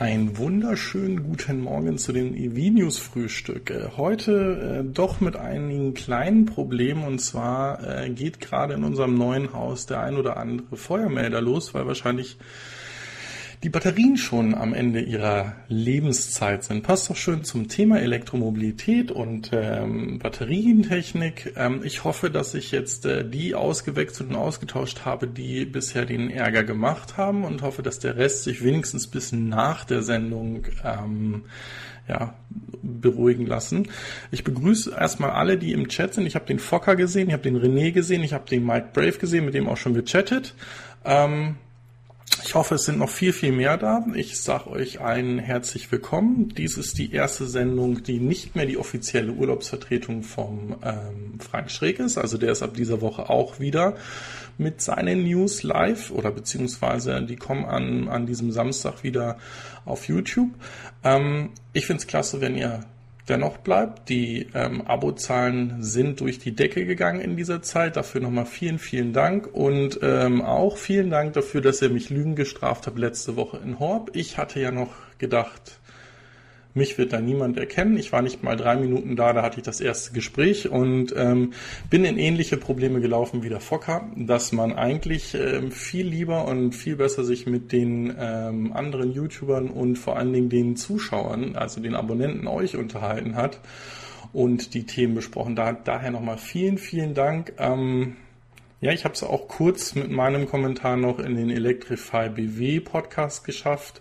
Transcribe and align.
Ein 0.00 0.38
wunderschönen 0.38 1.24
guten 1.24 1.60
Morgen 1.60 1.98
zu 1.98 2.14
den 2.14 2.34
EV-News 2.34 2.96
Frühstück. 2.96 3.68
Äh, 3.68 3.98
heute 3.98 4.80
äh, 4.80 4.90
doch 4.90 5.20
mit 5.20 5.36
einigen 5.36 5.92
kleinen 5.92 6.46
Problemen 6.46 7.04
und 7.04 7.18
zwar 7.18 7.86
äh, 7.86 8.08
geht 8.08 8.40
gerade 8.40 8.72
in 8.72 8.84
unserem 8.84 9.18
neuen 9.18 9.52
Haus 9.52 9.84
der 9.84 10.00
ein 10.00 10.16
oder 10.16 10.38
andere 10.38 10.78
Feuermelder 10.78 11.42
los, 11.42 11.74
weil 11.74 11.86
wahrscheinlich 11.86 12.38
die 13.62 13.68
Batterien 13.68 14.16
schon 14.16 14.54
am 14.54 14.72
Ende 14.72 15.00
ihrer 15.00 15.54
Lebenszeit 15.68 16.64
sind. 16.64 16.82
Passt 16.82 17.10
doch 17.10 17.16
schön 17.16 17.44
zum 17.44 17.68
Thema 17.68 18.00
Elektromobilität 18.00 19.12
und 19.12 19.50
ähm, 19.52 20.18
Batterientechnik. 20.18 21.52
Ähm, 21.56 21.82
ich 21.84 22.04
hoffe, 22.04 22.30
dass 22.30 22.54
ich 22.54 22.72
jetzt 22.72 23.04
äh, 23.04 23.28
die 23.28 23.54
ausgewechselt 23.54 24.30
und 24.30 24.36
ausgetauscht 24.36 25.04
habe, 25.04 25.26
die 25.26 25.66
bisher 25.66 26.06
den 26.06 26.30
Ärger 26.30 26.64
gemacht 26.64 27.18
haben 27.18 27.44
und 27.44 27.60
hoffe, 27.60 27.82
dass 27.82 27.98
der 27.98 28.16
Rest 28.16 28.44
sich 28.44 28.64
wenigstens 28.64 29.08
bis 29.08 29.30
nach 29.32 29.84
der 29.84 30.02
Sendung 30.02 30.64
ähm, 30.82 31.42
ja, 32.08 32.34
beruhigen 32.82 33.44
lassen. 33.44 33.88
Ich 34.30 34.42
begrüße 34.42 34.90
erstmal 34.90 35.32
alle, 35.32 35.58
die 35.58 35.72
im 35.72 35.88
Chat 35.88 36.14
sind. 36.14 36.24
Ich 36.24 36.34
habe 36.34 36.46
den 36.46 36.58
Fokker 36.58 36.96
gesehen, 36.96 37.28
ich 37.28 37.34
habe 37.34 37.42
den 37.42 37.58
René 37.58 37.92
gesehen, 37.92 38.22
ich 38.22 38.32
habe 38.32 38.48
den 38.48 38.64
Mike 38.64 38.88
Brave 38.94 39.18
gesehen, 39.18 39.44
mit 39.44 39.52
dem 39.52 39.68
auch 39.68 39.76
schon 39.76 39.92
gechattet. 39.92 40.54
Ähm, 41.04 41.56
ich 42.44 42.54
hoffe, 42.54 42.76
es 42.76 42.84
sind 42.84 42.98
noch 42.98 43.10
viel, 43.10 43.32
viel 43.32 43.52
mehr 43.52 43.76
da. 43.76 44.04
Ich 44.14 44.40
sage 44.40 44.70
euch 44.70 45.00
allen 45.00 45.38
herzlich 45.38 45.90
willkommen. 45.92 46.48
Dies 46.48 46.76
ist 46.76 46.98
die 46.98 47.12
erste 47.12 47.46
Sendung, 47.46 48.02
die 48.02 48.18
nicht 48.18 48.56
mehr 48.56 48.66
die 48.66 48.76
offizielle 48.76 49.32
Urlaubsvertretung 49.32 50.22
vom 50.22 50.76
ähm, 50.82 51.38
Frank 51.38 51.70
Schräg 51.70 51.98
ist. 51.98 52.18
Also 52.18 52.38
der 52.38 52.52
ist 52.52 52.62
ab 52.62 52.74
dieser 52.74 53.00
Woche 53.00 53.30
auch 53.30 53.60
wieder 53.60 53.96
mit 54.58 54.80
seinen 54.80 55.24
News 55.24 55.62
live 55.62 56.10
oder 56.10 56.30
beziehungsweise 56.30 57.22
die 57.22 57.36
kommen 57.36 57.64
an, 57.64 58.08
an 58.08 58.26
diesem 58.26 58.52
Samstag 58.52 59.02
wieder 59.02 59.38
auf 59.84 60.08
YouTube. 60.08 60.50
Ähm, 61.04 61.50
ich 61.72 61.86
finde 61.86 62.00
es 62.00 62.06
klasse, 62.06 62.40
wenn 62.40 62.56
ihr 62.56 62.84
dennoch 63.30 63.58
bleibt. 63.58 64.08
Die 64.08 64.48
ähm, 64.54 64.82
Abozahlen 64.82 65.82
sind 65.82 66.20
durch 66.20 66.38
die 66.38 66.54
Decke 66.54 66.84
gegangen 66.84 67.20
in 67.20 67.36
dieser 67.36 67.62
Zeit. 67.62 67.96
Dafür 67.96 68.20
nochmal 68.20 68.46
vielen, 68.46 68.78
vielen 68.78 69.12
Dank. 69.12 69.48
Und 69.52 70.00
ähm, 70.02 70.42
auch 70.42 70.76
vielen 70.76 71.10
Dank 71.10 71.32
dafür, 71.32 71.62
dass 71.62 71.80
ihr 71.80 71.90
mich 71.90 72.10
Lügen 72.10 72.34
gestraft 72.34 72.86
habt 72.86 72.98
letzte 72.98 73.36
Woche 73.36 73.58
in 73.64 73.78
Horb. 73.78 74.10
Ich 74.14 74.36
hatte 74.36 74.60
ja 74.60 74.70
noch 74.70 74.92
gedacht, 75.18 75.79
mich 76.74 76.98
wird 76.98 77.12
da 77.12 77.20
niemand 77.20 77.58
erkennen. 77.58 77.96
Ich 77.96 78.12
war 78.12 78.22
nicht 78.22 78.42
mal 78.42 78.56
drei 78.56 78.76
Minuten 78.76 79.16
da, 79.16 79.32
da 79.32 79.42
hatte 79.42 79.58
ich 79.58 79.64
das 79.64 79.80
erste 79.80 80.12
Gespräch 80.12 80.68
und 80.68 81.14
ähm, 81.16 81.52
bin 81.88 82.04
in 82.04 82.18
ähnliche 82.18 82.56
Probleme 82.56 83.00
gelaufen 83.00 83.42
wie 83.42 83.48
der 83.48 83.60
Fokker, 83.60 84.10
dass 84.16 84.52
man 84.52 84.72
eigentlich 84.72 85.34
ähm, 85.34 85.72
viel 85.72 86.06
lieber 86.06 86.46
und 86.46 86.72
viel 86.72 86.96
besser 86.96 87.24
sich 87.24 87.46
mit 87.46 87.72
den 87.72 88.14
ähm, 88.18 88.72
anderen 88.72 89.12
YouTubern 89.12 89.68
und 89.68 89.96
vor 89.96 90.16
allen 90.16 90.32
Dingen 90.32 90.48
den 90.48 90.76
Zuschauern, 90.76 91.56
also 91.56 91.80
den 91.80 91.94
Abonnenten 91.94 92.46
euch 92.46 92.76
unterhalten 92.76 93.34
hat 93.34 93.60
und 94.32 94.74
die 94.74 94.84
Themen 94.84 95.14
besprochen. 95.14 95.56
Da, 95.56 95.72
daher 95.72 96.10
nochmal 96.10 96.38
vielen, 96.38 96.78
vielen 96.78 97.14
Dank. 97.14 97.52
Ähm, 97.58 98.16
ja, 98.80 98.92
ich 98.92 99.04
habe 99.04 99.14
es 99.14 99.22
auch 99.22 99.48
kurz 99.48 99.94
mit 99.94 100.10
meinem 100.10 100.48
Kommentar 100.48 100.96
noch 100.96 101.18
in 101.18 101.34
den 101.34 101.50
Electrify 101.50 102.30
BW 102.30 102.80
Podcast 102.80 103.44
geschafft. 103.44 104.00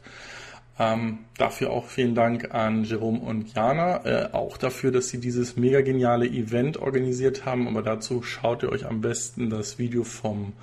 Ähm, 0.79 1.19
dafür 1.37 1.71
auch 1.71 1.87
vielen 1.87 2.15
Dank 2.15 2.53
an 2.53 2.85
Jerome 2.85 3.19
und 3.19 3.53
Jana, 3.53 4.05
äh, 4.05 4.29
auch 4.31 4.57
dafür, 4.57 4.91
dass 4.91 5.09
sie 5.09 5.19
dieses 5.19 5.57
mega 5.57 5.81
geniale 5.81 6.25
Event 6.25 6.77
organisiert 6.77 7.45
haben. 7.45 7.67
Aber 7.67 7.81
dazu 7.81 8.21
schaut 8.21 8.63
ihr 8.63 8.71
euch 8.71 8.85
am 8.85 9.01
besten 9.01 9.49
das 9.49 9.77
Video 9.77 10.05
vom 10.05 10.53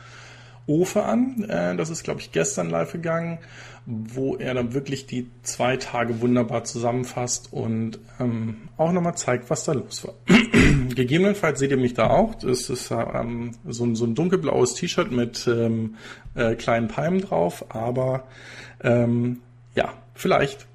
Ofe 0.66 1.04
an. 1.04 1.44
Äh, 1.48 1.76
das 1.76 1.90
ist, 1.90 2.02
glaube 2.02 2.20
ich, 2.20 2.32
gestern 2.32 2.70
live 2.70 2.92
gegangen, 2.92 3.38
wo 3.84 4.36
er 4.36 4.54
dann 4.54 4.72
wirklich 4.72 5.06
die 5.06 5.28
zwei 5.42 5.76
Tage 5.76 6.20
wunderbar 6.22 6.64
zusammenfasst 6.64 7.52
und 7.52 7.98
ähm, 8.18 8.56
auch 8.78 8.92
nochmal 8.92 9.16
zeigt, 9.16 9.50
was 9.50 9.64
da 9.64 9.72
los 9.72 10.06
war. 10.06 10.14
Gegebenenfalls 10.94 11.58
seht 11.58 11.70
ihr 11.70 11.76
mich 11.76 11.92
da 11.92 12.08
auch. 12.08 12.34
Das 12.36 12.70
ist 12.70 12.90
ähm, 12.90 13.52
so, 13.66 13.84
ein, 13.84 13.94
so 13.94 14.06
ein 14.06 14.14
dunkelblaues 14.14 14.74
T-Shirt 14.74 15.12
mit 15.12 15.46
ähm, 15.46 15.96
äh, 16.34 16.54
kleinen 16.54 16.88
Palmen 16.88 17.20
drauf, 17.20 17.66
aber 17.68 18.24
ähm, 18.82 19.40
ja, 19.74 19.92
vielleicht. 20.16 20.66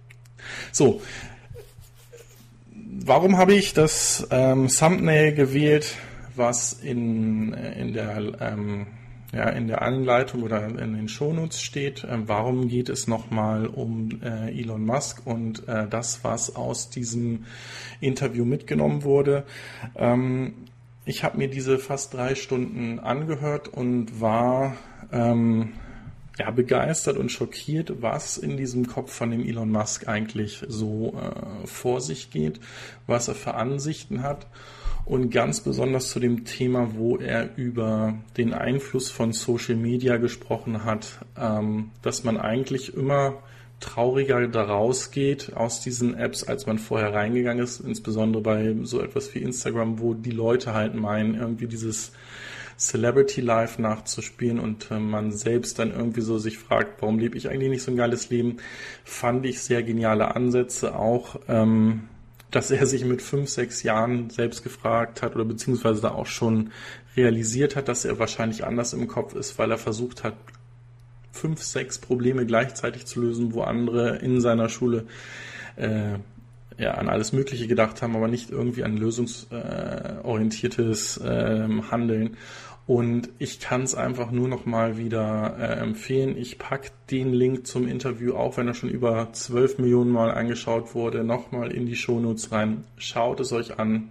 So, 0.71 1.01
warum 3.05 3.37
habe 3.37 3.53
ich 3.53 3.73
das 3.73 4.27
ähm, 4.31 4.67
Thumbnail 4.67 5.33
gewählt, 5.33 5.95
was 6.35 6.73
in, 6.73 7.53
in 7.53 7.93
der 7.93 8.39
ähm, 8.39 8.87
ja, 9.33 9.49
in 9.49 9.67
der 9.67 9.81
Anleitung 9.81 10.43
oder 10.43 10.65
in 10.65 10.93
den 10.93 11.07
Shownotes 11.07 11.61
steht. 11.61 12.03
Äh, 12.03 12.27
warum 12.27 12.67
geht 12.67 12.89
es 12.89 13.07
nochmal 13.07 13.67
um 13.67 14.19
äh, 14.21 14.49
Elon 14.59 14.85
Musk 14.85 15.21
und 15.25 15.67
äh, 15.67 15.87
das, 15.87 16.23
was 16.23 16.55
aus 16.55 16.89
diesem 16.89 17.45
Interview 18.01 18.43
mitgenommen 18.43 19.03
wurde? 19.03 19.45
Ähm, 19.95 20.53
ich 21.05 21.23
habe 21.23 21.37
mir 21.37 21.47
diese 21.47 21.79
fast 21.79 22.13
drei 22.13 22.35
Stunden 22.35 22.99
angehört 22.99 23.69
und 23.69 24.19
war 24.19 24.75
ähm, 25.11 25.73
ja, 26.41 26.49
begeistert 26.49 27.17
und 27.17 27.31
schockiert, 27.31 28.01
was 28.01 28.37
in 28.37 28.57
diesem 28.57 28.87
Kopf 28.87 29.13
von 29.13 29.29
dem 29.29 29.45
Elon 29.45 29.69
Musk 29.69 30.07
eigentlich 30.07 30.63
so 30.67 31.13
äh, 31.15 31.67
vor 31.67 32.01
sich 32.01 32.31
geht, 32.31 32.59
was 33.05 33.27
er 33.27 33.35
für 33.35 33.53
Ansichten 33.53 34.23
hat 34.23 34.47
und 35.05 35.29
ganz 35.29 35.61
besonders 35.61 36.09
zu 36.09 36.19
dem 36.19 36.43
Thema, 36.45 36.95
wo 36.95 37.17
er 37.17 37.55
über 37.57 38.15
den 38.37 38.53
Einfluss 38.53 39.11
von 39.11 39.33
Social 39.33 39.75
Media 39.75 40.17
gesprochen 40.17 40.83
hat, 40.83 41.19
ähm, 41.37 41.91
dass 42.01 42.23
man 42.23 42.37
eigentlich 42.37 42.95
immer 42.95 43.43
trauriger 43.79 44.47
daraus 44.47 45.11
geht 45.11 45.53
aus 45.55 45.81
diesen 45.81 46.15
Apps, 46.15 46.43
als 46.43 46.65
man 46.65 46.79
vorher 46.79 47.13
reingegangen 47.13 47.63
ist, 47.63 47.81
insbesondere 47.81 48.41
bei 48.41 48.75
so 48.81 48.99
etwas 48.99 49.33
wie 49.35 49.39
Instagram, 49.39 49.99
wo 49.99 50.15
die 50.15 50.31
Leute 50.31 50.73
halt 50.73 50.95
meinen, 50.95 51.35
irgendwie 51.35 51.67
dieses 51.67 52.13
Celebrity 52.81 53.41
Life 53.41 53.79
nachzuspielen 53.79 54.59
und 54.59 54.89
äh, 54.89 54.99
man 54.99 55.31
selbst 55.31 55.77
dann 55.77 55.91
irgendwie 55.91 56.21
so 56.21 56.39
sich 56.39 56.57
fragt, 56.57 56.99
warum 57.01 57.19
lebe 57.19 57.37
ich 57.37 57.49
eigentlich 57.49 57.69
nicht 57.69 57.83
so 57.83 57.91
ein 57.91 57.97
geiles 57.97 58.31
Leben, 58.31 58.57
fand 59.03 59.45
ich 59.45 59.61
sehr 59.61 59.83
geniale 59.83 60.35
Ansätze 60.35 60.95
auch. 60.95 61.39
Ähm, 61.47 62.07
dass 62.49 62.69
er 62.69 62.85
sich 62.85 63.05
mit 63.05 63.21
fünf, 63.21 63.49
sechs 63.49 63.81
Jahren 63.81 64.29
selbst 64.29 64.63
gefragt 64.63 65.21
hat 65.21 65.35
oder 65.35 65.45
beziehungsweise 65.45 66.01
da 66.01 66.11
auch 66.11 66.25
schon 66.25 66.71
realisiert 67.15 67.77
hat, 67.77 67.87
dass 67.87 68.03
er 68.03 68.19
wahrscheinlich 68.19 68.65
anders 68.65 68.91
im 68.91 69.07
Kopf 69.07 69.35
ist, 69.35 69.57
weil 69.57 69.71
er 69.71 69.77
versucht 69.77 70.25
hat, 70.25 70.33
fünf, 71.31 71.63
sechs 71.63 71.97
Probleme 71.97 72.45
gleichzeitig 72.45 73.05
zu 73.05 73.21
lösen, 73.21 73.53
wo 73.53 73.61
andere 73.61 74.17
in 74.17 74.41
seiner 74.41 74.67
Schule 74.67 75.05
äh, 75.77 76.15
ja, 76.77 76.91
an 76.95 77.07
alles 77.09 77.31
Mögliche 77.31 77.67
gedacht 77.67 78.01
haben, 78.01 78.15
aber 78.15 78.27
nicht 78.27 78.49
irgendwie 78.49 78.83
an 78.83 78.97
lösungsorientiertes 78.97 81.17
äh, 81.17 81.69
Handeln. 81.89 82.37
Und 82.87 83.29
ich 83.37 83.59
kann 83.59 83.83
es 83.83 83.95
einfach 83.95 84.31
nur 84.31 84.47
noch 84.47 84.65
mal 84.65 84.97
wieder 84.97 85.55
äh, 85.59 85.79
empfehlen. 85.79 86.35
Ich 86.35 86.57
packe 86.57 86.89
den 87.09 87.31
Link 87.31 87.67
zum 87.67 87.87
Interview, 87.87 88.33
auch 88.35 88.57
wenn 88.57 88.67
er 88.67 88.73
schon 88.73 88.89
über 88.89 89.31
12 89.31 89.77
Millionen 89.77 90.11
Mal 90.11 90.31
angeschaut 90.31 90.93
wurde, 90.95 91.23
nochmal 91.23 91.71
in 91.71 91.85
die 91.85 91.95
Shownotes 91.95 92.51
rein. 92.51 92.83
Schaut 92.97 93.39
es 93.39 93.53
euch 93.53 93.79
an. 93.79 94.09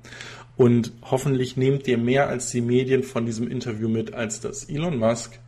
Und 0.57 0.93
hoffentlich 1.03 1.57
nehmt 1.57 1.89
ihr 1.89 1.99
mehr 1.99 2.29
als 2.29 2.51
die 2.51 2.61
Medien 2.61 3.03
von 3.03 3.27
diesem 3.27 3.49
Interview 3.49 3.89
mit, 3.89 4.15
als 4.15 4.41
dass 4.41 4.65
Elon 4.65 4.99
Musk 4.99 5.39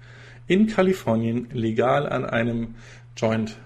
in 0.47 0.67
Kalifornien 0.67 1.49
legal 1.53 2.09
an 2.09 2.25
einem 2.25 2.75
Joint 3.17 3.57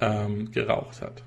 ähm, 0.00 0.50
geraucht 0.52 1.00
hat. 1.00 1.22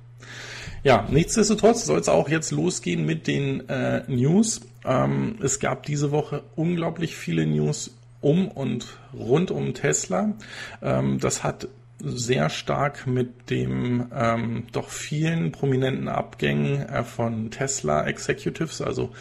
Ja, 0.84 1.08
nichtsdestotrotz 1.10 1.86
soll 1.86 2.00
es 2.00 2.10
auch 2.10 2.28
jetzt 2.28 2.52
losgehen 2.52 3.06
mit 3.06 3.28
den 3.28 3.70
äh, 3.70 4.04
News. 4.08 4.62
Ähm, 4.86 5.38
es 5.42 5.60
gab 5.60 5.84
diese 5.84 6.12
Woche 6.12 6.44
unglaublich 6.56 7.16
viele 7.16 7.46
News 7.46 7.96
um 8.20 8.50
und 8.50 8.98
rund 9.14 9.50
um 9.50 9.74
Tesla. 9.74 10.34
Ähm, 10.82 11.20
das 11.20 11.44
hat 11.44 11.70
sehr 12.04 12.50
stark 12.50 13.08
mit 13.08 13.50
dem 13.50 14.08
ähm, 14.14 14.64
doch 14.74 14.90
vielen 14.90 15.54
prominenten 15.54 16.10
Abgängen 16.10 16.82
äh, 16.82 17.06
von 17.06 17.50
Tesla 17.50 18.06
Executives, 18.06 18.82
also 18.82 19.12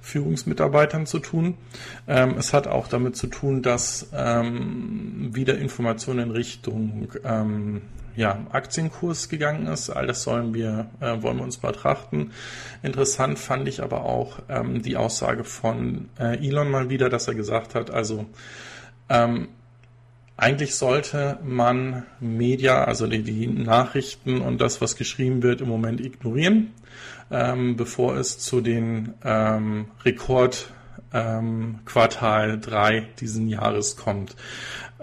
Führungsmitarbeitern 0.00 1.06
zu 1.06 1.20
tun. 1.20 1.54
Ähm, 2.08 2.34
es 2.36 2.52
hat 2.52 2.66
auch 2.66 2.88
damit 2.88 3.14
zu 3.14 3.28
tun, 3.28 3.62
dass 3.62 4.08
ähm, 4.12 5.30
wieder 5.32 5.56
Informationen 5.56 6.30
in 6.30 6.30
Richtung 6.32 7.12
ähm, 7.24 7.82
ja, 8.16 8.46
Aktienkurs 8.50 9.28
gegangen 9.28 9.66
ist. 9.66 9.90
All 9.90 10.06
das 10.06 10.22
sollen 10.22 10.54
wir, 10.54 10.86
äh, 11.00 11.22
wollen 11.22 11.38
wir 11.38 11.44
uns 11.44 11.58
betrachten. 11.58 12.32
Interessant 12.82 13.38
fand 13.38 13.68
ich 13.68 13.82
aber 13.82 14.04
auch 14.04 14.40
ähm, 14.48 14.82
die 14.82 14.96
Aussage 14.96 15.44
von 15.44 16.08
äh, 16.18 16.46
Elon 16.46 16.70
mal 16.70 16.90
wieder, 16.90 17.08
dass 17.08 17.28
er 17.28 17.34
gesagt 17.34 17.74
hat, 17.74 17.90
also 17.90 18.26
ähm, 19.08 19.48
eigentlich 20.36 20.74
sollte 20.74 21.38
man 21.44 22.04
Media, 22.18 22.84
also 22.84 23.06
die, 23.06 23.22
die, 23.22 23.46
Nachrichten 23.46 24.40
und 24.40 24.60
das, 24.60 24.80
was 24.80 24.96
geschrieben 24.96 25.42
wird, 25.42 25.60
im 25.60 25.68
Moment 25.68 26.00
ignorieren, 26.00 26.72
ähm, 27.30 27.76
bevor 27.76 28.16
es 28.16 28.38
zu 28.38 28.60
den 28.60 29.14
ähm, 29.24 29.86
Rekord 30.04 30.72
ähm, 31.12 31.80
Quartal 31.84 32.58
3 32.58 33.08
diesen 33.20 33.48
Jahres 33.48 33.96
kommt. 33.96 34.34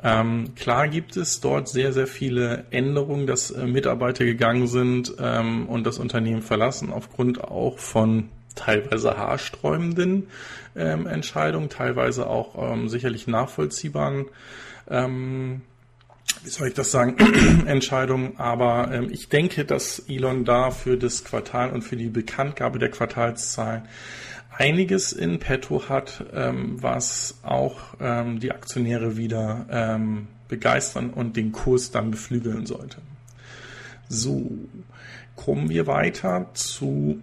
Ähm, 0.02 0.56
klar 0.56 0.88
gibt 0.88 1.18
es 1.18 1.42
dort 1.42 1.68
sehr, 1.68 1.92
sehr 1.92 2.08
viele 2.08 2.66
Änderungen, 2.72 3.28
dass 3.28 3.52
äh, 3.52 3.66
Mitarbeiter 3.66 4.24
gegangen 4.24 4.68
sind 4.68 5.14
ähm, 5.20 5.68
und 5.68 5.86
das 5.86 6.00
Unternehmen 6.00 6.42
verlassen, 6.42 6.92
aufgrund 6.92 7.44
auch 7.44 7.80
von 7.80 8.30
teilweise 8.56 9.18
haarsträubenden 9.18 10.28
ähm, 10.76 11.06
Entscheidungen, 11.06 11.70
teilweise 11.70 12.28
auch 12.28 12.72
ähm, 12.72 12.88
sicherlich 12.88 13.28
nachvollziehbaren 13.28 14.26
ähm, 14.90 15.62
wie 16.44 16.50
soll 16.50 16.68
ich 16.70 16.74
das 16.74 16.92
sagen, 16.92 17.16
Entscheidungen. 17.66 18.34
Aber 18.38 18.92
ähm, 18.92 19.10
ich 19.12 19.30
denke, 19.30 19.66
dass 19.66 20.00
Elon 20.08 20.46
da 20.46 20.72
für 20.72 20.98
das 20.98 21.24
Quartal 21.24 21.72
und 21.72 21.82
für 21.82 21.98
die 21.98 22.10
Bekanntgabe 22.10 22.80
der 22.80 22.90
Quartalszahlen 22.90 23.84
einiges 24.60 25.14
in 25.14 25.40
petto 25.40 25.88
hat, 25.90 26.26
ähm, 26.34 26.84
was 26.84 27.40
auch 27.44 27.96
ähm, 28.00 28.40
die 28.40 28.52
Aktionäre 28.52 29.18
wieder 29.18 29.66
ähm, 29.72 30.28
begeistern 30.50 31.12
und 31.12 31.38
den 31.38 31.54
Kurs 31.54 31.92
dann 31.92 32.12
beflügeln 32.12 32.66
sollte. 32.66 32.98
So, 34.10 34.52
kommen 35.36 35.70
wir 35.70 35.88
weiter 35.88 36.50
zu 36.54 37.22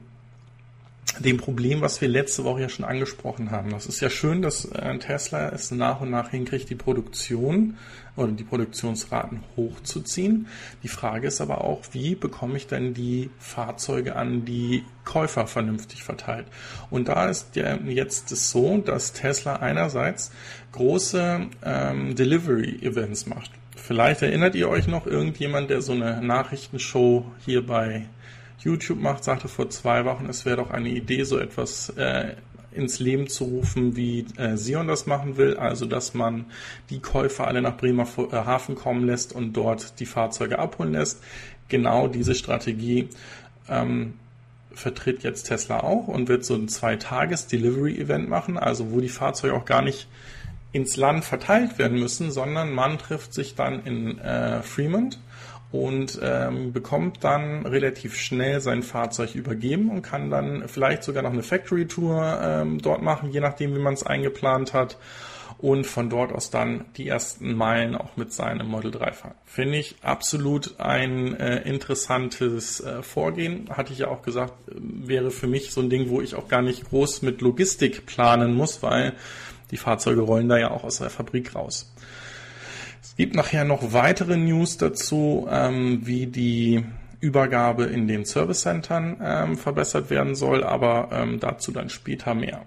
dem 1.20 1.36
Problem, 1.38 1.80
was 1.80 2.00
wir 2.00 2.08
letzte 2.08 2.44
Woche 2.44 2.62
ja 2.62 2.68
schon 2.68 2.84
angesprochen 2.84 3.50
haben. 3.50 3.70
Das 3.70 3.86
ist 3.86 4.00
ja 4.00 4.10
schön, 4.10 4.42
dass 4.42 4.64
äh, 4.66 4.98
Tesla 4.98 5.48
es 5.50 5.70
nach 5.70 6.00
und 6.00 6.10
nach 6.10 6.30
hinkriegt, 6.30 6.70
die 6.70 6.74
Produktion 6.74 7.76
oder 8.16 8.32
die 8.32 8.44
Produktionsraten 8.44 9.42
hochzuziehen. 9.56 10.46
Die 10.82 10.88
Frage 10.88 11.28
ist 11.28 11.40
aber 11.40 11.62
auch, 11.62 11.82
wie 11.92 12.14
bekomme 12.14 12.56
ich 12.56 12.66
denn 12.66 12.94
die 12.94 13.30
Fahrzeuge 13.38 14.16
an 14.16 14.44
die 14.44 14.84
Käufer 15.04 15.46
vernünftig 15.46 16.02
verteilt? 16.02 16.46
Und 16.90 17.08
da 17.08 17.28
ist 17.28 17.56
ja 17.56 17.76
jetzt 17.76 18.32
es 18.32 18.50
so, 18.50 18.78
dass 18.78 19.12
Tesla 19.12 19.56
einerseits 19.56 20.32
große 20.72 21.46
ähm, 21.62 22.14
Delivery-Events 22.14 23.26
macht. 23.26 23.50
Vielleicht 23.76 24.22
erinnert 24.22 24.54
ihr 24.54 24.68
euch 24.68 24.88
noch 24.88 25.06
irgendjemand, 25.06 25.70
der 25.70 25.82
so 25.82 25.92
eine 25.92 26.20
Nachrichtenshow 26.22 27.26
hier 27.44 27.64
bei 27.64 28.06
YouTube 28.66 29.00
macht, 29.00 29.24
sagte 29.24 29.48
vor 29.48 29.70
zwei 29.70 30.04
Wochen, 30.04 30.26
es 30.28 30.44
wäre 30.44 30.56
doch 30.56 30.70
eine 30.70 30.90
Idee, 30.90 31.24
so 31.24 31.38
etwas 31.38 31.90
äh, 31.90 32.34
ins 32.72 32.98
Leben 32.98 33.28
zu 33.28 33.44
rufen, 33.44 33.96
wie 33.96 34.26
äh, 34.36 34.56
Sion 34.56 34.86
das 34.86 35.06
machen 35.06 35.36
will, 35.36 35.56
also 35.56 35.86
dass 35.86 36.14
man 36.14 36.46
die 36.90 37.00
Käufer 37.00 37.46
alle 37.46 37.62
nach 37.62 37.76
Bremerhaven 37.76 38.74
äh, 38.74 38.78
kommen 38.78 39.06
lässt 39.06 39.32
und 39.32 39.54
dort 39.54 39.98
die 39.98 40.06
Fahrzeuge 40.06 40.58
abholen 40.58 40.92
lässt. 40.92 41.22
Genau 41.68 42.06
diese 42.06 42.34
Strategie 42.34 43.08
ähm, 43.68 44.14
vertritt 44.72 45.22
jetzt 45.22 45.44
Tesla 45.44 45.80
auch 45.80 46.06
und 46.06 46.28
wird 46.28 46.44
so 46.44 46.54
ein 46.54 46.68
Zwei-Tages-Delivery-Event 46.68 48.28
machen, 48.28 48.58
also 48.58 48.92
wo 48.92 49.00
die 49.00 49.08
Fahrzeuge 49.08 49.54
auch 49.54 49.64
gar 49.64 49.82
nicht 49.82 50.06
ins 50.72 50.96
Land 50.96 51.24
verteilt 51.24 51.78
werden 51.78 51.98
müssen, 51.98 52.30
sondern 52.30 52.72
man 52.72 52.98
trifft 52.98 53.32
sich 53.32 53.54
dann 53.54 53.84
in 53.84 54.18
äh, 54.18 54.62
Fremont 54.62 55.18
und 55.84 56.18
ähm, 56.22 56.72
bekommt 56.72 57.22
dann 57.22 57.66
relativ 57.66 58.16
schnell 58.16 58.60
sein 58.60 58.82
Fahrzeug 58.82 59.34
übergeben 59.34 59.90
und 59.90 60.02
kann 60.02 60.30
dann 60.30 60.68
vielleicht 60.68 61.02
sogar 61.02 61.22
noch 61.22 61.32
eine 61.32 61.42
Factory 61.42 61.86
Tour 61.86 62.40
ähm, 62.42 62.80
dort 62.80 63.02
machen, 63.02 63.30
je 63.30 63.40
nachdem, 63.40 63.74
wie 63.74 63.80
man 63.80 63.94
es 63.94 64.04
eingeplant 64.04 64.72
hat. 64.72 64.96
Und 65.58 65.86
von 65.86 66.10
dort 66.10 66.32
aus 66.32 66.50
dann 66.50 66.84
die 66.98 67.08
ersten 67.08 67.54
Meilen 67.54 67.94
auch 67.94 68.18
mit 68.18 68.30
seinem 68.30 68.66
Model 68.66 68.90
3 68.90 69.12
fahren. 69.12 69.34
Finde 69.46 69.78
ich 69.78 69.96
absolut 70.02 70.78
ein 70.78 71.34
äh, 71.34 71.62
interessantes 71.62 72.80
äh, 72.80 73.02
Vorgehen. 73.02 73.70
Hatte 73.70 73.94
ich 73.94 74.00
ja 74.00 74.08
auch 74.08 74.20
gesagt, 74.20 74.52
wäre 74.66 75.30
für 75.30 75.46
mich 75.46 75.72
so 75.72 75.80
ein 75.80 75.88
Ding, 75.88 76.10
wo 76.10 76.20
ich 76.20 76.34
auch 76.34 76.48
gar 76.48 76.60
nicht 76.60 76.90
groß 76.90 77.22
mit 77.22 77.40
Logistik 77.40 78.04
planen 78.04 78.54
muss, 78.54 78.82
weil 78.82 79.14
die 79.70 79.78
Fahrzeuge 79.78 80.20
rollen 80.20 80.50
da 80.50 80.58
ja 80.58 80.70
auch 80.70 80.84
aus 80.84 80.98
der 80.98 81.08
Fabrik 81.08 81.54
raus. 81.54 81.90
Gibt 83.16 83.34
nachher 83.34 83.64
noch 83.64 83.92
weitere 83.92 84.36
News 84.36 84.76
dazu, 84.76 85.48
ähm, 85.50 86.06
wie 86.06 86.26
die 86.26 86.84
Übergabe 87.20 87.84
in 87.84 88.06
den 88.08 88.26
Service 88.26 88.60
Centern 88.60 89.16
ähm, 89.22 89.56
verbessert 89.56 90.10
werden 90.10 90.34
soll, 90.34 90.62
aber 90.62 91.08
ähm, 91.12 91.40
dazu 91.40 91.72
dann 91.72 91.88
später 91.88 92.34
mehr. 92.34 92.66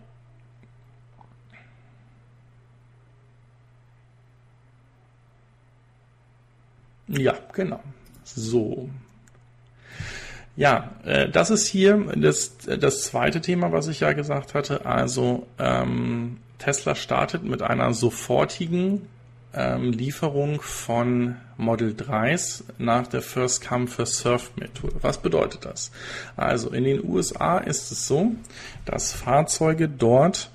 Ja, 7.07 7.33
genau. 7.53 7.81
So. 8.23 8.89
Ja, 10.55 10.91
äh, 11.05 11.29
das 11.29 11.49
ist 11.49 11.67
hier 11.67 11.97
das, 12.15 12.57
das 12.57 13.03
zweite 13.03 13.41
Thema, 13.41 13.71
was 13.71 13.87
ich 13.87 14.01
ja 14.01 14.13
gesagt 14.13 14.53
hatte. 14.53 14.85
Also 14.85 15.47
ähm, 15.57 16.37
Tesla 16.57 16.95
startet 16.95 17.43
mit 17.43 17.61
einer 17.61 17.93
sofortigen 17.93 19.07
ähm, 19.53 19.91
Lieferung 19.91 20.61
von 20.61 21.35
Model 21.57 21.91
3s 21.91 22.63
nach 22.77 23.07
der 23.07 23.21
First 23.21 23.67
Come 23.67 23.87
First 23.87 24.17
Served 24.17 24.57
Methode. 24.57 24.95
Was 25.01 25.17
bedeutet 25.17 25.65
das? 25.65 25.91
Also 26.37 26.69
in 26.69 26.83
den 26.83 27.03
USA 27.03 27.57
ist 27.57 27.91
es 27.91 28.07
so, 28.07 28.33
dass 28.85 29.13
Fahrzeuge 29.13 29.89
dort 29.89 30.51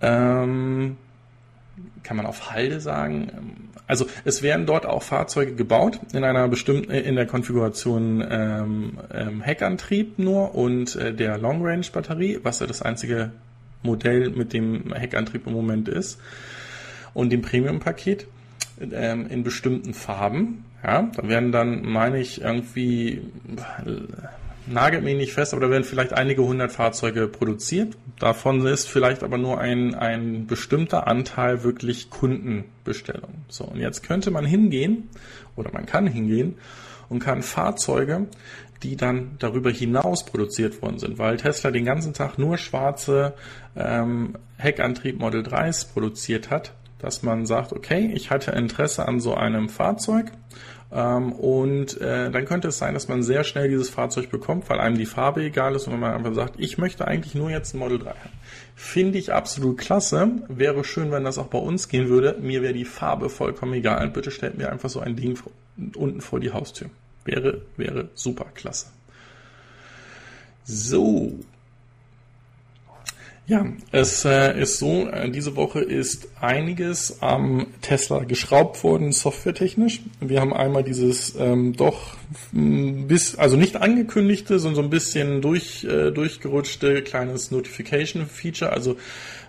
ähm, 0.00 0.96
kann 2.02 2.16
man 2.16 2.26
auf 2.26 2.50
Halde 2.50 2.80
sagen. 2.80 3.70
Also 3.86 4.06
es 4.24 4.42
werden 4.42 4.66
dort 4.66 4.86
auch 4.86 5.02
Fahrzeuge 5.02 5.54
gebaut 5.54 6.00
in 6.12 6.24
einer 6.24 6.48
bestimmten 6.48 6.90
in 6.90 7.16
der 7.16 7.26
Konfiguration 7.26 8.24
ähm, 8.28 8.98
ähm, 9.12 9.40
Heckantrieb 9.40 10.18
nur 10.18 10.54
und 10.54 10.94
äh, 10.96 11.12
der 11.12 11.38
Long 11.38 11.64
Range 11.64 11.86
Batterie, 11.92 12.38
was 12.42 12.60
ja 12.60 12.66
das 12.66 12.82
einzige 12.82 13.32
Modell 13.82 14.30
mit 14.30 14.52
dem 14.52 14.92
Heckantrieb 14.92 15.46
im 15.46 15.52
Moment 15.52 15.88
ist 15.88 16.18
und 17.14 17.30
dem 17.30 17.42
Premium-Paket 17.42 18.26
ähm, 18.92 19.26
in 19.28 19.42
bestimmten 19.42 19.94
Farben. 19.94 20.64
Ja, 20.82 21.10
da 21.14 21.28
werden 21.28 21.50
dann, 21.50 21.82
meine 21.82 22.20
ich, 22.20 22.40
irgendwie, 22.40 23.22
nagelt 24.66 25.02
mich 25.02 25.16
nicht 25.16 25.32
fest, 25.32 25.52
aber 25.52 25.62
da 25.62 25.70
werden 25.70 25.84
vielleicht 25.84 26.12
einige 26.12 26.42
hundert 26.42 26.70
Fahrzeuge 26.70 27.26
produziert. 27.26 27.96
Davon 28.18 28.64
ist 28.66 28.88
vielleicht 28.88 29.22
aber 29.22 29.38
nur 29.38 29.58
ein, 29.60 29.94
ein 29.94 30.46
bestimmter 30.46 31.06
Anteil 31.06 31.64
wirklich 31.64 32.10
Kundenbestellung. 32.10 33.34
So, 33.48 33.64
und 33.64 33.80
jetzt 33.80 34.02
könnte 34.02 34.30
man 34.30 34.44
hingehen, 34.44 35.08
oder 35.56 35.72
man 35.72 35.86
kann 35.86 36.06
hingehen 36.06 36.56
und 37.08 37.18
kann 37.18 37.42
Fahrzeuge, 37.42 38.28
die 38.82 38.96
dann 38.96 39.32
darüber 39.38 39.70
hinaus 39.70 40.24
produziert 40.24 40.80
worden 40.82 40.98
sind, 40.98 41.18
weil 41.18 41.36
Tesla 41.36 41.70
den 41.70 41.84
ganzen 41.84 42.14
Tag 42.14 42.38
nur 42.38 42.58
schwarze 42.58 43.34
ähm, 43.76 44.36
Heckantrieb 44.56 45.18
Model 45.18 45.42
3s 45.42 45.92
produziert 45.92 46.50
hat, 46.50 46.72
dass 46.98 47.22
man 47.22 47.46
sagt, 47.46 47.72
okay, 47.72 48.10
ich 48.14 48.30
hatte 48.30 48.52
Interesse 48.52 49.06
an 49.06 49.20
so 49.20 49.34
einem 49.34 49.68
Fahrzeug 49.68 50.32
ähm, 50.90 51.32
und 51.32 52.00
äh, 52.00 52.30
dann 52.30 52.44
könnte 52.46 52.68
es 52.68 52.78
sein, 52.78 52.94
dass 52.94 53.08
man 53.08 53.22
sehr 53.22 53.44
schnell 53.44 53.68
dieses 53.68 53.90
Fahrzeug 53.90 54.30
bekommt, 54.30 54.70
weil 54.70 54.80
einem 54.80 54.96
die 54.96 55.06
Farbe 55.06 55.42
egal 55.42 55.74
ist 55.74 55.86
und 55.86 55.92
wenn 55.92 56.00
man 56.00 56.14
einfach 56.14 56.34
sagt, 56.34 56.54
ich 56.58 56.78
möchte 56.78 57.06
eigentlich 57.06 57.34
nur 57.34 57.50
jetzt 57.50 57.74
ein 57.74 57.78
Model 57.78 57.98
3 57.98 58.10
haben. 58.10 58.38
Finde 58.74 59.18
ich 59.18 59.32
absolut 59.32 59.78
klasse. 59.78 60.30
Wäre 60.48 60.84
schön, 60.84 61.10
wenn 61.10 61.24
das 61.24 61.38
auch 61.38 61.48
bei 61.48 61.58
uns 61.58 61.88
gehen 61.88 62.08
würde. 62.08 62.36
Mir 62.40 62.62
wäre 62.62 62.72
die 62.72 62.86
Farbe 62.86 63.28
vollkommen 63.28 63.74
egal. 63.74 64.08
Bitte 64.08 64.30
stellt 64.30 64.56
mir 64.56 64.72
einfach 64.72 64.88
so 64.88 65.00
ein 65.00 65.16
Ding 65.16 65.38
unten 65.94 66.20
vor 66.20 66.40
die 66.40 66.52
Haustür. 66.52 66.88
Wäre, 67.24 67.60
wäre 67.76 68.08
super 68.14 68.46
klasse. 68.54 68.86
So, 70.64 71.38
ja, 73.48 73.64
es 73.92 74.26
äh, 74.26 74.60
ist 74.60 74.78
so, 74.78 75.08
äh, 75.08 75.30
diese 75.30 75.56
Woche 75.56 75.80
ist 75.80 76.28
einiges 76.38 77.22
am 77.22 77.66
Tesla 77.80 78.24
geschraubt 78.24 78.84
worden, 78.84 79.10
softwaretechnisch. 79.10 80.02
Wir 80.20 80.42
haben 80.42 80.52
einmal 80.52 80.84
dieses 80.84 81.34
ähm, 81.34 81.74
doch 81.74 82.18
bis, 82.52 83.36
also 83.36 83.56
nicht 83.56 83.76
angekündigte, 83.76 84.58
sondern 84.58 84.76
so 84.76 84.82
ein 84.82 84.90
bisschen 84.90 85.40
durch, 85.40 85.82
äh, 85.84 86.10
durchgerutschte 86.10 87.00
kleines 87.00 87.50
Notification-Feature, 87.50 88.70
also 88.70 88.96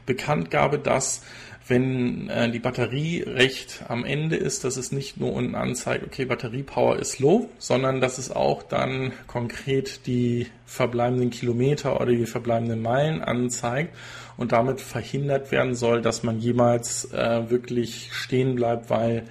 Bekanntgabe, 0.06 0.80
dass 0.80 1.22
wenn 1.70 2.30
äh, 2.30 2.50
die 2.50 2.60
Batterie 2.60 3.24
recht 3.24 3.84
am 3.88 4.04
Ende 4.04 4.36
ist, 4.36 4.64
dass 4.64 4.78
es 4.78 4.92
nicht 4.92 5.20
nur 5.20 5.34
unten 5.34 5.56
anzeigt, 5.56 6.04
okay, 6.06 6.26
Batteriepower 6.26 6.98
ist 6.98 7.20
low, 7.20 7.50
sondern 7.60 8.02
dass 8.02 8.18
es 8.18 8.32
auch 8.32 8.64
dann 8.64 9.14
konkret 9.28 10.06
die 10.08 10.48
verbleibenden 10.66 11.30
Kilometer 11.30 12.02
oder 12.02 12.12
die 12.12 12.26
verbleibenden 12.26 12.82
Meilen 12.82 13.22
anzeigt 13.22 13.96
und 14.38 14.52
damit 14.52 14.82
verhindert 14.82 15.52
werden 15.52 15.76
soll, 15.76 16.02
dass 16.02 16.24
man 16.24 16.40
jemals 16.40 17.12
äh, 17.14 17.50
wirklich 17.50 18.10
stehen 18.14 18.56
bleibt, 18.56 18.90
weil 18.90 19.24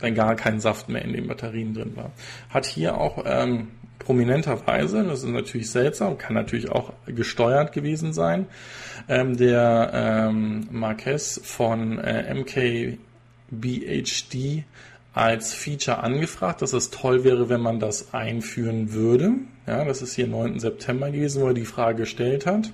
dann 0.00 0.14
gar 0.14 0.36
kein 0.36 0.60
Saft 0.60 0.88
mehr 0.88 1.02
in 1.02 1.12
den 1.12 1.26
Batterien 1.26 1.74
drin 1.74 1.96
war. 1.96 2.12
Hat 2.50 2.66
hier 2.66 2.98
auch 2.98 3.24
ähm, 3.26 3.68
prominenterweise, 3.98 5.04
das 5.04 5.24
ist 5.24 5.30
natürlich 5.30 5.70
seltsam, 5.70 6.18
kann 6.18 6.34
natürlich 6.34 6.70
auch 6.70 6.92
gesteuert 7.06 7.72
gewesen 7.72 8.12
sein, 8.12 8.46
ähm, 9.08 9.36
der 9.36 9.90
ähm, 9.92 10.68
Marquez 10.70 11.40
von 11.42 11.98
äh, 11.98 12.34
MKBHD 13.50 14.64
als 15.12 15.54
Feature 15.54 16.02
angefragt, 16.02 16.60
dass 16.62 16.72
es 16.74 16.90
toll 16.90 17.24
wäre, 17.24 17.48
wenn 17.48 17.62
man 17.62 17.80
das 17.80 18.12
einführen 18.12 18.92
würde. 18.92 19.32
Ja, 19.66 19.84
das 19.84 20.02
ist 20.02 20.14
hier 20.14 20.26
9. 20.26 20.60
September 20.60 21.10
gewesen, 21.10 21.42
wo 21.42 21.48
er 21.48 21.54
die 21.54 21.64
Frage 21.64 22.00
gestellt 22.00 22.44
hat. 22.46 22.70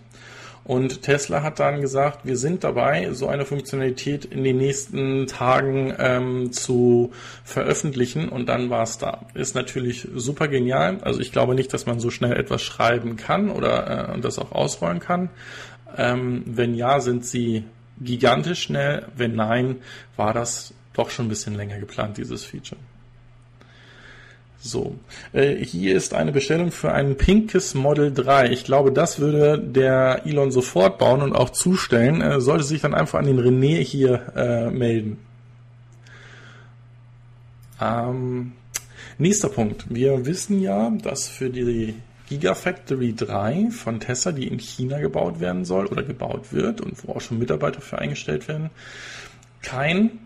Und 0.64 1.02
Tesla 1.02 1.42
hat 1.42 1.58
dann 1.58 1.80
gesagt, 1.80 2.20
wir 2.24 2.36
sind 2.36 2.62
dabei, 2.62 3.12
so 3.12 3.26
eine 3.26 3.44
Funktionalität 3.44 4.24
in 4.24 4.44
den 4.44 4.58
nächsten 4.58 5.26
Tagen 5.26 5.92
ähm, 5.98 6.52
zu 6.52 7.10
veröffentlichen 7.42 8.28
und 8.28 8.48
dann 8.48 8.70
war 8.70 8.84
es 8.84 8.98
da. 8.98 9.26
Ist 9.34 9.56
natürlich 9.56 10.06
super 10.14 10.46
genial. 10.46 10.98
Also 11.02 11.20
ich 11.20 11.32
glaube 11.32 11.56
nicht, 11.56 11.74
dass 11.74 11.86
man 11.86 11.98
so 11.98 12.10
schnell 12.10 12.32
etwas 12.32 12.62
schreiben 12.62 13.16
kann 13.16 13.50
oder 13.50 14.14
äh, 14.14 14.20
das 14.20 14.38
auch 14.38 14.52
ausrollen 14.52 15.00
kann. 15.00 15.30
Ähm, 15.96 16.42
wenn 16.46 16.74
ja, 16.74 17.00
sind 17.00 17.24
sie 17.24 17.64
gigantisch 18.00 18.62
schnell. 18.62 19.06
Wenn 19.16 19.34
nein, 19.34 19.76
war 20.16 20.32
das 20.32 20.74
doch 20.94 21.10
schon 21.10 21.26
ein 21.26 21.30
bisschen 21.30 21.54
länger 21.54 21.78
geplant, 21.78 22.18
dieses 22.18 22.44
Feature. 22.44 22.80
So, 24.64 24.94
äh, 25.32 25.56
hier 25.56 25.96
ist 25.96 26.14
eine 26.14 26.30
Bestellung 26.30 26.70
für 26.70 26.92
ein 26.92 27.16
pinkes 27.16 27.74
Model 27.74 28.12
3. 28.14 28.50
Ich 28.50 28.64
glaube, 28.64 28.92
das 28.92 29.18
würde 29.18 29.58
der 29.58 30.22
Elon 30.24 30.52
sofort 30.52 30.98
bauen 30.98 31.20
und 31.20 31.34
auch 31.34 31.50
zustellen. 31.50 32.20
Äh, 32.20 32.40
sollte 32.40 32.62
sich 32.62 32.80
dann 32.80 32.94
einfach 32.94 33.18
an 33.18 33.26
den 33.26 33.40
René 33.40 33.82
hier 33.82 34.32
äh, 34.36 34.70
melden. 34.70 35.18
Ähm, 37.80 38.52
nächster 39.18 39.48
Punkt. 39.48 39.86
Wir 39.88 40.26
wissen 40.26 40.60
ja, 40.60 40.90
dass 40.90 41.28
für 41.28 41.50
die 41.50 41.94
Gigafactory 42.38 43.14
3 43.14 43.70
von 43.70 44.00
Tesla, 44.00 44.32
die 44.32 44.48
in 44.48 44.58
China 44.58 44.98
gebaut 45.00 45.40
werden 45.40 45.64
soll 45.64 45.86
oder 45.86 46.02
gebaut 46.02 46.52
wird 46.52 46.80
und 46.80 47.06
wo 47.06 47.12
auch 47.12 47.20
schon 47.20 47.38
Mitarbeiter 47.38 47.80
für 47.82 47.98
eingestellt 47.98 48.48
werden, 48.48 48.70
kein 49.60 50.18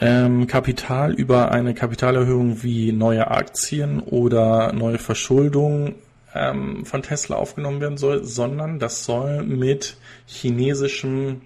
ähm, 0.00 0.46
Kapital 0.46 1.12
über 1.12 1.52
eine 1.52 1.74
Kapitalerhöhung 1.74 2.62
wie 2.62 2.92
neue 2.92 3.30
Aktien 3.30 4.00
oder 4.00 4.72
neue 4.72 4.98
Verschuldung 4.98 5.94
ähm, 6.34 6.86
von 6.86 7.02
Tesla 7.02 7.36
aufgenommen 7.36 7.80
werden 7.80 7.98
soll, 7.98 8.24
sondern 8.24 8.78
das 8.78 9.04
soll 9.04 9.42
mit 9.42 9.98
chinesischen 10.26 11.42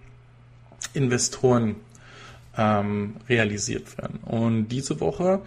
Investoren 0.94 1.76
ähm, 2.56 3.16
realisiert 3.28 3.98
werden. 3.98 4.20
Und 4.24 4.68
diese 4.68 5.00
Woche 5.00 5.40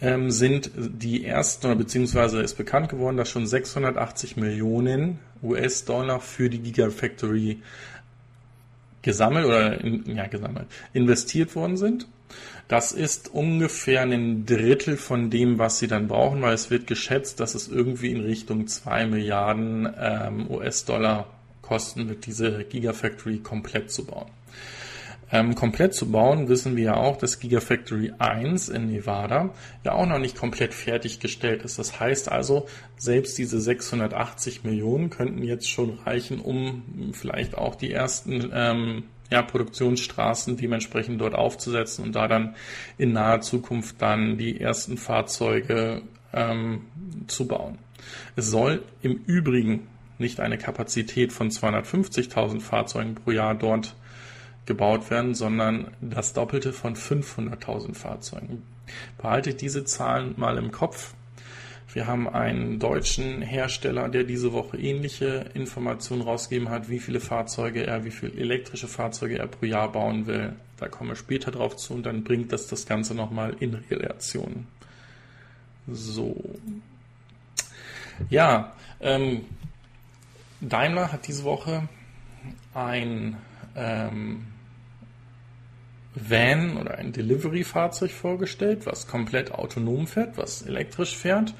ähm, 0.00 0.30
sind 0.30 0.70
die 0.76 1.24
ersten, 1.24 1.76
beziehungsweise 1.78 2.42
ist 2.42 2.54
bekannt 2.54 2.90
geworden, 2.90 3.16
dass 3.16 3.30
schon 3.30 3.46
680 3.46 4.36
Millionen 4.36 5.18
US-Dollar 5.42 6.20
für 6.20 6.50
die 6.50 6.60
Gigafactory 6.60 7.62
gesammelt 9.02 9.46
oder 9.46 9.80
in, 9.80 10.16
ja, 10.16 10.26
gesammelt, 10.26 10.66
investiert 10.92 11.54
worden 11.54 11.76
sind. 11.76 12.06
Das 12.68 12.90
ist 12.90 13.32
ungefähr 13.32 14.02
ein 14.02 14.44
Drittel 14.44 14.96
von 14.96 15.30
dem, 15.30 15.58
was 15.58 15.78
sie 15.78 15.86
dann 15.86 16.08
brauchen, 16.08 16.42
weil 16.42 16.54
es 16.54 16.70
wird 16.70 16.88
geschätzt, 16.88 17.38
dass 17.38 17.54
es 17.54 17.68
irgendwie 17.68 18.10
in 18.10 18.20
Richtung 18.20 18.66
2 18.66 19.06
Milliarden 19.06 19.88
ähm, 19.98 20.50
US-Dollar 20.50 21.28
kosten 21.62 22.08
wird, 22.08 22.26
diese 22.26 22.64
Gigafactory 22.64 23.38
komplett 23.38 23.92
zu 23.92 24.04
bauen. 24.04 24.30
Ähm, 25.32 25.56
komplett 25.56 25.92
zu 25.94 26.10
bauen, 26.10 26.48
wissen 26.48 26.76
wir 26.76 26.84
ja 26.84 26.96
auch, 26.96 27.16
dass 27.16 27.40
Gigafactory 27.40 28.12
1 28.18 28.68
in 28.68 28.86
Nevada 28.86 29.50
ja 29.84 29.92
auch 29.92 30.06
noch 30.06 30.20
nicht 30.20 30.36
komplett 30.36 30.72
fertiggestellt 30.72 31.62
ist. 31.62 31.78
Das 31.80 31.98
heißt 31.98 32.30
also, 32.30 32.66
selbst 32.96 33.36
diese 33.36 33.60
680 33.60 34.62
Millionen 34.62 35.10
könnten 35.10 35.42
jetzt 35.42 35.68
schon 35.68 35.98
reichen, 36.04 36.40
um 36.40 37.12
vielleicht 37.12 37.58
auch 37.58 37.74
die 37.74 37.92
ersten 37.92 38.50
ähm, 38.52 39.04
ja, 39.30 39.42
Produktionsstraßen 39.42 40.56
dementsprechend 40.56 41.20
dort 41.20 41.34
aufzusetzen 41.34 42.04
und 42.04 42.14
da 42.14 42.28
dann 42.28 42.54
in 42.96 43.12
naher 43.12 43.40
Zukunft 43.40 44.00
dann 44.00 44.38
die 44.38 44.60
ersten 44.60 44.96
Fahrzeuge 44.96 46.02
ähm, 46.32 46.82
zu 47.26 47.48
bauen. 47.48 47.78
Es 48.36 48.46
soll 48.46 48.84
im 49.02 49.20
Übrigen 49.26 49.88
nicht 50.18 50.38
eine 50.38 50.56
Kapazität 50.56 51.32
von 51.32 51.50
250.000 51.50 52.60
Fahrzeugen 52.60 53.16
pro 53.16 53.32
Jahr 53.32 53.54
dort 53.54 53.96
gebaut 54.66 55.10
werden, 55.10 55.34
sondern 55.34 55.92
das 56.00 56.32
Doppelte 56.32 56.72
von 56.72 56.96
500.000 56.96 57.94
Fahrzeugen. 57.94 58.62
Behaltet 59.18 59.60
diese 59.60 59.84
Zahlen 59.84 60.34
mal 60.36 60.58
im 60.58 60.72
Kopf. 60.72 61.14
Wir 61.92 62.06
haben 62.06 62.28
einen 62.28 62.78
deutschen 62.78 63.40
Hersteller, 63.40 64.08
der 64.08 64.24
diese 64.24 64.52
Woche 64.52 64.76
ähnliche 64.76 65.46
Informationen 65.54 66.22
rausgegeben 66.22 66.68
hat, 66.68 66.90
wie 66.90 66.98
viele 66.98 67.20
Fahrzeuge 67.20 67.86
er, 67.86 68.04
wie 68.04 68.10
viele 68.10 68.34
elektrische 68.34 68.88
Fahrzeuge 68.88 69.38
er 69.38 69.46
pro 69.46 69.64
Jahr 69.64 69.92
bauen 69.92 70.26
will. 70.26 70.54
Da 70.76 70.88
kommen 70.88 71.10
wir 71.10 71.16
später 71.16 71.50
drauf 71.50 71.76
zu 71.76 71.94
und 71.94 72.04
dann 72.04 72.22
bringt 72.22 72.52
das 72.52 72.66
das 72.66 72.84
Ganze 72.84 73.14
nochmal 73.14 73.56
in 73.60 73.74
Relation. 73.74 74.66
So. 75.86 76.36
Ja, 78.28 78.74
ähm, 79.00 79.46
Daimler 80.60 81.12
hat 81.12 81.26
diese 81.28 81.44
Woche 81.44 81.88
ein 82.74 83.36
ähm, 83.74 84.46
Van 86.16 86.78
oder 86.78 86.96
ein 86.96 87.12
Delivery-Fahrzeug 87.12 88.10
vorgestellt, 88.10 88.86
was 88.86 89.06
komplett 89.06 89.52
autonom 89.52 90.06
fährt, 90.06 90.38
was 90.38 90.62
elektrisch 90.62 91.16
fährt, 91.16 91.54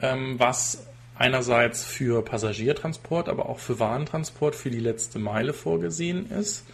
ähm, 0.00 0.38
was 0.38 0.86
einerseits 1.16 1.84
für 1.84 2.22
Passagiertransport, 2.22 3.28
aber 3.28 3.48
auch 3.48 3.58
für 3.58 3.80
Warentransport 3.80 4.54
für 4.54 4.70
die 4.70 4.78
letzte 4.78 5.18
Meile 5.18 5.52
vorgesehen 5.52 6.30
ist. 6.30 6.64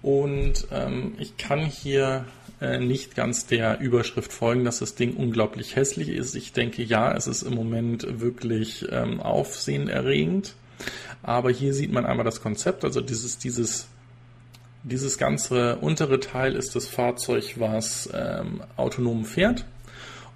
Und 0.00 0.68
ähm, 0.70 1.14
ich 1.18 1.36
kann 1.36 1.66
hier 1.66 2.24
äh, 2.60 2.78
nicht 2.78 3.14
ganz 3.14 3.46
der 3.46 3.80
Überschrift 3.80 4.32
folgen, 4.32 4.64
dass 4.64 4.78
das 4.78 4.94
Ding 4.94 5.14
unglaublich 5.16 5.76
hässlich 5.76 6.08
ist. 6.08 6.34
Ich 6.36 6.52
denke, 6.52 6.82
ja, 6.82 7.12
es 7.12 7.26
ist 7.26 7.42
im 7.42 7.54
Moment 7.54 8.20
wirklich 8.20 8.86
ähm, 8.90 9.20
aufsehenerregend. 9.20 10.54
Aber 11.22 11.50
hier 11.50 11.74
sieht 11.74 11.92
man 11.92 12.06
einmal 12.06 12.24
das 12.24 12.40
Konzept, 12.40 12.84
also 12.84 13.00
dieses, 13.00 13.38
dieses 13.38 13.86
dieses 14.84 15.18
ganze 15.18 15.76
untere 15.76 16.20
Teil 16.20 16.54
ist 16.54 16.74
das 16.74 16.88
Fahrzeug, 16.88 17.54
was 17.58 18.08
ähm, 18.12 18.62
autonom 18.76 19.24
fährt. 19.24 19.64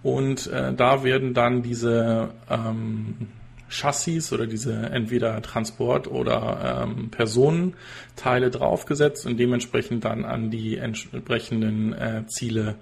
Und 0.02 0.46
äh, 0.46 0.72
da 0.72 1.02
werden 1.02 1.34
dann 1.34 1.62
diese 1.62 2.30
ähm, 2.48 3.28
Chassis 3.68 4.32
oder 4.32 4.46
diese 4.46 4.72
entweder 4.72 5.42
Transport- 5.42 6.08
oder 6.08 6.84
ähm, 6.84 7.10
Personenteile 7.10 8.50
draufgesetzt 8.50 9.26
und 9.26 9.38
dementsprechend 9.38 10.04
dann 10.04 10.24
an 10.24 10.50
die 10.50 10.76
entsprechenden 10.76 11.92
äh, 11.92 12.24
Ziele 12.28 12.76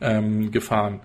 ähm, 0.00 0.50
gefahren. 0.50 1.00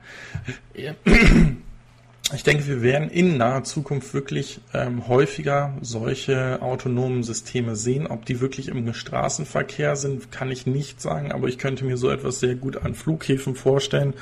Ich 2.33 2.43
denke, 2.43 2.65
wir 2.67 2.81
werden 2.81 3.09
in 3.09 3.37
naher 3.37 3.65
Zukunft 3.65 4.13
wirklich 4.13 4.61
ähm, 4.73 5.09
häufiger 5.09 5.73
solche 5.81 6.61
autonomen 6.61 7.23
Systeme 7.23 7.75
sehen. 7.75 8.07
Ob 8.07 8.25
die 8.25 8.39
wirklich 8.39 8.69
im 8.69 8.93
Straßenverkehr 8.93 9.97
sind, 9.97 10.31
kann 10.31 10.49
ich 10.49 10.65
nicht 10.65 11.01
sagen, 11.01 11.33
aber 11.33 11.49
ich 11.49 11.57
könnte 11.57 11.83
mir 11.83 11.97
so 11.97 12.09
etwas 12.09 12.39
sehr 12.39 12.55
gut 12.55 12.77
an 12.77 12.95
Flughäfen 12.95 13.55
vorstellen, 13.55 14.13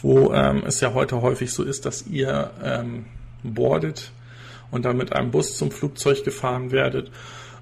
wo 0.00 0.32
ähm, 0.32 0.62
es 0.66 0.80
ja 0.80 0.94
heute 0.94 1.20
häufig 1.20 1.52
so 1.52 1.64
ist, 1.64 1.84
dass 1.84 2.06
ihr 2.06 2.50
ähm, 2.62 3.06
boardet 3.42 4.12
und 4.70 4.84
dann 4.84 4.96
mit 4.96 5.12
einem 5.12 5.32
Bus 5.32 5.56
zum 5.56 5.72
Flugzeug 5.72 6.24
gefahren 6.24 6.70
werdet. 6.70 7.10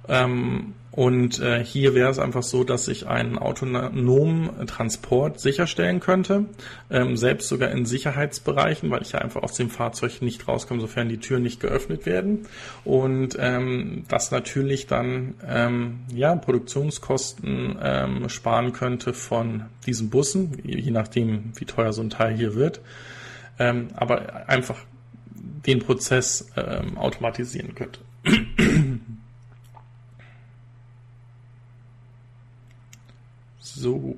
Ähm, 0.08 0.74
und 0.96 1.40
äh, 1.40 1.62
hier 1.62 1.94
wäre 1.94 2.10
es 2.10 2.18
einfach 2.18 2.42
so, 2.42 2.64
dass 2.64 2.88
ich 2.88 3.06
einen 3.06 3.36
autonomen 3.36 4.66
Transport 4.66 5.38
sicherstellen 5.38 6.00
könnte, 6.00 6.46
ähm, 6.88 7.18
selbst 7.18 7.48
sogar 7.48 7.70
in 7.70 7.84
Sicherheitsbereichen, 7.84 8.90
weil 8.90 9.02
ich 9.02 9.12
ja 9.12 9.18
einfach 9.18 9.42
aus 9.42 9.52
dem 9.52 9.68
Fahrzeug 9.68 10.22
nicht 10.22 10.48
rauskomme, 10.48 10.80
sofern 10.80 11.10
die 11.10 11.18
Türen 11.18 11.42
nicht 11.42 11.60
geöffnet 11.60 12.06
werden. 12.06 12.46
Und 12.82 13.36
ähm, 13.38 14.04
das 14.08 14.30
natürlich 14.30 14.86
dann 14.86 15.34
ähm, 15.46 16.00
ja 16.14 16.34
Produktionskosten 16.34 17.76
ähm, 17.82 18.28
sparen 18.30 18.72
könnte 18.72 19.12
von 19.12 19.66
diesen 19.84 20.08
Bussen, 20.08 20.56
je 20.64 20.90
nachdem, 20.90 21.52
wie 21.56 21.66
teuer 21.66 21.92
so 21.92 22.00
ein 22.00 22.10
Teil 22.10 22.34
hier 22.34 22.54
wird. 22.54 22.80
Ähm, 23.58 23.88
aber 23.96 24.48
einfach 24.48 24.78
den 25.66 25.80
Prozess 25.80 26.50
ähm, 26.56 26.96
automatisieren 26.96 27.74
könnte. 27.74 28.00
So. 33.76 34.16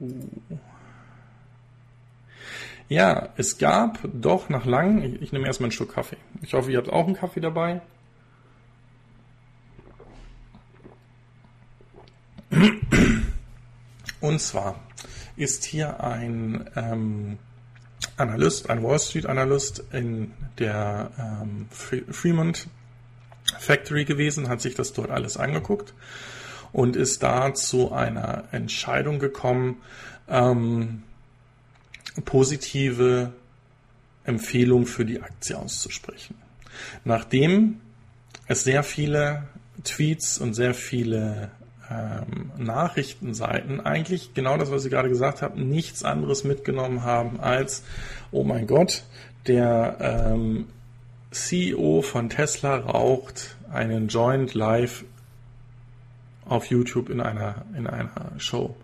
Ja, 2.88 3.29
es 3.37 3.59
gab 3.59 3.99
doch 4.05 4.49
nach 4.49 4.65
langem, 4.65 5.03
ich, 5.03 5.21
ich 5.23 5.33
nehme 5.33 5.47
erstmal 5.47 5.67
einen 5.67 5.73
Stück 5.73 5.95
Kaffee. 5.95 6.17
Ich 6.43 6.55
hoffe, 6.55 6.71
ihr 6.71 6.79
habt 6.79 6.91
auch 6.91 7.07
einen 7.07 7.17
Kaffee 7.17 7.41
dabei. 7.41 7.83
Und 14.21 14.41
zwar 14.41 14.81
ist 15.37 15.65
hier 15.65 16.03
ein 16.03 16.71
ähm, 16.77 17.38
Analyst, 18.17 18.71
ein 18.71 18.83
Wall 18.83 18.99
Street 19.00 19.27
Analyst 19.27 19.85
in 19.93 20.33
der 20.59 21.11
ähm, 21.19 21.67
Fremont 21.71 22.69
Factory 23.59 24.05
gewesen, 24.05 24.49
hat 24.49 24.61
sich 24.61 24.75
das 24.75 24.93
dort 24.93 25.11
alles 25.11 25.37
angeguckt 25.37 25.95
und 26.73 26.97
ist 26.97 27.23
da 27.23 27.55
zu 27.55 27.93
einer 27.93 28.45
Entscheidung 28.53 29.19
gekommen, 29.19 29.83
ähm, 30.29 31.03
positive 32.25 33.33
Empfehlung 34.25 34.87
für 34.87 35.05
die 35.05 35.23
Aktie 35.23 35.57
auszusprechen. 35.57 36.37
Nachdem 37.05 37.81
es 38.47 38.65
sehr 38.65 38.83
viele 38.83 39.45
Tweets 39.85 40.39
und 40.39 40.55
sehr 40.55 40.75
viele 40.75 41.51
ähm, 41.91 42.51
Nachrichtenseiten 42.59 43.81
eigentlich 43.81 44.35
genau 44.35 44.57
das, 44.59 44.71
was 44.71 44.85
ich 44.85 44.91
gerade 44.91 45.09
gesagt 45.09 45.43
habe, 45.43 45.61
nichts 45.61 46.05
anderes 46.05 46.45
mitgenommen 46.45 47.05
haben 47.05 47.41
als, 47.41 47.85
oh 48.31 48.45
mein 48.45 48.67
Gott, 48.67 49.05
der 49.47 49.97
ähm, 50.01 50.67
CEO 51.31 52.03
von 52.03 52.29
Tesla 52.29 52.77
raucht 52.77 53.57
einen 53.73 54.09
Joint 54.09 54.55
live 54.55 55.05
auf 56.49 56.67
YouTube 56.67 57.11
in 57.11 57.21
einer, 57.21 57.67
in 57.76 57.87
einer 57.87 58.33
Show. 58.38 58.76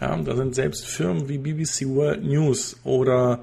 Ja, 0.00 0.16
da 0.16 0.36
sind 0.36 0.54
selbst 0.54 0.86
Firmen 0.86 1.28
wie 1.28 1.38
BBC 1.38 1.86
World 1.86 2.22
News 2.22 2.76
oder 2.84 3.42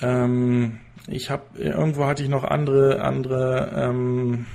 ähm, 0.00 0.80
ich 1.06 1.30
habe 1.30 1.44
irgendwo 1.58 2.04
hatte 2.04 2.22
ich 2.22 2.28
noch 2.28 2.44
andere 2.44 3.00
andere 3.00 3.72
ähm, 3.74 4.46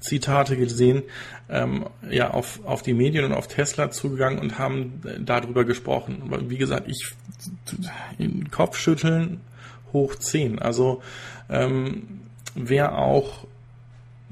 Zitate 0.00 0.56
gesehen, 0.56 1.02
ähm, 1.48 1.86
ja, 2.08 2.30
auf, 2.30 2.64
auf 2.64 2.82
die 2.82 2.94
Medien 2.94 3.24
und 3.24 3.32
auf 3.32 3.48
Tesla 3.48 3.90
zugegangen 3.90 4.38
und 4.38 4.58
haben 4.58 5.02
darüber 5.20 5.64
gesprochen. 5.64 6.22
Wie 6.48 6.56
gesagt, 6.56 6.88
ich 6.88 7.12
Kopfschütteln 8.50 9.40
hoch 9.92 10.14
10. 10.14 10.58
Also 10.58 11.02
ähm, 11.48 12.20
wer 12.54 12.96
auch 12.96 13.46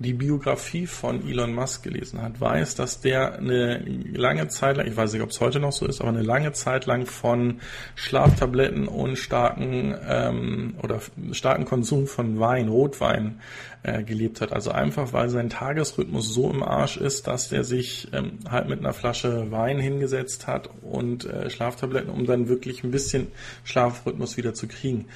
die 0.01 0.13
Biografie 0.13 0.87
von 0.87 1.29
Elon 1.29 1.55
Musk 1.55 1.83
gelesen 1.83 2.23
hat, 2.23 2.41
weiß, 2.41 2.77
dass 2.77 3.01
der 3.01 3.35
eine 3.39 3.79
lange 4.13 4.47
Zeit 4.49 4.77
lang, 4.77 4.87
ich 4.87 4.97
weiß 4.97 5.13
nicht, 5.13 5.23
ob 5.23 5.31
es 5.31 5.41
heute 5.41 5.59
noch 5.59 5.73
so 5.73 5.87
ist, 5.87 6.01
aber 6.01 6.11
eine 6.11 6.23
lange 6.23 6.53
Zeit 6.53 6.87
lang 6.87 7.07
von 7.07 7.61
Schlaftabletten 7.97 8.87
und 8.87 9.17
starken 9.17 9.97
ähm, 10.09 10.75
oder 10.83 11.01
starken 11.33 11.65
Konsum 11.65 12.07
von 12.07 12.39
Wein, 12.39 12.69
Rotwein 12.69 13.41
äh, 13.83 14.05
gelebt 14.05 14.41
hat. 14.41 14.53
Also 14.53 14.71
einfach, 14.71 15.13
weil 15.13 15.31
sein 15.31 15.51
Tagesrhythmus 15.51 16.33
so 16.33 16.49
im 16.51 16.63
Arsch 16.63 16.97
ist, 16.97 17.27
dass 17.27 17.49
der 17.49 17.65
sich 17.65 18.09
ähm, 18.13 18.39
halt 18.49 18.69
mit 18.69 18.79
einer 18.79 18.93
Flasche 18.93 19.51
Wein 19.51 19.81
hingesetzt 19.81 20.47
hat 20.47 20.71
und 20.83 21.25
äh, 21.25 21.51
Schlaftabletten, 21.51 22.11
um 22.11 22.25
dann 22.25 22.49
wirklich 22.49 22.85
ein 22.85 22.93
bisschen 22.93 23.29
Schlafrhythmus 23.65 24.37
wieder 24.37 24.55
zu 24.55 24.69
kriegen 24.69 25.07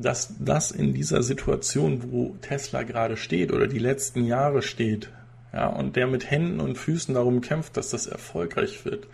dass 0.00 0.34
das 0.38 0.70
in 0.70 0.94
dieser 0.94 1.22
Situation, 1.22 2.12
wo 2.12 2.36
Tesla 2.40 2.84
gerade 2.84 3.16
steht 3.16 3.52
oder 3.52 3.66
die 3.66 3.78
letzten 3.78 4.24
Jahre 4.24 4.62
steht, 4.62 5.10
ja, 5.52 5.66
und 5.66 5.96
der 5.96 6.06
mit 6.06 6.30
Händen 6.30 6.60
und 6.60 6.78
Füßen 6.78 7.14
darum 7.14 7.40
kämpft, 7.40 7.76
dass 7.76 7.90
das 7.90 8.06
erfolgreich 8.06 8.84
wird, 8.84 9.08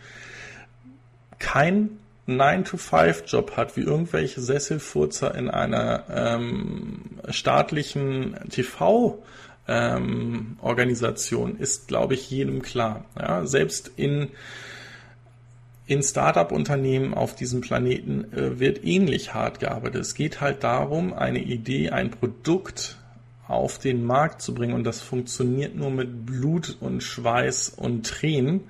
kein 1.38 1.98
9-to-5-Job 2.26 3.56
hat, 3.56 3.76
wie 3.76 3.82
irgendwelche 3.82 4.40
Sesselfurzer 4.40 5.34
in 5.34 5.50
einer 5.50 6.04
ähm, 6.10 7.02
staatlichen 7.28 8.34
TV-Organisation, 8.50 11.50
ähm, 11.50 11.60
ist, 11.60 11.86
glaube 11.88 12.14
ich, 12.14 12.30
jedem 12.30 12.62
klar. 12.62 13.04
Ja, 13.18 13.44
selbst 13.46 13.90
in 13.96 14.30
in 15.86 16.02
Startup-Unternehmen 16.02 17.12
auf 17.14 17.34
diesem 17.34 17.60
Planeten 17.60 18.32
äh, 18.32 18.58
wird 18.58 18.84
ähnlich 18.84 19.34
hart 19.34 19.60
gearbeitet. 19.60 20.00
Es 20.00 20.14
geht 20.14 20.40
halt 20.40 20.64
darum, 20.64 21.12
eine 21.12 21.40
Idee, 21.40 21.90
ein 21.90 22.10
Produkt 22.10 22.98
auf 23.46 23.78
den 23.78 24.04
Markt 24.04 24.40
zu 24.40 24.54
bringen 24.54 24.74
und 24.74 24.84
das 24.84 25.02
funktioniert 25.02 25.76
nur 25.76 25.90
mit 25.90 26.24
Blut 26.24 26.78
und 26.80 27.02
Schweiß 27.02 27.70
und 27.76 28.06
Tränen. 28.06 28.62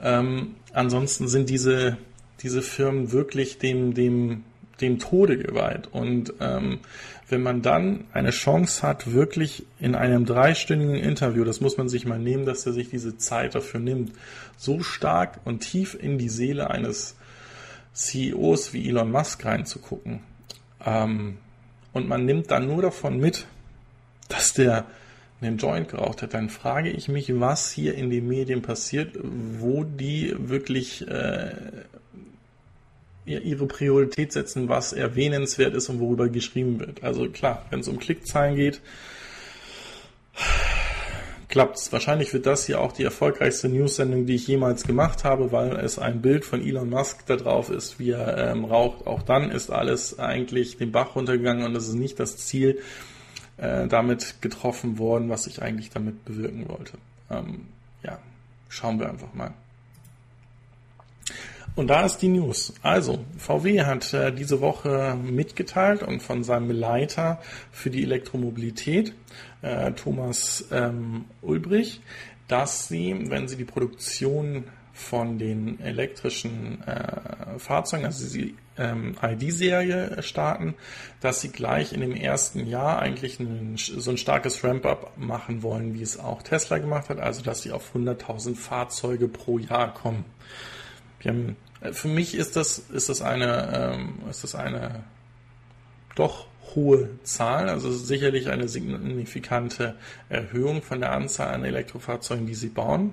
Ähm, 0.00 0.54
ansonsten 0.72 1.26
sind 1.26 1.50
diese, 1.50 1.96
diese 2.40 2.62
Firmen 2.62 3.10
wirklich 3.10 3.58
dem, 3.58 3.94
dem, 3.94 4.44
dem 4.80 4.98
Tode 4.98 5.38
geweiht. 5.38 5.88
Und 5.92 6.34
ähm, 6.40 6.80
wenn 7.28 7.42
man 7.42 7.62
dann 7.62 8.04
eine 8.12 8.30
Chance 8.30 8.82
hat, 8.86 9.12
wirklich 9.12 9.66
in 9.78 9.94
einem 9.94 10.26
dreistündigen 10.26 10.96
Interview, 10.96 11.44
das 11.44 11.60
muss 11.60 11.76
man 11.76 11.88
sich 11.88 12.06
mal 12.06 12.18
nehmen, 12.18 12.44
dass 12.44 12.66
er 12.66 12.72
sich 12.72 12.90
diese 12.90 13.16
Zeit 13.16 13.54
dafür 13.54 13.80
nimmt, 13.80 14.12
so 14.56 14.80
stark 14.80 15.40
und 15.44 15.60
tief 15.60 15.96
in 15.98 16.18
die 16.18 16.28
Seele 16.28 16.70
eines 16.70 17.16
CEOs 17.94 18.72
wie 18.72 18.88
Elon 18.88 19.10
Musk 19.10 19.44
reinzugucken. 19.44 20.20
Ähm, 20.84 21.38
und 21.92 22.08
man 22.08 22.24
nimmt 22.24 22.50
dann 22.50 22.66
nur 22.66 22.82
davon 22.82 23.18
mit, 23.18 23.46
dass 24.28 24.52
der 24.52 24.86
einen 25.40 25.58
Joint 25.58 25.88
geraucht 25.88 26.22
hat, 26.22 26.34
dann 26.34 26.48
frage 26.48 26.90
ich 26.90 27.08
mich, 27.08 27.38
was 27.38 27.70
hier 27.70 27.94
in 27.94 28.10
den 28.10 28.26
Medien 28.26 28.62
passiert, 28.62 29.16
wo 29.22 29.84
die 29.84 30.34
wirklich 30.38 31.06
äh, 31.06 31.52
ihre 33.26 33.66
Priorität 33.66 34.32
setzen, 34.32 34.68
was 34.68 34.92
erwähnenswert 34.92 35.74
ist 35.74 35.88
und 35.88 36.00
worüber 36.00 36.28
geschrieben 36.28 36.78
wird. 36.80 37.02
Also 37.02 37.28
klar, 37.28 37.64
wenn 37.70 37.80
es 37.80 37.88
um 37.88 37.98
Klickzahlen 37.98 38.56
geht, 38.56 38.80
klappt's. 41.48 41.92
Wahrscheinlich 41.92 42.32
wird 42.34 42.46
das 42.46 42.66
hier 42.66 42.80
auch 42.80 42.92
die 42.92 43.04
erfolgreichste 43.04 43.68
News-Sendung, 43.68 44.26
die 44.26 44.34
ich 44.34 44.46
jemals 44.46 44.84
gemacht 44.84 45.24
habe, 45.24 45.52
weil 45.52 45.76
es 45.76 45.98
ein 45.98 46.20
Bild 46.20 46.44
von 46.44 46.60
Elon 46.60 46.90
Musk 46.90 47.26
da 47.26 47.36
drauf 47.36 47.70
ist, 47.70 47.98
wie 47.98 48.10
er 48.10 48.50
ähm, 48.50 48.64
raucht. 48.64 49.06
Auch 49.06 49.22
dann 49.22 49.50
ist 49.50 49.70
alles 49.70 50.18
eigentlich 50.18 50.76
den 50.76 50.92
Bach 50.92 51.14
runtergegangen 51.14 51.64
und 51.64 51.76
es 51.76 51.88
ist 51.88 51.94
nicht 51.94 52.20
das 52.20 52.36
Ziel 52.36 52.80
äh, 53.56 53.86
damit 53.86 54.42
getroffen 54.42 54.98
worden, 54.98 55.28
was 55.30 55.46
ich 55.46 55.62
eigentlich 55.62 55.90
damit 55.90 56.24
bewirken 56.24 56.68
wollte. 56.68 56.98
Ähm, 57.30 57.66
ja, 58.02 58.18
schauen 58.68 58.98
wir 58.98 59.08
einfach 59.08 59.32
mal. 59.32 59.54
Und 61.76 61.88
da 61.88 62.04
ist 62.04 62.18
die 62.18 62.28
News. 62.28 62.72
Also, 62.82 63.24
VW 63.36 63.82
hat 63.82 64.14
äh, 64.14 64.32
diese 64.32 64.60
Woche 64.60 65.16
mitgeteilt 65.20 66.04
und 66.04 66.22
von 66.22 66.44
seinem 66.44 66.70
Leiter 66.70 67.40
für 67.72 67.90
die 67.90 68.04
Elektromobilität, 68.04 69.12
äh, 69.62 69.90
Thomas 69.92 70.68
ähm, 70.70 71.24
Ulbrich, 71.42 72.00
dass 72.46 72.86
sie, 72.86 73.28
wenn 73.28 73.48
sie 73.48 73.56
die 73.56 73.64
Produktion 73.64 74.64
von 74.92 75.38
den 75.38 75.80
elektrischen 75.80 76.80
äh, 76.86 77.58
Fahrzeugen, 77.58 78.04
also 78.04 78.32
die 78.32 78.54
ähm, 78.78 79.16
ID-Serie 79.20 80.22
starten, 80.22 80.74
dass 81.20 81.40
sie 81.40 81.48
gleich 81.48 81.92
in 81.92 82.00
dem 82.00 82.14
ersten 82.14 82.66
Jahr 82.66 83.00
eigentlich 83.00 83.40
ein, 83.40 83.74
so 83.76 84.12
ein 84.12 84.16
starkes 84.16 84.62
Ramp-up 84.62 85.18
machen 85.18 85.64
wollen, 85.64 85.94
wie 85.94 86.02
es 86.02 86.20
auch 86.20 86.42
Tesla 86.42 86.78
gemacht 86.78 87.08
hat, 87.08 87.18
also 87.18 87.42
dass 87.42 87.62
sie 87.62 87.72
auf 87.72 87.96
100.000 87.96 88.54
Fahrzeuge 88.54 89.26
pro 89.26 89.58
Jahr 89.58 89.92
kommen. 89.92 90.24
Wir 91.18 91.32
haben, 91.32 91.56
für 91.92 92.08
mich 92.08 92.34
ist 92.34 92.56
das, 92.56 92.78
ist 92.78 93.08
das 93.08 93.22
eine, 93.22 93.94
ähm, 93.94 94.28
ist 94.28 94.44
das 94.44 94.54
eine 94.54 95.04
doch 96.14 96.46
hohe 96.74 97.10
Zahl, 97.22 97.68
also 97.68 97.92
sicherlich 97.92 98.48
eine 98.48 98.68
signifikante 98.68 99.94
Erhöhung 100.28 100.82
von 100.82 101.00
der 101.00 101.12
Anzahl 101.12 101.54
an 101.54 101.64
Elektrofahrzeugen, 101.64 102.46
die 102.46 102.54
sie 102.54 102.68
bauen. 102.68 103.12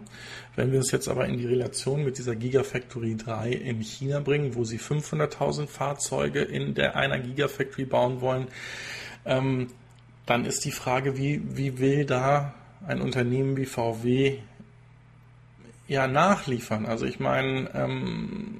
Wenn 0.55 0.71
wir 0.71 0.79
es 0.79 0.91
jetzt 0.91 1.07
aber 1.07 1.27
in 1.27 1.37
die 1.37 1.45
Relation 1.45 2.03
mit 2.03 2.17
dieser 2.17 2.35
Gigafactory 2.35 3.17
3 3.17 3.51
in 3.51 3.81
China 3.81 4.19
bringen, 4.19 4.55
wo 4.55 4.63
sie 4.63 4.79
500.000 4.79 5.67
Fahrzeuge 5.67 6.41
in 6.41 6.73
der 6.73 6.95
einer 6.95 7.19
Gigafactory 7.19 7.85
bauen 7.85 8.21
wollen, 8.21 8.47
ähm, 9.25 9.67
dann 10.25 10.45
ist 10.45 10.65
die 10.65 10.71
Frage, 10.71 11.17
wie, 11.17 11.41
wie 11.57 11.79
will 11.79 12.05
da 12.05 12.53
ein 12.87 13.01
Unternehmen 13.01 13.57
wie 13.57 13.65
VW 13.65 14.39
ja 15.91 16.07
nachliefern. 16.07 16.85
Also 16.85 17.05
ich 17.05 17.19
meine, 17.19 17.69
ähm, 17.73 18.55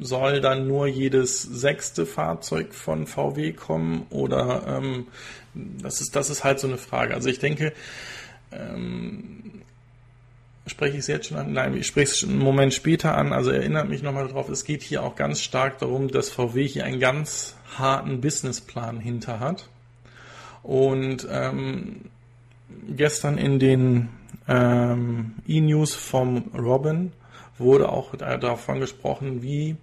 soll 0.00 0.40
dann 0.42 0.68
nur 0.68 0.86
jedes 0.86 1.42
sechste 1.42 2.04
Fahrzeug 2.04 2.74
von 2.74 3.06
VW 3.06 3.52
kommen 3.52 4.06
oder 4.10 4.64
ähm, 4.66 5.06
das 5.54 6.00
ist 6.00 6.14
das 6.14 6.28
ist 6.28 6.44
halt 6.44 6.60
so 6.60 6.66
eine 6.66 6.76
Frage. 6.76 7.14
Also 7.14 7.30
ich 7.30 7.38
denke, 7.38 7.72
ähm, 8.50 9.62
spreche 10.66 10.94
ich 10.94 11.00
es 11.00 11.06
jetzt 11.06 11.28
schon 11.28 11.38
an? 11.38 11.54
Nein, 11.54 11.74
ich 11.74 11.86
spreche 11.86 12.12
es 12.12 12.22
einen 12.22 12.38
Moment 12.38 12.74
später 12.74 13.16
an. 13.16 13.32
Also 13.32 13.50
erinnert 13.50 13.88
mich 13.88 14.02
nochmal 14.02 14.28
darauf, 14.28 14.50
es 14.50 14.64
geht 14.64 14.82
hier 14.82 15.02
auch 15.02 15.16
ganz 15.16 15.40
stark 15.40 15.78
darum, 15.78 16.08
dass 16.08 16.28
VW 16.28 16.68
hier 16.68 16.84
einen 16.84 17.00
ganz 17.00 17.56
harten 17.78 18.20
Businessplan 18.20 19.00
hinter 19.00 19.40
hat. 19.40 19.70
Und 20.62 21.26
ähm, 21.30 22.02
gestern 22.94 23.38
in 23.38 23.58
den 23.58 24.10
ähm, 24.48 25.34
E-News 25.46 25.94
vom 25.94 26.50
Robin 26.56 27.12
wurde 27.58 27.88
auch 27.88 28.16
davon 28.16 28.80
gesprochen, 28.80 29.42
wie, 29.42 29.76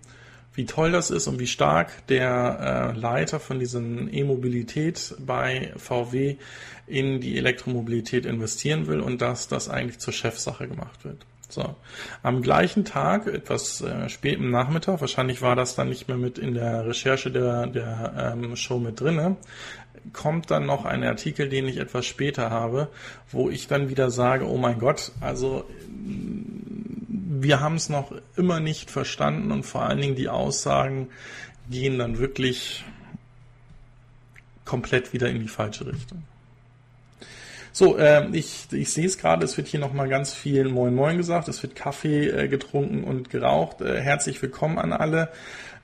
wie 0.53 0.65
toll 0.65 0.91
das 0.91 1.11
ist 1.11 1.27
und 1.27 1.39
wie 1.39 1.47
stark 1.47 2.05
der 2.07 2.93
äh, 2.95 2.99
Leiter 2.99 3.39
von 3.39 3.59
diesen 3.59 4.13
E-Mobilität 4.13 5.15
bei 5.19 5.73
VW 5.77 6.35
in 6.87 7.21
die 7.21 7.37
Elektromobilität 7.37 8.25
investieren 8.25 8.87
will 8.87 8.99
und 8.99 9.21
dass 9.21 9.47
das 9.47 9.69
eigentlich 9.69 9.99
zur 9.99 10.13
Chefsache 10.13 10.67
gemacht 10.67 11.05
wird. 11.05 11.25
So. 11.49 11.75
Am 12.21 12.43
gleichen 12.43 12.85
Tag, 12.85 13.25
etwas 13.25 13.81
äh, 13.81 14.07
spät 14.07 14.35
im 14.35 14.51
Nachmittag, 14.51 15.01
wahrscheinlich 15.01 15.41
war 15.41 15.55
das 15.55 15.73
dann 15.73 15.89
nicht 15.89 16.07
mehr 16.07 16.17
mit 16.17 16.37
in 16.37 16.53
der 16.53 16.85
Recherche 16.85 17.31
der, 17.31 17.65
der 17.65 18.35
ähm, 18.37 18.55
Show 18.55 18.77
mit 18.77 19.01
drinne, 19.01 19.35
kommt 20.13 20.51
dann 20.51 20.65
noch 20.65 20.85
ein 20.85 21.03
Artikel, 21.03 21.49
den 21.49 21.67
ich 21.67 21.77
etwas 21.77 22.05
später 22.05 22.49
habe, 22.49 22.89
wo 23.31 23.49
ich 23.49 23.67
dann 23.67 23.89
wieder 23.89 24.11
sage, 24.11 24.47
oh 24.47 24.57
mein 24.57 24.79
Gott, 24.79 25.11
also 25.21 25.65
wir 27.41 27.59
haben 27.59 27.75
es 27.75 27.89
noch 27.89 28.13
immer 28.35 28.59
nicht 28.59 28.91
verstanden 28.91 29.51
und 29.51 29.63
vor 29.63 29.83
allen 29.83 30.01
Dingen 30.01 30.15
die 30.15 30.29
Aussagen 30.29 31.09
gehen 31.69 31.99
dann 31.99 32.17
wirklich 32.17 32.83
komplett 34.65 35.13
wieder 35.13 35.29
in 35.29 35.39
die 35.39 35.47
falsche 35.47 35.87
Richtung. 35.87 36.23
So, 37.71 37.97
äh, 37.97 38.27
ich, 38.33 38.67
ich 38.71 38.91
sehe 38.91 39.05
es 39.05 39.17
gerade, 39.17 39.45
es 39.45 39.55
wird 39.55 39.67
hier 39.67 39.79
nochmal 39.79 40.09
ganz 40.09 40.33
viel 40.33 40.67
Moin 40.67 40.95
Moin 40.95 41.17
gesagt, 41.17 41.47
es 41.47 41.61
wird 41.63 41.75
Kaffee 41.75 42.27
äh, 42.27 42.47
getrunken 42.47 43.03
und 43.03 43.29
geraucht. 43.29 43.81
Äh, 43.81 44.01
herzlich 44.01 44.41
willkommen 44.41 44.79
an 44.79 44.91
alle. 44.91 45.29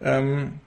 Ähm, 0.02 0.60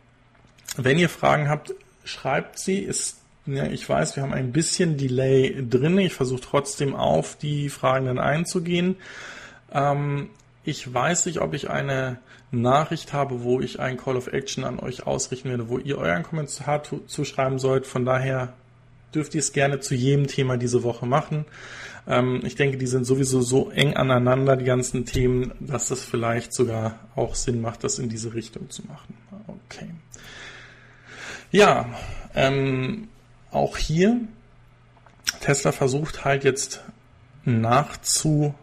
wenn 0.76 0.98
ihr 0.98 1.08
Fragen 1.08 1.48
habt, 1.48 1.74
schreibt 2.04 2.58
sie. 2.58 2.78
Ist, 2.78 3.18
ja, 3.48 3.64
ich 3.64 3.88
weiß, 3.88 4.16
wir 4.16 4.22
haben 4.22 4.34
ein 4.34 4.52
bisschen 4.52 4.98
Delay 4.98 5.64
drin. 5.68 5.96
Ich 5.98 6.12
versuche 6.12 6.42
trotzdem 6.42 6.94
auf 6.94 7.36
die 7.36 7.70
Fragen 7.70 8.06
dann 8.06 8.18
einzugehen. 8.18 8.96
Ähm, 9.72 10.28
ich 10.64 10.92
weiß 10.92 11.24
nicht, 11.26 11.40
ob 11.40 11.54
ich 11.54 11.70
eine 11.70 12.18
Nachricht 12.50 13.14
habe, 13.14 13.42
wo 13.42 13.60
ich 13.60 13.80
ein 13.80 13.96
Call 13.96 14.16
of 14.16 14.26
Action 14.26 14.64
an 14.64 14.78
euch 14.78 15.06
ausrichten 15.06 15.48
werde, 15.48 15.70
wo 15.70 15.78
ihr 15.78 15.96
euren 15.96 16.24
Kommentar 16.24 16.82
zuschreiben 17.06 17.58
sollt. 17.58 17.86
Von 17.86 18.04
daher 18.04 18.52
dürft 19.14 19.34
ihr 19.34 19.40
es 19.40 19.54
gerne 19.54 19.80
zu 19.80 19.94
jedem 19.94 20.26
Thema 20.26 20.58
diese 20.58 20.82
Woche 20.82 21.06
machen. 21.06 21.46
Ähm, 22.06 22.42
ich 22.44 22.54
denke, 22.54 22.76
die 22.76 22.86
sind 22.86 23.04
sowieso 23.04 23.40
so 23.40 23.70
eng 23.70 23.96
aneinander, 23.96 24.56
die 24.56 24.66
ganzen 24.66 25.06
Themen, 25.06 25.52
dass 25.58 25.88
das 25.88 26.04
vielleicht 26.04 26.52
sogar 26.52 26.98
auch 27.16 27.34
Sinn 27.34 27.62
macht, 27.62 27.82
das 27.82 27.98
in 27.98 28.10
diese 28.10 28.34
Richtung 28.34 28.68
zu 28.68 28.82
machen. 28.86 29.14
Okay. 29.46 29.88
Ja, 31.50 31.86
ähm, 32.34 33.08
auch 33.50 33.76
hier, 33.76 34.20
Tesla 35.40 35.72
versucht 35.72 36.24
halt 36.24 36.44
jetzt 36.44 36.82
nachzu 37.44 38.54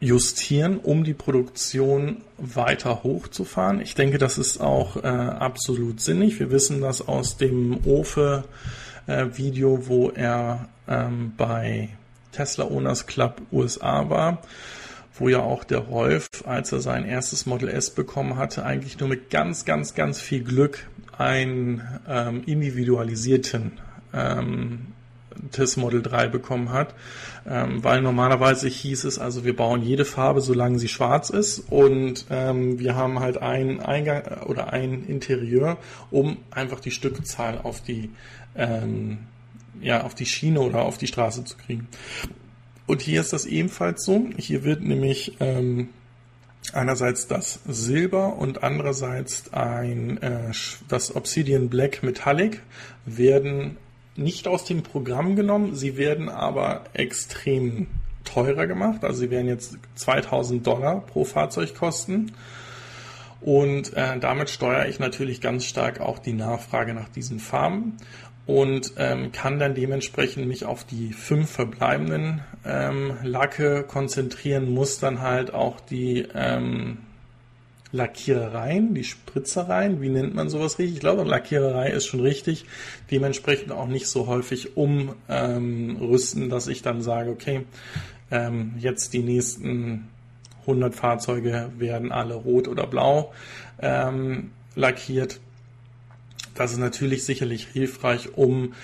justieren, 0.00 0.78
um 0.78 1.04
die 1.04 1.14
Produktion 1.14 2.22
weiter 2.36 3.04
hochzufahren. 3.04 3.80
Ich 3.80 3.94
denke, 3.94 4.18
das 4.18 4.36
ist 4.36 4.60
auch 4.60 4.96
äh, 4.96 5.06
absolut 5.06 6.00
sinnig. 6.00 6.40
Wir 6.40 6.50
wissen 6.50 6.80
das 6.80 7.06
aus 7.06 7.36
dem 7.36 7.86
Ofe-Video, 7.86 9.76
äh, 9.76 9.86
wo 9.86 10.10
er 10.10 10.68
ähm, 10.88 11.34
bei 11.36 11.90
Tesla 12.32 12.64
Owners 12.64 13.06
Club 13.06 13.42
USA 13.52 14.10
war, 14.10 14.42
wo 15.22 15.28
ja 15.28 15.38
auch 15.38 15.62
der 15.62 15.78
Rolf, 15.78 16.26
als 16.44 16.72
er 16.72 16.80
sein 16.80 17.04
erstes 17.06 17.46
Model 17.46 17.68
S 17.68 17.90
bekommen 17.90 18.36
hatte, 18.36 18.64
eigentlich 18.64 18.98
nur 18.98 19.08
mit 19.08 19.30
ganz, 19.30 19.64
ganz, 19.64 19.94
ganz 19.94 20.20
viel 20.20 20.42
Glück 20.42 20.88
einen 21.16 21.80
ähm, 22.08 22.42
individualisierten 22.44 23.78
ähm, 24.12 24.88
TIS 25.52 25.76
Model 25.76 26.02
3 26.02 26.26
bekommen 26.26 26.72
hat, 26.72 26.96
ähm, 27.48 27.84
weil 27.84 28.02
normalerweise 28.02 28.66
hieß 28.66 29.04
es, 29.04 29.20
also 29.20 29.44
wir 29.44 29.54
bauen 29.54 29.82
jede 29.82 30.04
Farbe, 30.04 30.40
solange 30.40 30.80
sie 30.80 30.88
schwarz 30.88 31.30
ist 31.30 31.60
und 31.70 32.26
ähm, 32.28 32.80
wir 32.80 32.96
haben 32.96 33.20
halt 33.20 33.38
ein 33.38 33.78
Eingang 33.78 34.24
äh, 34.24 34.44
oder 34.44 34.72
ein 34.72 35.04
Interieur, 35.06 35.78
um 36.10 36.38
einfach 36.50 36.80
die 36.80 36.90
Stückzahl 36.90 37.60
auf 37.62 37.80
die 37.80 38.10
ähm, 38.56 39.18
ja 39.80 40.02
auf 40.02 40.14
die 40.16 40.26
Schiene 40.26 40.60
oder 40.60 40.82
auf 40.82 40.98
die 40.98 41.06
Straße 41.06 41.44
zu 41.44 41.56
kriegen. 41.56 41.86
Und 42.86 43.02
hier 43.02 43.20
ist 43.20 43.32
das 43.32 43.46
ebenfalls 43.46 44.04
so. 44.04 44.28
Hier 44.36 44.64
wird 44.64 44.82
nämlich 44.82 45.36
ähm, 45.40 45.88
einerseits 46.72 47.26
das 47.26 47.60
Silber 47.66 48.36
und 48.36 48.62
andererseits 48.62 49.52
ein 49.52 50.20
äh, 50.22 50.52
das 50.88 51.14
Obsidian 51.14 51.68
Black 51.68 52.02
Metallic 52.02 52.60
werden 53.04 53.76
nicht 54.16 54.46
aus 54.46 54.64
dem 54.64 54.82
Programm 54.82 55.36
genommen, 55.36 55.74
sie 55.74 55.96
werden 55.96 56.28
aber 56.28 56.84
extrem 56.92 57.86
teurer 58.24 58.66
gemacht. 58.66 59.04
Also 59.04 59.20
sie 59.20 59.30
werden 59.30 59.48
jetzt 59.48 59.78
2000 59.94 60.66
Dollar 60.66 61.00
pro 61.00 61.24
Fahrzeug 61.24 61.74
kosten. 61.74 62.32
Und 63.40 63.94
äh, 63.94 64.20
damit 64.20 64.50
steuere 64.50 64.88
ich 64.88 65.00
natürlich 65.00 65.40
ganz 65.40 65.64
stark 65.64 66.00
auch 66.00 66.20
die 66.20 66.32
Nachfrage 66.32 66.94
nach 66.94 67.08
diesen 67.08 67.40
Farben 67.40 67.96
und 68.46 68.94
ähm, 68.96 69.32
kann 69.32 69.58
dann 69.58 69.74
dementsprechend 69.74 70.48
mich 70.48 70.64
auf 70.64 70.84
die 70.84 71.12
fünf 71.12 71.50
verbleibenden 71.50 72.40
ähm, 72.64 73.16
Lacke 73.22 73.84
konzentrieren, 73.84 74.70
muss 74.70 74.98
dann 74.98 75.20
halt 75.20 75.54
auch 75.54 75.80
die 75.80 76.26
ähm, 76.34 76.98
Lackierereien, 77.92 78.94
die 78.94 79.04
Spritzereien, 79.04 80.00
wie 80.00 80.08
nennt 80.08 80.34
man 80.34 80.48
sowas 80.48 80.78
richtig? 80.78 80.96
Ich 80.96 81.00
glaube, 81.00 81.24
Lackiererei 81.24 81.90
ist 81.90 82.06
schon 82.06 82.20
richtig. 82.20 82.64
Dementsprechend 83.10 83.70
auch 83.70 83.86
nicht 83.86 84.06
so 84.08 84.26
häufig 84.26 84.76
umrüsten, 84.76 86.42
ähm, 86.44 86.50
dass 86.50 86.68
ich 86.68 86.82
dann 86.82 87.02
sage, 87.02 87.30
okay, 87.30 87.66
ähm, 88.30 88.74
jetzt 88.78 89.12
die 89.12 89.22
nächsten 89.22 90.08
100 90.62 90.94
Fahrzeuge 90.94 91.70
werden 91.78 92.12
alle 92.12 92.34
rot 92.34 92.66
oder 92.66 92.86
blau 92.86 93.32
ähm, 93.80 94.52
lackiert. 94.74 95.40
Das 96.54 96.72
ist 96.72 96.78
natürlich 96.78 97.24
sicherlich 97.24 97.66
hilfreich, 97.66 98.36
um 98.36 98.74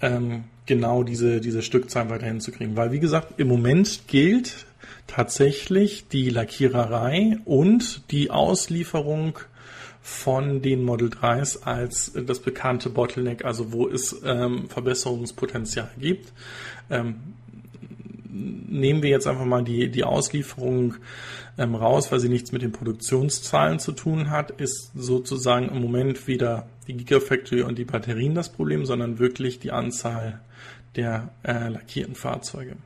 ähm, 0.00 0.44
genau 0.66 1.02
diese, 1.02 1.40
diese 1.40 1.62
Stückzahl 1.62 2.10
weiterhin 2.10 2.40
zu 2.40 2.52
kriegen. 2.52 2.76
Weil, 2.76 2.92
wie 2.92 3.00
gesagt, 3.00 3.38
im 3.38 3.48
Moment 3.48 4.02
gilt, 4.06 4.66
tatsächlich 5.06 6.08
die 6.08 6.30
Lackiererei 6.30 7.38
und 7.44 8.10
die 8.10 8.30
Auslieferung 8.30 9.38
von 10.02 10.62
den 10.62 10.84
Model 10.84 11.08
3s 11.08 11.62
als 11.62 12.12
das 12.14 12.38
bekannte 12.40 12.90
Bottleneck, 12.90 13.44
also 13.44 13.72
wo 13.72 13.88
es 13.88 14.20
ähm, 14.24 14.68
Verbesserungspotenzial 14.68 15.90
gibt. 15.98 16.32
Ähm, 16.90 17.16
nehmen 18.68 19.02
wir 19.02 19.10
jetzt 19.10 19.26
einfach 19.26 19.44
mal 19.44 19.62
die, 19.62 19.90
die 19.90 20.04
Auslieferung 20.04 20.94
ähm, 21.58 21.74
raus, 21.74 22.12
weil 22.12 22.20
sie 22.20 22.28
nichts 22.28 22.52
mit 22.52 22.62
den 22.62 22.72
Produktionszahlen 22.72 23.78
zu 23.78 23.92
tun 23.92 24.30
hat, 24.30 24.50
ist 24.50 24.92
sozusagen 24.94 25.68
im 25.68 25.80
Moment 25.80 26.26
weder 26.26 26.66
die 26.86 26.94
Gigafactory 26.94 27.62
und 27.62 27.78
die 27.78 27.84
Batterien 27.84 28.34
das 28.34 28.50
Problem, 28.50 28.86
sondern 28.86 29.18
wirklich 29.18 29.58
die 29.58 29.72
Anzahl 29.72 30.40
der 30.96 31.28
äh, 31.42 31.68
lackierten 31.68 32.14
Fahrzeuge. 32.14 32.76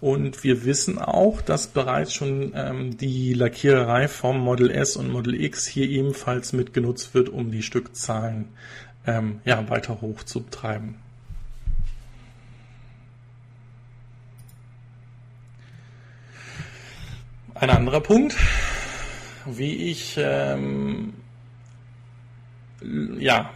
Und 0.00 0.44
wir 0.44 0.64
wissen 0.64 0.98
auch, 0.98 1.42
dass 1.42 1.66
bereits 1.66 2.14
schon 2.14 2.52
ähm, 2.54 2.96
die 2.96 3.34
Lackiererei 3.34 4.08
vom 4.08 4.40
Model 4.40 4.70
S 4.70 4.96
und 4.96 5.10
Model 5.10 5.38
X 5.38 5.66
hier 5.66 5.88
ebenfalls 5.88 6.52
mitgenutzt 6.52 7.14
wird, 7.14 7.28
um 7.28 7.50
die 7.50 7.62
Stückzahlen 7.62 8.48
ähm, 9.06 9.40
ja, 9.44 9.68
weiter 9.68 10.00
hochzutreiben. 10.00 10.96
Ein 17.60 17.68
anderer 17.68 18.00
Punkt, 18.00 18.34
wie 19.44 19.90
ich 19.90 20.16
ähm, 20.18 21.12
ja, 23.18 23.50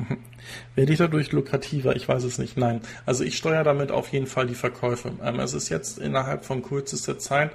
werde 0.75 0.93
ich 0.93 0.99
dadurch 0.99 1.33
lukrativer? 1.33 1.97
Ich 1.97 2.07
weiß 2.07 2.23
es 2.25 2.37
nicht. 2.37 2.59
Nein. 2.59 2.83
Also 3.07 3.25
ich 3.25 3.39
steuere 3.39 3.65
damit 3.65 3.91
auf 3.91 4.09
jeden 4.09 4.27
Fall 4.27 4.47
die 4.47 4.55
Verkäufe. 4.55 5.13
Ähm, 5.25 5.41
es 5.41 5.55
ist 5.55 5.71
jetzt 5.71 5.99
innerhalb 5.99 6.45
von 6.45 6.63
kürzester 6.63 7.19
Zeit 7.19 7.53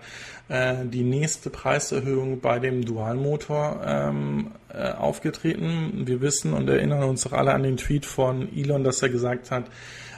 äh, 0.48 0.78
die 0.86 1.04
nächste 1.04 1.52
Preiserhöhung 1.52 2.40
bei 2.40 2.58
dem 2.58 2.84
Dualmotor 2.84 3.82
ähm, 3.86 4.50
äh, 4.74 4.94
aufgetreten. 4.94 6.08
Wir 6.08 6.20
wissen 6.22 6.54
und 6.54 6.68
erinnern 6.68 7.04
uns 7.04 7.26
doch 7.26 7.34
alle 7.34 7.54
an 7.54 7.62
den 7.62 7.78
Tweet 7.78 8.08
von 8.08 8.52
Elon, 8.58 8.84
dass 8.84 9.04
er 9.04 9.10
gesagt 9.10 9.52
hat, 9.52 9.66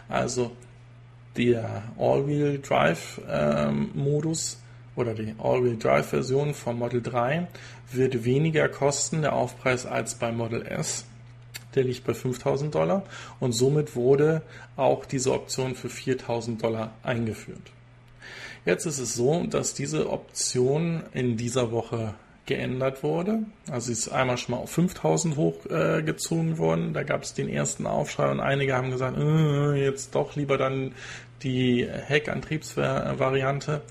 also 0.08 0.56
der 1.36 1.84
All-Wheel-Drive-Modus 1.98 4.54
ähm, 4.54 4.61
oder 4.96 5.14
die 5.14 5.36
All-Wheel-Drive-Version 5.38 6.54
vom 6.54 6.80
Model 6.80 7.02
3 7.02 7.48
wird 7.92 8.26
weniger 8.26 8.68
kosten, 8.70 9.22
der 9.22 9.34
Aufpreis, 9.34 9.86
als 9.86 10.16
beim 10.16 10.38
Model 10.38 10.66
S 10.66 11.06
der 11.76 11.84
liegt 11.84 12.06
bei 12.06 12.14
5000 12.14 12.74
Dollar 12.74 13.04
und 13.40 13.54
somit 13.54 13.96
wurde 13.96 14.42
auch 14.76 15.06
diese 15.06 15.34
Option 15.34 15.76
für 15.76 15.90
4000 15.90 16.62
Dollar 16.62 16.94
eingeführt. 17.04 17.72
Jetzt 18.66 18.86
ist 18.86 19.00
es 19.00 19.16
so, 19.16 19.44
dass 19.46 19.74
diese 19.74 20.10
Option 20.10 21.04
in 21.14 21.38
dieser 21.38 21.72
Woche 21.72 22.14
geändert 22.46 23.04
wurde. 23.04 23.44
Also 23.70 23.88
sie 23.88 23.94
ist 23.94 24.10
einmal 24.10 24.38
schon 24.38 24.56
mal 24.56 24.62
auf 24.62 24.72
5000 24.72 25.36
hochgezogen 25.36 26.54
äh, 26.54 26.58
worden. 26.58 26.94
Da 26.94 27.04
gab 27.04 27.24
es 27.24 27.34
den 27.34 27.48
ersten 27.48 27.88
Aufschrei 27.88 28.30
und 28.30 28.40
einige 28.40 28.76
haben 28.76 28.92
gesagt, 28.92 29.18
äh, 29.18 29.84
jetzt 29.84 30.14
doch 30.14 30.36
lieber 30.36 30.58
dann 30.58 30.94
die 31.44 31.88
Heckantriebsvariante. 31.88 33.82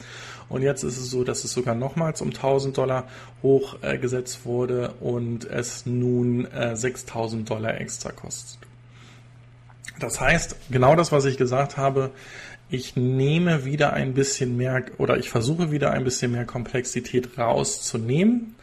Und 0.50 0.62
jetzt 0.62 0.82
ist 0.82 0.98
es 0.98 1.10
so, 1.10 1.24
dass 1.24 1.44
es 1.44 1.52
sogar 1.52 1.74
nochmals 1.74 2.20
um 2.20 2.28
1000 2.28 2.76
Dollar 2.76 3.08
hochgesetzt 3.42 4.40
äh, 4.42 4.44
wurde 4.44 4.94
und 5.00 5.48
es 5.48 5.86
nun 5.86 6.44
äh, 6.46 6.76
6000 6.76 7.48
Dollar 7.48 7.80
extra 7.80 8.10
kostet. 8.10 8.58
Das 10.00 10.20
heißt, 10.20 10.56
genau 10.70 10.96
das, 10.96 11.12
was 11.12 11.24
ich 11.24 11.36
gesagt 11.36 11.76
habe, 11.76 12.10
ich 12.68 12.96
nehme 12.96 13.64
wieder 13.64 13.92
ein 13.92 14.14
bisschen 14.14 14.56
mehr 14.56 14.84
oder 14.98 15.18
ich 15.18 15.30
versuche 15.30 15.70
wieder 15.70 15.92
ein 15.92 16.04
bisschen 16.04 16.32
mehr 16.32 16.44
Komplexität 16.44 17.38
rauszunehmen 17.38 18.56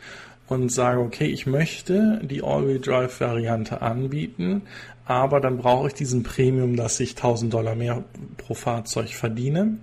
und 0.47 0.71
sage, 0.71 0.99
okay, 0.99 1.25
ich 1.25 1.45
möchte 1.45 2.21
die 2.23 2.41
All-Wheel-Drive-Variante 2.41 3.81
anbieten, 3.81 4.63
aber 5.05 5.39
dann 5.39 5.57
brauche 5.57 5.87
ich 5.87 5.93
diesen 5.93 6.23
Premium, 6.23 6.75
dass 6.75 6.99
ich 6.99 7.11
1000 7.11 7.53
Dollar 7.53 7.75
mehr 7.75 8.03
pro 8.37 8.53
Fahrzeug 8.53 9.09
verdiene. 9.09 9.77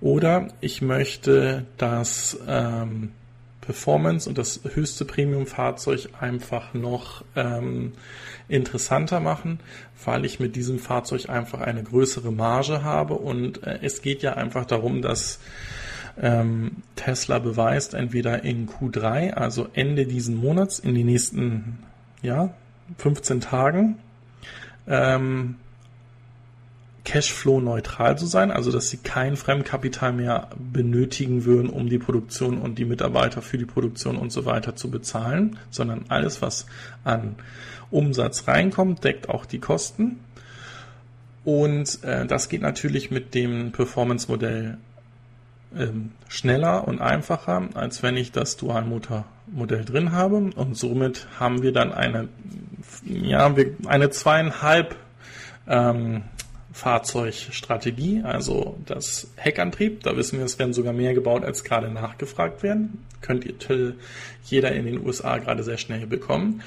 Oder 0.00 0.48
ich 0.60 0.80
möchte 0.80 1.66
das 1.76 2.38
ähm, 2.46 3.12
Performance 3.60 4.28
und 4.28 4.38
das 4.38 4.60
höchste 4.74 5.04
Premium-Fahrzeug 5.04 6.08
einfach 6.18 6.74
noch 6.74 7.24
ähm, 7.36 7.92
interessanter 8.48 9.20
machen, 9.20 9.60
weil 10.04 10.24
ich 10.24 10.40
mit 10.40 10.56
diesem 10.56 10.78
Fahrzeug 10.78 11.28
einfach 11.28 11.60
eine 11.60 11.82
größere 11.82 12.32
Marge 12.32 12.82
habe. 12.82 13.14
Und 13.14 13.62
äh, 13.62 13.78
es 13.82 14.00
geht 14.02 14.22
ja 14.22 14.34
einfach 14.34 14.64
darum, 14.64 15.02
dass 15.02 15.38
ähm, 16.20 16.82
Tesla 16.96 17.38
beweist, 17.38 17.94
entweder 17.94 18.42
in 18.42 18.68
Q3, 18.68 19.32
also 19.34 19.68
Ende 19.74 20.06
diesen 20.06 20.36
Monats, 20.36 20.78
in 20.78 20.94
den 20.94 21.06
nächsten 21.06 21.78
ja, 22.22 22.54
15 22.98 23.40
Tagen, 23.40 23.98
ähm, 24.86 25.56
Cashflow 27.04 27.60
neutral 27.60 28.18
zu 28.18 28.26
sein, 28.26 28.50
also 28.50 28.70
dass 28.70 28.90
sie 28.90 28.98
kein 28.98 29.36
Fremdkapital 29.36 30.12
mehr 30.12 30.48
benötigen 30.58 31.44
würden, 31.44 31.70
um 31.70 31.88
die 31.88 31.98
Produktion 31.98 32.58
und 32.58 32.78
die 32.78 32.84
Mitarbeiter 32.84 33.42
für 33.42 33.58
die 33.58 33.64
Produktion 33.64 34.16
und 34.16 34.32
so 34.32 34.44
weiter 34.44 34.76
zu 34.76 34.90
bezahlen, 34.90 35.58
sondern 35.70 36.04
alles, 36.08 36.42
was 36.42 36.66
an 37.04 37.36
Umsatz 37.90 38.46
reinkommt, 38.46 39.02
deckt 39.04 39.28
auch 39.28 39.46
die 39.46 39.58
Kosten. 39.58 40.20
Und 41.44 42.04
äh, 42.04 42.26
das 42.26 42.48
geht 42.48 42.60
natürlich 42.60 43.10
mit 43.10 43.34
dem 43.34 43.72
Performance-Modell 43.72 44.76
ähm, 45.76 46.12
schneller 46.28 46.86
und 46.86 47.00
einfacher, 47.00 47.68
als 47.74 48.02
wenn 48.02 48.16
ich 48.16 48.32
das 48.32 48.56
Dualmotor-Modell 48.56 49.84
drin 49.84 50.12
habe. 50.12 50.36
Und 50.36 50.76
somit 50.76 51.26
haben 51.38 51.62
wir 51.62 51.72
dann 51.72 51.92
eine, 51.92 52.28
ja, 53.04 53.52
eine 53.86 54.10
zweieinhalb 54.10 54.96
ähm, 55.66 56.24
Fahrzeugstrategie, 56.72 58.22
also 58.22 58.76
das 58.86 59.28
Heckantrieb. 59.36 60.02
Da 60.02 60.16
wissen 60.16 60.38
wir, 60.38 60.44
es 60.44 60.58
werden 60.58 60.72
sogar 60.72 60.92
mehr 60.92 61.14
gebaut, 61.14 61.44
als 61.44 61.64
gerade 61.64 61.90
nachgefragt 61.90 62.62
werden. 62.62 63.04
Könnt 63.20 63.44
ihr 63.44 63.94
jeder 64.44 64.72
in 64.72 64.86
den 64.86 65.04
USA 65.04 65.38
gerade 65.38 65.62
sehr 65.62 65.78
schnell 65.78 66.06
bekommen. 66.06 66.62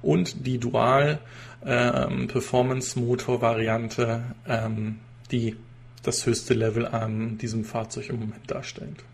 Und 0.00 0.46
die 0.46 0.58
Dual 0.58 1.18
ähm, 1.66 2.28
Performance 2.28 2.98
Motor 2.98 3.42
Variante, 3.42 4.22
ähm, 4.46 4.98
die 5.32 5.56
das 6.02 6.24
höchste 6.24 6.54
Level 6.54 6.86
an 6.86 7.38
diesem 7.38 7.64
Fahrzeug 7.64 8.08
im 8.10 8.20
Moment 8.20 8.50
darstellt. 8.50 9.04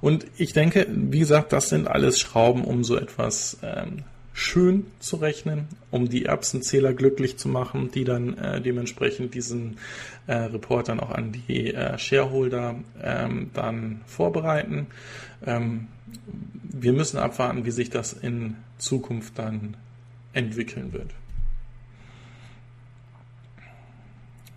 Und 0.00 0.26
ich 0.36 0.52
denke, 0.52 0.86
wie 0.90 1.20
gesagt, 1.20 1.52
das 1.52 1.68
sind 1.68 1.86
alles 1.86 2.18
Schrauben, 2.18 2.64
um 2.64 2.84
so 2.84 2.96
etwas 2.96 3.58
ähm, 3.62 4.04
schön 4.36 4.86
zu 5.00 5.16
rechnen, 5.16 5.66
um 5.90 6.10
die 6.10 6.26
Erbsenzähler 6.26 6.92
glücklich 6.92 7.38
zu 7.38 7.48
machen, 7.48 7.90
die 7.90 8.04
dann 8.04 8.36
äh, 8.36 8.60
dementsprechend 8.60 9.34
diesen 9.34 9.78
äh, 10.26 10.34
Report 10.34 10.88
dann 10.88 11.00
auch 11.00 11.10
an 11.10 11.32
die 11.32 11.72
äh, 11.72 11.96
Shareholder 11.96 12.74
ähm, 13.02 13.50
dann 13.54 14.02
vorbereiten. 14.04 14.88
Ähm, 15.44 15.88
wir 16.62 16.92
müssen 16.92 17.16
abwarten, 17.16 17.64
wie 17.64 17.70
sich 17.70 17.88
das 17.88 18.12
in 18.12 18.56
Zukunft 18.76 19.38
dann 19.38 19.74
entwickeln 20.34 20.92
wird. 20.92 21.14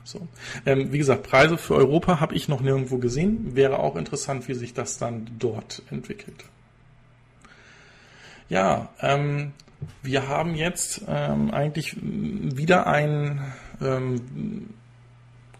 So. 0.03 0.27
Ähm, 0.65 0.91
wie 0.91 0.97
gesagt, 0.97 1.23
Preise 1.23 1.57
für 1.57 1.75
Europa 1.75 2.19
habe 2.19 2.35
ich 2.35 2.49
noch 2.49 2.59
nirgendwo 2.59 2.97
gesehen. 2.97 3.55
Wäre 3.55 3.79
auch 3.79 3.95
interessant, 3.95 4.49
wie 4.49 4.55
sich 4.55 4.73
das 4.73 4.97
dann 4.97 5.29
dort 5.39 5.83
entwickelt. 5.89 6.43
Ja, 8.49 8.89
ähm, 8.99 9.53
wir 10.01 10.27
haben 10.27 10.55
jetzt 10.55 11.01
ähm, 11.07 11.51
eigentlich 11.51 11.95
wieder 12.01 12.87
ein, 12.87 13.41
ähm, 13.81 14.69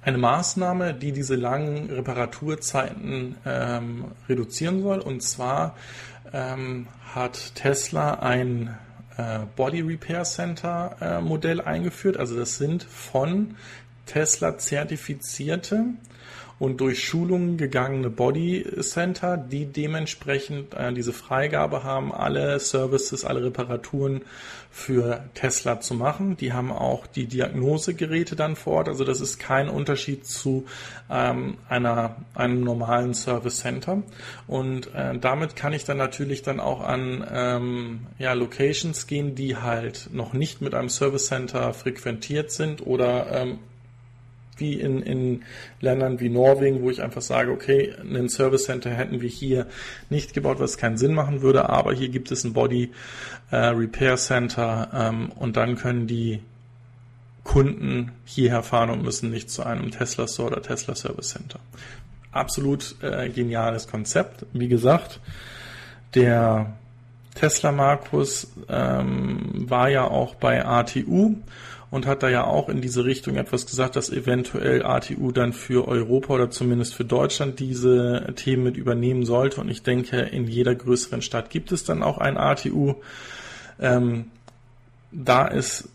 eine 0.01 0.17
Maßnahme, 0.17 0.93
die 0.93 1.11
diese 1.11 1.35
langen 1.35 1.89
Reparaturzeiten 1.89 3.35
ähm, 3.45 4.05
reduzieren 4.27 4.81
soll. 4.81 4.99
Und 4.99 5.21
zwar 5.23 5.75
ähm, 6.33 6.87
hat 7.13 7.55
Tesla 7.55 8.15
ein 8.15 8.77
äh, 9.17 9.39
Body 9.55 9.81
Repair 9.81 10.23
Center 10.23 10.95
äh, 11.01 11.21
Modell 11.21 11.61
eingeführt. 11.61 12.17
Also 12.17 12.37
das 12.37 12.57
sind 12.57 12.83
von 12.83 13.55
Tesla 14.05 14.57
zertifizierte 14.57 15.83
und 16.59 16.81
durch 16.81 17.03
Schulungen 17.03 17.57
gegangene 17.57 18.09
Body 18.09 18.65
Center, 18.81 19.37
die 19.37 19.65
dementsprechend 19.65 20.73
äh, 20.73 20.93
diese 20.93 21.13
Freigabe 21.13 21.83
haben, 21.83 22.13
alle 22.13 22.59
Services, 22.59 23.23
alle 23.23 23.43
Reparaturen 23.45 24.21
für 24.71 25.23
Tesla 25.33 25.79
zu 25.79 25.95
machen. 25.95 26.37
Die 26.37 26.53
haben 26.53 26.71
auch 26.71 27.07
die 27.07 27.25
Diagnosegeräte 27.25 28.35
dann 28.35 28.55
vor 28.55 28.73
Ort. 28.73 28.87
Also 28.89 29.03
das 29.03 29.19
ist 29.19 29.39
kein 29.39 29.67
Unterschied 29.67 30.27
zu 30.27 30.65
ähm, 31.09 31.57
einer, 31.67 32.17
einem 32.35 32.61
normalen 32.63 33.13
Service 33.13 33.57
Center. 33.57 34.03
Und 34.45 34.93
äh, 34.93 35.17
damit 35.17 35.55
kann 35.55 35.73
ich 35.73 35.85
dann 35.85 35.97
natürlich 35.97 36.43
dann 36.43 36.59
auch 36.59 36.81
an 36.81 37.25
ähm, 37.31 37.99
ja, 38.19 38.33
Locations 38.33 39.07
gehen, 39.07 39.33
die 39.33 39.57
halt 39.57 40.09
noch 40.13 40.33
nicht 40.33 40.61
mit 40.61 40.75
einem 40.75 40.89
Service 40.89 41.27
Center 41.27 41.73
frequentiert 41.73 42.51
sind 42.51 42.85
oder 42.85 43.31
ähm, 43.31 43.59
wie 44.59 44.79
in, 44.79 45.01
in 45.01 45.43
Ländern 45.81 46.19
wie 46.19 46.29
Norwegen, 46.29 46.81
wo 46.81 46.89
ich 46.89 47.01
einfach 47.01 47.21
sage, 47.21 47.51
okay, 47.51 47.93
ein 48.01 48.29
Service 48.29 48.65
Center 48.65 48.89
hätten 48.89 49.21
wir 49.21 49.29
hier 49.29 49.67
nicht 50.09 50.33
gebaut, 50.33 50.59
was 50.59 50.77
keinen 50.77 50.97
Sinn 50.97 51.13
machen 51.13 51.41
würde, 51.41 51.69
aber 51.69 51.93
hier 51.93 52.09
gibt 52.09 52.31
es 52.31 52.43
ein 52.43 52.53
Body 52.53 52.91
äh, 53.51 53.57
Repair 53.57 54.17
Center 54.17 54.89
ähm, 54.93 55.31
und 55.31 55.57
dann 55.57 55.75
können 55.75 56.07
die 56.07 56.41
Kunden 57.43 58.11
hierher 58.25 58.63
fahren 58.63 58.89
und 58.91 59.03
müssen 59.03 59.31
nicht 59.31 59.49
zu 59.49 59.65
einem 59.65 59.91
Tesla 59.91 60.27
Store 60.27 60.51
oder 60.51 60.61
Tesla 60.61 60.93
Service 60.95 61.29
Center. 61.29 61.59
Absolut 62.31 62.95
äh, 63.01 63.29
geniales 63.29 63.87
Konzept. 63.87 64.45
Wie 64.53 64.67
gesagt, 64.67 65.19
der 66.13 66.73
Tesla 67.33 67.71
Markus 67.71 68.51
ähm, 68.67 69.65
war 69.69 69.89
ja 69.89 70.03
auch 70.03 70.35
bei 70.35 70.65
ATU 70.65 71.37
und 71.91 72.05
hat 72.05 72.23
da 72.23 72.29
ja 72.29 72.43
auch 72.45 72.69
in 72.69 72.81
diese 72.81 73.05
Richtung 73.05 73.35
etwas 73.35 73.65
gesagt, 73.65 73.95
dass 73.95 74.09
eventuell 74.09 74.83
ATU 74.83 75.31
dann 75.31 75.53
für 75.53 75.87
Europa 75.87 76.35
oder 76.35 76.49
zumindest 76.51 76.93
für 76.93 77.05
Deutschland 77.05 77.59
diese 77.59 78.33
Themen 78.35 78.63
mit 78.63 78.77
übernehmen 78.77 79.25
sollte. 79.25 79.61
Und 79.61 79.69
ich 79.69 79.81
denke, 79.81 80.19
in 80.19 80.47
jeder 80.47 80.75
größeren 80.75 81.21
Stadt 81.21 81.49
gibt 81.49 81.71
es 81.71 81.83
dann 81.83 82.03
auch 82.03 82.19
ein 82.19 82.37
ATU. 82.37 82.95
Ähm, 83.79 84.25
da 85.11 85.47
es 85.47 85.89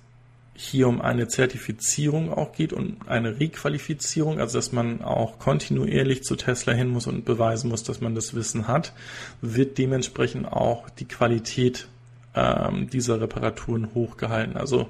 hier 0.57 0.87
um 0.89 1.01
eine 1.01 1.27
Zertifizierung 1.27 2.33
auch 2.33 2.53
geht 2.53 2.73
und 2.73 3.09
eine 3.09 3.41
Requalifizierung, 3.41 4.39
also 4.39 4.59
dass 4.59 4.73
man 4.73 5.03
auch 5.03 5.39
kontinuierlich 5.39 6.23
zu 6.23 6.37
Tesla 6.37 6.73
hin 6.73 6.89
muss 6.89 7.09
und 7.09 7.25
beweisen 7.25 7.71
muss, 7.71 7.83
dass 7.83 8.01
man 8.01 8.15
das 8.15 8.35
Wissen 8.35 8.69
hat, 8.69 8.93
wird 9.41 9.79
dementsprechend 9.79 10.47
auch 10.47 10.89
die 10.91 11.07
Qualität 11.07 11.89
ähm, 12.35 12.89
dieser 12.91 13.21
Reparaturen 13.21 13.95
hochgehalten. 13.95 14.57
Also 14.57 14.89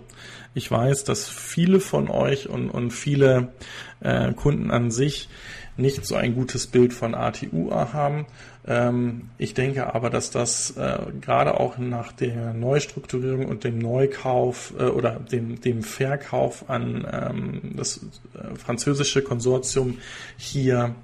ich 0.55 0.71
weiß, 0.71 1.05
dass 1.05 1.29
viele 1.29 1.81
von 1.81 2.09
euch 2.09 2.49
und, 2.49 2.71
und 2.71 2.91
viele 2.91 3.53
äh, 4.01 4.33
Kunden 4.33 4.71
an 4.71 4.91
sich 4.91 5.29
nicht 5.77 6.07
so 6.07 6.15
ein 6.15 6.35
gutes 6.35 6.69
Bild 6.69 6.93
von 6.93 7.15
ATUA 7.15 7.93
haben. 7.93 8.27
Ähm, 8.67 9.31
ich 9.39 9.55
denke 9.55 9.93
aber, 9.95 10.09
dass 10.09 10.31
das 10.31 10.77
äh, 10.77 10.99
gerade 11.21 11.59
auch 11.59 11.79
nach 11.79 12.13
der 12.13 12.55
Neustrukturierung 12.55 13.47
und 13.47 13.65
dem 13.65 13.79
Neukauf 13.79 14.73
äh, 14.79 14.85
oder 14.85 15.19
dem, 15.19 15.61
dem 15.61 15.83
Verkauf 15.83 16.71
an 16.71 17.07
ähm, 17.11 17.61
das 17.77 18.07
äh, 18.35 18.55
französische 18.57 19.23
Konsortium 19.23 19.99
hier 20.37 20.95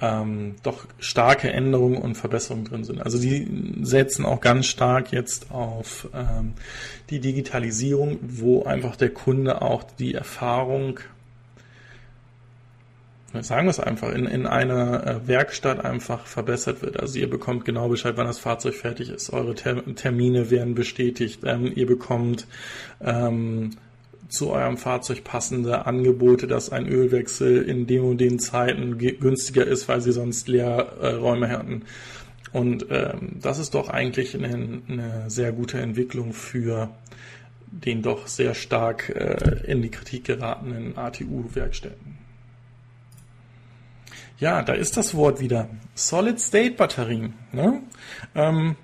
ähm, 0.00 0.56
doch 0.62 0.86
starke 0.98 1.50
Änderungen 1.50 1.98
und 1.98 2.16
Verbesserungen 2.16 2.64
drin 2.66 2.84
sind. 2.84 3.00
Also 3.00 3.18
die 3.18 3.48
setzen 3.82 4.24
auch 4.24 4.40
ganz 4.40 4.66
stark 4.66 5.12
jetzt 5.12 5.50
auf 5.50 6.08
ähm, 6.14 6.54
die 7.10 7.20
Digitalisierung, 7.20 8.18
wo 8.22 8.64
einfach 8.64 8.96
der 8.96 9.10
Kunde 9.10 9.62
auch 9.62 9.84
die 9.98 10.14
Erfahrung 10.14 11.00
sagen 13.42 13.66
wir 13.66 13.70
es 13.70 13.80
einfach, 13.80 14.12
in, 14.12 14.26
in 14.26 14.46
einer 14.46 15.06
äh, 15.06 15.28
Werkstatt 15.28 15.84
einfach 15.84 16.26
verbessert 16.26 16.82
wird. 16.82 16.98
Also 17.00 17.18
ihr 17.18 17.28
bekommt 17.28 17.64
genau 17.64 17.88
Bescheid, 17.88 18.14
wann 18.16 18.26
das 18.26 18.38
Fahrzeug 18.38 18.74
fertig 18.74 19.10
ist. 19.10 19.32
Eure 19.32 19.54
Ter 19.54 19.82
Termine 19.94 20.50
werden 20.50 20.74
bestätigt. 20.74 21.40
Ähm, 21.44 21.70
ihr 21.74 21.86
bekommt 21.86 22.46
ähm, 23.00 23.70
zu 24.28 24.50
eurem 24.50 24.76
Fahrzeug 24.76 25.24
passende 25.24 25.86
Angebote, 25.86 26.46
dass 26.46 26.70
ein 26.70 26.86
Ölwechsel 26.86 27.62
in 27.62 27.86
dem 27.86 28.04
und 28.04 28.20
den 28.20 28.38
Zeiten 28.38 28.98
günstiger 28.98 29.66
ist, 29.66 29.88
weil 29.88 30.00
sie 30.00 30.12
sonst 30.12 30.48
Leerräume 30.48 31.48
hatten. 31.48 31.82
Und 32.52 32.86
ähm, 32.90 33.36
das 33.40 33.58
ist 33.58 33.74
doch 33.74 33.88
eigentlich 33.88 34.34
eine, 34.34 34.82
eine, 34.88 35.24
sehr 35.28 35.52
gute 35.52 35.78
Entwicklung 35.78 36.32
für 36.32 36.90
den 37.70 38.02
doch 38.02 38.26
sehr 38.26 38.54
stark 38.54 39.10
äh, 39.10 39.70
in 39.70 39.82
die 39.82 39.90
Kritik 39.90 40.24
geratenen 40.24 40.96
ATU-Werkstätten. 40.96 42.16
Ja, 44.38 44.62
da 44.62 44.74
ist 44.74 44.96
das 44.96 45.14
Wort 45.14 45.40
wieder. 45.40 45.68
Solid-State-Batterien. 45.94 47.34
Ne? 47.52 47.82
Ähm, 48.34 48.76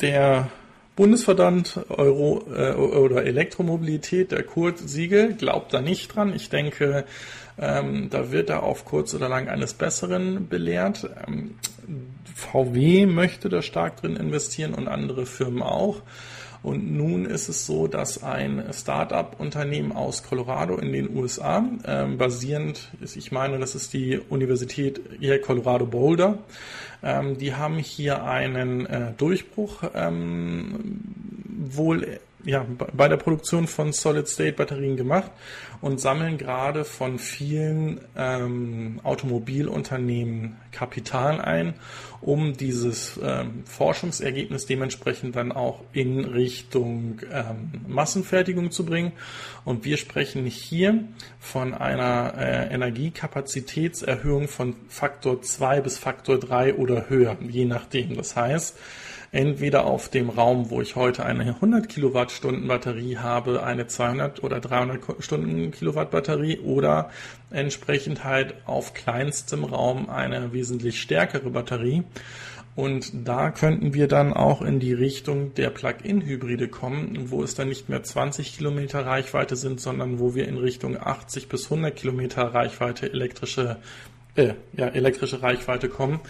der 0.00 0.50
Bundesverband 0.94 1.80
Euro 1.88 2.44
äh, 2.54 2.72
oder 2.74 3.24
Elektromobilität, 3.24 4.30
der 4.30 4.42
Kurt 4.42 4.78
Siegel, 4.78 5.34
glaubt 5.34 5.72
da 5.72 5.80
nicht 5.80 6.14
dran. 6.14 6.34
Ich 6.34 6.50
denke, 6.50 7.04
ähm, 7.58 8.08
da 8.10 8.30
wird 8.30 8.50
er 8.50 8.62
auf 8.62 8.84
kurz 8.84 9.14
oder 9.14 9.28
lang 9.28 9.48
eines 9.48 9.74
Besseren 9.74 10.48
belehrt. 10.48 11.08
Ähm, 11.26 11.54
VW 12.34 13.06
möchte 13.06 13.48
da 13.48 13.62
stark 13.62 13.96
drin 13.98 14.16
investieren 14.16 14.74
und 14.74 14.88
andere 14.88 15.26
Firmen 15.26 15.62
auch. 15.62 16.02
Und 16.62 16.92
nun 16.92 17.26
ist 17.26 17.48
es 17.48 17.66
so, 17.66 17.88
dass 17.88 18.22
ein 18.22 18.64
Start-up-Unternehmen 18.72 19.90
aus 19.92 20.22
Colorado 20.22 20.76
in 20.76 20.92
den 20.92 21.14
USA, 21.16 21.64
ähm, 21.84 22.18
basierend 22.18 22.92
ist, 23.00 23.16
ich 23.16 23.32
meine, 23.32 23.58
das 23.58 23.74
ist 23.74 23.92
die 23.92 24.18
Universität 24.18 25.00
hier 25.18 25.40
Colorado 25.40 25.86
Boulder, 25.86 26.38
ähm, 27.02 27.36
die 27.36 27.54
haben 27.54 27.78
hier 27.78 28.24
einen 28.24 28.86
äh, 28.86 29.12
Durchbruch 29.16 29.82
ähm, 29.94 31.00
wohl 31.44 32.20
ja, 32.44 32.66
bei 32.92 33.08
der 33.08 33.16
Produktion 33.16 33.66
von 33.66 33.92
Solid-State-Batterien 33.92 34.96
gemacht 34.96 35.30
und 35.80 36.00
sammeln 36.00 36.38
gerade 36.38 36.84
von 36.84 37.18
vielen 37.18 38.00
ähm, 38.16 39.00
Automobilunternehmen 39.02 40.56
Kapital 40.70 41.40
ein, 41.40 41.74
um 42.20 42.56
dieses 42.56 43.18
ähm, 43.22 43.64
Forschungsergebnis 43.64 44.66
dementsprechend 44.66 45.36
dann 45.36 45.52
auch 45.52 45.80
in 45.92 46.24
Richtung 46.24 47.20
ähm, 47.30 47.72
Massenfertigung 47.86 48.70
zu 48.70 48.86
bringen. 48.86 49.12
Und 49.64 49.84
wir 49.84 49.96
sprechen 49.96 50.46
hier 50.46 51.04
von 51.38 51.74
einer 51.74 52.34
äh, 52.38 52.74
Energiekapazitätserhöhung 52.74 54.48
von 54.48 54.76
Faktor 54.88 55.42
2 55.42 55.80
bis 55.80 55.98
Faktor 55.98 56.38
3 56.38 56.74
oder 56.74 57.08
höher, 57.08 57.36
je 57.40 57.64
nachdem. 57.64 58.16
Das 58.16 58.36
heißt, 58.36 58.76
entweder 59.32 59.86
auf 59.86 60.10
dem 60.10 60.28
Raum, 60.28 60.68
wo 60.68 60.82
ich 60.82 60.94
heute 60.94 61.24
eine 61.24 61.54
100 61.54 61.88
Kilowattstunden 61.88 62.68
Batterie 62.68 63.16
habe, 63.16 63.62
eine 63.64 63.86
200 63.86 64.44
oder 64.44 64.60
300 64.60 65.24
Stunden 65.24 65.70
Kilowatt 65.70 66.10
Batterie 66.10 66.58
oder 66.58 67.10
entsprechend 67.50 68.24
halt 68.24 68.54
auf 68.66 68.92
kleinstem 68.92 69.64
Raum 69.64 70.10
eine 70.10 70.52
wesentlich 70.52 71.00
stärkere 71.00 71.48
Batterie. 71.48 72.04
Und 72.74 73.26
da 73.26 73.50
könnten 73.50 73.92
wir 73.92 74.08
dann 74.08 74.32
auch 74.32 74.62
in 74.62 74.80
die 74.80 74.94
Richtung 74.94 75.52
der 75.54 75.68
Plug-in-Hybride 75.70 76.68
kommen, 76.68 77.30
wo 77.30 77.42
es 77.42 77.54
dann 77.54 77.68
nicht 77.68 77.88
mehr 77.90 78.02
20 78.02 78.56
Kilometer 78.56 79.04
Reichweite 79.04 79.56
sind, 79.56 79.80
sondern 79.80 80.18
wo 80.18 80.34
wir 80.34 80.48
in 80.48 80.56
Richtung 80.56 80.98
80 80.98 81.48
bis 81.48 81.64
100 81.64 81.94
Kilometer 81.94 82.42
Reichweite 82.54 83.12
elektrische 83.12 83.78
äh, 84.34 84.54
ja, 84.72 84.88
elektrische 84.88 85.42
Reichweite 85.42 85.88
kommen, 85.88 86.20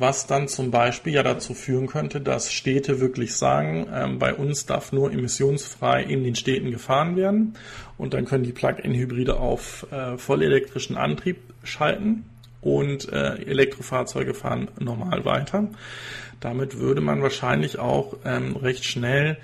was 0.00 0.26
dann 0.26 0.48
zum 0.48 0.70
Beispiel 0.70 1.14
ja 1.14 1.22
dazu 1.22 1.54
führen 1.54 1.86
könnte, 1.86 2.20
dass 2.20 2.52
Städte 2.52 3.00
wirklich 3.00 3.36
sagen, 3.36 3.88
ähm, 3.92 4.18
bei 4.18 4.34
uns 4.34 4.66
darf 4.66 4.92
nur 4.92 5.12
emissionsfrei 5.12 6.02
in 6.02 6.24
den 6.24 6.34
Städten 6.34 6.70
gefahren 6.70 7.16
werden 7.16 7.54
und 7.96 8.14
dann 8.14 8.24
können 8.24 8.44
die 8.44 8.52
Plug-in-Hybride 8.52 9.38
auf 9.38 9.86
äh, 9.90 10.18
vollelektrischen 10.18 10.96
Antrieb 10.96 11.38
schalten 11.62 12.24
und 12.60 13.12
äh, 13.12 13.36
Elektrofahrzeuge 13.42 14.34
fahren 14.34 14.68
normal 14.78 15.24
weiter. 15.24 15.68
Damit 16.40 16.78
würde 16.78 17.00
man 17.00 17.22
wahrscheinlich 17.22 17.78
auch 17.78 18.16
ähm, 18.24 18.56
recht 18.56 18.84
schnell 18.84 19.38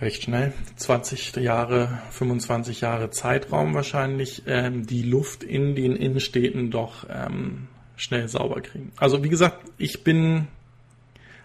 recht 0.00 0.24
schnell, 0.24 0.52
20 0.76 1.36
Jahre, 1.36 1.98
25 2.10 2.80
Jahre 2.80 3.10
Zeitraum 3.10 3.74
wahrscheinlich, 3.74 4.42
ähm, 4.46 4.86
die 4.86 5.02
Luft 5.02 5.44
in 5.44 5.74
den 5.74 5.96
Innenstädten 5.96 6.70
doch 6.70 7.06
ähm, 7.08 7.68
schnell 7.96 8.28
sauber 8.28 8.60
kriegen. 8.60 8.92
Also 8.96 9.22
wie 9.22 9.28
gesagt, 9.28 9.58
ich 9.78 10.04
bin 10.04 10.48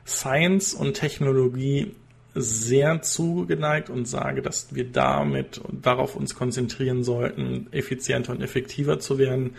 Science 0.05 0.73
und 0.73 0.93
Technologie 0.95 1.95
sehr 2.35 3.01
zugeneigt 3.01 3.89
und 3.89 4.07
sage, 4.07 4.41
dass 4.41 4.73
wir 4.73 4.85
damit 4.85 5.57
und 5.57 5.85
darauf 5.85 6.15
uns 6.15 6.35
konzentrieren 6.35 7.03
sollten, 7.03 7.67
effizienter 7.71 8.31
und 8.31 8.41
effektiver 8.41 8.99
zu 8.99 9.17
werden 9.17 9.55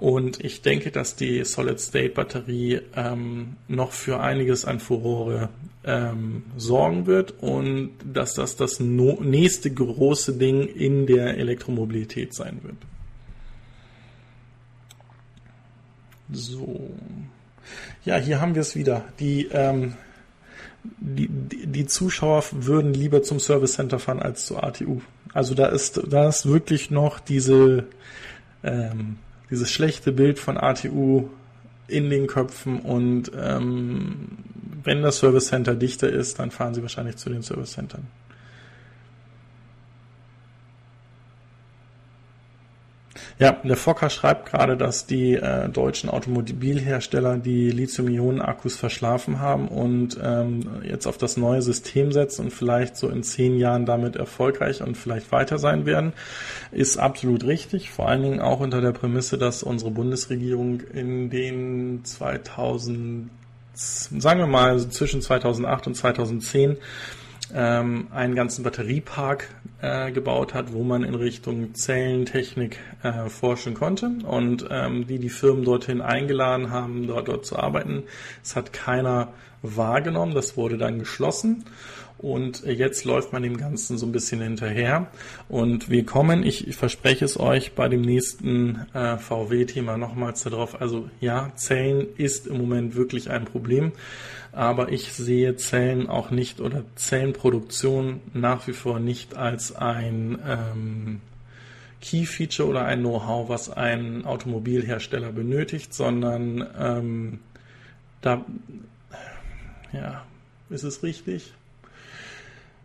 und 0.00 0.42
ich 0.42 0.62
denke, 0.62 0.90
dass 0.90 1.14
die 1.14 1.44
Solid-State-Batterie 1.44 2.80
ähm, 2.96 3.56
noch 3.68 3.92
für 3.92 4.18
einiges 4.20 4.64
an 4.64 4.80
Furore 4.80 5.50
ähm, 5.84 6.44
sorgen 6.56 7.06
wird 7.06 7.34
und 7.42 7.90
dass 8.10 8.32
das 8.32 8.56
das 8.56 8.80
no 8.80 9.18
nächste 9.20 9.70
große 9.70 10.38
Ding 10.38 10.66
in 10.66 11.04
der 11.04 11.36
Elektromobilität 11.36 12.32
sein 12.32 12.60
wird. 12.62 12.76
So. 16.32 16.90
Ja, 18.04 18.16
hier 18.16 18.40
haben 18.40 18.54
wir 18.54 18.62
es 18.62 18.74
wieder. 18.74 19.04
Die, 19.18 19.46
ähm, 19.52 19.94
die, 20.82 21.28
die, 21.28 21.86
Zuschauer 21.86 22.44
würden 22.52 22.94
lieber 22.94 23.22
zum 23.22 23.38
Service 23.38 23.74
Center 23.74 23.98
fahren 23.98 24.20
als 24.20 24.46
zur 24.46 24.64
ATU. 24.64 25.00
Also 25.34 25.54
da 25.54 25.66
ist, 25.66 26.00
da 26.08 26.28
ist 26.28 26.46
wirklich 26.46 26.90
noch 26.90 27.20
diese, 27.20 27.84
ähm, 28.62 29.18
dieses 29.50 29.70
schlechte 29.70 30.12
Bild 30.12 30.38
von 30.38 30.56
ATU 30.56 31.28
in 31.86 32.08
den 32.08 32.26
Köpfen 32.26 32.80
und 32.80 33.30
ähm, 33.36 34.38
wenn 34.82 35.02
das 35.02 35.18
Service 35.18 35.48
Center 35.48 35.74
dichter 35.74 36.08
ist, 36.08 36.38
dann 36.38 36.50
fahren 36.50 36.74
sie 36.74 36.82
wahrscheinlich 36.82 37.16
zu 37.16 37.28
den 37.28 37.42
Service 37.42 37.72
Centern. 37.72 38.06
Ja, 43.40 43.52
der 43.52 43.78
Fokker 43.78 44.10
schreibt 44.10 44.50
gerade, 44.50 44.76
dass 44.76 45.06
die 45.06 45.34
äh, 45.34 45.70
deutschen 45.70 46.10
Automobilhersteller 46.10 47.38
die 47.38 47.70
Lithium-Ionen-Akkus 47.70 48.76
verschlafen 48.76 49.40
haben 49.40 49.68
und 49.68 50.18
ähm, 50.22 50.82
jetzt 50.84 51.06
auf 51.06 51.16
das 51.16 51.38
neue 51.38 51.62
System 51.62 52.12
setzen 52.12 52.44
und 52.44 52.50
vielleicht 52.50 52.98
so 52.98 53.08
in 53.08 53.22
zehn 53.22 53.56
Jahren 53.56 53.86
damit 53.86 54.16
erfolgreich 54.16 54.82
und 54.82 54.94
vielleicht 54.94 55.32
weiter 55.32 55.56
sein 55.56 55.86
werden, 55.86 56.12
ist 56.70 56.98
absolut 56.98 57.44
richtig. 57.44 57.90
Vor 57.90 58.10
allen 58.10 58.22
Dingen 58.22 58.40
auch 58.40 58.60
unter 58.60 58.82
der 58.82 58.92
Prämisse, 58.92 59.38
dass 59.38 59.62
unsere 59.62 59.90
Bundesregierung 59.90 60.82
in 60.92 61.30
den 61.30 62.04
2000 62.04 63.30
sagen 63.72 64.40
wir 64.40 64.46
mal 64.46 64.78
zwischen 64.90 65.22
2008 65.22 65.86
und 65.86 65.94
2010 65.94 66.76
ähm, 67.54 68.08
einen 68.12 68.34
ganzen 68.34 68.62
Batteriepark 68.62 69.48
äh, 69.80 70.10
gebaut 70.12 70.54
hat, 70.54 70.72
wo 70.72 70.82
man 70.82 71.04
in 71.04 71.14
Richtung 71.14 71.74
Zellentechnik 71.74 72.78
äh, 73.02 73.28
forschen 73.28 73.74
konnte 73.74 74.10
und 74.24 74.66
ähm, 74.70 75.06
die 75.06 75.18
die 75.18 75.28
Firmen 75.28 75.64
dorthin 75.64 76.00
eingeladen 76.00 76.70
haben, 76.70 77.06
dort, 77.06 77.28
dort 77.28 77.46
zu 77.46 77.58
arbeiten. 77.58 78.04
Es 78.42 78.56
hat 78.56 78.72
keiner 78.72 79.28
wahrgenommen, 79.62 80.34
das 80.34 80.56
wurde 80.56 80.78
dann 80.78 80.98
geschlossen 80.98 81.64
und 82.20 82.64
jetzt 82.66 83.04
läuft 83.04 83.32
man 83.32 83.42
dem 83.42 83.56
Ganzen 83.56 83.96
so 83.96 84.04
ein 84.04 84.12
bisschen 84.12 84.42
hinterher. 84.42 85.06
Und 85.48 85.88
wir 85.88 86.04
kommen, 86.04 86.44
ich, 86.44 86.68
ich 86.68 86.76
verspreche 86.76 87.24
es 87.24 87.40
euch, 87.40 87.72
bei 87.72 87.88
dem 87.88 88.02
nächsten 88.02 88.86
äh, 88.92 89.16
VW-Thema 89.16 89.96
nochmals 89.96 90.42
darauf. 90.42 90.80
Also 90.82 91.08
ja, 91.20 91.50
Zellen 91.56 92.08
ist 92.18 92.46
im 92.46 92.58
Moment 92.58 92.94
wirklich 92.94 93.30
ein 93.30 93.46
Problem 93.46 93.92
aber 94.52 94.90
ich 94.90 95.12
sehe 95.12 95.56
Zellen 95.56 96.08
auch 96.08 96.30
nicht 96.30 96.60
oder 96.60 96.84
Zellenproduktion 96.96 98.20
nach 98.34 98.66
wie 98.66 98.72
vor 98.72 98.98
nicht 98.98 99.36
als 99.36 99.74
ein 99.74 100.38
ähm, 100.46 101.20
Key-Feature 102.00 102.68
oder 102.68 102.84
ein 102.84 103.00
Know-how, 103.00 103.48
was 103.48 103.70
ein 103.70 104.24
Automobilhersteller 104.24 105.32
benötigt, 105.32 105.94
sondern 105.94 106.66
ähm, 106.78 107.38
da, 108.22 108.44
ja, 109.92 110.24
ist 110.70 110.82
es 110.82 111.02
richtig? 111.02 111.52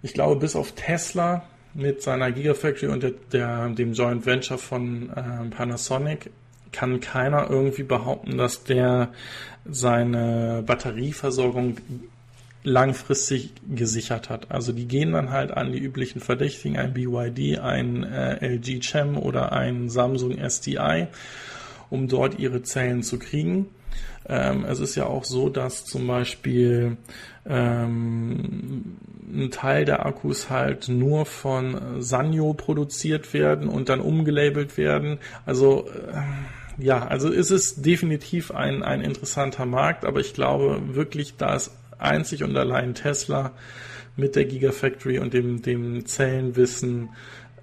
Ich 0.02 0.14
glaube, 0.14 0.40
bis 0.40 0.56
auf 0.56 0.74
Tesla 0.74 1.44
mit 1.74 2.02
seiner 2.02 2.32
Gigafactory 2.32 2.92
und 2.92 3.04
der, 3.04 3.14
der, 3.32 3.70
dem 3.70 3.94
Joint 3.94 4.26
Venture 4.26 4.58
von 4.58 5.10
äh, 5.10 5.50
Panasonic 5.50 6.30
kann 6.72 7.00
keiner 7.00 7.50
irgendwie 7.50 7.84
behaupten, 7.84 8.38
dass 8.38 8.64
der 8.64 9.10
seine 9.70 10.64
Batterieversorgung 10.66 11.78
langfristig 12.64 13.52
gesichert 13.70 14.30
hat. 14.30 14.52
Also 14.52 14.74
die 14.74 14.88
gehen 14.88 15.12
dann 15.12 15.30
halt 15.30 15.52
an 15.52 15.72
die 15.72 15.80
üblichen 15.80 16.20
Verdächtigen, 16.20 16.78
ein 16.78 16.94
BYD, 16.94 17.60
ein 17.60 18.04
äh, 18.04 18.56
LG 18.56 18.80
Chem 18.80 19.18
oder 19.18 19.52
ein 19.52 19.90
Samsung 19.90 20.38
SDI, 20.38 21.08
um 21.90 22.08
dort 22.08 22.40
ihre 22.40 22.64
Zellen 22.64 23.04
zu 23.04 23.20
kriegen. 23.20 23.68
Ähm, 24.28 24.66
es 24.66 24.80
ist 24.80 24.96
ja 24.96 25.06
auch 25.06 25.24
so, 25.24 25.50
dass 25.50 25.86
zum 25.86 26.08
Beispiel 26.08 26.98
ähm, 27.48 28.98
ein 29.32 29.52
Teil 29.52 29.86
der 29.86 30.06
Akkus 30.06 30.50
halt 30.50 30.90
nur 30.90 31.28
von 31.28 32.02
Sanyo 32.02 32.54
produziert 32.54 33.34
werden 33.34 33.70
und 33.70 33.90
dann 33.90 34.00
umgelabelt 34.02 34.78
werden. 34.78 35.20
Also 35.46 35.88
äh, 35.88 36.22
ja, 36.78 37.08
also 37.08 37.30
ist 37.30 37.52
es 37.52 37.82
definitiv 37.82 38.52
ein, 38.52 38.84
ein 38.84 39.02
interessanter 39.02 39.66
Markt, 39.66 40.06
aber 40.06 40.20
ich 40.20 40.34
glaube 40.34 40.96
wirklich, 40.96 41.38
da 41.38 41.56
ist 41.56 41.72
einzig 41.98 42.44
und 42.44 42.56
allein 42.56 42.94
Tesla 42.96 43.52
mit 44.16 44.36
der 44.36 44.46
Gigafactory 44.46 45.20
und 45.20 45.34
dem, 45.34 45.62
dem 45.62 46.06
Zellenwissen 46.06 47.10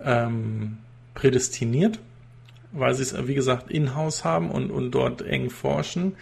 ähm, 0.03 0.78
prädestiniert, 1.14 1.99
weil 2.72 2.95
sie 2.95 3.03
es, 3.03 3.26
wie 3.26 3.34
gesagt, 3.34 3.70
in-house 3.70 4.24
haben 4.24 4.51
und, 4.51 4.70
und 4.70 4.91
dort 4.93 5.22
eng 5.22 5.51
forschen. 5.51 6.14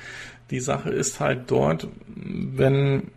Die 0.50 0.60
Sache 0.60 0.90
ist 0.90 1.20
halt 1.20 1.50
dort, 1.50 1.88
wenn 2.06 3.10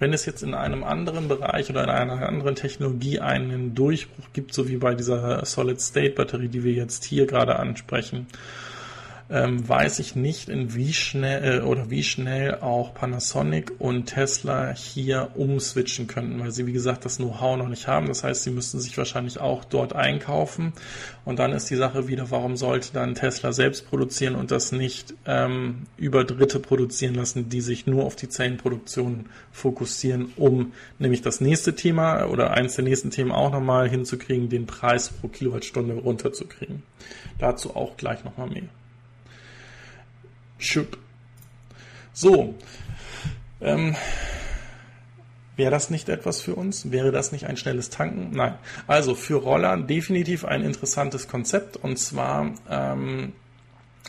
Wenn 0.00 0.14
es 0.14 0.24
jetzt 0.24 0.42
in 0.42 0.54
einem 0.54 0.82
anderen 0.82 1.28
Bereich 1.28 1.68
oder 1.68 1.84
in 1.84 1.90
einer 1.90 2.26
anderen 2.26 2.54
Technologie 2.54 3.20
einen 3.20 3.74
Durchbruch 3.74 4.24
gibt, 4.32 4.54
so 4.54 4.66
wie 4.66 4.78
bei 4.78 4.94
dieser 4.94 5.44
Solid-State-Batterie, 5.44 6.48
die 6.48 6.64
wir 6.64 6.72
jetzt 6.72 7.04
hier 7.04 7.26
gerade 7.26 7.56
ansprechen, 7.58 8.26
ähm, 9.30 9.66
weiß 9.68 10.00
ich 10.00 10.16
nicht, 10.16 10.48
in 10.48 10.74
wie 10.74 10.92
schnell 10.92 11.60
äh, 11.60 11.62
oder 11.62 11.88
wie 11.88 12.02
schnell 12.02 12.56
auch 12.56 12.94
Panasonic 12.94 13.72
und 13.78 14.06
Tesla 14.06 14.74
hier 14.74 15.30
umswitchen 15.36 16.08
könnten, 16.08 16.40
weil 16.40 16.50
sie 16.50 16.66
wie 16.66 16.72
gesagt 16.72 17.04
das 17.04 17.18
Know-how 17.18 17.56
noch 17.56 17.68
nicht 17.68 17.86
haben. 17.86 18.08
Das 18.08 18.24
heißt, 18.24 18.42
sie 18.42 18.50
müssten 18.50 18.80
sich 18.80 18.98
wahrscheinlich 18.98 19.38
auch 19.38 19.64
dort 19.64 19.94
einkaufen. 19.94 20.72
Und 21.24 21.38
dann 21.38 21.52
ist 21.52 21.70
die 21.70 21.76
Sache 21.76 22.08
wieder, 22.08 22.30
warum 22.32 22.56
sollte 22.56 22.92
dann 22.92 23.14
Tesla 23.14 23.52
selbst 23.52 23.88
produzieren 23.88 24.34
und 24.34 24.50
das 24.50 24.72
nicht 24.72 25.14
ähm, 25.26 25.86
über 25.96 26.24
Dritte 26.24 26.58
produzieren 26.58 27.14
lassen, 27.14 27.48
die 27.48 27.60
sich 27.60 27.86
nur 27.86 28.04
auf 28.04 28.16
die 28.16 28.28
Zellenproduktion 28.28 29.26
fokussieren, 29.52 30.32
um 30.36 30.72
nämlich 30.98 31.22
das 31.22 31.40
nächste 31.40 31.76
Thema 31.76 32.24
oder 32.24 32.50
eins 32.50 32.74
der 32.74 32.84
nächsten 32.84 33.10
Themen 33.10 33.30
auch 33.30 33.52
nochmal 33.52 33.88
hinzukriegen, 33.88 34.48
den 34.48 34.66
Preis 34.66 35.08
pro 35.08 35.28
Kilowattstunde 35.28 35.94
runterzukriegen. 35.94 36.82
Dazu 37.38 37.76
auch 37.76 37.96
gleich 37.96 38.24
nochmal 38.24 38.48
mehr. 38.48 38.79
Schub. 40.60 40.98
So. 42.12 42.54
Ähm, 43.60 43.96
Wäre 45.56 45.70
das 45.70 45.90
nicht 45.90 46.08
etwas 46.08 46.40
für 46.40 46.54
uns? 46.54 46.90
Wäre 46.90 47.12
das 47.12 47.32
nicht 47.32 47.44
ein 47.46 47.58
schnelles 47.58 47.90
Tanken? 47.90 48.30
Nein. 48.32 48.54
Also 48.86 49.14
für 49.14 49.34
Roller 49.34 49.76
definitiv 49.76 50.46
ein 50.46 50.62
interessantes 50.62 51.28
Konzept. 51.28 51.76
Und 51.76 51.98
zwar 51.98 52.52
ähm, 52.70 53.34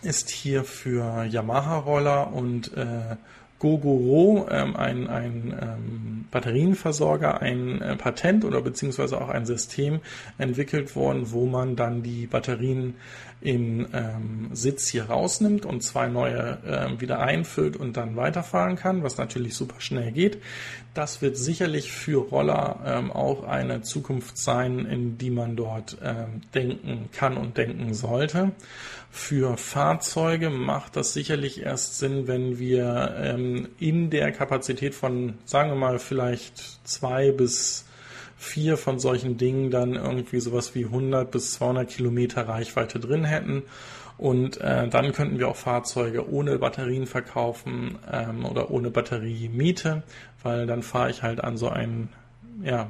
ist 0.02 0.30
hier 0.30 0.64
für 0.64 1.26
Yamaha-Roller 1.26 2.32
und 2.32 2.72
äh, 2.78 3.18
Gogoro, 3.62 4.48
ähm, 4.50 4.76
ein, 4.76 5.08
ein 5.08 5.54
ähm, 5.62 6.26
Batterienversorger, 6.32 7.44
ein 7.44 7.80
äh, 7.80 7.96
Patent 7.96 8.44
oder 8.44 8.60
beziehungsweise 8.60 9.22
auch 9.22 9.30
ein 9.30 9.46
System 9.46 10.00
entwickelt 10.40 10.96
worden, 10.96 11.32
wo 11.32 11.46
man 11.46 11.76
dann 11.76 12.02
die 12.02 12.26
Batterien 12.26 12.96
im 13.40 13.88
ähm, 13.94 14.50
Sitz 14.52 14.88
hier 14.88 15.06
rausnimmt 15.06 15.68
und 15.68 15.84
zwei 15.84 16.08
neue 16.08 16.58
äh, 16.66 17.00
wieder 17.00 17.20
einfüllt 17.20 17.76
und 17.78 17.98
dann 17.98 18.16
weiterfahren 18.16 18.78
kann, 18.78 19.04
was 19.04 19.18
natürlich 19.18 19.54
super 19.54 19.80
schnell 19.80 20.12
geht. 20.12 20.42
Das 20.96 21.22
wird 21.22 21.38
sicherlich 21.38 21.92
für 21.92 22.20
Roller 22.30 22.80
ähm, 22.84 23.12
auch 23.12 23.44
eine 23.44 23.84
Zukunft 23.84 24.40
sein, 24.40 24.86
in 24.86 25.20
die 25.20 25.30
man 25.30 25.56
dort 25.56 25.98
ähm, 26.04 26.42
denken 26.56 27.10
kann 27.12 27.38
und 27.38 27.58
denken 27.58 27.94
sollte. 27.94 28.54
Für 29.14 29.58
Fahrzeuge 29.58 30.50
macht 30.50 30.96
das 30.96 31.12
sicherlich 31.12 31.64
erst 31.64 32.00
Sinn, 32.00 32.28
wenn 32.28 32.60
wir 32.60 33.14
ähm, 33.18 33.68
in 33.78 34.10
der 34.10 34.32
Kapazität 34.32 34.96
von, 34.96 35.34
sagen 35.44 35.70
wir 35.70 35.76
mal, 35.76 36.00
vielleicht 36.00 36.88
zwei 36.88 37.32
bis 37.32 37.86
vier 38.38 38.78
von 38.78 39.00
solchen 39.00 39.38
Dingen 39.38 39.70
dann 39.70 39.96
irgendwie 39.96 40.40
sowas 40.40 40.74
wie 40.76 40.86
100 40.86 41.30
bis 41.30 41.54
200 41.56 41.90
Kilometer 41.90 42.48
Reichweite 42.48 43.02
drin 43.02 43.26
hätten. 43.26 43.64
Und 44.18 44.62
äh, 44.62 44.88
dann 44.88 45.12
könnten 45.12 45.40
wir 45.40 45.50
auch 45.50 45.58
Fahrzeuge 45.58 46.32
ohne 46.32 46.58
Batterien 46.58 47.06
verkaufen 47.06 48.00
ähm, 48.10 48.46
oder 48.46 48.72
ohne 48.72 48.92
Batteriemiete, 48.92 50.04
weil 50.42 50.68
dann 50.68 50.84
fahre 50.84 51.10
ich 51.10 51.22
halt 51.22 51.44
an 51.44 51.58
so 51.58 51.68
ein 51.68 52.10
ja, 52.64 52.90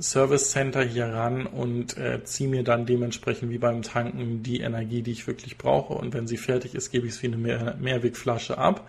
Service 0.00 0.50
Center 0.50 0.82
hier 0.82 1.06
ran 1.06 1.46
und 1.46 1.96
äh, 1.96 2.24
ziehe 2.24 2.48
mir 2.48 2.64
dann 2.64 2.86
dementsprechend 2.86 3.50
wie 3.50 3.58
beim 3.58 3.82
Tanken 3.82 4.42
die 4.42 4.60
Energie, 4.60 5.02
die 5.02 5.12
ich 5.12 5.26
wirklich 5.26 5.58
brauche. 5.58 5.94
Und 5.94 6.14
wenn 6.14 6.26
sie 6.26 6.36
fertig 6.36 6.74
ist, 6.74 6.90
gebe 6.90 7.06
ich 7.06 7.14
es 7.14 7.22
wie 7.22 7.28
eine 7.28 7.36
Mehr 7.36 7.76
Mehrwegflasche 7.78 8.58
ab. 8.58 8.88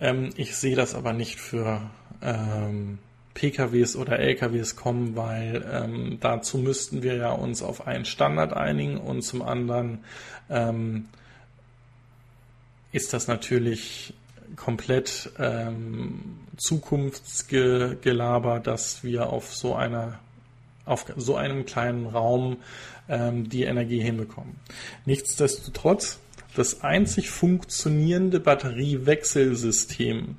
Ähm, 0.00 0.30
ich 0.36 0.56
sehe 0.56 0.76
das 0.76 0.94
aber 0.94 1.12
nicht 1.12 1.38
für 1.38 1.82
ähm, 2.22 2.98
PKWs 3.34 3.96
oder 3.96 4.18
LKWs 4.18 4.76
kommen, 4.76 5.14
weil 5.14 5.64
ähm, 5.70 6.18
dazu 6.20 6.58
müssten 6.58 7.02
wir 7.02 7.16
ja 7.16 7.32
uns 7.32 7.62
auf 7.62 7.86
einen 7.86 8.06
Standard 8.06 8.54
einigen 8.54 8.96
und 8.96 9.22
zum 9.22 9.42
anderen 9.42 10.04
ähm, 10.48 11.08
ist 12.92 13.12
das 13.12 13.28
natürlich 13.28 14.14
komplett 14.56 15.30
ähm, 15.38 16.38
Zukunftsgelaber, 16.56 18.60
dass 18.60 19.04
wir 19.04 19.30
auf 19.30 19.54
so 19.54 19.74
einer 19.74 20.18
auf 20.84 21.06
so 21.16 21.34
einem 21.34 21.66
kleinen 21.66 22.06
Raum 22.06 22.58
ähm, 23.08 23.48
die 23.48 23.64
Energie 23.64 24.00
hinbekommen. 24.00 24.54
Nichtsdestotrotz, 25.04 26.20
das 26.54 26.82
einzig 26.82 27.30
funktionierende 27.30 28.38
Batteriewechselsystem 28.38 30.36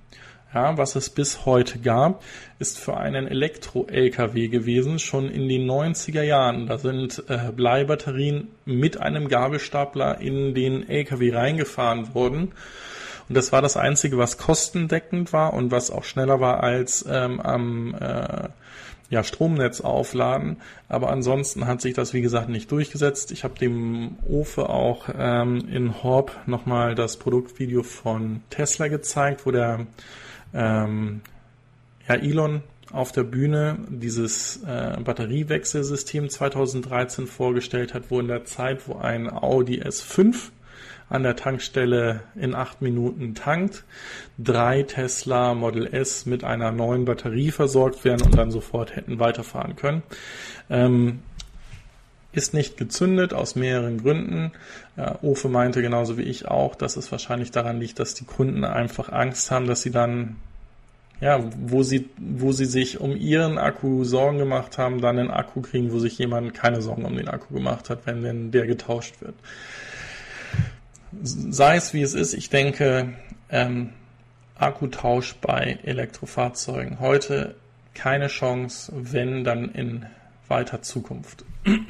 ja, 0.54 0.78
was 0.78 0.96
es 0.96 1.10
bis 1.10 1.46
heute 1.46 1.80
gab, 1.80 2.24
ist 2.58 2.80
für 2.80 2.98
einen 2.98 3.28
Elektro-LKW 3.28 4.48
gewesen, 4.48 4.98
schon 4.98 5.30
in 5.30 5.50
den 5.50 5.70
90er 5.70 6.24
Jahren. 6.24 6.68
Da 6.68 6.78
sind 6.78 7.24
äh, 7.28 7.52
Bleibatterien 7.52 8.48
mit 8.66 9.00
einem 9.00 9.28
Gabelstapler 9.28 10.22
in 10.22 10.56
den 10.56 10.88
LKW 10.88 11.36
reingefahren 11.36 12.14
worden. 12.16 12.54
Und 13.30 13.36
das 13.36 13.52
war 13.52 13.62
das 13.62 13.78
Einzige, 13.78 14.18
was 14.18 14.38
kostendeckend 14.38 15.34
war 15.34 15.54
und 15.54 15.72
was 15.72 15.92
auch 15.92 16.04
schneller 16.04 16.40
war 16.40 16.64
als 16.64 17.06
ähm, 17.08 17.42
am 17.42 17.94
äh, 17.96 18.50
ja, 19.10 19.24
Stromnetz 19.24 19.82
aufladen. 19.82 20.58
Aber 20.90 21.10
ansonsten 21.10 21.68
hat 21.68 21.82
sich 21.82 21.94
das, 21.94 22.14
wie 22.14 22.22
gesagt, 22.22 22.50
nicht 22.50 22.72
durchgesetzt. 22.72 23.32
Ich 23.32 23.44
habe 23.44 23.58
dem 23.60 24.18
Ofe 24.28 24.70
auch 24.70 25.10
ähm, 25.18 25.68
in 25.70 26.04
Horb 26.04 26.36
nochmal 26.46 26.96
das 26.96 27.18
Produktvideo 27.18 27.84
von 27.84 28.42
Tesla 28.50 28.88
gezeigt, 28.88 29.46
wo 29.46 29.52
der 29.52 29.88
ähm, 30.54 31.22
ja, 32.08 32.16
Elon 32.16 32.64
auf 32.92 33.12
der 33.12 33.24
Bühne 33.24 33.80
dieses 33.90 34.64
äh, 34.64 34.98
Batteriewechselsystem 35.04 36.30
2013 36.30 37.28
vorgestellt 37.28 37.94
hat, 37.94 38.10
wo 38.10 38.20
in 38.20 38.28
der 38.28 38.46
Zeit, 38.46 38.88
wo 38.88 38.96
ein 38.96 39.30
Audi 39.30 39.82
S5 39.82 40.52
an 41.10 41.24
der 41.24 41.36
Tankstelle 41.36 42.22
in 42.36 42.54
acht 42.54 42.82
Minuten 42.82 43.34
tankt, 43.34 43.84
drei 44.38 44.84
Tesla 44.84 45.54
Model 45.54 45.88
S 45.88 46.26
mit 46.26 46.44
einer 46.44 46.72
neuen 46.72 47.06
Batterie 47.06 47.52
versorgt 47.52 48.04
werden 48.04 48.24
und 48.24 48.38
dann 48.38 48.52
sofort 48.52 48.96
hätten 48.96 49.20
weiterfahren 49.20 49.76
können. 49.76 50.04
Ähm, 50.70 51.20
ist 52.34 52.54
nicht 52.54 52.78
gezündet 52.78 53.34
aus 53.34 53.56
mehreren 53.56 53.98
Gründen. 53.98 54.52
Äh, 54.96 55.14
Ofe 55.22 55.50
meinte 55.50 55.82
genauso 55.82 56.18
wie 56.18 56.24
ich 56.24 56.48
auch, 56.48 56.76
dass 56.76 56.98
es 56.98 57.12
wahrscheinlich 57.12 57.52
daran 57.52 57.80
liegt, 57.80 58.00
dass 58.00 58.14
die 58.14 58.26
Kunden 58.26 58.64
einfach 58.64 59.10
Angst 59.10 59.50
haben, 59.50 59.66
dass 59.66 59.82
sie 59.82 59.92
dann 59.92 60.36
ja, 61.20 61.44
wo 61.60 61.82
sie, 61.82 62.10
wo 62.18 62.52
sie 62.52 62.66
sich 62.66 63.00
um 63.00 63.16
ihren 63.16 63.58
Akku 63.58 64.04
Sorgen 64.04 64.38
gemacht 64.38 64.78
haben, 64.78 65.02
dann 65.02 65.18
einen 65.18 65.32
Akku 65.32 65.62
kriegen, 65.62 65.92
wo 65.92 65.98
sich 65.98 66.18
jemand 66.20 66.54
keine 66.54 66.82
Sorgen 66.82 67.06
um 67.06 67.16
den 67.16 67.28
Akku 67.28 67.56
gemacht 67.56 67.90
hat, 67.90 68.06
wenn 68.06 68.22
denn 68.22 68.52
der 68.52 68.68
getauscht 68.68 69.16
wird. 69.22 69.34
Sei 71.24 71.76
es 71.76 71.94
wie 71.94 72.02
es 72.02 72.14
ist, 72.14 72.34
ich 72.34 72.50
denke, 72.50 73.14
ähm, 73.50 73.92
Akkutausch 74.56 75.36
bei 75.36 75.80
Elektrofahrzeugen 75.84 77.00
heute 77.00 77.56
keine 77.94 78.28
Chance, 78.28 78.92
wenn 78.96 79.44
dann 79.44 79.72
in 79.74 80.06
weiter 80.48 80.82
Zukunft. 80.82 81.46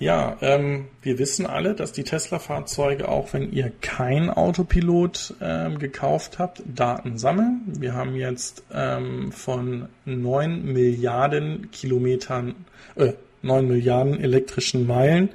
Ja, 0.00 0.36
ähm, 0.40 0.88
wir 1.02 1.18
wissen 1.18 1.46
alle, 1.46 1.74
dass 1.74 1.92
die 1.92 2.02
Tesla-Fahrzeuge, 2.02 3.08
auch 3.08 3.32
wenn 3.32 3.52
ihr 3.52 3.72
kein 3.80 4.28
Autopilot 4.28 5.34
ähm, 5.40 5.78
gekauft 5.78 6.38
habt, 6.38 6.62
Daten 6.66 7.16
sammeln. 7.16 7.62
Wir 7.66 7.94
haben 7.94 8.16
jetzt 8.16 8.64
ähm, 8.72 9.30
von 9.30 9.88
9 10.04 10.64
Milliarden 10.64 11.70
Kilometern, 11.70 12.54
äh, 12.96 13.12
9 13.44 13.68
Milliarden 13.68 14.20
elektrischen 14.20 14.86
Meilen 14.86 15.30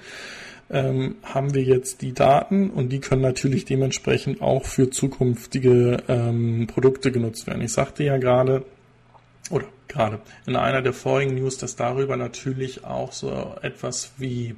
ähm, 0.70 1.16
haben 1.24 1.54
wir 1.54 1.64
jetzt 1.64 2.02
die 2.02 2.14
Daten 2.14 2.70
und 2.70 2.90
die 2.90 3.00
können 3.00 3.22
natürlich 3.22 3.66
dementsprechend 3.66 4.42
auch 4.42 4.66
für 4.66 4.90
zukünftige 4.90 6.04
ähm, 6.08 6.68
Produkte 6.68 7.12
genutzt 7.12 7.48
werden. 7.48 7.62
Ich 7.62 7.74
sagte 7.74 8.04
ja 8.04 8.18
gerade, 8.18 8.66
oder 9.50 9.66
gerade 9.88 10.20
in 10.46 10.56
einer 10.56 10.82
der 10.82 10.94
vorigen 10.94 11.36
News, 11.36 11.58
dass 11.58 11.76
darüber 11.76 12.18
natürlich 12.18 12.84
auch 12.86 13.12
so 13.12 13.56
etwas 13.62 14.12
wie 14.18 14.56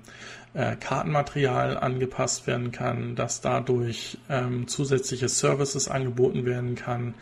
äh, 0.53 0.75
Kartenmaterial 0.75 1.77
angepasst 1.77 2.45
werden 2.45 2.71
kann, 2.71 3.15
dass 3.15 3.39
dadurch 3.39 4.17
ähm, 4.29 4.67
zusätzliche 4.67 5.29
Services 5.29 5.87
angeboten 5.87 6.45
werden 6.45 6.75
kann, 6.75 7.13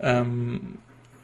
ähm, 0.00 0.76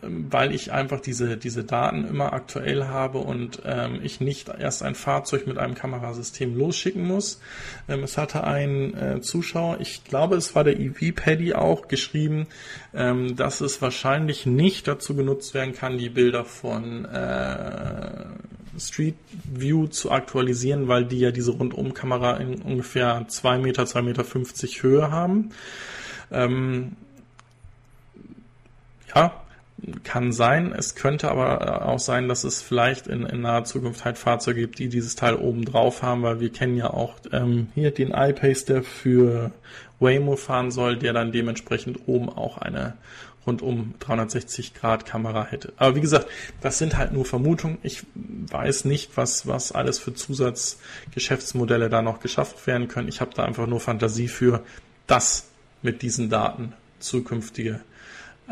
weil 0.02 0.52
ich 0.52 0.72
einfach 0.72 1.00
diese, 1.00 1.36
diese 1.36 1.62
Daten 1.62 2.04
immer 2.04 2.32
aktuell 2.32 2.84
habe 2.86 3.18
und 3.18 3.62
ähm, 3.64 4.00
ich 4.02 4.20
nicht 4.20 4.48
erst 4.48 4.82
ein 4.82 4.96
Fahrzeug 4.96 5.46
mit 5.46 5.58
einem 5.58 5.74
Kamerasystem 5.74 6.56
losschicken 6.56 7.06
muss. 7.06 7.40
Ähm, 7.88 8.02
es 8.02 8.18
hatte 8.18 8.44
ein 8.44 8.94
äh, 8.94 9.20
Zuschauer, 9.20 9.80
ich 9.80 10.04
glaube 10.04 10.36
es 10.36 10.54
war 10.56 10.64
der 10.64 10.80
EV 10.80 11.12
Paddy 11.14 11.54
auch, 11.54 11.86
geschrieben, 11.86 12.48
ähm, 12.92 13.36
dass 13.36 13.60
es 13.60 13.80
wahrscheinlich 13.80 14.44
nicht 14.44 14.88
dazu 14.88 15.14
genutzt 15.14 15.54
werden 15.54 15.72
kann, 15.72 15.98
die 15.98 16.08
Bilder 16.08 16.44
von 16.44 17.04
äh, 17.04 18.24
Street 18.78 19.16
View 19.44 19.86
zu 19.86 20.10
aktualisieren, 20.10 20.88
weil 20.88 21.04
die 21.04 21.20
ja 21.20 21.30
diese 21.30 21.52
Rundumkamera 21.52 22.38
in 22.38 22.60
ungefähr 22.62 23.24
zwei 23.28 23.58
Meter, 23.58 23.86
zwei 23.86 24.02
Meter 24.02 24.24
fünfzig 24.24 24.82
Höhe 24.82 25.10
haben. 25.10 25.50
Ähm, 26.32 26.96
ja, 29.14 29.41
kann 30.04 30.32
sein. 30.32 30.72
Es 30.72 30.94
könnte 30.94 31.30
aber 31.30 31.86
auch 31.86 31.98
sein, 31.98 32.28
dass 32.28 32.44
es 32.44 32.62
vielleicht 32.62 33.06
in, 33.08 33.26
in 33.26 33.40
naher 33.40 33.64
Zukunft 33.64 34.04
halt 34.04 34.16
Fahrzeuge 34.16 34.60
gibt, 34.60 34.78
die 34.78 34.88
dieses 34.88 35.16
Teil 35.16 35.34
oben 35.34 35.64
drauf 35.64 36.02
haben, 36.02 36.22
weil 36.22 36.40
wir 36.40 36.52
kennen 36.52 36.76
ja 36.76 36.90
auch 36.90 37.16
ähm, 37.32 37.68
hier 37.74 37.90
den 37.90 38.12
iPace, 38.12 38.64
der 38.64 38.82
für 38.82 39.50
Waymo 39.98 40.36
fahren 40.36 40.70
soll, 40.70 40.96
der 40.96 41.12
dann 41.12 41.32
dementsprechend 41.32 42.06
oben 42.06 42.28
auch 42.28 42.58
eine 42.58 42.94
rundum 43.44 43.94
360 43.98 44.74
Grad 44.74 45.04
Kamera 45.04 45.46
hätte. 45.46 45.72
Aber 45.76 45.96
wie 45.96 46.00
gesagt, 46.00 46.28
das 46.60 46.78
sind 46.78 46.96
halt 46.96 47.12
nur 47.12 47.24
Vermutungen. 47.24 47.78
Ich 47.82 48.04
weiß 48.14 48.84
nicht, 48.84 49.16
was, 49.16 49.48
was 49.48 49.72
alles 49.72 49.98
für 49.98 50.14
Zusatzgeschäftsmodelle 50.14 51.88
da 51.88 52.02
noch 52.02 52.20
geschaffen 52.20 52.58
werden 52.66 52.86
können. 52.86 53.08
Ich 53.08 53.20
habe 53.20 53.32
da 53.34 53.44
einfach 53.44 53.66
nur 53.66 53.80
Fantasie 53.80 54.28
für, 54.28 54.62
dass 55.08 55.48
mit 55.82 56.02
diesen 56.02 56.30
Daten 56.30 56.74
zukünftige 57.00 57.80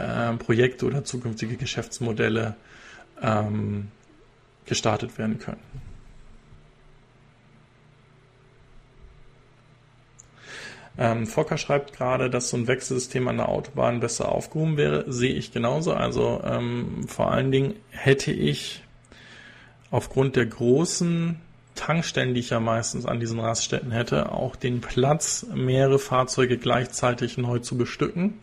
äh, 0.01 0.37
Projekte 0.37 0.87
oder 0.87 1.05
zukünftige 1.05 1.57
Geschäftsmodelle 1.57 2.57
ähm, 3.23 3.89
gestartet 4.67 5.19
werden 5.19 5.39
können. 5.39 5.61
Ähm, 10.99 11.27
Fokker 11.27 11.57
schreibt 11.57 11.95
gerade, 11.97 12.29
dass 12.29 12.51
so 12.51 12.59
ein 12.59 12.67
Wechselsystem 12.67 13.27
an 13.29 13.39
der 13.39 13.49
Autobahn 13.49 14.01
besser 14.01 14.31
aufgehoben 14.31 14.77
wäre. 14.77 15.11
Sehe 15.11 15.33
ich 15.33 15.51
genauso. 15.51 15.95
Also 15.95 16.43
ähm, 16.45 17.07
vor 17.09 17.33
allen 17.33 17.51
Dingen 17.51 17.75
hätte 17.91 18.33
ich 18.33 18.83
aufgrund 19.91 20.37
der 20.37 20.47
großen 20.47 21.41
Tankstellen, 21.75 22.35
die 22.35 22.41
ich 22.41 22.51
ja 22.51 22.61
meistens 22.61 23.07
an 23.07 23.19
diesen 23.19 23.41
Raststätten 23.41 23.93
hätte, 23.93 24.33
auch 24.33 24.57
den 24.57 24.83
Platz, 24.83 25.47
mehrere 25.55 25.99
Fahrzeuge 25.99 26.59
gleichzeitig 26.59 27.39
neu 27.39 27.61
zu 27.61 27.79
bestücken. 27.79 28.35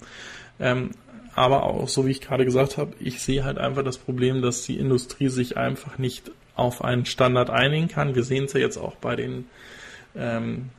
Ähm, 0.60 0.92
aber 1.38 1.64
auch, 1.64 1.88
so 1.88 2.08
wie 2.08 2.12
ich 2.12 2.20
gerade 2.20 2.46
gesagt 2.46 2.78
habe, 2.78 2.94
ich 3.00 3.22
sehe 3.22 3.44
halt 3.44 3.60
einfach 3.60 3.84
das 3.84 4.00
Problem, 4.00 4.42
dass 4.42 4.64
die 4.64 4.80
Industrie 4.80 5.30
sich 5.30 5.56
einfach 5.56 6.00
nicht 6.00 6.32
auf 6.56 6.84
einen 6.84 7.06
Standard 7.06 7.52
einigen 7.52 7.88
kann. 7.88 8.16
Wir 8.16 8.24
sehen 8.24 8.46
es 8.46 8.54
ja 8.54 8.60
jetzt 8.60 8.78
auch 8.78 8.96
bei 8.96 9.16
den 9.16 9.46
ähm, 10.16 10.70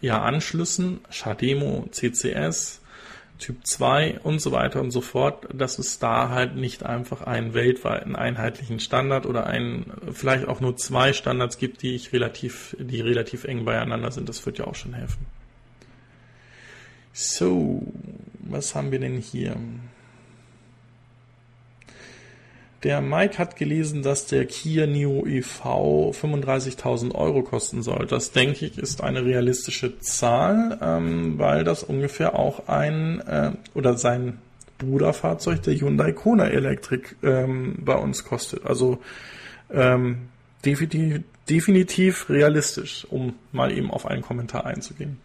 ja, 0.00 0.22
Anschlüssen, 0.22 1.00
Schademo, 1.10 1.86
CCS, 1.90 2.80
Typ 3.38 3.66
2 3.66 4.20
und 4.22 4.40
so 4.40 4.52
weiter 4.52 4.80
und 4.80 4.90
so 4.90 5.02
fort, 5.02 5.46
dass 5.52 5.78
es 5.78 5.98
da 5.98 6.30
halt 6.30 6.56
nicht 6.56 6.82
einfach 6.82 7.20
einen 7.20 7.52
weltweiten 7.52 8.16
einheitlichen 8.16 8.80
Standard 8.80 9.26
oder 9.26 9.46
einen, 9.46 9.92
vielleicht 10.12 10.48
auch 10.48 10.62
nur 10.62 10.78
zwei 10.78 11.12
Standards 11.12 11.58
gibt, 11.58 11.82
die 11.82 11.94
ich 11.94 12.14
relativ, 12.14 12.74
die 12.80 13.02
relativ 13.02 13.44
eng 13.44 13.66
beieinander 13.66 14.10
sind. 14.12 14.30
Das 14.30 14.46
wird 14.46 14.56
ja 14.56 14.66
auch 14.66 14.74
schon 14.74 14.94
helfen. 14.94 15.26
So, 17.12 17.82
was 18.38 18.74
haben 18.74 18.92
wir 18.92 18.98
denn 18.98 19.18
hier? 19.18 19.56
Der 22.82 23.02
Mike 23.02 23.36
hat 23.36 23.56
gelesen, 23.56 24.02
dass 24.02 24.26
der 24.26 24.46
Kia 24.46 24.86
Neo 24.86 25.26
EV 25.26 26.12
35.000 26.12 27.14
Euro 27.14 27.42
kosten 27.42 27.82
soll. 27.82 28.06
Das 28.06 28.32
denke 28.32 28.64
ich 28.64 28.78
ist 28.78 29.02
eine 29.02 29.22
realistische 29.24 29.98
Zahl, 29.98 30.78
ähm, 30.80 31.38
weil 31.38 31.62
das 31.64 31.82
ungefähr 31.82 32.38
auch 32.38 32.68
ein 32.68 33.20
äh, 33.20 33.52
oder 33.74 33.98
sein 33.98 34.38
Bruderfahrzeug, 34.78 35.62
der 35.62 35.74
Hyundai 35.74 36.12
Kona 36.12 36.48
Electric, 36.48 37.16
ähm, 37.22 37.76
bei 37.80 37.96
uns 37.96 38.24
kostet. 38.24 38.64
Also 38.64 38.98
ähm, 39.70 40.28
definitiv, 40.64 41.20
definitiv 41.50 42.30
realistisch, 42.30 43.06
um 43.10 43.34
mal 43.52 43.72
eben 43.72 43.90
auf 43.90 44.06
einen 44.06 44.22
Kommentar 44.22 44.64
einzugehen. 44.64 45.18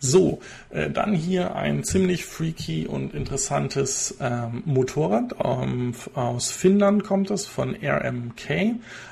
So, 0.00 0.40
äh, 0.70 0.90
dann 0.90 1.12
hier 1.12 1.56
ein 1.56 1.82
ziemlich 1.82 2.24
freaky 2.24 2.86
und 2.86 3.14
interessantes 3.14 4.16
ähm, 4.20 4.62
Motorrad. 4.64 5.34
Ähm, 5.42 5.94
aus 6.14 6.50
Finnland 6.50 7.04
kommt 7.04 7.30
es, 7.30 7.46
von 7.46 7.74
RMK. 7.74 8.50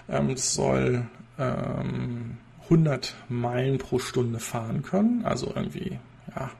Ähm, 0.08 0.30
es 0.32 0.54
soll 0.54 1.06
100 1.38 3.14
ähm, 3.30 3.36
Meilen 3.36 3.78
pro 3.78 3.98
Stunde 3.98 4.38
fahren 4.38 4.82
können, 4.82 5.24
also 5.24 5.52
irgendwie 5.54 5.98
ja, 6.34 6.50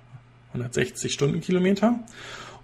160 0.52 1.12
Stundenkilometer 1.12 2.00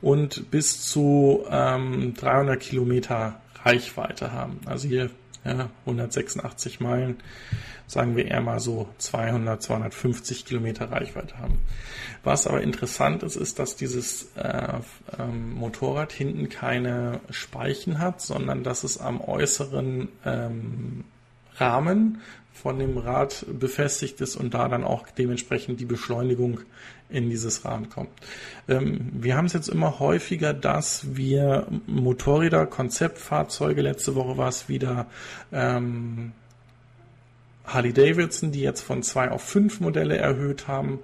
und 0.02 0.50
bis 0.50 0.82
zu 0.82 1.44
300 1.48 2.20
ähm, 2.20 2.58
Kilometer 2.58 3.40
Reichweite 3.64 4.32
haben. 4.32 4.60
Also 4.66 4.88
hier 4.88 5.10
ja, 5.44 5.70
186 5.86 6.80
Meilen 6.80 7.16
sagen 7.86 8.16
wir 8.16 8.26
eher 8.26 8.40
mal 8.40 8.58
so 8.60 8.88
200, 8.98 9.62
250 9.62 10.46
Kilometer 10.46 10.90
Reichweite 10.90 11.38
haben. 11.38 11.58
Was 12.24 12.46
aber 12.46 12.62
interessant 12.62 13.22
ist, 13.22 13.36
ist, 13.36 13.58
dass 13.58 13.76
dieses 13.76 14.34
äh, 14.36 14.78
ähm, 15.18 15.54
Motorrad 15.54 16.12
hinten 16.12 16.48
keine 16.48 17.20
Speichen 17.30 17.98
hat, 17.98 18.20
sondern 18.20 18.62
dass 18.64 18.84
es 18.84 18.98
am 18.98 19.20
äußeren 19.20 20.08
ähm, 20.24 21.04
Rahmen 21.56 22.22
von 22.52 22.78
dem 22.78 22.98
Rad 22.98 23.46
befestigt 23.48 24.20
ist 24.20 24.36
und 24.36 24.54
da 24.54 24.68
dann 24.68 24.84
auch 24.84 25.08
dementsprechend 25.10 25.80
die 25.80 25.84
Beschleunigung 25.84 26.60
in 27.08 27.28
dieses 27.30 27.64
Rahmen 27.64 27.90
kommt. 27.90 28.10
Ähm, 28.68 29.10
wir 29.12 29.36
haben 29.36 29.46
es 29.46 29.52
jetzt 29.52 29.68
immer 29.68 29.98
häufiger, 29.98 30.54
dass 30.54 31.16
wir 31.16 31.66
Motorräder, 31.86 32.66
Konzeptfahrzeuge, 32.66 33.82
letzte 33.82 34.14
Woche 34.14 34.36
war 34.38 34.48
es 34.48 34.68
wieder 34.68 35.06
ähm, 35.52 36.32
Harley 37.64 37.92
Davidson, 37.92 38.52
die 38.52 38.60
jetzt 38.60 38.80
von 38.80 39.02
zwei 39.02 39.30
auf 39.30 39.42
fünf 39.42 39.80
Modelle 39.80 40.16
erhöht 40.16 40.68
haben. 40.68 41.00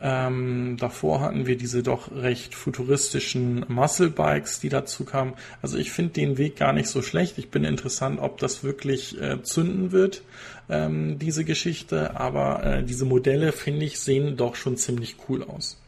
Ähm, 0.00 0.76
davor 0.78 1.20
hatten 1.20 1.46
wir 1.46 1.56
diese 1.56 1.82
doch 1.82 2.10
recht 2.12 2.54
futuristischen 2.54 3.64
Muscle 3.68 4.10
Bikes, 4.10 4.60
die 4.60 4.68
dazu 4.68 5.04
kamen. 5.04 5.34
Also 5.62 5.78
ich 5.78 5.90
finde 5.90 6.12
den 6.12 6.36
Weg 6.36 6.56
gar 6.56 6.72
nicht 6.72 6.88
so 6.88 7.00
schlecht. 7.00 7.38
Ich 7.38 7.50
bin 7.50 7.64
interessant, 7.64 8.20
ob 8.20 8.38
das 8.38 8.62
wirklich 8.62 9.20
äh, 9.20 9.42
zünden 9.42 9.92
wird, 9.92 10.22
ähm, 10.68 11.18
diese 11.18 11.44
Geschichte. 11.44 12.18
Aber 12.18 12.64
äh, 12.64 12.82
diese 12.84 13.06
Modelle, 13.06 13.52
finde 13.52 13.86
ich, 13.86 13.98
sehen 13.98 14.36
doch 14.36 14.54
schon 14.54 14.76
ziemlich 14.76 15.16
cool 15.28 15.42
aus. 15.42 15.80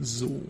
So. 0.00 0.42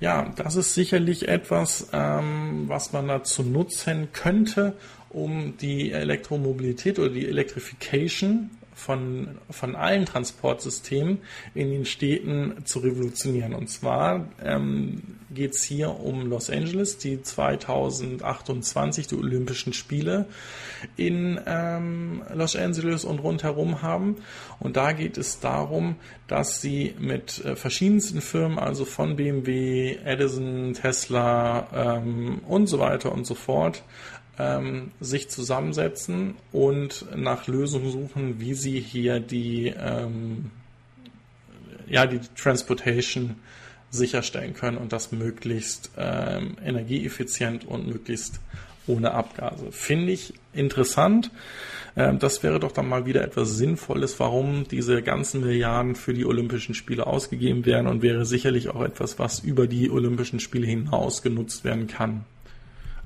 Ja, 0.00 0.32
das 0.34 0.56
ist 0.56 0.74
sicherlich 0.74 1.28
etwas, 1.28 1.88
ähm, 1.92 2.64
was 2.68 2.92
man 2.92 3.06
dazu 3.06 3.42
nutzen 3.42 4.08
könnte, 4.12 4.72
um 5.10 5.56
die 5.58 5.92
Elektromobilität 5.92 6.98
oder 6.98 7.10
die 7.10 7.28
Electrification 7.28 8.50
von, 8.74 9.38
von 9.50 9.76
allen 9.76 10.06
Transportsystemen 10.06 11.18
in 11.54 11.70
den 11.70 11.84
Städten 11.84 12.64
zu 12.64 12.80
revolutionieren. 12.80 13.54
Und 13.54 13.68
zwar 13.68 14.28
ähm, 14.42 15.02
geht 15.30 15.54
es 15.54 15.62
hier 15.62 16.00
um 16.00 16.26
Los 16.26 16.50
Angeles, 16.50 16.98
die 16.98 17.22
2028 17.22 19.06
die 19.06 19.16
Olympischen 19.16 19.72
Spiele 19.72 20.26
in 20.96 21.40
ähm, 21.46 22.22
Los 22.34 22.56
Angeles 22.56 23.04
und 23.04 23.18
rundherum 23.18 23.82
haben. 23.82 24.16
Und 24.58 24.76
da 24.76 24.92
geht 24.92 25.18
es 25.18 25.40
darum, 25.40 25.96
dass 26.26 26.60
sie 26.60 26.94
mit 26.98 27.44
äh, 27.44 27.56
verschiedensten 27.56 28.20
Firmen, 28.20 28.58
also 28.58 28.84
von 28.84 29.16
BMW, 29.16 29.98
Edison, 30.04 30.74
Tesla 30.74 31.68
ähm, 31.74 32.40
und 32.46 32.66
so 32.66 32.78
weiter 32.78 33.12
und 33.12 33.26
so 33.26 33.34
fort, 33.34 33.82
ähm, 34.42 34.90
sich 35.00 35.28
zusammensetzen 35.28 36.34
und 36.50 37.06
nach 37.16 37.46
Lösungen 37.46 37.90
suchen, 37.90 38.40
wie 38.40 38.54
sie 38.54 38.80
hier 38.80 39.20
die, 39.20 39.72
ähm, 39.78 40.50
ja, 41.86 42.06
die 42.06 42.20
Transportation 42.36 43.36
sicherstellen 43.90 44.54
können 44.54 44.78
und 44.78 44.92
das 44.92 45.12
möglichst 45.12 45.90
ähm, 45.96 46.56
energieeffizient 46.64 47.66
und 47.66 47.86
möglichst 47.86 48.40
ohne 48.86 49.12
Abgase. 49.12 49.70
Finde 49.70 50.12
ich 50.12 50.34
interessant. 50.52 51.30
Ähm, 51.94 52.18
das 52.18 52.42
wäre 52.42 52.58
doch 52.58 52.72
dann 52.72 52.88
mal 52.88 53.06
wieder 53.06 53.22
etwas 53.22 53.50
Sinnvolles, 53.56 54.18
warum 54.18 54.66
diese 54.66 55.02
ganzen 55.02 55.42
Milliarden 55.42 55.94
für 55.94 56.14
die 56.14 56.24
Olympischen 56.24 56.74
Spiele 56.74 57.06
ausgegeben 57.06 57.64
werden 57.64 57.86
und 57.86 58.02
wäre 58.02 58.24
sicherlich 58.24 58.70
auch 58.70 58.82
etwas, 58.82 59.20
was 59.20 59.38
über 59.38 59.68
die 59.68 59.90
Olympischen 59.90 60.40
Spiele 60.40 60.66
hinaus 60.66 61.22
genutzt 61.22 61.64
werden 61.64 61.86
kann. 61.86 62.24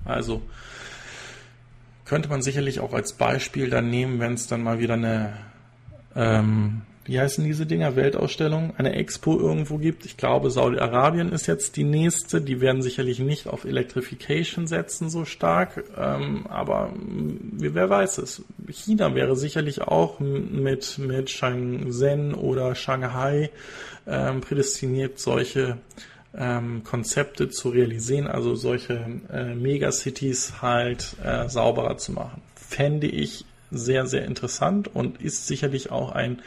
Also 0.04 0.40
könnte 2.06 2.28
man 2.28 2.40
sicherlich 2.40 2.80
auch 2.80 2.94
als 2.94 3.12
Beispiel 3.12 3.68
dann 3.68 3.90
nehmen, 3.90 4.20
wenn 4.20 4.34
es 4.34 4.46
dann 4.46 4.62
mal 4.62 4.78
wieder 4.78 4.94
eine, 4.94 5.34
ähm, 6.14 6.82
wie 7.04 7.20
heißen 7.20 7.44
diese 7.44 7.66
Dinger, 7.66 7.96
Weltausstellung, 7.96 8.74
eine 8.78 8.94
Expo 8.94 9.38
irgendwo 9.38 9.78
gibt. 9.78 10.06
Ich 10.06 10.16
glaube, 10.16 10.50
Saudi-Arabien 10.50 11.32
ist 11.32 11.46
jetzt 11.46 11.76
die 11.76 11.84
nächste. 11.84 12.40
Die 12.40 12.60
werden 12.60 12.80
sicherlich 12.82 13.18
nicht 13.18 13.48
auf 13.48 13.64
Electrification 13.64 14.66
setzen 14.66 15.10
so 15.10 15.24
stark, 15.24 15.84
ähm, 15.96 16.46
aber 16.48 16.92
wer 16.96 17.90
weiß 17.90 18.18
es. 18.18 18.44
China 18.68 19.14
wäre 19.14 19.36
sicherlich 19.36 19.82
auch 19.82 20.20
mit, 20.20 20.98
mit 20.98 21.30
Shenzhen 21.30 22.34
oder 22.34 22.74
Shanghai 22.74 23.50
ähm, 24.06 24.40
prädestiniert, 24.40 25.18
solche 25.18 25.78
ähm, 26.36 26.84
Konzepte 26.84 27.48
zu 27.48 27.70
realisieren, 27.70 28.26
also 28.26 28.54
solche 28.54 29.04
äh, 29.32 29.54
Megacities 29.54 30.60
halt 30.60 31.16
äh, 31.24 31.48
sauberer 31.48 31.96
zu 31.96 32.12
machen. 32.12 32.42
Fände 32.54 33.06
ich 33.06 33.44
sehr, 33.70 34.06
sehr 34.06 34.24
interessant 34.24 34.94
und 34.94 35.20
ist 35.20 35.46
sicherlich 35.46 35.90
auch 35.90 36.12
ein 36.12 36.42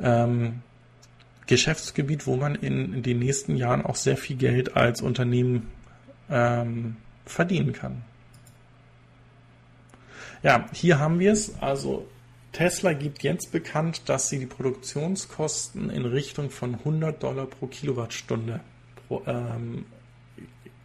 ähm, 0.00 0.62
Geschäftsgebiet, 1.46 2.26
wo 2.26 2.36
man 2.36 2.54
in, 2.54 2.94
in, 2.94 3.02
den 3.02 3.18
nächsten 3.18 3.56
Jahren 3.56 3.84
auch 3.84 3.96
sehr 3.96 4.16
viel 4.16 4.36
Geld 4.36 4.76
als 4.76 5.00
Unternehmen 5.00 5.68
ähm, 6.30 6.96
verdienen 7.24 7.72
kann. 7.72 8.02
Ja, 10.42 10.66
hier 10.72 10.98
haben 10.98 11.18
wir 11.18 11.32
es. 11.32 11.60
Also 11.60 12.06
Tesla 12.52 12.92
gibt 12.92 13.22
jetzt 13.22 13.50
bekannt, 13.50 14.02
dass 14.06 14.28
sie 14.28 14.38
die 14.38 14.46
Produktionskosten 14.46 15.90
in 15.90 16.04
Richtung 16.04 16.50
von 16.50 16.74
100 16.74 17.22
Dollar 17.22 17.46
pro 17.46 17.66
Kilowattstunde 17.66 18.60
ähm, 19.26 19.86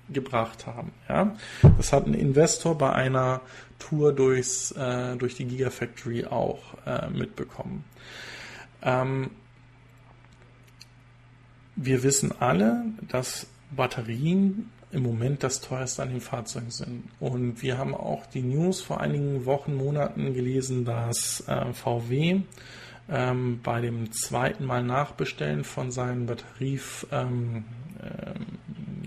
gebracht 0.10 0.68
haben. 0.68 0.92
Ja? 1.10 1.36
Das 1.78 1.94
hat 1.94 2.06
ein 2.06 2.14
Investor 2.14 2.78
bei 2.78 2.94
einer 2.94 3.42
Tour 3.80 4.14
durchs, 4.14 4.72
äh, 4.72 5.16
durch 5.18 5.36
die 5.36 5.46
Gigafactory 5.46 6.26
auch 6.26 6.60
äh, 6.86 7.10
mitbekommen. 7.10 7.84
Ähm, 8.82 9.32
wir 11.76 12.04
wissen 12.04 12.34
alle, 12.40 12.86
dass 13.10 13.48
Batterien 13.72 14.70
im 14.92 15.02
Moment 15.02 15.42
das 15.44 15.60
teuerste 15.60 16.04
an 16.04 16.10
den 16.10 16.22
Fahrzeugen 16.22 16.70
sind. 16.70 17.04
Und 17.20 17.64
wir 17.64 17.80
haben 17.80 17.96
auch 17.96 18.28
die 18.28 18.44
News 18.44 18.82
vor 18.82 19.02
einigen 19.02 19.46
Wochen, 19.46 19.74
Monaten 19.74 20.36
gelesen, 20.36 20.86
dass 20.86 21.44
äh, 21.48 21.74
VW 21.74 22.42
ähm, 23.10 23.60
bei 23.64 23.82
dem 23.82 24.12
zweiten 24.12 24.66
Mal 24.66 24.84
Nachbestellen 24.84 25.64
von 25.64 25.92
seinen 25.92 26.28
Batterie 26.28 26.80
ähm, 27.12 27.66
ähm, 27.66 27.66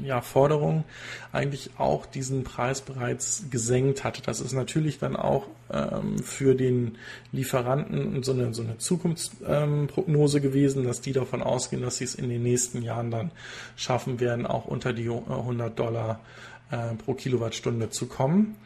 ja, 0.07 0.21
Forderungen 0.21 0.85
eigentlich 1.33 1.71
auch 1.79 2.07
diesen 2.07 2.45
Preis 2.45 2.81
bereits 2.81 3.45
gesenkt 3.51 4.05
hatte. 4.05 4.23
Das 4.23 4.41
ist 4.41 4.53
natürlich 4.53 4.99
dann 4.99 5.17
auch 5.17 5.47
ähm, 5.71 6.19
für 6.19 6.55
den 6.55 6.97
Lieferanten 7.33 8.23
so 8.23 8.33
eine, 8.33 8.55
so 8.55 8.63
eine 8.63 8.79
Zukunftsprognose 8.79 10.39
ähm, 10.39 10.43
gewesen, 10.43 10.85
dass 10.85 11.01
die 11.01 11.13
davon 11.13 11.43
ausgehen, 11.43 11.83
dass 11.83 11.99
sie 11.99 12.05
es 12.05 12.15
in 12.15 12.29
den 12.29 12.43
nächsten 12.43 12.83
Jahren 12.83 13.11
dann 13.11 13.31
schaffen 13.77 14.21
werden, 14.21 14.47
auch 14.47 14.67
unter 14.67 14.93
die 14.93 15.09
100 15.09 15.79
Dollar 15.79 16.21
äh, 16.71 16.95
pro 16.95 17.15
Kilowattstunde 17.15 17.91
zu 17.91 18.07
kommen. 18.07 18.57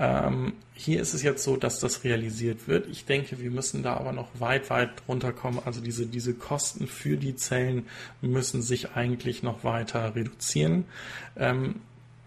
Ähm, 0.00 0.52
hier 0.74 1.00
ist 1.00 1.12
es 1.12 1.24
jetzt 1.24 1.42
so, 1.42 1.56
dass 1.56 1.80
das 1.80 2.04
realisiert 2.04 2.68
wird. 2.68 2.86
Ich 2.88 3.04
denke, 3.04 3.40
wir 3.40 3.50
müssen 3.50 3.82
da 3.82 3.94
aber 3.94 4.12
noch 4.12 4.28
weit, 4.38 4.70
weit 4.70 4.90
runterkommen. 5.08 5.60
Also 5.64 5.80
diese, 5.80 6.06
diese 6.06 6.34
Kosten 6.34 6.86
für 6.86 7.16
die 7.16 7.34
Zellen 7.34 7.86
müssen 8.20 8.62
sich 8.62 8.92
eigentlich 8.92 9.42
noch 9.42 9.64
weiter 9.64 10.14
reduzieren. 10.14 10.84
Ähm, 11.36 11.80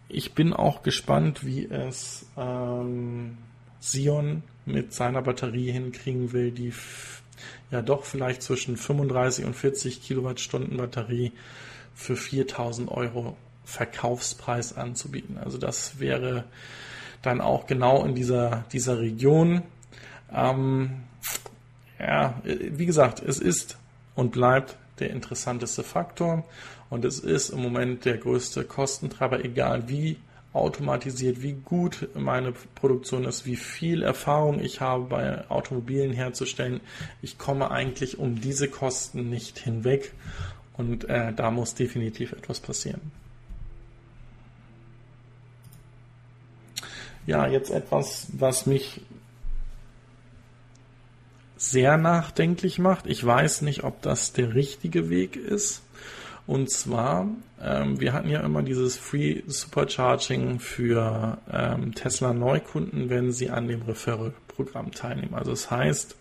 ich 0.10 0.34
bin 0.34 0.52
auch 0.52 0.84
gespannt, 0.84 1.46
wie 1.46 1.66
es 1.66 2.26
ähm, 2.38 3.38
Sion 3.80 4.44
mit 4.66 4.94
seiner 4.94 5.22
Batterie 5.22 5.72
hinkriegen 5.72 6.34
will, 6.34 6.52
die 6.52 6.74
ja 7.72 7.82
doch 7.82 8.04
vielleicht 8.04 8.44
zwischen 8.44 8.76
35 8.76 9.46
und 9.46 9.56
40 9.56 10.02
Kilowattstunden 10.04 10.76
Batterie 10.76 11.32
für 11.96 12.18
4000 12.18 12.92
Euro 12.92 13.38
Verkaufspreis 13.64 14.76
anzubieten. 14.76 15.38
Also 15.38 15.58
das 15.58 16.00
wäre 16.00 16.44
dann 17.22 17.42
auch 17.42 17.68
genau 17.68 18.04
in 18.04 18.16
dieser, 18.16 18.66
dieser 18.72 19.00
Region. 19.00 19.64
Ähm, 20.34 21.04
ja, 22.00 22.42
wie 22.44 22.86
gesagt, 22.86 23.22
es 23.22 23.40
ist 23.40 23.78
und 24.16 24.32
bleibt 24.32 24.78
der 25.00 25.12
interessanteste 25.12 25.84
Faktor 25.84 26.44
und 26.90 27.06
es 27.06 27.20
ist 27.20 27.50
im 27.50 27.62
Moment 27.62 28.06
der 28.06 28.18
größte 28.18 28.64
Kostentreiber, 28.64 29.44
egal 29.44 29.88
wie 29.88 30.18
automatisiert, 30.54 31.42
wie 31.42 31.54
gut 31.54 32.10
meine 32.14 32.52
Produktion 32.52 33.24
ist, 33.24 33.46
wie 33.46 33.56
viel 33.56 34.04
Erfahrung 34.04 34.60
ich 34.60 34.82
habe 34.82 35.06
bei 35.06 35.50
Automobilen 35.50 36.12
herzustellen. 36.12 36.82
Ich 37.22 37.38
komme 37.38 37.72
eigentlich 37.72 38.20
um 38.20 38.42
diese 38.42 38.68
Kosten 38.68 39.30
nicht 39.30 39.60
hinweg 39.60 40.12
und 40.76 41.08
äh, 41.10 41.32
da 41.34 41.52
muss 41.52 41.74
definitiv 41.76 42.34
etwas 42.34 42.60
passieren. 42.60 43.00
Ja, 47.26 47.48
jetzt 47.48 47.72
etwas, 47.72 48.28
was 48.34 48.66
mich 48.66 49.02
sehr 51.58 51.98
nachdenklich 51.98 52.80
macht. 52.80 53.06
Ich 53.06 53.24
weiß 53.24 53.62
nicht, 53.62 53.84
ob 53.84 54.02
das 54.02 54.34
der 54.34 54.56
richtige 54.56 55.10
Weg 55.10 55.36
ist. 55.36 55.84
Und 56.48 56.72
zwar, 56.72 57.28
ähm, 57.62 58.00
wir 58.00 58.14
hatten 58.14 58.30
ja 58.30 58.42
immer 58.42 58.64
dieses 58.64 58.98
Free 58.98 59.44
Supercharging 59.46 60.60
für 60.60 61.38
ähm, 61.52 61.94
Tesla 61.94 62.34
Neukunden, 62.34 63.10
wenn 63.10 63.32
sie 63.32 63.52
an 63.52 63.68
dem 63.68 63.84
Referral-Programm 63.84 64.92
teilnehmen. 64.92 65.36
Also 65.36 65.52
das 65.52 65.70
heißt, 65.70 66.16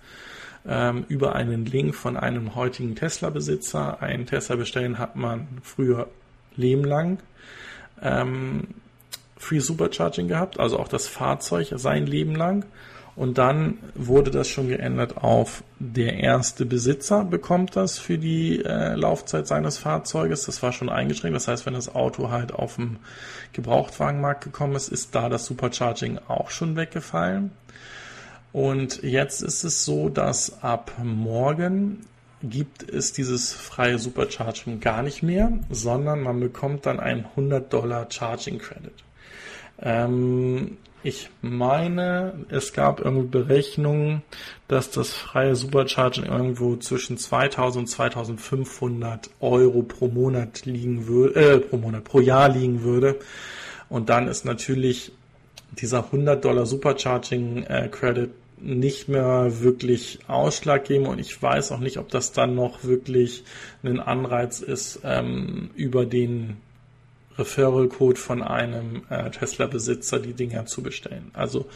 ähm, 0.67 1.07
über 1.09 1.35
einen 1.35 1.65
Link 1.65 1.95
von 1.95 2.19
einem 2.19 2.55
heutigen 2.55 2.95
Tesla-Besitzer 2.95 4.03
einen 4.03 4.27
Tesla 4.27 4.57
bestellen, 4.57 4.99
hat 4.99 5.17
man 5.17 5.49
früher 5.63 6.09
Leben 6.55 6.85
lang. 6.85 7.19
Ähm, 8.03 8.69
Free 9.41 9.59
Supercharging 9.59 10.29
gehabt, 10.29 10.61
also 10.61 10.79
auch 10.79 10.87
das 10.87 11.09
Fahrzeug 11.09 11.73
sein 11.77 12.07
Leben 12.07 12.37
lang. 12.37 12.67
Und 13.17 13.39
dann 13.39 13.79
wurde 13.95 14.31
das 14.31 14.49
schon 14.49 14.69
geändert 14.69 15.17
auf 15.17 15.65
der 15.79 16.19
erste 16.19 16.65
Besitzer 16.65 17.25
bekommt 17.25 17.75
das 17.75 17.99
für 17.99 18.19
die 18.19 18.63
äh, 18.65 18.95
Laufzeit 18.95 19.47
seines 19.47 19.79
Fahrzeuges. 19.79 20.45
Das 20.45 20.63
war 20.63 20.73
schon 20.73 20.89
eingeschränkt. 20.89 21.35
Das 21.35 21.49
heißt, 21.49 21.67
wenn 21.67 21.75
das 21.75 21.95
Auto 21.95 22.31
halt 22.31 22.53
auf 22.53 22.77
dem 22.77 22.99
Gebrauchtwagenmarkt 23.53 24.45
gekommen 24.45 24.77
ist, 24.77 24.89
ist 24.89 25.15
da 25.15 25.29
das 25.29 25.47
Supercharging 25.47 26.19
auch 26.29 26.51
schon 26.51 26.77
weggefallen. 26.77 27.51
Und 28.53 29.03
jetzt 29.03 29.43
ist 29.43 29.65
es 29.65 29.85
so, 29.85 30.09
dass 30.09 30.63
ab 30.63 30.93
morgen 31.03 32.07
gibt 32.43 32.89
es 32.89 33.13
dieses 33.13 33.53
freie 33.53 33.99
Supercharging 33.99 34.81
gar 34.81 35.03
nicht 35.03 35.23
mehr, 35.23 35.53
sondern 35.71 36.21
man 36.21 36.41
bekommt 36.41 36.87
dann 36.87 37.01
einen 37.01 37.25
100 37.25 37.73
Dollar 37.73 38.07
Charging 38.11 38.59
Credit. 38.59 38.93
Ähm, 39.81 40.77
ich 41.03 41.31
meine, 41.41 42.45
es 42.51 42.75
gab 42.75 43.01
irgendwie 43.01 43.29
Berechnungen, 43.29 44.23
dass 44.69 44.91
das 44.91 45.15
freie 45.15 45.57
Supercharging 45.57 46.25
irgendwo 46.27 46.77
zwischen 46.77 47.17
2000 47.17 47.83
und 47.83 47.87
2500 47.87 49.31
Euro 49.41 49.83
pro 49.83 50.09
Monat 50.09 50.67
liegen 50.67 51.07
würde, 51.07 51.35
äh, 51.41 51.59
pro 51.59 51.79
Monat, 51.79 52.05
pro 52.05 52.21
Jahr 52.21 52.51
liegen 52.51 52.83
würde. 52.83 53.19
Und 53.89 54.11
dann 54.11 54.29
ist 54.29 54.45
natürlich 54.45 55.13
dieser 55.73 56.05
100 56.05 56.45
Dollar 56.45 56.67
Supercharging 56.67 57.65
äh, 57.65 57.89
Credit 57.91 58.31
nicht 58.59 59.09
mehr 59.09 59.61
wirklich 59.61 60.19
ausschlaggebend 60.29 61.09
und 61.09 61.19
ich 61.19 61.43
weiß 61.43 61.73
auch 61.73 61.79
nicht, 61.79 61.97
ob 61.97 62.11
das 62.11 62.33
dann 62.33 62.55
noch 62.55 62.85
wirklich 62.85 63.45
ein 63.83 64.01
Anreiz 64.01 64.61
ist, 64.61 65.01
ähm, 65.03 65.71
über 65.75 66.05
den 66.05 66.59
Referral-Code 67.41 68.19
von 68.19 68.43
einem 68.43 69.03
äh, 69.11 69.31
Tesla-Besitzer 69.31 70.21
die 70.21 70.35
Dinger 70.35 70.67
zu 70.67 70.83
bestellen. 70.83 71.31
Also 71.33 71.67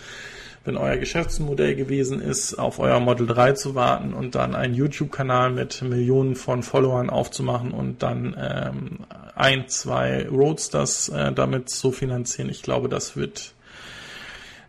wenn 0.65 0.77
euer 0.79 0.97
Geschäftsmodell 0.97 1.75
gewesen 1.77 2.21
ist, 2.21 2.55
auf 2.55 2.79
euer 2.79 2.99
Model 2.99 3.27
3 3.27 3.53
zu 3.53 3.75
warten 3.75 4.15
und 4.15 4.35
dann 4.35 4.55
einen 4.55 4.75
YouTube-Kanal 4.75 5.51
mit 5.51 5.83
Millionen 5.83 6.37
von 6.37 6.63
Followern 6.63 7.11
aufzumachen 7.11 7.71
und 7.71 8.03
dann 8.03 8.35
ähm, 8.39 8.99
ein, 9.35 9.69
zwei 9.69 10.27
Roadsters 10.29 11.11
äh, 11.11 11.33
damit 11.33 11.69
zu 11.69 11.93
finanzieren, 11.93 12.49
ich 12.49 12.63
glaube, 12.63 12.89
das 12.89 13.17
wird 13.17 13.53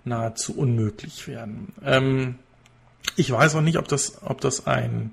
nahezu 0.04 0.58
unmöglich 0.58 1.28
werden. 1.28 1.74
Ähm, 1.84 2.36
ich 3.16 3.32
weiß 3.32 3.56
auch 3.56 3.62
nicht, 3.62 3.78
ob 3.78 3.88
das, 3.88 4.22
ob 4.24 4.42
das 4.42 4.68
ein 4.68 5.12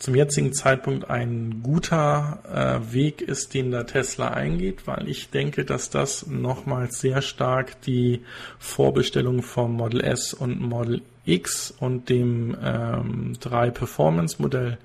zum 0.00 0.14
jetzigen 0.14 0.54
Zeitpunkt 0.54 1.10
ein 1.10 1.60
guter 1.62 2.38
äh, 2.50 2.92
Weg 2.92 3.20
ist, 3.20 3.52
den 3.52 3.70
der 3.70 3.86
Tesla 3.86 4.28
eingeht, 4.28 4.86
weil 4.86 5.06
ich 5.08 5.28
denke, 5.28 5.66
dass 5.66 5.90
das 5.90 6.26
nochmals 6.26 7.00
sehr 7.00 7.20
stark 7.20 7.82
die 7.82 8.22
Vorbestellung 8.58 9.42
vom 9.42 9.74
Model 9.74 10.00
S 10.00 10.32
und 10.32 10.58
Model 10.58 11.02
X 11.26 11.72
und 11.78 12.08
dem 12.08 12.56
ähm, 12.64 13.34
3 13.40 13.70
Performance 13.70 14.40
Modell 14.40 14.78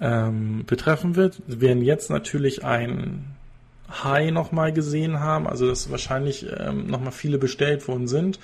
ähm, 0.00 0.64
betreffen 0.66 1.14
wird. 1.14 1.42
Wir 1.46 1.60
werden 1.60 1.82
jetzt 1.82 2.08
natürlich 2.08 2.64
ein 2.64 3.36
High 4.02 4.32
nochmal 4.32 4.72
gesehen 4.72 5.20
haben, 5.20 5.46
also 5.46 5.68
dass 5.68 5.90
wahrscheinlich 5.90 6.46
ähm, 6.58 6.86
nochmal 6.86 7.12
viele 7.12 7.36
bestellt 7.36 7.86
worden 7.86 8.08
sind. 8.08 8.38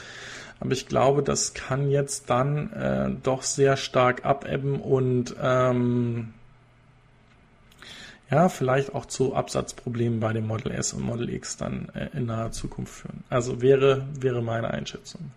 Aber 0.65 0.73
ich 0.73 0.87
glaube, 0.87 1.23
das 1.23 1.53
kann 1.53 1.91
jetzt 1.91 2.31
dann 2.31 2.73
äh, 2.73 3.11
doch 3.23 3.43
sehr 3.43 3.77
stark 3.77 4.25
abebben 4.25 4.81
und 4.81 5.37
ähm, 5.41 6.33
ja, 8.31 8.49
vielleicht 8.49 8.95
auch 8.95 9.05
zu 9.05 9.35
Absatzproblemen 9.35 10.21
bei 10.21 10.33
dem 10.33 10.47
Model 10.47 10.73
S 10.73 10.95
und 10.95 11.03
Model 11.03 11.29
X 11.29 11.59
dann 11.59 11.91
äh, 11.95 12.09
in 12.17 12.25
naher 12.25 12.51
Zukunft 12.53 12.95
führen. 12.95 13.25
Also 13.29 13.61
wäre, 13.61 14.07
wäre 14.19 14.41
meine 14.41 14.71
Einschätzung. 14.71 15.33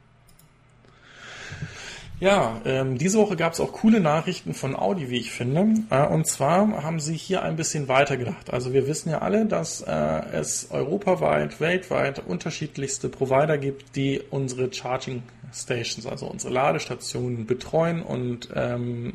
Ja, 2.20 2.62
ähm, 2.66 2.98
diese 2.98 3.20
Woche 3.20 3.36
gab 3.36 3.54
es 3.54 3.60
auch 3.60 3.72
coole 3.72 4.00
Nachrichten 4.00 4.56
von 4.56 4.76
Audi, 4.76 5.12
wie 5.12 5.20
ich 5.20 5.32
finde. 5.32 5.84
Äh, 5.92 6.08
und 6.08 6.26
zwar 6.26 6.84
haben 6.84 7.00
sie 7.00 7.16
hier 7.16 7.44
ein 7.44 7.56
bisschen 7.56 7.88
weitergedacht. 7.88 8.52
Also 8.52 8.74
wir 8.74 8.88
wissen 8.88 9.12
ja 9.12 9.20
alle, 9.20 9.46
dass 9.46 9.82
äh, 9.82 9.92
es 10.34 10.72
europaweit, 10.72 11.62
weltweit 11.62 12.26
unterschiedlichste 12.26 13.10
Provider 13.10 13.60
gibt, 13.60 13.96
die 13.96 14.20
unsere 14.32 14.74
Charging 14.74 15.22
Stations, 15.54 16.08
also 16.08 16.26
unsere 16.26 16.52
Ladestationen 16.52 17.46
betreuen 17.46 18.02
und 18.02 18.50
ähm, 18.56 19.14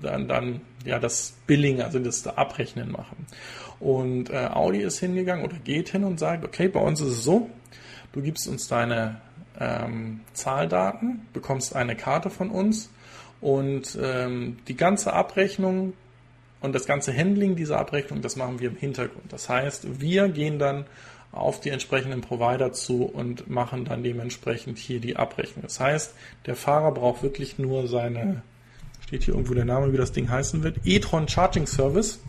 dann, 0.00 0.28
dann 0.28 0.60
ja 0.84 1.00
das 1.00 1.34
Billing, 1.48 1.82
also 1.82 1.98
das 1.98 2.24
Abrechnen 2.26 2.92
machen. 2.92 3.26
Und 3.80 4.30
äh, 4.30 4.46
Audi 4.46 4.82
ist 4.82 5.00
hingegangen 5.00 5.44
oder 5.44 5.56
geht 5.56 5.88
hin 5.88 6.04
und 6.04 6.20
sagt, 6.20 6.44
okay, 6.44 6.68
bei 6.68 6.80
uns 6.80 7.00
ist 7.00 7.08
es 7.08 7.24
so, 7.24 7.50
du 8.12 8.22
gibst 8.22 8.46
uns 8.46 8.68
deine 8.68 9.20
ähm, 9.58 10.20
Zahldaten, 10.32 11.26
bekommst 11.32 11.74
eine 11.74 11.96
Karte 11.96 12.30
von 12.30 12.50
uns 12.50 12.90
und 13.40 13.98
ähm, 14.00 14.58
die 14.68 14.76
ganze 14.76 15.12
Abrechnung 15.12 15.94
und 16.60 16.74
das 16.74 16.86
ganze 16.86 17.16
Handling 17.16 17.56
dieser 17.56 17.78
Abrechnung, 17.78 18.20
das 18.20 18.36
machen 18.36 18.60
wir 18.60 18.68
im 18.68 18.76
Hintergrund. 18.76 19.32
Das 19.32 19.48
heißt, 19.48 20.00
wir 20.00 20.28
gehen 20.28 20.58
dann 20.58 20.86
auf 21.30 21.60
die 21.60 21.70
entsprechenden 21.70 22.20
Provider 22.20 22.72
zu 22.72 23.04
und 23.04 23.48
machen 23.48 23.84
dann 23.84 24.02
dementsprechend 24.02 24.78
hier 24.78 25.00
die 25.00 25.16
Abrechnung. 25.16 25.62
Das 25.62 25.78
heißt, 25.78 26.14
der 26.46 26.56
Fahrer 26.56 26.92
braucht 26.92 27.22
wirklich 27.22 27.58
nur 27.58 27.86
seine, 27.86 28.42
steht 29.06 29.24
hier 29.24 29.34
irgendwo 29.34 29.54
der 29.54 29.66
Name, 29.66 29.92
wie 29.92 29.98
das 29.98 30.12
Ding 30.12 30.28
heißen 30.28 30.62
wird, 30.62 30.78
e-tron 30.84 31.28
Charging 31.28 31.66
Service 31.66 32.20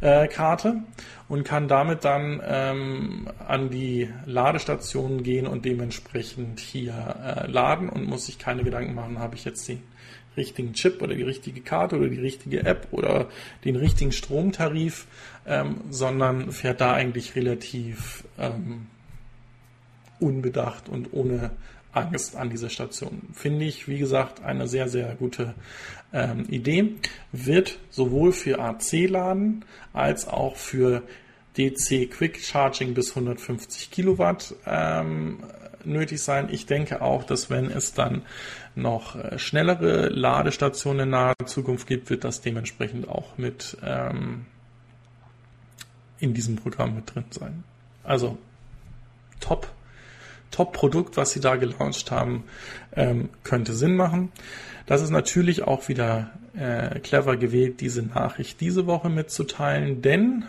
äh, 0.00 0.28
Karte 0.28 0.82
und 1.28 1.44
kann 1.44 1.68
damit 1.68 2.04
dann 2.04 2.40
ähm, 2.46 3.28
an 3.46 3.70
die 3.70 4.08
Ladestationen 4.26 5.22
gehen 5.22 5.46
und 5.46 5.64
dementsprechend 5.64 6.60
hier 6.60 6.92
äh, 7.24 7.50
laden 7.50 7.88
und 7.88 8.06
muss 8.06 8.26
sich 8.26 8.38
keine 8.38 8.62
Gedanken 8.62 8.94
machen, 8.94 9.18
habe 9.18 9.34
ich 9.34 9.44
jetzt 9.44 9.68
den 9.68 9.82
richtigen 10.36 10.74
Chip 10.74 11.02
oder 11.02 11.14
die 11.14 11.22
richtige 11.22 11.60
Karte 11.62 11.96
oder 11.96 12.08
die 12.08 12.20
richtige 12.20 12.64
App 12.64 12.88
oder 12.90 13.28
den 13.64 13.76
richtigen 13.76 14.12
Stromtarif, 14.12 15.06
ähm, 15.46 15.80
sondern 15.90 16.52
fährt 16.52 16.80
da 16.80 16.92
eigentlich 16.92 17.34
relativ 17.34 18.24
ähm, 18.38 18.86
unbedacht 20.20 20.88
und 20.88 21.12
ohne 21.12 21.50
Angst 21.92 22.36
an 22.36 22.50
diese 22.50 22.68
Station. 22.68 23.22
Finde 23.32 23.64
ich, 23.64 23.88
wie 23.88 23.98
gesagt, 23.98 24.44
eine 24.44 24.68
sehr, 24.68 24.88
sehr 24.88 25.14
gute 25.14 25.54
ähm, 26.16 26.46
Idee. 26.48 26.94
Wird 27.30 27.78
sowohl 27.90 28.32
für 28.32 28.58
AC-Laden 28.58 29.64
als 29.92 30.26
auch 30.26 30.56
für 30.56 31.02
DC 31.58 32.10
Quick 32.10 32.40
Charging 32.40 32.94
bis 32.94 33.10
150 33.10 33.90
Kilowatt 33.90 34.54
ähm, 34.66 35.38
nötig 35.84 36.22
sein. 36.22 36.48
Ich 36.50 36.66
denke 36.66 37.02
auch, 37.02 37.24
dass 37.24 37.50
wenn 37.50 37.70
es 37.70 37.92
dann 37.92 38.22
noch 38.74 39.16
äh, 39.16 39.38
schnellere 39.38 40.08
Ladestationen 40.08 41.04
in 41.04 41.10
naher 41.10 41.34
Zukunft 41.44 41.86
gibt, 41.86 42.10
wird 42.10 42.24
das 42.24 42.40
dementsprechend 42.40 43.08
auch 43.08 43.38
mit 43.38 43.76
ähm, 43.82 44.46
in 46.18 46.34
diesem 46.34 46.56
Programm 46.56 46.94
mit 46.94 47.14
drin 47.14 47.24
sein. 47.30 47.64
Also 48.04 48.38
top, 49.40 49.68
top 50.50 50.72
Produkt, 50.72 51.16
was 51.16 51.32
sie 51.32 51.40
da 51.40 51.56
gelauncht 51.56 52.10
haben, 52.10 52.44
ähm, 52.92 53.28
könnte 53.44 53.74
Sinn 53.74 53.96
machen. 53.96 54.32
Das 54.86 55.02
ist 55.02 55.10
natürlich 55.10 55.64
auch 55.64 55.88
wieder 55.88 56.30
äh, 56.56 57.00
clever 57.00 57.36
gewählt, 57.36 57.80
diese 57.80 58.02
Nachricht 58.02 58.60
diese 58.60 58.86
Woche 58.86 59.08
mitzuteilen, 59.08 60.00
denn 60.00 60.44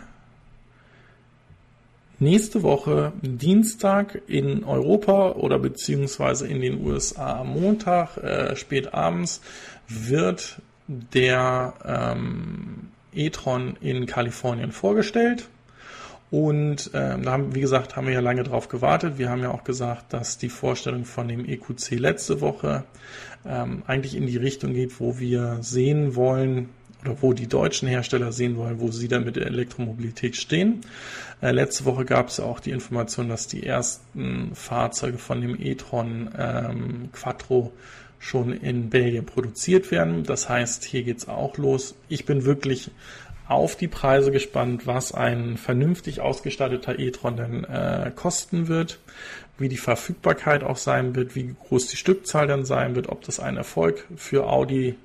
nächste 2.19 2.61
Woche 2.63 3.13
Dienstag 3.21 4.21
in 4.27 4.63
Europa 4.63 5.31
oder 5.31 5.59
beziehungsweise 5.59 6.47
in 6.47 6.61
den 6.61 6.85
USA 6.85 7.43
Montag, 7.43 8.17
äh, 8.17 8.55
spät 8.55 8.93
abends, 8.93 9.41
wird 9.87 10.61
der 10.87 11.73
ähm, 11.83 12.91
e-tron 13.13 13.75
in 13.81 14.05
Kalifornien 14.05 14.71
vorgestellt. 14.71 15.49
Und 16.29 16.91
ähm, 16.93 17.23
da 17.23 17.31
haben, 17.31 17.55
wie 17.55 17.61
gesagt, 17.61 17.95
haben 17.95 18.07
wir 18.07 18.13
ja 18.13 18.19
lange 18.19 18.43
drauf 18.43 18.67
gewartet. 18.67 19.17
Wir 19.17 19.29
haben 19.29 19.41
ja 19.41 19.51
auch 19.51 19.63
gesagt, 19.63 20.11
dass 20.11 20.37
die 20.37 20.49
Vorstellung 20.49 21.05
von 21.05 21.27
dem 21.27 21.45
EQC 21.45 21.91
letzte 21.91 22.41
Woche 22.41 22.83
ähm, 23.45 23.83
eigentlich 23.87 24.15
in 24.15 24.27
die 24.27 24.37
Richtung 24.37 24.73
geht, 24.73 24.99
wo 24.99 25.19
wir 25.19 25.59
sehen 25.61 26.15
wollen, 26.15 26.69
oder 27.03 27.21
wo 27.21 27.33
die 27.33 27.47
deutschen 27.47 27.87
Hersteller 27.87 28.31
sehen 28.31 28.57
wollen, 28.57 28.79
wo 28.79 28.91
sie 28.91 29.07
dann 29.07 29.23
mit 29.23 29.35
der 29.35 29.45
Elektromobilität 29.45 30.35
stehen. 30.35 30.81
Äh, 31.41 31.51
letzte 31.51 31.85
Woche 31.85 32.05
gab 32.05 32.29
es 32.29 32.39
auch 32.39 32.59
die 32.59 32.71
Information, 32.71 33.29
dass 33.29 33.47
die 33.47 33.63
ersten 33.63 34.51
Fahrzeuge 34.53 35.17
von 35.17 35.41
dem 35.41 35.55
e-tron 35.59 36.29
ähm, 36.37 37.09
Quattro 37.13 37.71
schon 38.19 38.51
in 38.51 38.89
Belgien 38.89 39.25
produziert 39.25 39.91
werden. 39.91 40.23
Das 40.23 40.49
heißt, 40.49 40.83
hier 40.83 41.03
geht's 41.03 41.27
auch 41.27 41.57
los. 41.57 41.95
Ich 42.09 42.25
bin 42.25 42.45
wirklich 42.45 42.91
auf 43.47 43.75
die 43.75 43.87
Preise 43.87 44.31
gespannt, 44.31 44.87
was 44.87 45.13
ein 45.13 45.57
vernünftig 45.57 46.21
ausgestatteter 46.21 46.99
e-tron 46.99 47.37
denn 47.37 47.63
äh, 47.63 48.11
kosten 48.15 48.67
wird, 48.67 48.99
wie 49.57 49.69
die 49.69 49.77
Verfügbarkeit 49.77 50.63
auch 50.63 50.77
sein 50.77 51.15
wird, 51.15 51.35
wie 51.35 51.55
groß 51.67 51.87
die 51.87 51.97
Stückzahl 51.97 52.47
dann 52.47 52.65
sein 52.65 52.95
wird, 52.95 53.09
ob 53.09 53.23
das 53.23 53.39
ein 53.39 53.57
Erfolg 53.57 54.05
für 54.15 54.47
Audi 54.47 54.95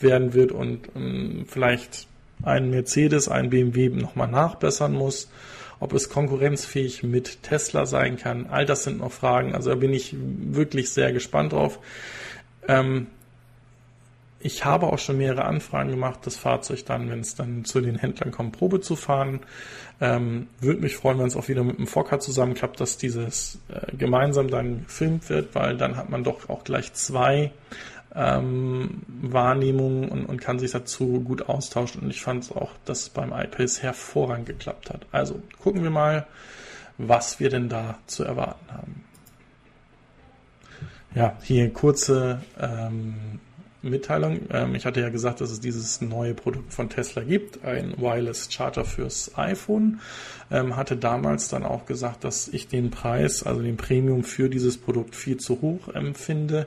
werden 0.00 0.32
wird 0.32 0.50
und 0.50 0.88
ähm, 0.96 1.44
vielleicht 1.46 2.06
ein 2.42 2.70
Mercedes, 2.70 3.28
ein 3.28 3.50
BMW 3.50 3.90
nochmal 3.90 4.28
nachbessern 4.28 4.94
muss, 4.94 5.30
ob 5.78 5.92
es 5.92 6.08
konkurrenzfähig 6.08 7.02
mit 7.02 7.42
Tesla 7.42 7.84
sein 7.84 8.16
kann. 8.16 8.46
All 8.46 8.64
das 8.64 8.84
sind 8.84 8.98
noch 8.98 9.12
Fragen. 9.12 9.54
Also 9.54 9.70
da 9.70 9.76
bin 9.76 9.92
ich 9.92 10.14
wirklich 10.18 10.90
sehr 10.90 11.12
gespannt 11.12 11.52
drauf. 11.52 11.78
Ähm, 12.66 13.08
ich 14.42 14.64
habe 14.64 14.86
auch 14.86 14.98
schon 14.98 15.18
mehrere 15.18 15.44
Anfragen 15.44 15.90
gemacht, 15.90 16.20
das 16.24 16.36
Fahrzeug 16.36 16.84
dann, 16.86 17.10
wenn 17.10 17.20
es 17.20 17.34
dann 17.34 17.64
zu 17.64 17.80
den 17.80 17.96
Händlern 17.96 18.30
kommt, 18.30 18.56
Probe 18.56 18.80
zu 18.80 18.96
fahren. 18.96 19.40
Ähm, 20.00 20.48
Würde 20.60 20.80
mich 20.80 20.96
freuen, 20.96 21.18
wenn 21.18 21.26
es 21.26 21.36
auch 21.36 21.48
wieder 21.48 21.62
mit 21.62 21.78
dem 21.78 21.86
Fokker 21.86 22.20
zusammenklappt, 22.20 22.80
dass 22.80 22.96
dieses 22.96 23.58
äh, 23.68 23.94
gemeinsam 23.94 24.48
dann 24.48 24.84
gefilmt 24.86 25.28
wird, 25.28 25.54
weil 25.54 25.76
dann 25.76 25.96
hat 25.96 26.08
man 26.08 26.24
doch 26.24 26.48
auch 26.48 26.64
gleich 26.64 26.94
zwei 26.94 27.52
ähm, 28.14 29.02
Wahrnehmung 29.06 30.08
und, 30.08 30.24
und 30.24 30.40
kann 30.40 30.58
sich 30.58 30.70
dazu 30.70 31.20
gut 31.20 31.48
austauschen. 31.48 32.02
Und 32.02 32.10
ich 32.10 32.22
fand 32.22 32.44
es 32.44 32.50
auch, 32.50 32.72
dass 32.86 33.02
es 33.02 33.08
beim 33.10 33.32
iPace 33.32 33.82
hervorragend 33.82 34.46
geklappt 34.46 34.88
hat. 34.90 35.06
Also 35.12 35.42
gucken 35.62 35.82
wir 35.82 35.90
mal, 35.90 36.26
was 36.96 37.40
wir 37.40 37.50
denn 37.50 37.68
da 37.68 37.98
zu 38.06 38.24
erwarten 38.24 38.72
haben. 38.72 39.04
Ja, 41.14 41.36
hier 41.42 41.70
kurze 41.72 42.40
ähm, 42.58 43.40
Mitteilung. 43.82 44.40
Ähm, 44.50 44.74
ich 44.74 44.86
hatte 44.86 45.00
ja 45.00 45.08
gesagt, 45.08 45.40
dass 45.40 45.50
es 45.50 45.60
dieses 45.60 46.00
neue 46.00 46.34
Produkt 46.34 46.72
von 46.72 46.88
Tesla 46.88 47.22
gibt, 47.22 47.64
ein 47.64 47.94
Wireless 47.96 48.52
Charger 48.52 48.84
fürs 48.84 49.36
iPhone. 49.36 50.00
Ähm, 50.50 50.76
hatte 50.76 50.96
damals 50.96 51.48
dann 51.48 51.64
auch 51.64 51.86
gesagt, 51.86 52.24
dass 52.24 52.48
ich 52.48 52.68
den 52.68 52.90
Preis, 52.90 53.44
also 53.44 53.62
den 53.62 53.76
Premium 53.76 54.24
für 54.24 54.48
dieses 54.48 54.78
Produkt 54.78 55.14
viel 55.14 55.36
zu 55.36 55.60
hoch 55.60 55.88
empfinde. 55.88 56.66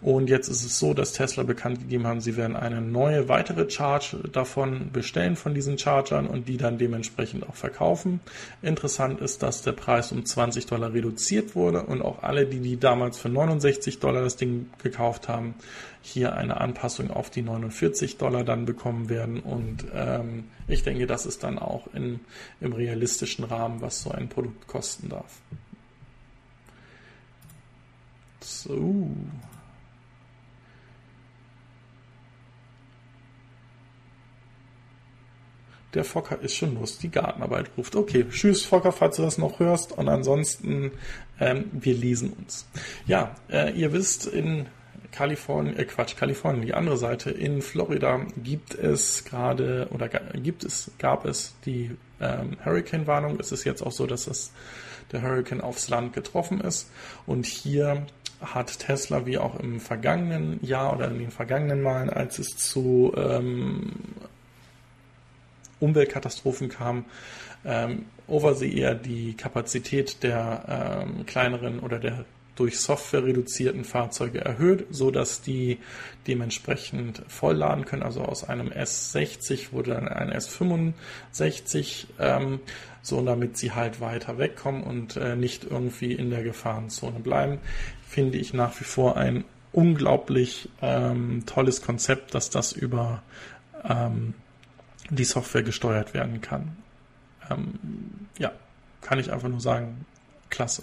Und 0.00 0.30
jetzt 0.30 0.48
ist 0.48 0.64
es 0.64 0.78
so, 0.78 0.94
dass 0.94 1.12
Tesla 1.12 1.42
bekannt 1.42 1.80
gegeben 1.80 2.06
haben, 2.06 2.20
sie 2.20 2.36
werden 2.36 2.54
eine 2.54 2.80
neue 2.80 3.28
weitere 3.28 3.68
Charge 3.68 4.18
davon 4.32 4.90
bestellen 4.92 5.34
von 5.34 5.54
diesen 5.54 5.76
Chargern 5.76 6.28
und 6.28 6.48
die 6.48 6.56
dann 6.56 6.78
dementsprechend 6.78 7.48
auch 7.48 7.56
verkaufen. 7.56 8.20
Interessant 8.62 9.20
ist, 9.20 9.42
dass 9.42 9.62
der 9.62 9.72
Preis 9.72 10.12
um 10.12 10.24
20 10.24 10.66
Dollar 10.66 10.92
reduziert 10.92 11.56
wurde 11.56 11.82
und 11.82 12.02
auch 12.02 12.22
alle, 12.22 12.46
die 12.46 12.60
die 12.60 12.78
damals 12.78 13.18
für 13.18 13.28
69 13.28 13.98
Dollar 13.98 14.22
das 14.22 14.36
Ding 14.36 14.70
gekauft 14.82 15.28
haben, 15.28 15.54
hier 16.00 16.36
eine 16.36 16.60
Anpassung 16.60 17.10
auf 17.10 17.28
die 17.28 17.42
49 17.42 18.18
Dollar 18.18 18.44
dann 18.44 18.66
bekommen 18.66 19.08
werden. 19.08 19.40
Und 19.40 19.84
ähm, 19.92 20.44
ich 20.68 20.84
denke, 20.84 21.08
das 21.08 21.26
ist 21.26 21.42
dann 21.42 21.58
auch 21.58 21.88
in, 21.92 22.20
im 22.60 22.72
realistischen 22.72 23.44
Rahmen, 23.44 23.80
was 23.80 24.02
so 24.02 24.12
ein 24.12 24.28
Produkt 24.28 24.68
kosten 24.68 25.08
darf. 25.08 25.40
So. 28.40 29.08
Der 35.94 36.04
Fokker 36.04 36.40
ist 36.40 36.54
schon 36.54 36.74
los, 36.74 36.98
die 36.98 37.10
Gartenarbeit 37.10 37.70
ruft. 37.76 37.96
Okay, 37.96 38.26
tschüss 38.28 38.64
Fokker, 38.64 38.92
falls 38.92 39.16
du 39.16 39.22
das 39.22 39.38
noch 39.38 39.58
hörst. 39.58 39.92
Und 39.92 40.08
ansonsten, 40.08 40.92
ähm, 41.40 41.64
wir 41.72 41.94
lesen 41.94 42.32
uns. 42.32 42.66
Ja, 43.06 43.34
äh, 43.50 43.72
ihr 43.72 43.92
wisst, 43.92 44.26
in 44.26 44.66
Kalifornien, 45.12 45.78
äh 45.78 45.84
Quatsch, 45.84 46.16
Kalifornien, 46.16 46.66
die 46.66 46.74
andere 46.74 46.98
Seite, 46.98 47.30
in 47.30 47.62
Florida 47.62 48.20
gibt 48.36 48.74
es 48.74 49.24
gerade 49.24 49.88
oder 49.90 50.08
gibt 50.08 50.64
es, 50.64 50.90
gab 50.98 51.24
es 51.24 51.54
die 51.64 51.96
ähm, 52.20 52.56
Hurricane-Warnung. 52.64 53.38
Es 53.40 53.52
ist 53.52 53.64
jetzt 53.64 53.82
auch 53.82 53.92
so, 53.92 54.06
dass 54.06 54.26
das, 54.26 54.52
der 55.12 55.22
Hurricane 55.22 55.62
aufs 55.62 55.88
Land 55.88 56.12
getroffen 56.12 56.60
ist. 56.60 56.90
Und 57.26 57.46
hier 57.46 58.06
hat 58.40 58.78
Tesla 58.78 59.26
wie 59.26 59.38
auch 59.38 59.58
im 59.58 59.80
vergangenen 59.80 60.64
Jahr 60.64 60.94
oder 60.94 61.10
in 61.10 61.18
den 61.18 61.30
vergangenen 61.30 61.82
Malen, 61.82 62.10
als 62.10 62.38
es 62.38 62.56
zu 62.56 63.12
ähm, 63.16 63.92
Umweltkatastrophen 65.80 66.68
kam, 66.68 67.04
ähm, 67.64 68.06
Oversee 68.26 68.70
eher 68.70 68.94
die 68.94 69.34
Kapazität 69.34 70.22
der 70.22 71.06
ähm, 71.06 71.24
kleineren 71.24 71.80
oder 71.80 71.98
der 71.98 72.24
durch 72.58 72.80
Software 72.80 73.24
reduzierten 73.24 73.84
Fahrzeuge 73.84 74.40
erhöht, 74.44 74.86
so 74.90 75.10
dass 75.10 75.42
die 75.42 75.78
dementsprechend 76.26 77.22
vollladen 77.28 77.84
können. 77.84 78.02
Also 78.02 78.22
aus 78.22 78.42
einem 78.42 78.68
S60 78.68 79.72
wurde 79.72 79.92
dann 79.92 80.08
ein 80.08 80.32
S65, 80.32 82.06
ähm, 82.18 82.60
so 83.00 83.22
damit 83.22 83.56
sie 83.56 83.72
halt 83.72 84.00
weiter 84.00 84.38
wegkommen 84.38 84.82
und 84.82 85.16
äh, 85.16 85.36
nicht 85.36 85.64
irgendwie 85.64 86.12
in 86.12 86.30
der 86.30 86.42
Gefahrenzone 86.42 87.20
bleiben. 87.20 87.58
Finde 88.06 88.38
ich 88.38 88.52
nach 88.52 88.78
wie 88.80 88.84
vor 88.84 89.16
ein 89.16 89.44
unglaublich 89.72 90.68
ähm, 90.82 91.44
tolles 91.46 91.82
Konzept, 91.82 92.34
dass 92.34 92.50
das 92.50 92.72
über 92.72 93.22
ähm, 93.88 94.34
die 95.10 95.24
Software 95.24 95.62
gesteuert 95.62 96.14
werden 96.14 96.40
kann. 96.40 96.76
Ähm, 97.50 97.74
ja, 98.38 98.52
kann 99.00 99.18
ich 99.18 99.32
einfach 99.32 99.48
nur 99.48 99.60
sagen, 99.60 100.04
klasse. 100.50 100.82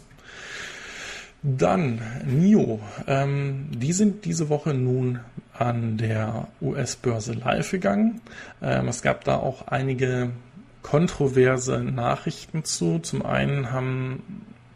Dann 1.43 2.01
NIO. 2.25 2.79
Ähm, 3.05 3.67
die 3.71 3.93
sind 3.93 4.25
diese 4.25 4.49
Woche 4.49 4.73
nun 4.73 5.19
an 5.53 5.97
der 5.97 6.47
US-Börse 6.59 7.33
live 7.33 7.69
gegangen. 7.69 8.21
Ähm, 8.61 8.87
es 8.87 9.03
gab 9.03 9.23
da 9.25 9.37
auch 9.37 9.67
einige 9.67 10.31
kontroverse 10.81 11.83
Nachrichten 11.83 12.63
zu. 12.63 12.99
Zum 12.99 13.25
einen 13.25 13.71
haben 13.71 14.23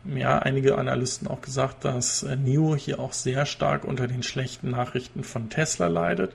ja, 0.06 0.40
einige 0.40 0.78
Analysten 0.78 1.28
auch 1.28 1.42
gesagt, 1.42 1.84
dass 1.84 2.24
äh, 2.24 2.36
NIO 2.36 2.76
hier 2.76 3.00
auch 3.00 3.14
sehr 3.14 3.46
stark 3.46 3.84
unter 3.84 4.08
den 4.08 4.24
schlechten 4.24 4.72
Nachrichten 4.72 5.24
von 5.24 5.50
Tesla 5.50 5.88
leidet. 5.88 6.34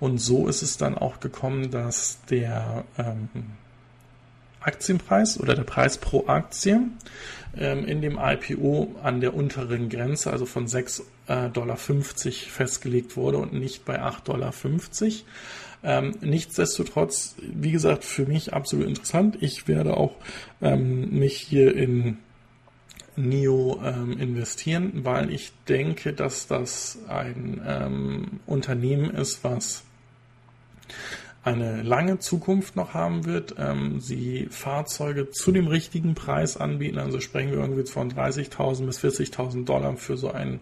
Und 0.00 0.18
so 0.18 0.46
ist 0.48 0.62
es 0.62 0.76
dann 0.76 0.96
auch 0.96 1.20
gekommen, 1.20 1.70
dass 1.70 2.18
der 2.30 2.84
ähm, 2.98 3.28
Aktienpreis 4.60 5.40
oder 5.40 5.54
der 5.54 5.64
Preis 5.64 5.98
pro 5.98 6.28
Aktie 6.28 6.80
ähm, 7.56 7.84
in 7.84 8.00
dem 8.00 8.18
IPO 8.22 8.94
an 9.02 9.20
der 9.20 9.34
unteren 9.34 9.88
Grenze, 9.88 10.30
also 10.30 10.46
von 10.46 10.68
6,50 10.68 11.02
äh, 11.26 11.50
Dollar 11.50 11.76
festgelegt 11.76 13.16
wurde 13.16 13.38
und 13.38 13.52
nicht 13.52 13.84
bei 13.84 14.00
8,50 14.00 14.24
Dollar. 14.24 14.52
Ähm, 15.84 16.14
nichtsdestotrotz, 16.20 17.34
wie 17.40 17.72
gesagt, 17.72 18.04
für 18.04 18.24
mich 18.24 18.52
absolut 18.52 18.86
interessant. 18.86 19.38
Ich 19.40 19.66
werde 19.66 19.96
auch 19.96 20.14
ähm, 20.60 21.18
mich 21.18 21.36
hier 21.36 21.74
in 21.74 22.18
NIO 23.16 23.80
ähm, 23.84 24.18
investieren, 24.18 25.04
weil 25.04 25.30
ich 25.30 25.52
denke, 25.68 26.12
dass 26.12 26.46
das 26.46 26.98
ein 27.08 27.60
ähm, 27.66 28.40
Unternehmen 28.46 29.10
ist, 29.10 29.44
was 29.44 29.84
eine 31.44 31.82
lange 31.82 32.20
Zukunft 32.20 32.76
noch 32.76 32.94
haben 32.94 33.24
wird. 33.24 33.56
Ähm, 33.58 34.00
sie 34.00 34.48
Fahrzeuge 34.50 35.30
zu 35.30 35.52
dem 35.52 35.66
richtigen 35.66 36.14
Preis 36.14 36.56
anbieten. 36.56 36.98
Also 36.98 37.20
sprechen 37.20 37.50
wir 37.50 37.58
irgendwie 37.58 37.84
von 37.84 38.10
30.000 38.10 38.86
bis 38.86 39.00
40.000 39.00 39.64
Dollar 39.64 39.96
für 39.96 40.16
so 40.16 40.30
ein 40.30 40.60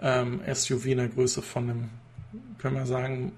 ähm, 0.00 0.40
SUV 0.52 0.86
in 0.86 0.98
der 0.98 1.08
Größe 1.08 1.42
von 1.42 1.70
einem, 1.70 1.88
können 2.58 2.76
wir 2.76 2.86
sagen, 2.86 3.32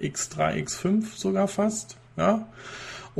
X3, 0.00 0.64
X5 0.64 1.16
sogar 1.16 1.48
fast. 1.48 1.96
Ja 2.16 2.46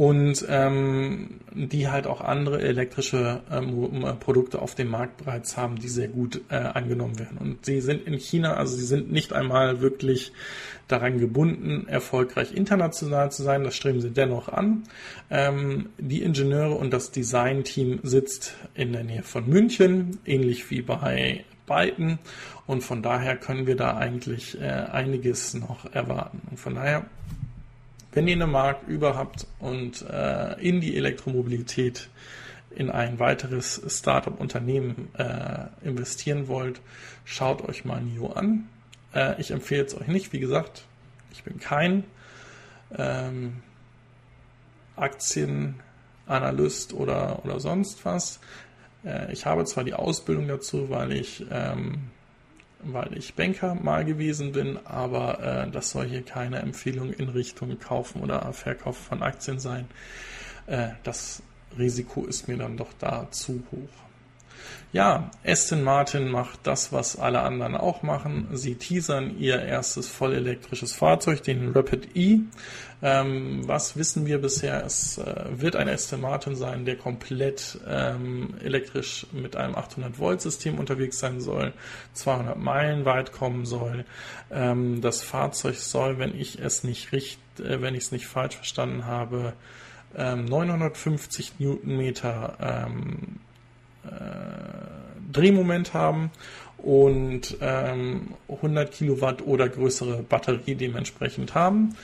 und 0.00 0.46
ähm, 0.48 1.40
die 1.52 1.88
halt 1.88 2.06
auch 2.06 2.22
andere 2.22 2.62
elektrische 2.62 3.42
ähm, 3.50 4.16
Produkte 4.18 4.62
auf 4.62 4.74
dem 4.74 4.88
Markt 4.88 5.18
bereits 5.18 5.58
haben, 5.58 5.76
die 5.76 5.88
sehr 5.88 6.08
gut 6.08 6.40
äh, 6.48 6.54
angenommen 6.54 7.18
werden. 7.18 7.36
Und 7.36 7.66
sie 7.66 7.82
sind 7.82 8.06
in 8.06 8.14
China, 8.14 8.54
also 8.54 8.74
sie 8.74 8.86
sind 8.86 9.12
nicht 9.12 9.34
einmal 9.34 9.82
wirklich 9.82 10.32
daran 10.88 11.18
gebunden, 11.18 11.86
erfolgreich 11.86 12.54
international 12.54 13.30
zu 13.30 13.42
sein. 13.42 13.62
Das 13.62 13.76
streben 13.76 14.00
sie 14.00 14.08
dennoch 14.08 14.48
an. 14.48 14.84
Ähm, 15.28 15.90
die 15.98 16.22
Ingenieure 16.22 16.76
und 16.76 16.94
das 16.94 17.10
Designteam 17.10 18.00
sitzt 18.02 18.56
in 18.72 18.94
der 18.94 19.04
Nähe 19.04 19.22
von 19.22 19.46
München, 19.46 20.16
ähnlich 20.24 20.70
wie 20.70 20.80
bei 20.80 21.44
Byton. 21.66 22.18
Und 22.66 22.82
von 22.82 23.02
daher 23.02 23.36
können 23.36 23.66
wir 23.66 23.76
da 23.76 23.98
eigentlich 23.98 24.58
äh, 24.58 24.64
einiges 24.64 25.52
noch 25.52 25.92
erwarten. 25.92 26.40
Und 26.50 26.58
von 26.58 26.76
daher 26.76 27.04
wenn 28.12 28.28
ihr 28.28 28.34
eine 28.34 28.46
Markt 28.46 28.88
über 28.88 29.16
habt 29.16 29.46
und 29.58 30.02
äh, 30.02 30.60
in 30.60 30.80
die 30.80 30.96
Elektromobilität 30.96 32.08
in 32.70 32.90
ein 32.90 33.18
weiteres 33.18 33.82
Startup-Unternehmen 33.88 35.08
äh, 35.16 35.66
investieren 35.82 36.48
wollt, 36.48 36.80
schaut 37.24 37.68
euch 37.68 37.84
mal 37.84 38.00
NIO 38.00 38.32
an. 38.32 38.68
Äh, 39.14 39.40
ich 39.40 39.50
empfehle 39.50 39.84
es 39.84 39.96
euch 39.96 40.06
nicht, 40.06 40.32
wie 40.32 40.40
gesagt, 40.40 40.84
ich 41.32 41.42
bin 41.42 41.58
kein 41.58 42.04
ähm, 42.96 43.62
Aktienanalyst 44.96 46.92
oder, 46.94 47.44
oder 47.44 47.60
sonst 47.60 48.04
was. 48.04 48.40
Äh, 49.04 49.32
ich 49.32 49.46
habe 49.46 49.64
zwar 49.64 49.84
die 49.84 49.94
Ausbildung 49.94 50.48
dazu, 50.48 50.90
weil 50.90 51.12
ich 51.12 51.44
ähm, 51.50 52.10
weil 52.82 53.16
ich 53.16 53.34
Banker 53.34 53.74
mal 53.74 54.04
gewesen 54.04 54.52
bin, 54.52 54.78
aber 54.84 55.40
äh, 55.66 55.70
das 55.70 55.90
soll 55.90 56.06
hier 56.06 56.22
keine 56.22 56.58
Empfehlung 56.58 57.12
in 57.12 57.28
Richtung 57.28 57.78
Kaufen 57.78 58.22
oder 58.22 58.52
Verkaufen 58.52 59.02
von 59.02 59.22
Aktien 59.22 59.58
sein. 59.58 59.86
Äh, 60.66 60.90
das 61.02 61.42
Risiko 61.78 62.24
ist 62.26 62.48
mir 62.48 62.56
dann 62.56 62.76
doch 62.76 62.92
da 62.98 63.30
zu 63.30 63.62
hoch. 63.70 64.09
Ja, 64.92 65.30
Aston 65.46 65.84
Martin 65.84 66.28
macht 66.30 66.60
das, 66.64 66.92
was 66.92 67.16
alle 67.16 67.42
anderen 67.42 67.76
auch 67.76 68.02
machen. 68.02 68.48
Sie 68.52 68.74
teasern 68.74 69.38
ihr 69.38 69.62
erstes 69.62 70.08
vollelektrisches 70.08 70.92
Fahrzeug, 70.92 71.44
den 71.44 71.72
Rapid 71.72 72.16
E. 72.16 72.40
Ähm, 73.02 73.66
was 73.68 73.96
wissen 73.96 74.26
wir 74.26 74.40
bisher? 74.40 74.84
Es 74.84 75.16
äh, 75.18 75.44
wird 75.52 75.76
ein 75.76 75.88
Aston 75.88 76.20
Martin 76.20 76.56
sein, 76.56 76.84
der 76.84 76.96
komplett 76.96 77.78
ähm, 77.88 78.54
elektrisch 78.62 79.26
mit 79.32 79.54
einem 79.54 79.76
800 79.76 80.18
Volt 80.18 80.40
System 80.40 80.78
unterwegs 80.78 81.20
sein 81.20 81.40
soll, 81.40 81.72
200 82.14 82.58
Meilen 82.58 83.04
weit 83.04 83.32
kommen 83.32 83.66
soll. 83.66 84.04
Ähm, 84.50 85.00
das 85.00 85.22
Fahrzeug 85.22 85.76
soll, 85.76 86.18
wenn 86.18 86.38
ich 86.38 86.58
es 86.58 86.84
nicht 86.84 87.12
richtig, 87.12 87.38
äh, 87.60 87.80
wenn 87.80 87.94
ich 87.94 88.04
es 88.04 88.12
nicht 88.12 88.26
falsch 88.26 88.56
verstanden 88.56 89.06
habe, 89.06 89.54
950 90.12 91.52
ähm, 91.60 91.66
Newtonmeter 91.66 92.56
ähm, 92.60 93.38
äh, 93.38 93.49
Drehmoment 95.32 95.94
haben 95.94 96.30
und 96.78 97.58
ähm, 97.60 98.34
100 98.48 98.90
Kilowatt 98.90 99.42
oder 99.42 99.68
größere 99.68 100.22
Batterie 100.22 100.74
dementsprechend 100.74 101.54
haben. 101.54 101.94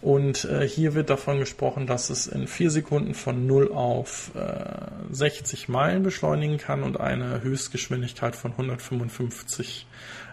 Und 0.00 0.44
äh, 0.46 0.66
hier 0.66 0.94
wird 0.94 1.10
davon 1.10 1.38
gesprochen, 1.38 1.86
dass 1.86 2.10
es 2.10 2.26
in 2.26 2.48
vier 2.48 2.70
Sekunden 2.70 3.14
von 3.14 3.46
0 3.46 3.72
auf 3.72 4.32
äh, 4.34 5.14
60 5.14 5.68
Meilen 5.68 6.02
beschleunigen 6.02 6.58
kann 6.58 6.82
und 6.82 6.98
eine 6.98 7.42
Höchstgeschwindigkeit 7.42 8.34
von 8.34 8.52
155 8.52 9.86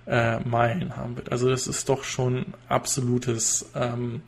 äh, 0.08 0.40
Meilen 0.40 0.96
haben 0.96 1.18
wird. 1.18 1.32
Also 1.32 1.50
das 1.50 1.68
ist 1.68 1.88
doch 1.88 2.04
schon 2.04 2.48
absolutes 2.68 3.70
ähm, 3.76 4.24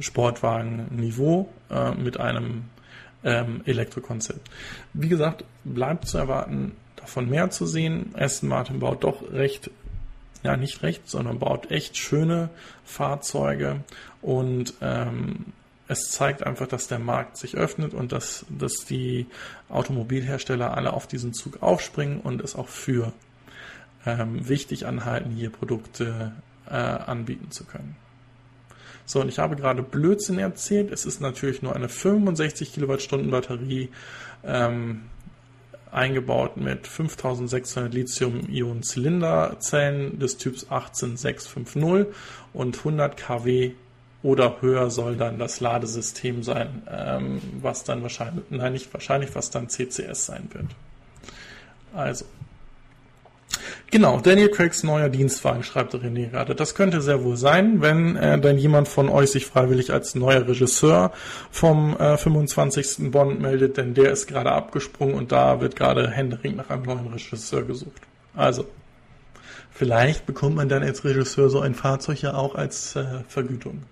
Sportwagen-Niveau 0.00 1.48
äh, 1.70 1.90
mit 1.92 2.18
einem 2.18 2.64
ähm, 3.24 3.62
Elektrokonzept. 3.64 4.50
Wie 4.92 5.08
gesagt, 5.08 5.44
bleibt 5.64 6.06
zu 6.06 6.18
erwarten, 6.18 6.72
davon 6.96 7.28
mehr 7.28 7.50
zu 7.50 7.66
sehen. 7.66 8.14
Aston 8.14 8.48
Martin 8.48 8.80
baut 8.80 9.04
doch 9.04 9.32
recht, 9.32 9.70
ja 10.42 10.56
nicht 10.56 10.82
recht, 10.82 11.08
sondern 11.08 11.38
baut 11.38 11.70
echt 11.70 11.96
schöne 11.96 12.50
Fahrzeuge 12.84 13.80
und 14.20 14.74
ähm, 14.80 15.46
es 15.88 16.10
zeigt 16.10 16.44
einfach, 16.46 16.66
dass 16.66 16.88
der 16.88 16.98
Markt 16.98 17.36
sich 17.36 17.56
öffnet 17.56 17.92
und 17.92 18.12
dass, 18.12 18.46
dass 18.48 18.86
die 18.88 19.26
Automobilhersteller 19.68 20.74
alle 20.76 20.92
auf 20.92 21.06
diesen 21.06 21.34
Zug 21.34 21.62
aufspringen 21.62 22.20
und 22.20 22.40
es 22.40 22.56
auch 22.56 22.68
für 22.68 23.12
ähm, 24.06 24.48
wichtig 24.48 24.86
anhalten, 24.86 25.30
hier 25.30 25.50
Produkte 25.50 26.32
äh, 26.66 26.74
anbieten 26.74 27.50
zu 27.50 27.64
können. 27.64 27.96
So, 29.12 29.20
und 29.20 29.28
ich 29.28 29.38
habe 29.38 29.54
gerade 29.56 29.82
Blödsinn 29.82 30.38
erzählt. 30.38 30.90
Es 30.90 31.04
ist 31.04 31.20
natürlich 31.20 31.60
nur 31.60 31.76
eine 31.76 31.90
65 31.90 32.72
Kilowattstunden 32.72 33.30
Batterie 33.30 33.90
ähm, 34.42 35.02
eingebaut 35.90 36.56
mit 36.56 36.86
5600 36.86 37.92
Lithium-Ionen-Zylinderzellen 37.92 40.18
des 40.18 40.38
Typs 40.38 40.70
18650 40.70 42.06
und 42.54 42.78
100 42.78 43.18
kW 43.18 43.72
oder 44.22 44.62
höher 44.62 44.90
soll 44.90 45.16
dann 45.16 45.38
das 45.38 45.60
Ladesystem 45.60 46.42
sein, 46.42 46.80
ähm, 46.90 47.42
was 47.60 47.84
dann 47.84 48.00
wahrscheinlich, 48.00 48.46
nein, 48.48 48.72
nicht 48.72 48.94
wahrscheinlich, 48.94 49.34
was 49.34 49.50
dann 49.50 49.68
CCS 49.68 50.24
sein 50.24 50.48
wird. 50.54 50.68
Also, 51.92 52.24
Genau, 53.90 54.20
Daniel 54.20 54.48
Craigs 54.48 54.82
neuer 54.82 55.08
Dienstwagen, 55.08 55.62
schreibt 55.62 55.94
René 55.94 56.30
gerade. 56.30 56.54
Das 56.54 56.74
könnte 56.74 57.02
sehr 57.02 57.22
wohl 57.22 57.36
sein, 57.36 57.82
wenn 57.82 58.16
äh, 58.16 58.40
dann 58.40 58.56
jemand 58.56 58.88
von 58.88 59.08
euch 59.08 59.30
sich 59.30 59.46
freiwillig 59.46 59.92
als 59.92 60.14
neuer 60.14 60.48
Regisseur 60.48 61.12
vom 61.50 61.96
äh, 61.98 62.16
25. 62.16 63.10
Bond 63.10 63.40
meldet, 63.40 63.76
denn 63.76 63.94
der 63.94 64.10
ist 64.10 64.26
gerade 64.26 64.52
abgesprungen 64.52 65.14
und 65.14 65.30
da 65.30 65.60
wird 65.60 65.76
gerade 65.76 66.10
händeringend 66.10 66.58
nach 66.58 66.70
einem 66.70 66.84
neuen 66.84 67.06
Regisseur 67.08 67.62
gesucht. 67.64 68.00
Also, 68.34 68.66
vielleicht 69.70 70.24
bekommt 70.24 70.56
man 70.56 70.68
dann 70.68 70.82
als 70.82 71.04
Regisseur 71.04 71.50
so 71.50 71.60
ein 71.60 71.74
Fahrzeug 71.74 72.22
ja 72.22 72.34
auch 72.34 72.54
als 72.54 72.96
äh, 72.96 73.04
Vergütung. 73.28 73.82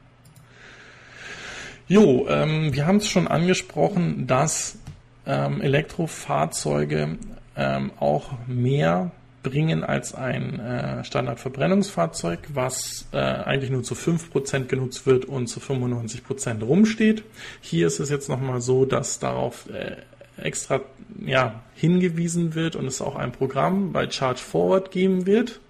Jo, 1.88 2.26
ähm, 2.28 2.72
wir 2.72 2.86
haben 2.86 2.98
es 2.98 3.08
schon 3.08 3.28
angesprochen, 3.28 4.26
dass 4.26 4.78
ähm, 5.26 5.60
Elektrofahrzeuge 5.60 7.18
ähm, 7.56 7.90
auch 7.98 8.30
mehr 8.46 9.10
bringen 9.42 9.84
als 9.84 10.14
ein 10.14 10.60
äh, 10.60 11.04
Standardverbrennungsfahrzeug, 11.04 12.40
was 12.52 13.06
äh, 13.12 13.18
eigentlich 13.18 13.70
nur 13.70 13.82
zu 13.82 13.94
5% 13.94 14.66
genutzt 14.66 15.06
wird 15.06 15.24
und 15.24 15.46
zu 15.46 15.60
95% 15.60 16.62
rumsteht. 16.62 17.24
Hier 17.60 17.86
ist 17.86 18.00
es 18.00 18.10
jetzt 18.10 18.28
nochmal 18.28 18.60
so, 18.60 18.84
dass 18.84 19.18
darauf 19.18 19.68
äh, 19.70 19.96
extra 20.36 20.80
ja, 21.24 21.62
hingewiesen 21.74 22.54
wird 22.54 22.76
und 22.76 22.86
es 22.86 23.00
auch 23.00 23.16
ein 23.16 23.32
Programm 23.32 23.92
bei 23.92 24.10
Charge 24.10 24.40
Forward 24.40 24.90
geben 24.90 25.26
wird, 25.26 25.60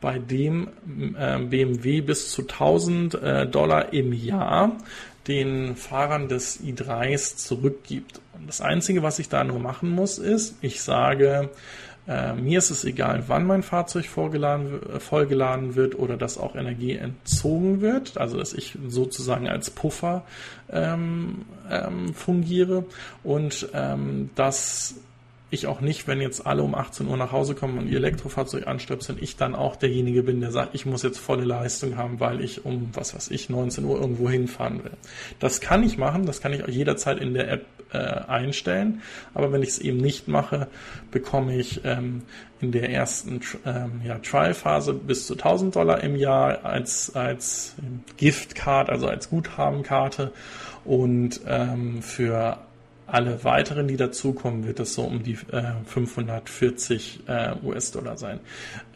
bei 0.00 0.18
dem 0.18 0.68
äh, 1.16 1.38
BMW 1.38 2.00
bis 2.00 2.30
zu 2.30 2.42
1000 2.42 3.14
äh, 3.14 3.46
Dollar 3.46 3.92
im 3.92 4.12
Jahr 4.12 4.72
den 5.28 5.76
Fahrern 5.76 6.28
des 6.28 6.60
i3s 6.62 7.36
zurückgibt. 7.36 8.20
Und 8.34 8.48
das 8.48 8.60
Einzige, 8.60 9.02
was 9.02 9.18
ich 9.18 9.28
da 9.28 9.44
nur 9.44 9.60
machen 9.60 9.90
muss, 9.90 10.18
ist, 10.18 10.56
ich 10.62 10.82
sage, 10.82 11.50
äh, 12.08 12.34
mir 12.34 12.58
ist 12.58 12.70
es 12.70 12.84
egal, 12.84 13.24
wann 13.28 13.46
mein 13.46 13.62
Fahrzeug 13.62 14.06
vollgeladen, 14.06 14.80
äh, 14.94 15.00
vollgeladen 15.00 15.76
wird 15.76 15.98
oder 15.98 16.16
dass 16.16 16.36
auch 16.36 16.56
Energie 16.56 16.96
entzogen 16.96 17.80
wird, 17.80 18.18
also 18.18 18.38
dass 18.38 18.52
ich 18.52 18.76
sozusagen 18.88 19.48
als 19.48 19.70
Puffer 19.70 20.24
ähm, 20.70 21.44
ähm, 21.70 22.12
fungiere 22.14 22.84
und 23.22 23.68
ähm, 23.72 24.30
dass 24.34 24.96
ich 25.52 25.66
auch 25.66 25.82
nicht, 25.82 26.08
wenn 26.08 26.20
jetzt 26.20 26.46
alle 26.46 26.62
um 26.62 26.74
18 26.74 27.06
Uhr 27.06 27.16
nach 27.18 27.30
Hause 27.30 27.54
kommen 27.54 27.78
und 27.78 27.86
ihr 27.86 27.98
Elektrofahrzeug 27.98 28.66
anstöpseln, 28.66 29.18
ich 29.20 29.36
dann 29.36 29.54
auch 29.54 29.76
derjenige 29.76 30.22
bin, 30.22 30.40
der 30.40 30.50
sagt, 30.50 30.74
ich 30.74 30.86
muss 30.86 31.02
jetzt 31.02 31.18
volle 31.18 31.44
Leistung 31.44 31.98
haben, 31.98 32.20
weil 32.20 32.40
ich 32.40 32.64
um, 32.64 32.88
was 32.94 33.14
weiß 33.14 33.30
ich, 33.30 33.50
19 33.50 33.84
Uhr 33.84 34.00
irgendwo 34.00 34.30
hinfahren 34.30 34.82
will. 34.82 34.92
Das 35.40 35.60
kann 35.60 35.82
ich 35.82 35.98
machen, 35.98 36.24
das 36.24 36.40
kann 36.40 36.54
ich 36.54 36.64
auch 36.64 36.68
jederzeit 36.68 37.18
in 37.18 37.34
der 37.34 37.50
App 37.50 37.66
äh, 37.92 37.98
einstellen, 37.98 39.02
aber 39.34 39.52
wenn 39.52 39.62
ich 39.62 39.70
es 39.70 39.78
eben 39.78 39.98
nicht 39.98 40.28
mache, 40.28 40.68
bekomme 41.10 41.56
ich 41.56 41.84
ähm, 41.84 42.22
in 42.60 42.72
der 42.72 42.90
ersten 42.90 43.40
ähm, 43.66 44.00
ja, 44.04 44.18
Trial-Phase 44.18 44.94
bis 44.94 45.26
zu 45.26 45.34
1000 45.34 45.76
Dollar 45.76 46.02
im 46.02 46.16
Jahr 46.16 46.64
als, 46.64 47.14
als 47.14 47.74
Giftcard, 48.16 48.88
also 48.88 49.08
als 49.08 49.30
Guthabenkarte 49.30 50.32
und 50.84 51.40
ähm, 51.46 52.02
für 52.02 52.58
alle 53.06 53.44
weiteren, 53.44 53.88
die 53.88 53.96
dazukommen, 53.96 54.66
wird 54.66 54.80
es 54.80 54.94
so 54.94 55.02
um 55.02 55.22
die 55.22 55.36
äh, 55.50 55.72
540 55.84 57.20
äh, 57.26 57.54
US-Dollar 57.62 58.16
sein. 58.16 58.40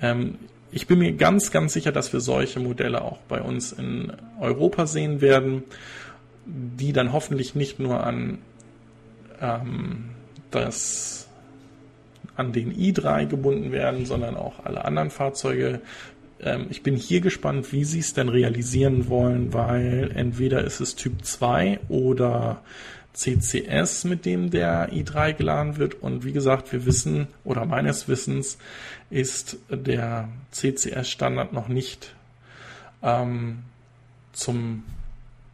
Ähm, 0.01 0.39
ich 0.71 0.87
bin 0.87 0.99
mir 0.99 1.13
ganz, 1.13 1.51
ganz 1.51 1.73
sicher, 1.73 1.93
dass 1.93 2.13
wir 2.13 2.21
solche 2.21 2.61
Modelle 2.61 3.03
auch 3.03 3.19
bei 3.29 3.41
uns 3.41 3.73
in 3.73 4.13
Europa 4.41 4.87
sehen 4.87 5.21
werden, 5.21 5.65
die 6.45 6.93
dann 6.93 7.13
hoffentlich 7.13 7.55
nicht 7.55 7.79
nur 7.79 8.05
an 8.05 8.39
ähm, 9.41 10.11
das 10.51 11.29
an 12.37 12.53
den 12.53 12.75
i3 12.75 13.27
gebunden 13.27 13.73
werden, 13.73 14.07
sondern 14.07 14.37
auch 14.37 14.65
alle 14.65 14.85
anderen 14.85 15.11
Fahrzeuge. 15.11 15.81
Ähm, 16.41 16.67
ich 16.71 16.83
bin 16.83 16.97
hier 16.97 17.21
gespannt, 17.21 17.73
wie 17.73 17.85
sie 17.85 18.01
es 18.01 18.15
denn 18.15 18.29
realisieren 18.29 19.09
wollen, 19.09 19.53
weil 19.53 20.13
entweder 20.15 20.65
ist 20.65 20.81
es 20.81 20.97
Typ 20.97 21.25
2 21.25 21.81
oder 21.89 22.63
CCS, 23.15 24.05
mit 24.05 24.27
dem 24.27 24.51
der 24.51 24.93
i3 24.93 25.33
geladen 25.33 25.79
wird. 25.79 26.03
Und 26.03 26.25
wie 26.25 26.33
gesagt, 26.33 26.73
wir 26.73 26.85
wissen 26.85 27.29
oder 27.45 27.65
meines 27.65 28.09
Wissens 28.09 28.59
ist 29.09 29.59
der 29.71 30.29
CCS-Standard 30.53 31.53
noch 31.55 31.69
nicht 31.69 32.15
ähm, 33.03 33.61
zum 34.33 34.85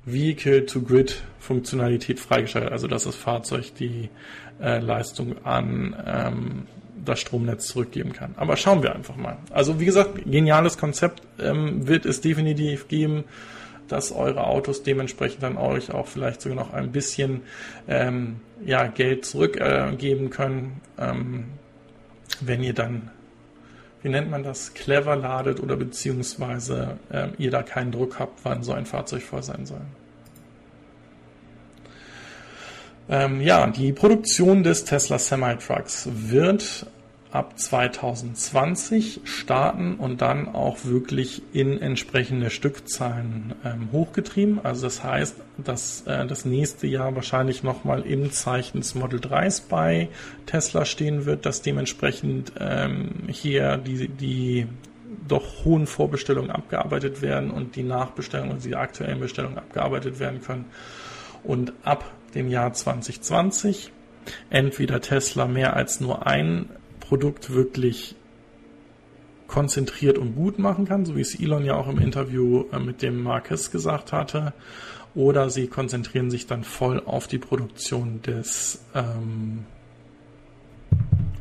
Vehicle-to-Grid-Funktionalität 0.05 2.21
freigeschaltet, 2.21 2.73
also 2.73 2.89
dass 2.89 3.05
das 3.05 3.17
Fahrzeug 3.17 3.75
die 3.77 4.11
äh, 4.61 4.79
Leistung 4.79 5.45
an 5.45 5.97
ähm, 6.07 6.67
das 7.05 7.21
Stromnetz 7.21 7.69
zurückgeben 7.69 8.13
kann. 8.13 8.35
Aber 8.37 8.57
schauen 8.57 8.83
wir 8.83 8.95
einfach 8.95 9.17
mal. 9.17 9.39
Also 9.51 9.81
wie 9.81 9.85
gesagt, 9.85 10.25
geniales 10.25 10.79
Konzept 10.79 11.23
ähm, 11.39 11.87
wird 11.87 12.07
es 12.07 12.21
definitiv 12.21 12.89
geben 12.89 13.25
dass 13.93 14.11
eure 14.11 14.47
Autos 14.47 14.83
dementsprechend 14.83 15.43
dann 15.43 15.59
euch 15.59 15.93
auch 15.93 16.07
vielleicht 16.07 16.41
sogar 16.41 16.57
noch 16.57 16.73
ein 16.73 16.93
bisschen 16.93 17.43
ähm, 17.87 18.37
ja, 18.65 18.87
Geld 18.87 19.27
zurückgeben 19.27 20.27
äh, 20.27 20.31
können, 20.31 20.81
ähm, 20.99 21.45
wenn 22.41 22.63
ihr 22.63 22.73
dann, 22.73 23.11
wie 24.03 24.09
nennt 24.09 24.31
man 24.31 24.43
das, 24.43 24.75
clever 24.75 25.17
ladet 25.17 25.61
oder 25.61 25.77
beziehungsweise 25.77 26.99
äh, 27.11 27.29
ihr 27.39 27.51
da 27.51 27.63
keinen 27.63 27.93
Druck 27.93 28.19
habt, 28.19 28.41
wann 28.45 28.63
so 28.63 28.73
ein 28.73 28.87
Fahrzeug 28.87 29.23
voll 29.23 29.43
sein 29.43 29.65
soll. 29.67 29.81
Ähm, 33.09 33.41
ja, 33.41 33.67
die 33.67 33.93
Produktion 33.93 34.63
des 34.63 34.85
Tesla 34.85 35.19
Semi-Trucks 35.19 36.09
wird 36.13 36.87
ab 37.33 37.59
2020 37.59 39.23
starten 39.25 39.95
und 39.95 40.21
dann 40.21 40.55
auch 40.55 40.85
wirklich 40.85 41.43
in 41.53 41.81
entsprechende 41.81 42.51
Stückzahlen 42.51 43.55
ähm, 43.65 43.89
hochgetrieben. 43.91 44.61
Also 44.63 44.83
das 44.83 45.03
heißt, 45.03 45.37
dass 45.57 46.03
äh, 46.07 46.27
das 46.27 46.45
nächste 46.45 46.87
Jahr 46.87 47.15
wahrscheinlich 47.15 47.63
nochmal 47.63 48.03
im 48.03 48.31
Zeichen 48.33 48.81
des 48.81 48.95
Model 48.95 49.19
3s 49.19 49.63
bei 49.69 50.09
Tesla 50.45 50.85
stehen 50.85 51.25
wird, 51.25 51.47
dass 51.47 51.63
dementsprechend 51.63 52.53
ähm, 52.61 53.13
hier 53.29 53.79
die, 53.79 54.09
die 54.09 54.67
doch 55.27 55.65
hohen 55.65 55.87
Vorbestellungen 55.87 56.51
abgearbeitet 56.51 57.23
werden 57.23 57.51
und 57.51 57.77
die 57.77 57.83
Nachbestellungen 57.83 58.53
und 58.53 58.65
die 58.65 58.77
aktuellen 58.77 59.21
Bestellungen 59.21 59.57
abgearbeitet 59.57 60.21
werden 60.21 60.43
können. 60.43 60.67
Und 61.45 61.73
ab 61.83 62.11
dem 62.35 62.49
Jahr 62.49 62.75
2020 62.75 63.91
entweder 64.51 65.01
Tesla 65.01 65.47
mehr 65.47 65.75
als 65.75 66.01
nur 66.01 66.27
ein 66.27 66.69
Produkt 67.03 67.53
wirklich 67.53 68.15
konzentriert 69.49 70.17
und 70.17 70.35
gut 70.35 70.59
machen 70.59 70.87
kann, 70.87 71.05
so 71.05 71.17
wie 71.17 71.21
es 71.21 71.39
Elon 71.39 71.65
ja 71.65 71.75
auch 71.75 71.89
im 71.89 71.99
Interview 71.99 72.65
äh, 72.73 72.79
mit 72.79 73.03
dem 73.03 73.23
Marcus 73.23 73.71
gesagt 73.71 74.13
hatte, 74.13 74.55
oder 75.15 75.51
sie 75.51 75.67
konzentrieren 75.67 76.31
sich 76.31 76.47
dann 76.47 76.65
voll 76.65 77.03
auf 77.05 77.27
die 77.27 77.39
Produktion 77.39 78.23
des 78.23 78.83
ähm, 78.95 79.67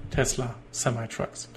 Tesla 0.10 0.56
Semi-Trucks. 0.72 1.48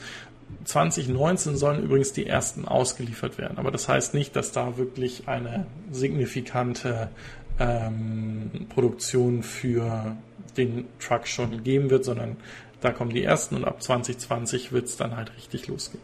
2019 0.64 1.56
sollen 1.56 1.82
übrigens 1.82 2.12
die 2.12 2.26
ersten 2.26 2.68
ausgeliefert 2.68 3.38
werden, 3.38 3.58
aber 3.58 3.72
das 3.72 3.88
heißt 3.88 4.14
nicht, 4.14 4.36
dass 4.36 4.52
da 4.52 4.76
wirklich 4.76 5.26
eine 5.26 5.66
signifikante 5.90 7.08
ähm, 7.58 8.50
Produktion 8.68 9.42
für 9.42 10.16
den 10.56 10.86
Truck 11.00 11.26
schon 11.26 11.64
geben 11.64 11.90
wird, 11.90 12.04
sondern 12.04 12.36
da 12.84 12.92
kommen 12.92 13.10
die 13.10 13.24
ersten 13.24 13.56
und 13.56 13.64
ab 13.64 13.82
2020 13.82 14.72
wird 14.72 14.86
es 14.86 14.96
dann 14.96 15.16
halt 15.16 15.34
richtig 15.36 15.66
losgehen. 15.68 16.02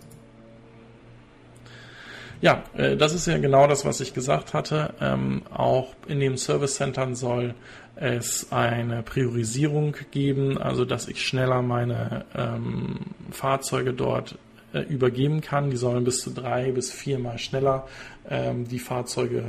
Ja, 2.41 2.65
äh, 2.75 2.97
das 2.97 3.13
ist 3.13 3.27
ja 3.27 3.37
genau 3.39 3.67
das, 3.67 3.85
was 3.85 4.01
ich 4.01 4.15
gesagt 4.15 4.55
hatte. 4.55 4.95
Ähm, 5.01 5.43
auch 5.53 5.95
in 6.07 6.21
den 6.21 6.39
Service 6.39 6.77
Centern 6.77 7.15
soll 7.15 7.55
es 7.97 8.51
eine 8.51 9.03
Priorisierung 9.03 9.95
geben, 10.11 10.57
also 10.57 10.87
dass 10.87 11.07
ich 11.07 11.27
schneller 11.27 11.61
meine 11.61 12.25
ähm, 12.35 13.01
Fahrzeuge 13.31 13.93
dort 13.93 14.39
äh, 14.73 14.81
übergeben 14.81 15.43
kann. 15.43 15.71
Die 15.71 15.77
sollen 15.77 16.05
bis 16.05 16.23
zu 16.23 16.31
drei 16.31 16.73
bis 16.73 16.91
viermal 16.91 17.39
schneller 17.39 17.87
ähm, 18.29 18.67
die 18.67 18.79
Fahrzeuge 18.79 19.45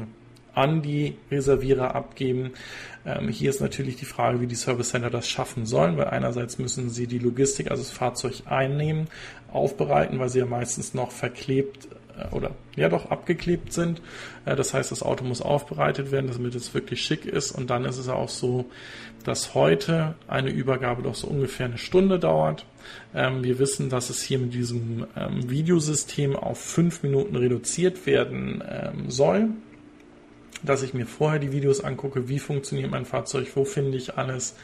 an 0.53 0.81
die 0.81 1.17
Reservierer 1.29 1.95
abgeben. 1.95 2.51
Ähm, 3.05 3.29
hier 3.29 3.49
ist 3.49 3.61
natürlich 3.61 3.95
die 3.95 4.05
Frage, 4.05 4.41
wie 4.41 4.47
die 4.47 4.55
Service 4.55 4.89
Center 4.89 5.09
das 5.09 5.27
schaffen 5.27 5.65
sollen, 5.65 5.97
weil 5.97 6.07
einerseits 6.07 6.59
müssen 6.59 6.89
sie 6.89 7.07
die 7.07 7.19
Logistik, 7.19 7.71
also 7.71 7.83
das 7.83 7.91
Fahrzeug 7.91 8.43
einnehmen, 8.45 9.07
aufbereiten, 9.51 10.19
weil 10.19 10.29
sie 10.29 10.39
ja 10.39 10.45
meistens 10.45 10.93
noch 10.93 11.11
verklebt 11.11 11.87
äh, 12.17 12.33
oder 12.33 12.51
ja 12.75 12.89
doch 12.89 13.09
abgeklebt 13.09 13.73
sind. 13.73 14.01
Äh, 14.45 14.55
das 14.55 14.73
heißt, 14.73 14.91
das 14.91 15.03
Auto 15.03 15.23
muss 15.23 15.41
aufbereitet 15.41 16.11
werden, 16.11 16.29
damit 16.31 16.55
es 16.55 16.73
wirklich 16.73 17.01
schick 17.01 17.25
ist. 17.25 17.51
Und 17.51 17.69
dann 17.69 17.85
ist 17.85 17.97
es 17.97 18.09
auch 18.09 18.29
so, 18.29 18.65
dass 19.23 19.53
heute 19.53 20.15
eine 20.27 20.49
Übergabe 20.49 21.03
doch 21.03 21.15
so 21.15 21.27
ungefähr 21.27 21.67
eine 21.67 21.77
Stunde 21.77 22.19
dauert. 22.19 22.65
Ähm, 23.15 23.43
wir 23.43 23.57
wissen, 23.57 23.89
dass 23.89 24.09
es 24.09 24.21
hier 24.21 24.39
mit 24.39 24.53
diesem 24.53 25.07
ähm, 25.15 25.49
Videosystem 25.49 26.35
auf 26.35 26.59
fünf 26.59 27.03
Minuten 27.03 27.35
reduziert 27.35 28.05
werden 28.05 28.63
ähm, 28.67 29.09
soll 29.09 29.49
dass 30.63 30.83
ich 30.83 30.93
mir 30.93 31.05
vorher 31.05 31.39
die 31.39 31.51
Videos 31.51 31.81
angucke, 31.81 32.29
wie 32.29 32.39
funktioniert 32.39 32.91
mein 32.91 33.05
Fahrzeug, 33.05 33.47
wo 33.55 33.65
finde 33.65 33.97
ich 33.97 34.17
alles. 34.17 34.55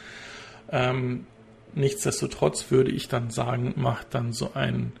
Ähm, 0.70 1.26
nichtsdestotrotz 1.74 2.70
würde 2.70 2.90
ich 2.90 3.08
dann 3.08 3.30
sagen, 3.30 3.74
macht 3.76 4.14
dann 4.14 4.32
so 4.32 4.52
ein 4.54 4.92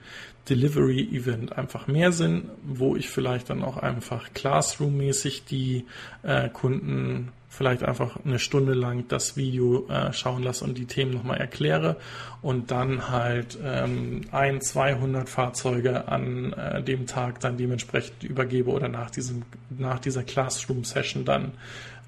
Delivery-Event 0.48 1.56
einfach 1.56 1.86
mehr 1.86 2.12
Sinn, 2.12 2.50
wo 2.64 2.96
ich 2.96 3.10
vielleicht 3.10 3.50
dann 3.50 3.62
auch 3.62 3.76
einfach 3.76 4.32
Classroom-mäßig 4.32 5.44
die 5.44 5.84
äh, 6.22 6.48
Kunden 6.48 7.32
vielleicht 7.48 7.82
einfach 7.82 8.18
eine 8.24 8.38
Stunde 8.38 8.74
lang 8.74 9.08
das 9.08 9.36
Video 9.36 9.88
äh, 9.88 10.12
schauen 10.12 10.42
lasse 10.42 10.64
und 10.64 10.76
die 10.76 10.84
Themen 10.84 11.12
nochmal 11.12 11.38
erkläre 11.38 11.96
und 12.42 12.70
dann 12.70 13.08
halt 13.10 13.58
ähm, 13.64 14.22
ein, 14.30 14.60
200 14.60 15.28
Fahrzeuge 15.28 16.08
an 16.08 16.52
äh, 16.52 16.82
dem 16.82 17.06
Tag 17.06 17.40
dann 17.40 17.56
dementsprechend 17.56 18.22
übergebe 18.22 18.70
oder 18.70 18.88
nach 18.88 19.10
diesem, 19.10 19.42
nach 19.70 19.98
dieser 19.98 20.22
Classroom-Session 20.22 21.24
dann 21.24 21.52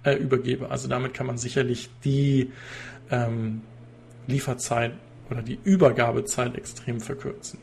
äh, 0.04 0.14
übergebe. 0.14 0.70
Also 0.70 0.88
damit 0.88 1.14
kann 1.14 1.26
man 1.26 1.38
sicherlich 1.38 1.88
die 2.04 2.52
ähm, 3.10 3.62
Lieferzeit 4.26 4.92
oder 5.30 5.42
die 5.42 5.58
Übergabezeit 5.64 6.56
extrem 6.56 7.00
verkürzen. 7.00 7.58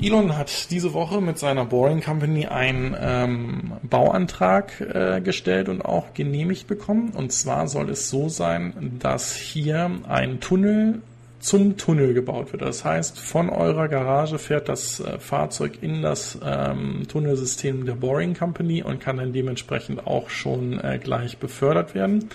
Elon 0.00 0.36
hat 0.36 0.70
diese 0.70 0.92
Woche 0.92 1.20
mit 1.20 1.38
seiner 1.38 1.64
Boring 1.64 2.00
Company 2.00 2.46
einen 2.46 2.96
ähm, 2.98 3.72
Bauantrag 3.82 4.80
äh, 4.80 5.20
gestellt 5.20 5.68
und 5.68 5.82
auch 5.82 6.14
genehmigt 6.14 6.66
bekommen. 6.66 7.10
Und 7.10 7.32
zwar 7.32 7.68
soll 7.68 7.90
es 7.90 8.10
so 8.10 8.28
sein, 8.28 8.96
dass 8.98 9.34
hier 9.34 9.90
ein 10.08 10.40
Tunnel 10.40 11.00
zum 11.44 11.76
Tunnel 11.76 12.14
gebaut 12.14 12.52
wird. 12.52 12.62
Das 12.62 12.84
heißt, 12.84 13.20
von 13.20 13.50
eurer 13.50 13.88
Garage 13.88 14.38
fährt 14.38 14.68
das 14.68 15.00
äh, 15.00 15.18
Fahrzeug 15.18 15.78
in 15.82 16.02
das 16.02 16.38
ähm, 16.42 17.06
Tunnelsystem 17.06 17.84
der 17.84 17.94
Boring 17.94 18.34
Company 18.34 18.82
und 18.82 19.00
kann 19.00 19.18
dann 19.18 19.32
dementsprechend 19.32 20.06
auch 20.06 20.30
schon 20.30 20.80
äh, 20.80 20.98
gleich 20.98 21.38
befördert 21.38 21.94
werden. 21.94 22.30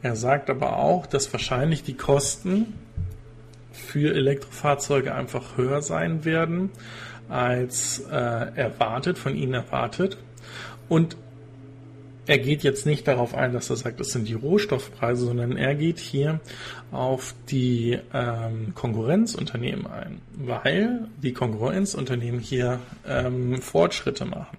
Er 0.03 0.15
sagt 0.15 0.51
aber 0.51 0.77
auch, 0.77 1.07
dass 1.07 1.33
wahrscheinlich 1.33 1.85
die 1.85 1.97
Kosten 1.97 2.75
für 3.83 4.15
Elektrofahrzeuge 4.15 5.15
einfach 5.15 5.57
höher 5.57 5.83
sein 5.83 6.25
werden 6.25 6.71
als 7.29 8.01
äh, 8.11 8.15
erwartet, 8.15 9.19
von 9.19 9.35
ihnen 9.35 9.55
erwartet. 9.55 10.19
Und 10.89 11.17
er 12.27 12.39
geht 12.39 12.63
jetzt 12.63 12.87
nicht 12.87 13.09
darauf 13.09 13.35
ein, 13.35 13.53
dass 13.53 13.69
er 13.71 13.77
sagt, 13.77 14.01
es 14.01 14.13
sind 14.13 14.29
die 14.29 14.35
Rohstoffpreise, 14.35 15.27
sondern 15.27 15.57
er 15.57 15.75
geht 15.75 15.99
hier 15.99 16.41
auf 16.93 17.35
die 17.51 17.99
ähm, 18.15 18.75
Konkurrenzunternehmen 18.75 19.87
ein, 19.87 20.21
weil 20.35 21.09
die 21.21 21.33
Konkurrenzunternehmen 21.33 22.41
hier 22.41 22.79
ähm, 23.07 23.61
Fortschritte 23.61 24.25
machen. 24.25 24.57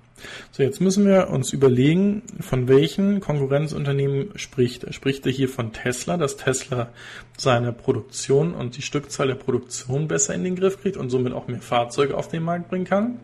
So, 0.52 0.64
jetzt 0.64 0.82
müssen 0.82 1.06
wir 1.06 1.30
uns 1.30 1.54
überlegen, 1.54 2.24
von 2.40 2.68
welchen 2.68 3.20
Konkurrenzunternehmen 3.20 4.30
spricht 4.36 4.84
er. 4.84 4.94
Spricht 4.94 5.26
er 5.26 5.32
hier 5.32 5.50
von 5.50 5.74
Tesla, 5.74 6.18
dass 6.18 6.38
Tesla 6.38 6.90
seine 7.38 7.74
Produktion 7.74 8.54
und 8.54 8.78
die 8.78 8.82
Stückzahl 8.82 9.28
der 9.28 9.36
Produktion 9.36 10.08
besser 10.08 10.34
in 10.34 10.44
den 10.44 10.56
Griff 10.56 10.82
kriegt 10.82 10.98
und 10.98 11.10
somit 11.10 11.34
auch 11.34 11.48
mehr 11.48 11.62
Fahrzeuge 11.62 12.16
auf 12.16 12.28
den 12.28 12.44
Markt 12.44 12.70
bringen 12.70 12.86
kann? 12.86 13.20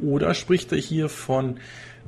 Oder 0.00 0.34
spricht 0.34 0.72
er 0.72 0.78
hier 0.78 1.08
von 1.08 1.58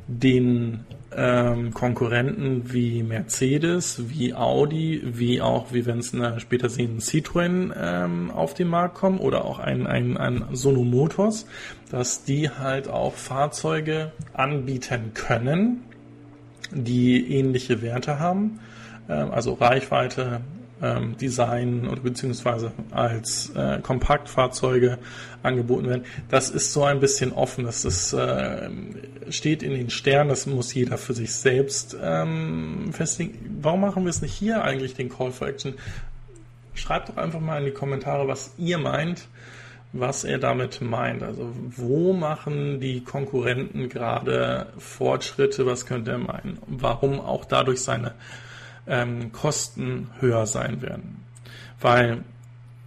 den 0.06 0.84
ähm, 1.16 1.72
Konkurrenten 1.72 2.72
wie 2.72 3.02
Mercedes, 3.02 4.08
wie 4.08 4.34
Audi, 4.34 5.00
wie 5.04 5.40
auch, 5.40 5.72
wie 5.72 5.86
wenn 5.86 5.98
es 5.98 6.12
später 6.38 6.68
sehen, 6.68 6.98
Citroën 6.98 7.72
ähm, 7.76 8.30
auf 8.30 8.54
den 8.54 8.68
Markt 8.68 8.96
kommen 8.96 9.18
oder 9.18 9.44
auch 9.44 9.58
ein, 9.58 9.86
ein, 9.86 10.16
ein 10.16 10.44
Sono 10.52 10.82
Motors, 10.82 11.46
dass 11.94 12.24
die 12.24 12.50
halt 12.50 12.88
auch 12.88 13.14
Fahrzeuge 13.14 14.10
anbieten 14.32 15.12
können, 15.14 15.84
die 16.72 17.36
ähnliche 17.36 17.82
Werte 17.82 18.18
haben, 18.18 18.58
ähm, 19.08 19.30
also 19.30 19.52
Reichweite, 19.52 20.40
ähm, 20.82 21.16
Design 21.16 21.86
oder 21.86 22.00
beziehungsweise 22.00 22.72
als 22.90 23.50
äh, 23.54 23.78
Kompaktfahrzeuge 23.80 24.98
angeboten 25.44 25.88
werden. 25.88 26.04
Das 26.28 26.50
ist 26.50 26.72
so 26.72 26.82
ein 26.82 26.98
bisschen 26.98 27.32
offen. 27.32 27.62
Das 27.64 27.84
ist, 27.84 28.12
äh, 28.12 28.68
steht 29.30 29.62
in 29.62 29.70
den 29.70 29.88
Sternen. 29.88 30.30
Das 30.30 30.46
muss 30.46 30.74
jeder 30.74 30.98
für 30.98 31.14
sich 31.14 31.32
selbst 31.32 31.96
ähm, 32.02 32.92
festlegen. 32.92 33.60
Warum 33.62 33.82
machen 33.82 34.02
wir 34.02 34.10
es 34.10 34.20
nicht 34.20 34.34
hier 34.34 34.64
eigentlich 34.64 34.94
den 34.94 35.10
Call 35.10 35.30
for 35.30 35.46
Action? 35.46 35.74
Schreibt 36.74 37.10
doch 37.10 37.18
einfach 37.18 37.38
mal 37.38 37.60
in 37.60 37.66
die 37.66 37.70
Kommentare, 37.70 38.26
was 38.26 38.52
ihr 38.58 38.78
meint 38.78 39.28
was 39.94 40.24
er 40.24 40.38
damit 40.38 40.80
meint. 40.80 41.22
Also 41.22 41.50
wo 41.76 42.12
machen 42.12 42.80
die 42.80 43.02
Konkurrenten 43.02 43.88
gerade 43.88 44.66
Fortschritte? 44.76 45.66
Was 45.66 45.86
könnte 45.86 46.10
er 46.10 46.18
meinen? 46.18 46.58
Warum 46.66 47.20
auch 47.20 47.44
dadurch 47.44 47.80
seine 47.80 48.12
ähm, 48.86 49.32
Kosten 49.32 50.10
höher 50.20 50.46
sein 50.46 50.82
werden. 50.82 51.24
Weil 51.80 52.24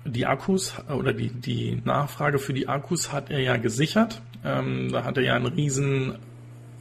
die 0.06 0.26
Akkus 0.26 0.76
oder 0.90 1.14
die, 1.14 1.30
die 1.30 1.82
Nachfrage 1.84 2.40
für 2.40 2.54
die 2.54 2.68
Akkus 2.68 3.12
hat 3.12 3.30
er 3.30 3.40
ja 3.40 3.58
gesichert. 3.58 4.22
Ähm, 4.44 4.92
da 4.92 5.04
hat 5.04 5.18
er 5.18 5.24
ja 5.24 5.36
ein 5.36 5.46
riesen 5.46 6.18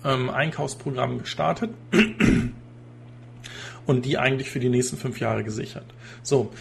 ähm, 0.05 0.31
Einkaufsprogramm 0.31 1.19
gestartet 1.19 1.71
und 3.87 4.05
die 4.05 4.19
eigentlich 4.19 4.51
für 4.51 4.61
die 4.61 4.69
nächsten 4.69 4.97
fünf 4.97 5.21
Jahre 5.21 5.43
gesichert. 5.45 5.87
So, 6.23 6.53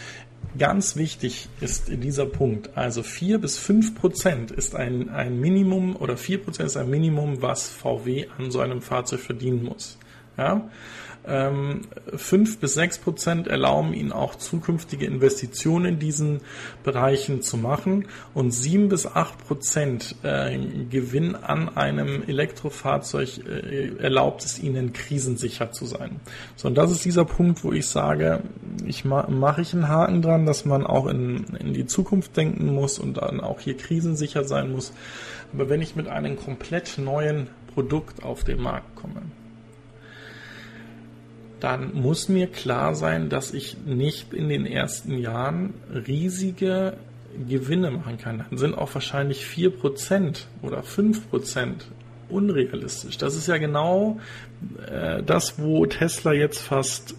ganz 0.58 0.96
wichtig 0.96 1.48
ist 1.60 1.88
dieser 1.88 2.26
Punkt, 2.26 2.76
also 2.76 3.02
vier 3.02 3.38
bis 3.38 3.58
fünf 3.58 3.94
Prozent 3.94 4.50
ist 4.50 4.74
ein, 4.74 5.08
ein 5.10 5.38
Minimum 5.40 5.96
oder 5.96 6.16
vier 6.16 6.42
Prozent 6.42 6.68
ist 6.68 6.76
ein 6.76 6.90
Minimum, 6.90 7.42
was 7.42 7.68
VW 7.68 8.26
an 8.38 8.50
so 8.50 8.60
einem 8.60 8.80
Fahrzeug 8.80 9.20
verdienen 9.20 9.64
muss. 9.64 9.98
Ja? 10.36 10.68
Ähm, 11.28 11.82
5 12.14 12.58
bis 12.58 12.74
6 12.74 12.98
Prozent 12.98 13.48
erlauben 13.48 13.92
ihnen 13.92 14.12
auch 14.12 14.36
zukünftige 14.36 15.06
Investitionen 15.06 15.86
in 15.86 15.98
diesen 15.98 16.40
Bereichen 16.84 17.42
zu 17.42 17.56
machen 17.56 18.06
und 18.32 18.52
7 18.52 18.88
bis 18.88 19.06
8 19.06 19.46
Prozent 19.46 20.14
äh, 20.22 20.56
Gewinn 20.88 21.34
an 21.34 21.76
einem 21.76 22.22
Elektrofahrzeug 22.26 23.40
äh, 23.46 23.96
erlaubt 23.98 24.44
es 24.44 24.58
ihnen, 24.60 24.92
krisensicher 24.92 25.72
zu 25.72 25.86
sein. 25.86 26.20
So, 26.54 26.68
und 26.68 26.76
das 26.76 26.92
ist 26.92 27.04
dieser 27.04 27.24
Punkt, 27.24 27.64
wo 27.64 27.72
ich 27.72 27.88
sage, 27.88 28.42
ich 28.86 29.04
ma 29.04 29.28
mache 29.28 29.62
ich 29.62 29.74
einen 29.74 29.88
Haken 29.88 30.22
dran, 30.22 30.46
dass 30.46 30.64
man 30.64 30.86
auch 30.86 31.06
in, 31.06 31.44
in 31.58 31.72
die 31.72 31.86
Zukunft 31.86 32.36
denken 32.36 32.72
muss 32.72 32.98
und 32.98 33.16
dann 33.16 33.40
auch 33.40 33.60
hier 33.60 33.76
krisensicher 33.76 34.44
sein 34.44 34.70
muss. 34.70 34.92
Aber 35.52 35.68
wenn 35.68 35.82
ich 35.82 35.96
mit 35.96 36.08
einem 36.08 36.36
komplett 36.36 36.98
neuen 36.98 37.48
Produkt 37.74 38.22
auf 38.22 38.44
den 38.44 38.60
Markt 38.60 38.94
komme, 38.94 39.22
dann 41.60 41.94
muss 41.94 42.28
mir 42.28 42.48
klar 42.48 42.94
sein, 42.94 43.28
dass 43.28 43.54
ich 43.54 43.76
nicht 43.86 44.34
in 44.34 44.48
den 44.48 44.66
ersten 44.66 45.18
Jahren 45.18 45.74
riesige 45.90 46.94
Gewinne 47.48 47.90
machen 47.90 48.18
kann. 48.18 48.44
Dann 48.48 48.58
sind 48.58 48.76
auch 48.76 48.92
wahrscheinlich 48.94 49.44
4% 49.44 50.44
oder 50.62 50.80
5% 50.80 51.72
unrealistisch. 52.28 53.18
Das 53.18 53.34
ist 53.34 53.46
ja 53.46 53.58
genau 53.58 54.18
äh, 54.86 55.22
das, 55.22 55.58
wo 55.58 55.86
Tesla 55.86 56.32
jetzt 56.32 56.60
fast, 56.60 57.14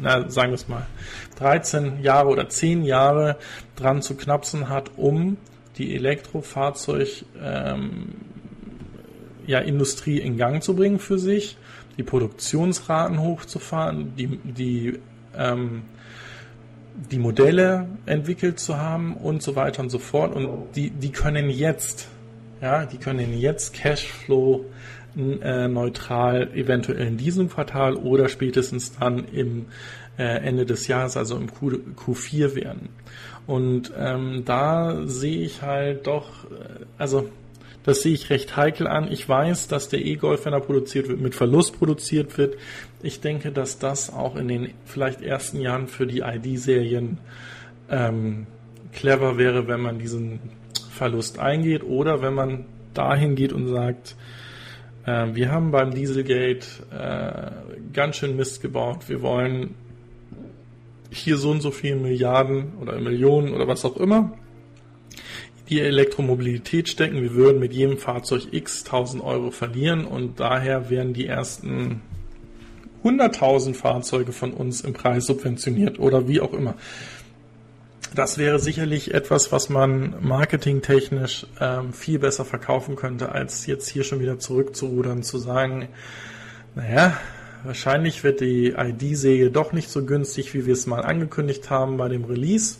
na, 0.00 0.28
sagen 0.28 0.52
wir 0.52 0.56
es 0.56 0.68
mal, 0.68 0.86
13 1.38 2.02
Jahre 2.02 2.28
oder 2.28 2.48
10 2.48 2.84
Jahre 2.84 3.36
dran 3.76 4.02
zu 4.02 4.16
knapsen 4.16 4.68
hat, 4.68 4.92
um 4.96 5.36
die 5.78 5.94
Elektrofahrzeug 5.94 7.24
ähm, 7.42 8.14
ja, 9.46 9.58
in 9.58 10.36
Gang 10.36 10.62
zu 10.62 10.76
bringen 10.76 10.98
für 10.98 11.18
sich, 11.18 11.56
die 12.00 12.04
Produktionsraten 12.04 13.20
hochzufahren, 13.20 14.16
die, 14.16 14.38
die, 14.42 14.98
ähm, 15.36 15.82
die 17.10 17.18
Modelle 17.18 17.88
entwickelt 18.06 18.58
zu 18.58 18.78
haben 18.78 19.18
und 19.18 19.42
so 19.42 19.54
weiter 19.54 19.82
und 19.82 19.90
so 19.90 19.98
fort. 19.98 20.34
Und 20.34 20.48
die, 20.76 20.88
die 20.88 21.10
können 21.10 21.50
jetzt, 21.50 22.08
ja, 22.62 22.86
die 22.86 22.96
können 22.96 23.38
jetzt 23.38 23.74
Cashflow 23.74 24.64
äh, 25.14 25.68
neutral 25.68 26.48
eventuell 26.54 27.06
in 27.06 27.18
diesem 27.18 27.50
Quartal 27.50 27.96
oder 27.96 28.30
spätestens 28.30 28.96
dann 28.98 29.26
im 29.26 29.66
äh, 30.16 30.22
Ende 30.22 30.64
des 30.64 30.88
Jahres, 30.88 31.18
also 31.18 31.36
im 31.36 31.52
Q, 31.52 31.80
Q4 31.96 32.54
werden. 32.54 32.88
Und 33.46 33.92
ähm, 33.94 34.44
da 34.46 35.02
sehe 35.04 35.42
ich 35.42 35.60
halt 35.60 36.06
doch, 36.06 36.44
äh, 36.44 36.86
also 36.96 37.28
das 37.82 38.02
sehe 38.02 38.12
ich 38.12 38.30
recht 38.30 38.56
heikel 38.56 38.86
an. 38.86 39.10
Ich 39.10 39.26
weiß, 39.28 39.68
dass 39.68 39.88
der 39.88 40.04
E-Golf, 40.04 40.44
wenn 40.44 40.52
er 40.52 40.60
produziert 40.60 41.08
wird, 41.08 41.20
mit 41.20 41.34
Verlust 41.34 41.78
produziert 41.78 42.36
wird. 42.36 42.56
Ich 43.02 43.20
denke, 43.20 43.52
dass 43.52 43.78
das 43.78 44.12
auch 44.12 44.36
in 44.36 44.48
den 44.48 44.70
vielleicht 44.84 45.22
ersten 45.22 45.60
Jahren 45.60 45.88
für 45.88 46.06
die 46.06 46.20
ID-Serien 46.20 47.18
ähm, 47.90 48.46
clever 48.92 49.38
wäre, 49.38 49.66
wenn 49.66 49.80
man 49.80 49.98
diesen 49.98 50.40
Verlust 50.90 51.38
eingeht 51.38 51.82
oder 51.82 52.20
wenn 52.20 52.34
man 52.34 52.66
dahin 52.92 53.34
geht 53.34 53.52
und 53.52 53.68
sagt, 53.68 54.16
äh, 55.06 55.28
wir 55.32 55.50
haben 55.50 55.70
beim 55.70 55.94
Dieselgate 55.94 56.66
äh, 56.92 57.92
ganz 57.94 58.16
schön 58.16 58.36
Mist 58.36 58.60
gebaut. 58.60 59.08
Wir 59.08 59.22
wollen 59.22 59.74
hier 61.10 61.38
so 61.38 61.50
und 61.50 61.62
so 61.62 61.70
viele 61.70 61.96
Milliarden 61.96 62.74
oder 62.80 63.00
Millionen 63.00 63.54
oder 63.54 63.66
was 63.66 63.84
auch 63.84 63.96
immer 63.96 64.36
die 65.70 65.80
Elektromobilität 65.80 66.88
stecken. 66.88 67.22
Wir 67.22 67.34
würden 67.34 67.60
mit 67.60 67.72
jedem 67.72 67.96
Fahrzeug 67.96 68.48
x 68.50 68.84
1000 68.84 69.22
Euro 69.22 69.50
verlieren 69.50 70.04
und 70.04 70.40
daher 70.40 70.90
werden 70.90 71.14
die 71.14 71.26
ersten 71.26 72.02
100.000 73.04 73.74
Fahrzeuge 73.74 74.32
von 74.32 74.52
uns 74.52 74.82
im 74.82 74.92
Preis 74.92 75.26
subventioniert 75.26 75.98
oder 75.98 76.28
wie 76.28 76.40
auch 76.40 76.52
immer. 76.52 76.74
Das 78.14 78.38
wäre 78.38 78.58
sicherlich 78.58 79.14
etwas, 79.14 79.52
was 79.52 79.68
man 79.68 80.14
marketingtechnisch 80.20 81.46
ähm, 81.60 81.92
viel 81.92 82.18
besser 82.18 82.44
verkaufen 82.44 82.96
könnte, 82.96 83.30
als 83.30 83.66
jetzt 83.66 83.88
hier 83.88 84.02
schon 84.02 84.18
wieder 84.18 84.40
zurückzurudern, 84.40 85.22
zu 85.22 85.38
sagen, 85.38 85.88
naja, 86.74 87.16
wahrscheinlich 87.62 88.24
wird 88.24 88.40
die 88.40 88.74
ID-Säge 88.76 89.52
doch 89.52 89.72
nicht 89.72 89.90
so 89.90 90.04
günstig, 90.04 90.52
wie 90.54 90.66
wir 90.66 90.72
es 90.72 90.86
mal 90.86 91.02
angekündigt 91.02 91.70
haben 91.70 91.96
bei 91.96 92.08
dem 92.08 92.24
Release 92.24 92.78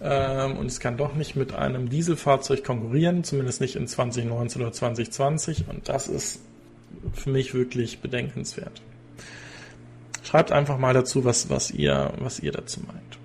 ähm, 0.00 0.56
und 0.56 0.66
es 0.66 0.80
kann 0.80 0.96
doch 0.96 1.14
nicht 1.14 1.36
mit 1.36 1.54
einem 1.54 1.88
Dieselfahrzeug 1.88 2.64
konkurrieren, 2.64 3.24
zumindest 3.24 3.60
nicht 3.60 3.76
in 3.76 3.86
2019 3.86 4.62
oder 4.62 4.72
2020 4.72 5.64
und 5.68 5.88
das 5.88 6.08
ist 6.08 6.40
für 7.12 7.30
mich 7.30 7.54
wirklich 7.54 8.00
bedenkenswert. 8.00 8.82
Schreibt 10.22 10.52
einfach 10.52 10.78
mal 10.78 10.94
dazu, 10.94 11.24
was, 11.24 11.48
was, 11.48 11.70
ihr, 11.70 12.12
was 12.18 12.40
ihr 12.40 12.52
dazu 12.52 12.80
meint. 12.80 13.18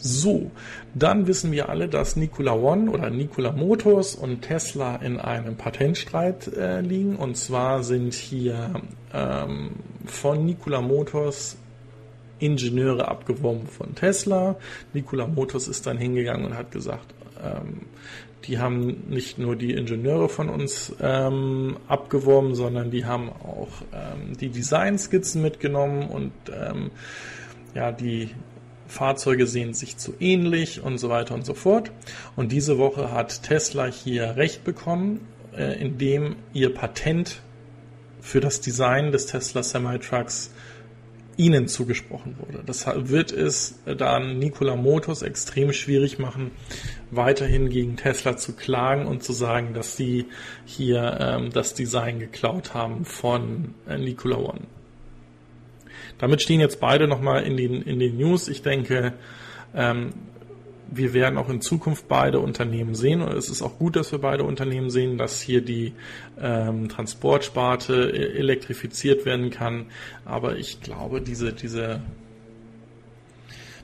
So, 0.00 0.50
dann 0.94 1.26
wissen 1.26 1.50
wir 1.50 1.68
alle, 1.68 1.88
dass 1.88 2.14
Nikola 2.14 2.52
One 2.52 2.90
oder 2.90 3.10
Nikola 3.10 3.50
Motors 3.50 4.14
und 4.14 4.42
Tesla 4.42 4.96
in 4.96 5.18
einem 5.18 5.56
Patentstreit 5.56 6.46
äh, 6.56 6.80
liegen. 6.80 7.16
Und 7.16 7.36
zwar 7.36 7.82
sind 7.82 8.14
hier 8.14 8.80
ähm, 9.12 9.72
von 10.06 10.46
Nikola 10.46 10.80
Motors 10.80 11.56
Ingenieure 12.38 13.08
abgeworben 13.08 13.66
von 13.66 13.94
Tesla. 13.94 14.56
Nikola 14.92 15.26
Motors 15.26 15.68
ist 15.68 15.86
dann 15.86 15.98
hingegangen 15.98 16.46
und 16.46 16.56
hat 16.56 16.70
gesagt, 16.70 17.14
ähm, 17.42 17.82
die 18.44 18.58
haben 18.58 19.04
nicht 19.08 19.38
nur 19.38 19.56
die 19.56 19.72
Ingenieure 19.72 20.28
von 20.28 20.48
uns 20.48 20.94
ähm, 21.00 21.76
abgeworben, 21.88 22.54
sondern 22.54 22.90
die 22.90 23.04
haben 23.04 23.28
auch 23.28 23.68
ähm, 23.92 24.36
die 24.38 24.48
Designskizzen 24.48 25.42
mitgenommen 25.42 26.08
und 26.08 26.32
ähm, 26.50 26.90
ja, 27.74 27.92
die 27.92 28.30
Fahrzeuge 28.86 29.46
sehen 29.46 29.74
sich 29.74 29.98
zu 29.98 30.14
ähnlich 30.18 30.82
und 30.82 30.98
so 30.98 31.10
weiter 31.10 31.34
und 31.34 31.44
so 31.44 31.54
fort. 31.54 31.90
Und 32.36 32.52
diese 32.52 32.78
Woche 32.78 33.12
hat 33.12 33.42
Tesla 33.42 33.84
hier 33.86 34.36
Recht 34.36 34.64
bekommen, 34.64 35.20
äh, 35.54 35.78
indem 35.78 36.36
ihr 36.54 36.72
Patent 36.72 37.42
für 38.20 38.40
das 38.40 38.60
Design 38.60 39.12
des 39.12 39.26
Tesla 39.26 39.62
Semi-Trucks 39.62 40.52
ihnen 41.38 41.68
zugesprochen 41.68 42.36
wurde. 42.38 42.62
Das 42.66 42.86
wird 42.86 43.32
es 43.32 43.78
dann 43.86 44.38
Nikola 44.38 44.76
Motors 44.76 45.22
extrem 45.22 45.72
schwierig 45.72 46.18
machen, 46.18 46.50
weiterhin 47.10 47.70
gegen 47.70 47.96
Tesla 47.96 48.36
zu 48.36 48.54
klagen 48.54 49.06
und 49.06 49.22
zu 49.22 49.32
sagen, 49.32 49.72
dass 49.72 49.96
sie 49.96 50.26
hier 50.66 51.16
ähm, 51.20 51.50
das 51.50 51.74
Design 51.74 52.18
geklaut 52.18 52.74
haben 52.74 53.04
von 53.04 53.74
äh, 53.88 53.96
Nikola 53.96 54.36
One. 54.36 54.62
Damit 56.18 56.42
stehen 56.42 56.60
jetzt 56.60 56.80
beide 56.80 57.06
nochmal 57.06 57.44
in 57.44 57.56
den, 57.56 57.82
in 57.82 58.00
den 58.00 58.16
News. 58.18 58.48
Ich 58.48 58.62
denke, 58.62 59.14
ähm, 59.74 60.10
wir 60.90 61.12
werden 61.12 61.38
auch 61.38 61.48
in 61.48 61.60
Zukunft 61.60 62.08
beide 62.08 62.40
Unternehmen 62.40 62.94
sehen. 62.94 63.22
Und 63.22 63.32
es 63.36 63.48
ist 63.48 63.62
auch 63.62 63.78
gut, 63.78 63.96
dass 63.96 64.12
wir 64.12 64.18
beide 64.18 64.44
Unternehmen 64.44 64.90
sehen, 64.90 65.18
dass 65.18 65.40
hier 65.40 65.60
die 65.60 65.92
ähm, 66.40 66.88
Transportsparte 66.88 68.10
e-, 68.10 68.38
elektrifiziert 68.38 69.24
werden 69.24 69.50
kann. 69.50 69.86
Aber 70.24 70.56
ich 70.56 70.80
glaube, 70.80 71.20
diese, 71.20 71.52
diese 71.52 72.00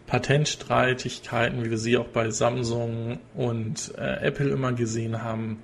Patentstreitigkeiten, 0.07 1.65
wie 1.65 1.71
wir 1.71 1.79
sie 1.79 1.97
auch 1.97 2.09
bei 2.09 2.31
Samsung 2.31 3.19
und 3.35 3.93
äh, 3.99 4.27
Apple 4.27 4.51
immer 4.51 4.73
gesehen 4.73 5.23
haben, 5.23 5.63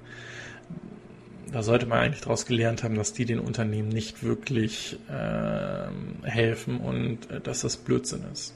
da 1.53 1.63
sollte 1.63 1.87
man 1.87 1.99
eigentlich 1.99 2.21
daraus 2.21 2.47
gelernt 2.47 2.85
haben, 2.85 2.95
dass 2.95 3.13
die 3.13 3.25
den 3.25 3.41
Unternehmen 3.41 3.89
nicht 3.89 4.23
wirklich 4.23 4.99
äh, 5.09 6.29
helfen 6.29 6.79
und 6.79 7.31
äh, 7.31 7.41
dass 7.41 7.63
das 7.63 7.77
Blödsinn 7.77 8.25
ist. 8.33 8.55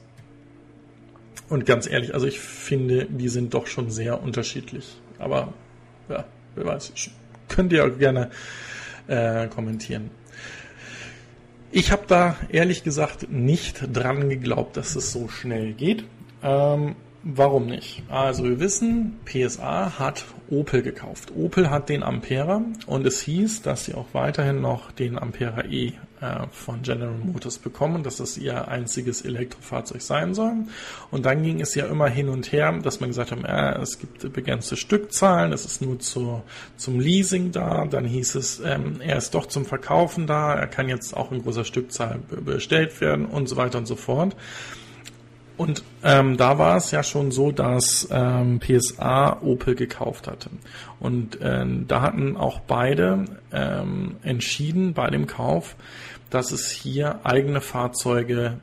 Und 1.49 1.67
ganz 1.67 1.87
ehrlich, 1.87 2.15
also 2.15 2.27
ich 2.27 2.41
finde, 2.41 3.07
die 3.07 3.29
sind 3.29 3.55
doch 3.55 3.67
schon 3.67 3.91
sehr 3.91 4.23
unterschiedlich. 4.23 4.97
Aber 5.19 5.53
ja, 6.09 6.25
wer 6.55 6.65
weiß, 6.65 6.93
könnt 7.49 7.73
ihr 7.73 7.85
auch 7.85 7.99
gerne 7.99 8.31
äh, 9.07 9.47
kommentieren. 9.49 10.11
Ich 11.71 11.91
habe 11.91 12.05
da 12.07 12.37
ehrlich 12.51 12.85
gesagt 12.85 13.31
nicht 13.31 13.89
dran 13.93 14.29
geglaubt, 14.29 14.77
dass 14.77 14.95
es 14.95 15.13
so 15.13 15.29
schnell 15.29 15.73
geht. 15.73 16.05
Ähm, 16.43 16.95
warum 17.25 17.67
nicht? 17.67 18.05
Also 18.09 18.45
wir 18.45 18.61
wissen, 18.61 19.19
PSA 19.25 19.99
hat 19.99 20.25
Opel 20.49 20.83
gekauft. 20.83 21.33
Opel 21.37 21.71
hat 21.71 21.89
den 21.89 22.03
Ampera 22.03 22.63
und 22.87 23.07
es 23.07 23.21
hieß, 23.23 23.63
dass 23.63 23.87
sie 23.87 23.95
auch 23.95 24.07
weiterhin 24.13 24.61
noch 24.61 24.93
den 24.93 25.19
Ampera 25.19 25.65
E 25.65 25.95
äh, 26.21 26.47
von 26.53 26.83
General 26.83 27.15
Motors 27.15 27.59
bekommen, 27.59 28.03
dass 28.03 28.17
das 28.17 28.39
ihr 28.39 28.69
einziges 28.69 29.23
Elektrofahrzeug 29.23 30.03
sein 30.03 30.35
soll. 30.35 30.53
Und 31.11 31.27
dann 31.27 31.43
ging 31.43 31.61
es 31.61 31.75
ja 31.75 31.87
immer 31.87 32.09
hin 32.09 32.29
und 32.29 32.53
her, 32.53 32.73
dass 32.83 33.01
man 33.01 33.11
gesagt 33.11 33.33
hat, 33.33 33.45
äh, 33.45 33.81
es 33.81 33.99
gibt 33.99 34.33
begrenzte 34.33 34.77
Stückzahlen, 34.77 35.53
es 35.53 35.65
ist 35.65 35.83
nur 35.83 35.99
zu, 35.99 36.43
zum 36.77 37.01
Leasing 37.01 37.53
da. 37.53 37.87
Dann 37.87 38.05
hieß 38.05 38.35
es, 38.37 38.61
ähm, 38.61 39.01
er 39.01 39.17
ist 39.17 39.35
doch 39.35 39.47
zum 39.47 39.65
Verkaufen 39.65 40.27
da, 40.27 40.55
er 40.55 40.67
kann 40.67 40.89
jetzt 40.89 41.17
auch 41.17 41.33
in 41.33 41.43
großer 41.43 41.65
Stückzahl 41.65 42.21
bestellt 42.45 43.01
werden 43.01 43.27
und 43.27 43.49
so 43.49 43.57
weiter 43.57 43.79
und 43.79 43.87
so 43.87 43.97
fort. 43.97 44.35
Und 45.57 45.85
ähm, 46.03 46.37
da 46.37 46.59
war 46.59 46.77
es 46.77 46.91
ja 46.91 47.03
schon 47.03 47.31
so, 47.31 47.53
dass 47.53 48.09
ähm, 48.11 48.59
PSA 48.59 49.41
Opel 49.43 49.77
gekauft 49.77 50.27
hatte. 50.27 50.51
Und 50.99 51.39
ähm, 51.41 51.87
da 51.87 52.01
hatten 52.01 52.37
auch 52.37 52.61
beide 52.61 53.25
ähm, 53.53 54.17
entschieden 54.23 54.95
bei 54.95 55.09
dem 55.11 55.27
Kauf, 55.27 55.77
dass 56.31 56.51
es 56.51 56.71
hier 56.71 57.21
eigene 57.25 57.61
Fahrzeuge 57.61 58.59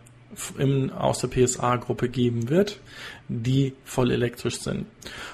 im, 0.58 0.92
aus 0.92 1.20
der 1.20 1.30
PSA-Gruppe 1.30 2.10
geben 2.10 2.50
wird, 2.50 2.80
die 3.28 3.74
voll 3.86 4.12
elektrisch 4.12 4.60
sind. 4.60 4.86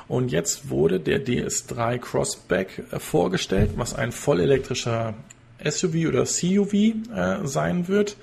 Und 0.07 0.31
jetzt 0.31 0.69
wurde 0.69 0.99
der 0.99 1.25
DS3 1.25 1.97
Crossback 1.97 2.83
äh, 2.91 2.99
vorgestellt, 2.99 3.71
was 3.75 3.95
ein 3.95 4.11
voll 4.11 4.41
elektrischer 4.41 5.15
SUV 5.63 6.07
oder 6.07 6.23
CUV 6.25 6.73
äh, 6.73 7.47
sein 7.47 7.87
wird, 7.87 8.17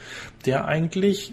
der 0.47 0.67
eigentlich 0.67 1.33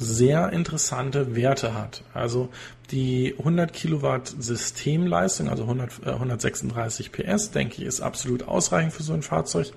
sehr 0.00 0.50
interessante 0.52 1.36
Werte 1.36 1.74
hat. 1.74 2.02
Also 2.14 2.48
die 2.90 3.34
100 3.38 3.72
Kilowatt 3.72 4.34
Systemleistung, 4.38 5.50
also 5.50 5.64
100, 5.64 6.06
äh, 6.06 6.10
136 6.10 7.12
PS, 7.12 7.50
denke 7.50 7.82
ich, 7.82 7.82
ist 7.82 8.00
absolut 8.00 8.48
ausreichend 8.48 8.94
für 8.94 9.02
so 9.02 9.12
ein 9.12 9.22
Fahrzeug. 9.22 9.72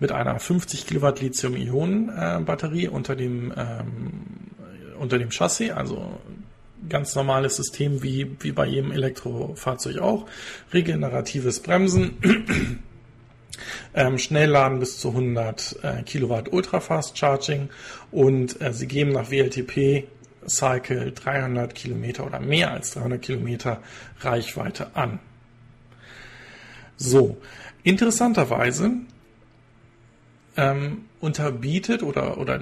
Mit 0.00 0.12
einer 0.12 0.38
50 0.38 0.86
Kilowatt 0.86 1.20
Lithium-Ionen-Batterie 1.20 2.88
unter 2.88 3.16
dem 3.16 3.52
ähm, 3.56 4.12
unter 4.98 5.18
dem 5.18 5.30
Chassis, 5.30 5.72
also 5.72 6.20
ganz 6.88 7.14
normales 7.14 7.56
System 7.56 8.02
wie 8.02 8.36
wie 8.40 8.52
bei 8.52 8.66
jedem 8.66 8.92
Elektrofahrzeug 8.92 9.98
auch. 9.98 10.26
Regeneratives 10.72 11.60
Bremsen. 11.60 12.18
Ähm, 13.94 14.18
Schnellladen 14.18 14.78
bis 14.80 14.98
zu 14.98 15.08
100 15.08 15.76
äh, 15.82 16.02
Kilowatt 16.02 16.52
Ultrafast 16.52 17.16
Charging 17.18 17.68
und 18.10 18.60
äh, 18.60 18.72
sie 18.72 18.86
geben 18.86 19.12
nach 19.12 19.30
WLTP 19.30 20.08
Cycle 20.46 21.12
300 21.12 21.74
Kilometer 21.74 22.26
oder 22.26 22.40
mehr 22.40 22.72
als 22.72 22.92
300 22.92 23.20
Kilometer 23.22 23.80
Reichweite 24.20 24.94
an. 24.94 25.18
So, 26.96 27.38
interessanterweise 27.82 28.92
ähm, 30.56 31.06
unterbietet 31.20 32.02
oder, 32.02 32.38
oder 32.38 32.60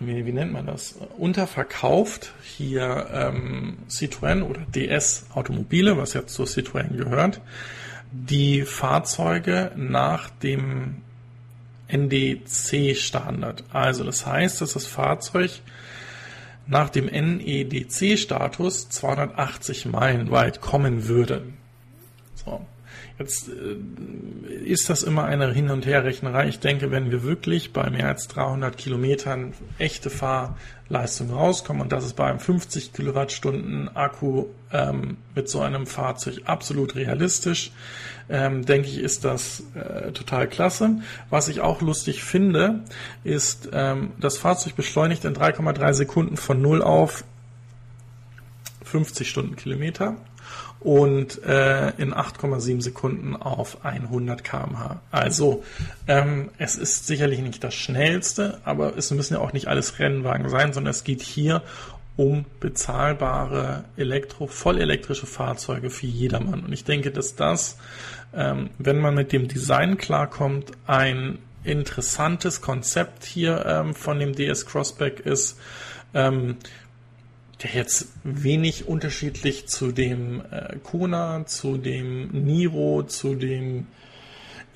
wie, 0.00 0.26
wie 0.26 0.32
nennt 0.32 0.52
man 0.52 0.66
das, 0.66 0.96
unterverkauft 1.16 2.32
hier 2.42 3.08
ähm, 3.12 3.78
Citroën 3.88 4.42
oder 4.42 4.60
DS 4.74 5.26
Automobile, 5.34 5.96
was 5.96 6.14
jetzt 6.14 6.34
zu 6.34 6.44
Citroën 6.44 6.96
gehört, 6.96 7.40
die 8.10 8.62
Fahrzeuge 8.62 9.72
nach 9.76 10.30
dem 10.30 11.02
NDC-Standard. 11.88 13.64
Also 13.72 14.04
das 14.04 14.26
heißt, 14.26 14.60
dass 14.60 14.74
das 14.74 14.86
Fahrzeug 14.86 15.50
nach 16.66 16.90
dem 16.90 17.06
NEDC-Status 17.06 18.90
280 18.90 19.86
Meilen 19.86 20.30
weit 20.30 20.60
kommen 20.60 21.08
würde. 21.08 21.44
So. 22.34 22.66
Jetzt 23.18 23.48
äh, 23.48 24.52
ist 24.64 24.88
das 24.90 25.02
immer 25.02 25.24
eine 25.24 25.52
Hin- 25.52 25.70
und 25.70 25.86
Herrechnerei. 25.86 26.48
Ich 26.48 26.60
denke, 26.60 26.90
wenn 26.90 27.10
wir 27.10 27.22
wirklich 27.22 27.72
bei 27.72 27.90
mehr 27.90 28.06
als 28.06 28.28
300 28.28 28.76
Kilometern 28.76 29.54
echte 29.78 30.10
Fahrleistung 30.88 31.30
rauskommen 31.30 31.82
und 31.82 31.92
das 31.92 32.04
ist 32.04 32.16
bei 32.16 32.26
einem 32.26 32.40
50 32.40 32.92
Kilowattstunden 32.92 33.94
Akku 33.94 34.46
ähm, 34.72 35.18
mit 35.34 35.48
so 35.48 35.60
einem 35.60 35.86
Fahrzeug 35.86 36.42
absolut 36.46 36.94
realistisch, 36.94 37.72
ähm, 38.28 38.64
denke 38.64 38.88
ich, 38.88 38.98
ist 38.98 39.24
das 39.24 39.62
äh, 39.74 40.12
total 40.12 40.48
klasse. 40.48 41.00
Was 41.30 41.48
ich 41.48 41.60
auch 41.60 41.82
lustig 41.82 42.24
finde, 42.24 42.80
ist, 43.22 43.68
ähm, 43.72 44.12
das 44.18 44.38
Fahrzeug 44.38 44.76
beschleunigt 44.76 45.24
in 45.24 45.34
3,3 45.34 45.92
Sekunden 45.92 46.36
von 46.36 46.60
0 46.60 46.82
auf 46.82 47.24
50 48.84 49.28
Stundenkilometer 49.28 50.16
und 50.80 51.42
äh, 51.42 51.90
in 51.96 52.14
8,7 52.14 52.82
Sekunden 52.82 53.34
auf 53.34 53.84
100 53.84 54.44
km/h. 54.44 55.00
Also 55.10 55.64
ähm, 56.06 56.50
es 56.58 56.76
ist 56.76 57.06
sicherlich 57.06 57.40
nicht 57.40 57.64
das 57.64 57.74
schnellste, 57.74 58.60
aber 58.64 58.96
es 58.96 59.10
müssen 59.10 59.34
ja 59.34 59.40
auch 59.40 59.52
nicht 59.52 59.66
alles 59.66 59.98
Rennwagen 59.98 60.48
sein, 60.48 60.72
sondern 60.72 60.90
es 60.90 61.04
geht 61.04 61.22
hier 61.22 61.62
um 62.16 62.44
bezahlbare 62.58 63.84
Elektro, 63.96 64.48
vollelektrische 64.48 65.26
Fahrzeuge 65.26 65.88
für 65.88 66.06
jedermann. 66.06 66.64
Und 66.64 66.72
ich 66.72 66.84
denke, 66.84 67.12
dass 67.12 67.36
das, 67.36 67.78
ähm, 68.34 68.70
wenn 68.78 68.98
man 68.98 69.14
mit 69.14 69.32
dem 69.32 69.46
Design 69.46 69.98
klarkommt, 69.98 70.72
ein 70.86 71.38
interessantes 71.62 72.60
Konzept 72.60 73.24
hier 73.24 73.64
ähm, 73.66 73.94
von 73.94 74.18
dem 74.18 74.34
DS 74.34 74.66
Crossback 74.66 75.20
ist. 75.20 75.58
Ähm, 76.14 76.56
der 77.62 77.72
jetzt 77.72 78.08
wenig 78.22 78.86
unterschiedlich 78.86 79.66
zu 79.66 79.90
dem 79.92 80.42
äh, 80.50 80.76
Kona, 80.82 81.44
zu 81.46 81.76
dem 81.76 82.28
Niro, 82.28 83.02
zu 83.02 83.34
dem 83.34 83.86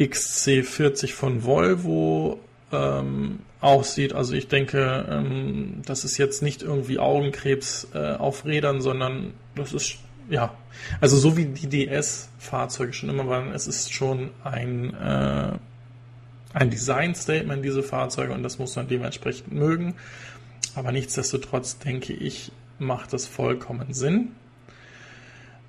XC40 0.00 1.12
von 1.12 1.44
Volvo 1.44 2.40
ähm, 2.72 3.40
aussieht. 3.60 4.14
Also 4.14 4.34
ich 4.34 4.48
denke, 4.48 5.06
ähm, 5.08 5.82
das 5.86 6.04
ist 6.04 6.18
jetzt 6.18 6.42
nicht 6.42 6.62
irgendwie 6.62 6.98
Augenkrebs 6.98 7.88
äh, 7.94 8.14
auf 8.14 8.44
Rädern, 8.44 8.80
sondern 8.80 9.32
das 9.54 9.72
ist 9.72 9.98
ja, 10.28 10.54
also 11.00 11.16
so 11.16 11.36
wie 11.36 11.46
die 11.46 11.68
DS-Fahrzeuge 11.68 12.92
schon 12.92 13.10
immer 13.10 13.28
waren, 13.28 13.52
es 13.52 13.66
ist 13.66 13.92
schon 13.92 14.30
ein 14.42 14.94
äh, 14.94 15.52
ein 16.54 16.70
Design-Statement 16.70 17.64
diese 17.64 17.82
Fahrzeuge 17.82 18.32
und 18.32 18.42
das 18.42 18.58
muss 18.58 18.76
man 18.76 18.88
dementsprechend 18.88 19.52
mögen. 19.52 19.94
Aber 20.74 20.92
nichtsdestotrotz 20.92 21.78
denke 21.78 22.12
ich, 22.12 22.52
macht 22.84 23.12
das 23.12 23.26
vollkommen 23.26 23.92
Sinn. 23.92 24.32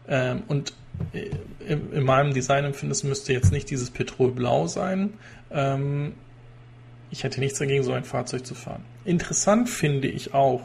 Ähm, 0.08 0.44
und 0.48 0.74
in, 1.14 1.92
in 1.92 2.04
meinem 2.04 2.34
Designempfinden 2.34 3.10
müsste 3.10 3.34
jetzt 3.34 3.52
nicht 3.52 3.70
dieses 3.70 3.90
Petrolblau 3.90 4.68
sein. 4.68 5.14
Ähm, 5.52 6.14
ich 7.10 7.24
hätte 7.24 7.40
nichts 7.40 7.60
dagegen, 7.60 7.84
so 7.84 7.94
ein 7.94 8.04
Fahrzeug 8.04 8.46
zu 8.46 8.56
fahren. 8.56 8.84
Interessant 9.06 9.70
finde 9.70 10.08
ich 10.08 10.34
auch, 10.34 10.64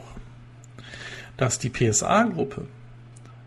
dass 1.37 1.59
die 1.59 1.69
PSA-Gruppe 1.69 2.67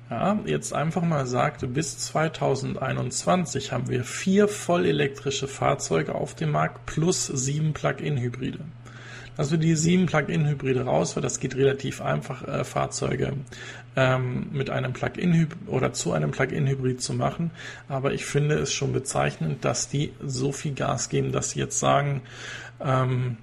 ja, 0.08 0.38
jetzt 0.44 0.72
einfach 0.72 1.02
mal 1.02 1.26
sagte, 1.26 1.66
bis 1.66 1.98
2021 1.98 3.72
haben 3.72 3.88
wir 3.88 4.04
vier 4.04 4.46
vollelektrische 4.46 5.48
Fahrzeuge 5.48 6.14
auf 6.14 6.34
dem 6.34 6.50
Markt 6.50 6.86
plus 6.86 7.26
sieben 7.26 7.72
Plug-in-Hybride 7.72 8.60
wir 9.50 9.58
die 9.58 9.74
sieben 9.76 10.06
Plug-in-Hybride 10.06 10.84
raus, 10.84 11.16
weil 11.16 11.22
das 11.22 11.40
geht 11.40 11.56
relativ 11.56 12.00
einfach, 12.00 12.46
äh, 12.46 12.64
Fahrzeuge 12.64 13.32
ähm, 13.96 14.48
mit 14.52 14.70
einem 14.70 14.92
Plug-in 14.92 15.48
oder 15.66 15.92
zu 15.92 16.12
einem 16.12 16.30
Plug-in-Hybrid 16.30 17.00
zu 17.00 17.14
machen. 17.14 17.50
Aber 17.88 18.12
ich 18.12 18.24
finde 18.24 18.56
es 18.56 18.72
schon 18.72 18.92
bezeichnend, 18.92 19.64
dass 19.64 19.88
die 19.88 20.12
so 20.24 20.52
viel 20.52 20.74
Gas 20.74 21.08
geben, 21.08 21.32
dass 21.32 21.50
sie 21.50 21.60
jetzt 21.60 21.78
sagen, 21.78 22.22
ähm, 22.80 23.36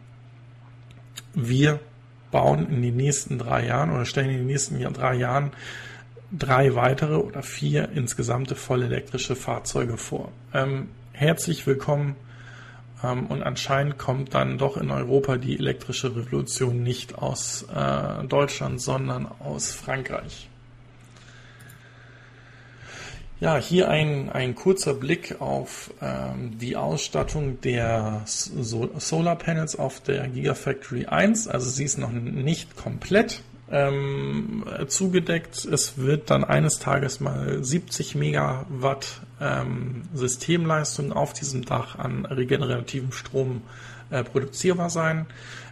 wir 1.34 1.80
bauen 2.32 2.68
in 2.70 2.82
den 2.82 2.96
nächsten 2.96 3.40
drei 3.40 3.66
Jahren 3.66 3.92
oder 3.92 4.06
stellen 4.06 4.30
in 4.30 4.38
den 4.38 4.48
nächsten 4.48 4.82
drei 4.94 5.16
Jahren 5.16 5.52
drei 6.32 6.76
weitere 6.76 7.16
oder 7.16 7.42
vier 7.42 7.90
insgesamte 7.90 8.56
vollelektrische 8.56 9.36
Fahrzeuge 9.36 9.98
vor. 9.98 10.32
Ähm, 10.54 10.90
herzlich 11.14 11.66
willkommen 11.66 12.16
und 13.02 13.44
anscheinend 13.44 13.98
kommt 13.98 14.34
dann 14.34 14.58
doch 14.58 14.76
in 14.76 14.92
Europa 14.92 15.38
die 15.38 15.58
elektrische 15.58 16.16
Revolution 16.16 16.84
nicht 16.84 17.18
aus 17.18 17.66
äh, 17.74 18.26
Deutschland, 18.26 18.82
sondern 18.82 19.28
aus 19.40 19.72
Frankreich. 19.72 20.50
Ja, 23.40 23.56
hier 23.56 23.90
ein, 23.90 24.30
ein 24.30 24.54
kurzer 24.54 24.94
Blick 24.94 25.40
auf 25.40 25.94
ähm, 26.02 26.58
die 26.60 26.76
Ausstattung 26.76 27.62
der 27.62 28.24
so 28.26 28.90
Solar 28.98 29.38
Panels 29.38 29.78
auf 29.78 30.02
der 30.02 30.28
Gigafactory 30.28 31.06
1. 31.06 31.48
Also 31.48 31.70
sie 31.70 31.86
ist 31.86 31.98
noch 31.98 32.12
nicht 32.12 32.76
komplett 32.76 33.42
ähm, 33.72 34.66
zugedeckt. 34.88 35.66
Es 35.66 35.98
wird 35.98 36.30
dann 36.30 36.44
eines 36.44 36.80
Tages 36.80 37.20
mal 37.20 37.64
70 37.64 38.16
Megawatt 38.16 39.22
ähm, 39.40 40.04
Systemleistung 40.14 41.14
auf 41.14 41.34
diesem 41.34 41.66
Dach 41.66 41.98
an 41.98 42.26
regenerativem 42.26 43.12
Strom 43.12 43.62
äh, 44.10 44.24
produzierbar 44.24 44.90
sein. 44.90 45.28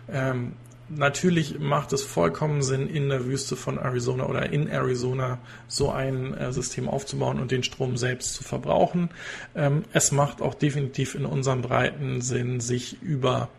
Ähm, 0.10 0.54
natürlich 0.90 1.60
macht 1.60 1.92
es 1.94 2.04
vollkommen 2.04 2.62
Sinn, 2.62 2.88
in 2.88 3.10
der 3.10 3.26
Wüste 3.26 3.56
von 3.56 3.78
Arizona 3.78 4.26
oder 4.26 4.52
in 4.52 4.68
Arizona 4.68 5.40
so 5.68 5.92
ein 5.92 6.34
äh, 6.34 6.54
System 6.54 6.88
aufzubauen 6.88 7.40
und 7.40 7.52
den 7.52 7.64
Strom 7.64 7.98
selbst 7.98 8.36
zu 8.36 8.44
verbrauchen. 8.44 9.10
Ähm, 9.56 9.84
es 9.92 10.12
macht 10.12 10.42
auch 10.42 10.54
definitiv 10.54 11.16
in 11.16 11.26
unserem 11.26 11.62
breiten 11.62 12.22
Sinn, 12.22 12.60
sich 12.60 13.02
über 13.02 13.50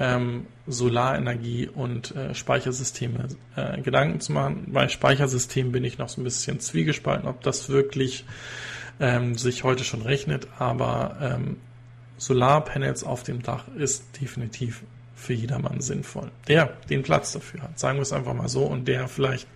ähm, 0.00 0.46
Solarenergie 0.66 1.68
und 1.68 2.16
äh, 2.16 2.34
Speichersysteme 2.34 3.28
äh, 3.54 3.80
Gedanken 3.82 4.20
zu 4.20 4.32
machen. 4.32 4.68
Bei 4.72 4.88
Speichersystemen 4.88 5.70
bin 5.70 5.84
ich 5.84 5.98
noch 5.98 6.08
so 6.08 6.20
ein 6.20 6.24
bisschen 6.24 6.58
zwiegespalten, 6.58 7.28
ob 7.28 7.42
das 7.42 7.68
wirklich 7.68 8.24
ähm, 8.98 9.36
sich 9.36 9.62
heute 9.62 9.84
schon 9.84 10.02
rechnet, 10.02 10.48
aber 10.58 11.16
ähm, 11.20 11.58
Solarpanels 12.16 13.04
auf 13.04 13.22
dem 13.22 13.42
Dach 13.42 13.68
ist 13.76 14.20
definitiv 14.20 14.82
für 15.14 15.34
jedermann 15.34 15.80
sinnvoll. 15.80 16.30
Der 16.48 16.72
den 16.88 17.02
Platz 17.02 17.32
dafür 17.32 17.62
hat, 17.62 17.78
sagen 17.78 17.98
wir 17.98 18.02
es 18.02 18.12
einfach 18.12 18.34
mal 18.34 18.48
so, 18.48 18.64
und 18.64 18.88
der 18.88 19.06
vielleicht 19.06 19.46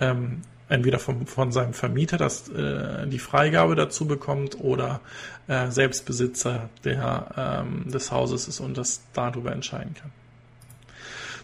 ähm, 0.00 0.42
entweder 0.70 0.98
vom, 0.98 1.26
von 1.26 1.52
seinem 1.52 1.74
Vermieter 1.74 2.16
das, 2.16 2.48
äh, 2.48 3.06
die 3.06 3.18
Freigabe 3.18 3.74
dazu 3.74 4.06
bekommt 4.06 4.58
oder 4.60 5.00
äh, 5.48 5.68
Selbstbesitzer 5.70 6.70
der, 6.84 7.64
ähm, 7.66 7.90
des 7.90 8.10
Hauses 8.10 8.48
ist 8.48 8.60
und 8.60 8.78
das 8.78 9.02
darüber 9.12 9.52
entscheiden 9.52 9.94
kann. 9.94 10.10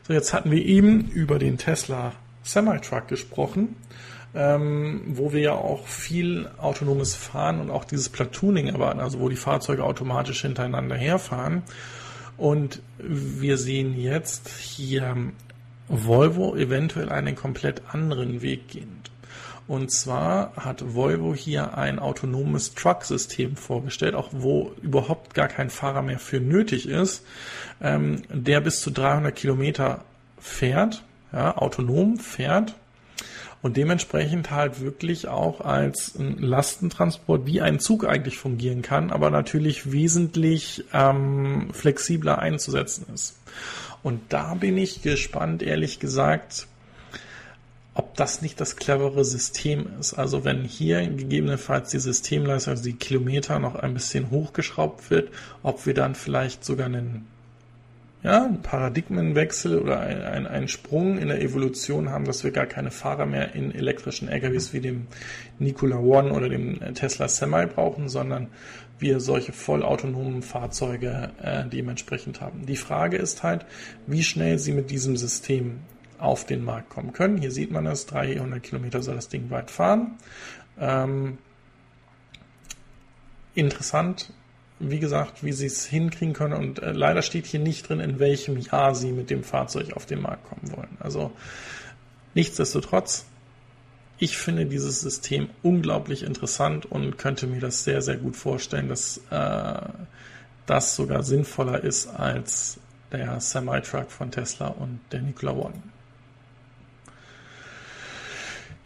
So, 0.07 0.13
jetzt 0.15 0.33
hatten 0.33 0.51
wir 0.51 0.65
eben 0.65 1.09
über 1.11 1.39
den 1.39 1.59
Tesla 1.59 2.13
Semi-Truck 2.45 3.09
gesprochen, 3.09 3.75
ähm, 4.35 5.03
wo 5.09 5.33
wir 5.33 5.41
ja 5.41 5.53
auch 5.53 5.87
viel 5.89 6.49
autonomes 6.59 7.17
Fahren 7.17 7.61
und 7.61 7.71
auch 7.71 7.85
dieses 7.85 8.09
Platooning 8.09 8.69
erwarten, 8.69 9.01
also 9.01 9.19
wo 9.19 9.29
die 9.29 9.37
Fahrzeuge 9.37 9.83
automatisch 9.83 10.43
hintereinander 10.43 10.95
herfahren. 10.95 11.65
Und 12.37 12.81
wir 12.99 13.59
sehen 13.59 13.99
jetzt 13.99 14.49
hier 14.49 15.17
Volvo 15.89 16.55
eventuell 16.55 17.09
einen 17.09 17.35
komplett 17.35 17.83
anderen 17.93 18.43
Weg 18.43 18.69
gehend. 18.69 18.96
Und 19.69 19.91
zwar 19.91 20.53
hat 20.57 20.95
Volvo 20.95 21.35
hier 21.35 21.77
ein 21.77 21.99
autonomes 21.99 22.75
Truck-System 22.75 23.57
vorgestellt, 23.57 24.15
auch 24.15 24.29
wo 24.33 24.73
überhaupt 24.81 25.35
gar 25.35 25.49
kein 25.49 25.71
Fahrer 25.71 26.03
mehr 26.03 26.21
für 26.21 26.41
nötig 26.41 26.89
ist, 26.89 27.25
ähm, 27.81 28.23
der 28.31 28.61
bis 28.61 28.81
zu 28.81 28.91
300 28.91 29.35
Kilometer 29.35 30.05
fährt, 30.39 31.03
ja, 31.33 31.57
autonom 31.57 32.19
fährt 32.19 32.77
und 33.63 33.77
dementsprechend 33.77 34.53
halt 34.53 34.81
wirklich 34.81 35.27
auch 35.27 35.61
als 35.61 36.15
Lastentransport 36.19 37.47
wie 37.47 37.61
ein 37.61 37.81
Zug 37.81 38.07
eigentlich 38.07 38.39
fungieren 38.39 38.83
kann, 38.83 39.11
aber 39.11 39.31
natürlich 39.31 39.91
wesentlich 39.91 40.85
ähm, 40.93 41.71
flexibler 41.73 42.39
einzusetzen 42.39 43.07
ist. 43.13 43.37
Und 44.05 44.21
da 44.29 44.55
bin 44.55 44.79
ich 44.79 45.03
gespannt, 45.03 45.65
ehrlich 45.65 45.99
gesagt, 45.99 46.69
ob 47.97 48.15
das 48.15 48.43
nicht 48.43 48.61
das 48.61 48.77
clevere 48.77 49.25
System 49.25 49.87
ist. 49.99 50.15
Also 50.15 50.45
wenn 50.45 50.65
hier 50.65 51.07
gegebenenfalls 51.07 51.91
die 51.91 51.99
Systemleistung, 51.99 52.73
also 52.73 52.85
die 52.85 52.93
Kilometer 52.93 53.59
noch 53.59 53.75
ein 53.75 53.95
bisschen 53.95 54.31
hochgeschraubt 54.31 55.11
wird, 55.11 55.31
ob 55.63 55.87
wir 55.87 55.95
dann 55.95 56.15
vielleicht 56.15 56.63
sogar 56.63 56.87
einen, 56.87 57.27
ja, 58.23 58.45
einen 58.45 58.61
Paradigmenwechsel 58.61 59.79
oder 59.79 60.01
einen, 60.01 60.47
einen 60.47 60.69
Sprung 60.69 61.17
in 61.17 61.29
der 61.29 61.41
Evolution 61.41 62.11
haben, 62.11 62.27
dass 62.27 62.45
wir 62.45 62.51
gar 62.51 62.67
keine 62.67 62.91
Fahrer 62.91 63.25
mehr 63.25 63.55
in 63.55 63.75
elektrischen 63.75 64.29
LKWs 64.29 64.75
wie 64.75 64.81
dem 64.81 65.07
Nikola 65.59 65.99
One 65.99 66.33
oder 66.33 66.51
dem 66.51 66.79
Tesla 66.95 67.29
Semi 67.29 67.65
brauchen, 67.65 68.11
sondern 68.11 68.49
wir 68.99 69.21
solche 69.21 69.53
vollautonomen 69.53 70.43
Fahrzeuge 70.43 71.31
äh, 71.43 71.65
dementsprechend 71.67 72.43
haben. 72.43 72.67
Die 72.67 72.77
Frage 72.77 73.17
ist 73.17 73.43
halt, 73.43 73.65
wie 74.07 74.23
schnell 74.23 74.59
sie 74.59 74.73
mit 74.73 74.91
diesem 74.91 75.17
System 75.17 75.81
auf 76.19 76.45
den 76.47 76.65
Markt 76.65 76.91
kommen 76.91 77.13
können. 77.13 77.39
Hier 77.39 77.51
sieht 77.51 77.71
man 77.71 77.87
es, 77.87 78.07
300 78.07 78.63
Kilometer 78.63 79.03
soll 79.03 79.17
das 79.17 79.29
Ding 79.29 79.51
weit 79.51 79.71
fahren. 79.71 80.19
Ähm, 80.79 81.39
interessant, 83.55 84.33
wie 84.79 85.01
gesagt, 85.01 85.43
wie 85.43 85.53
sie 85.53 85.67
es 85.67 85.87
hinkriegen 85.87 86.35
können 86.35 86.53
und 86.55 86.83
äh, 86.83 86.93
leider 86.93 87.23
steht 87.23 87.47
hier 87.47 87.61
nicht 87.61 87.89
drin, 87.89 88.01
in 88.01 88.19
welchem 88.19 88.59
Jahr 88.59 88.95
sie 88.95 89.13
mit 89.13 89.31
dem 89.31 89.43
Fahrzeug 89.43 89.95
auf 89.95 90.07
den 90.07 90.21
Markt 90.21 90.45
kommen 90.49 90.77
wollen. 90.77 90.97
Also 91.01 91.33
nichtsdestotrotz, 92.35 93.27
ich 94.19 94.37
finde 94.37 94.67
dieses 94.67 95.01
System 95.01 95.49
unglaublich 95.63 96.23
interessant 96.23 96.87
und 96.87 97.19
könnte 97.19 97.47
mir 97.47 97.61
das 97.61 97.85
sehr, 97.85 98.03
sehr 98.03 98.17
gut 98.17 98.37
vorstellen, 98.37 98.89
dass 98.89 99.21
äh, 99.31 99.81
das 100.67 100.97
sogar 100.97 101.23
sinnvoller 101.23 101.83
ist 101.83 102.09
als 102.09 102.79
der 103.13 103.41
Semi-Truck 103.41 104.11
von 104.11 104.31
Tesla 104.31 104.69
und 104.69 105.01
der 105.13 105.23
Nikola 105.23 105.53
One. 105.53 105.83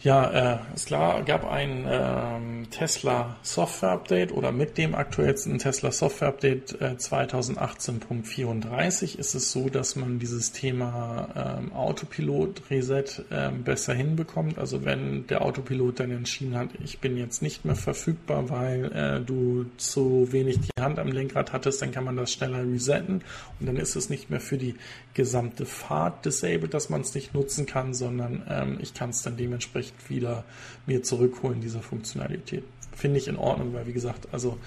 Ja, 0.02 0.54
äh, 0.54 0.58
ist 0.74 0.86
klar, 0.86 1.22
gab 1.24 1.44
ein 1.44 1.84
ähm, 1.86 2.70
Tesla 2.70 3.36
Software 3.42 3.90
Update 3.90 4.32
oder 4.32 4.50
mit 4.50 4.78
dem 4.78 4.94
aktuellsten 4.94 5.58
Tesla 5.58 5.92
Software 5.92 6.28
Update 6.28 6.80
äh, 6.80 6.94
2018.34 6.96 9.18
ist 9.18 9.34
es 9.34 9.52
so, 9.52 9.68
dass 9.68 9.96
man 9.96 10.18
dieses 10.18 10.52
Thema 10.52 11.58
ähm, 11.60 11.74
Autopilot 11.74 12.62
Reset 12.70 13.04
ähm, 13.30 13.62
besser 13.62 13.92
hinbekommt. 13.92 14.58
Also 14.58 14.86
wenn 14.86 15.26
der 15.26 15.42
Autopilot 15.42 16.00
dann 16.00 16.12
entschieden 16.12 16.56
hat, 16.56 16.70
ich 16.82 17.00
bin 17.00 17.18
jetzt 17.18 17.42
nicht 17.42 17.66
mehr 17.66 17.76
verfügbar, 17.76 18.48
weil 18.48 18.90
äh, 18.92 19.20
du 19.20 19.66
zu 19.76 20.32
wenig 20.32 20.60
die 20.60 20.80
Hand 20.80 20.98
am 20.98 21.08
Lenkrad 21.08 21.52
hattest, 21.52 21.82
dann 21.82 21.92
kann 21.92 22.04
man 22.04 22.16
das 22.16 22.32
schneller 22.32 22.64
resetten 22.64 23.22
und 23.60 23.66
dann 23.66 23.76
ist 23.76 23.96
es 23.96 24.08
nicht 24.08 24.30
mehr 24.30 24.40
für 24.40 24.56
die 24.56 24.76
gesamte 25.12 25.66
Fahrt 25.66 26.24
disabled, 26.24 26.72
dass 26.72 26.88
man 26.88 27.02
es 27.02 27.14
nicht 27.14 27.34
nutzen 27.34 27.66
kann, 27.66 27.92
sondern 27.92 28.44
ähm, 28.48 28.78
ich 28.80 28.94
kann 28.94 29.10
es 29.10 29.20
dann 29.20 29.36
dementsprechend 29.36 29.89
wieder 30.08 30.44
mir 30.86 31.02
zurückholen, 31.02 31.60
diese 31.60 31.80
Funktionalität. 31.80 32.64
Finde 32.94 33.18
ich 33.18 33.28
in 33.28 33.36
Ordnung, 33.36 33.72
weil 33.74 33.86
wie 33.86 33.92
gesagt, 33.92 34.28
also 34.32 34.58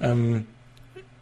ähm, 0.00 0.46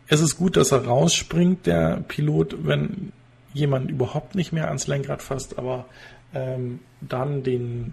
es 0.07 0.21
ist 0.21 0.37
gut, 0.37 0.57
dass 0.57 0.73
er 0.73 0.85
rausspringt, 0.85 1.67
der 1.67 2.03
Pilot, 2.07 2.67
wenn 2.67 3.13
jemand 3.55 3.91
überhaupt 3.91 4.35
nicht 4.35 4.53
mehr 4.53 4.69
ans 4.69 4.87
Lenkrad 4.87 5.23
fasst, 5.23 5.59
aber 5.59 5.87
ähm, 6.35 6.81
dann 7.01 7.43
den 7.43 7.93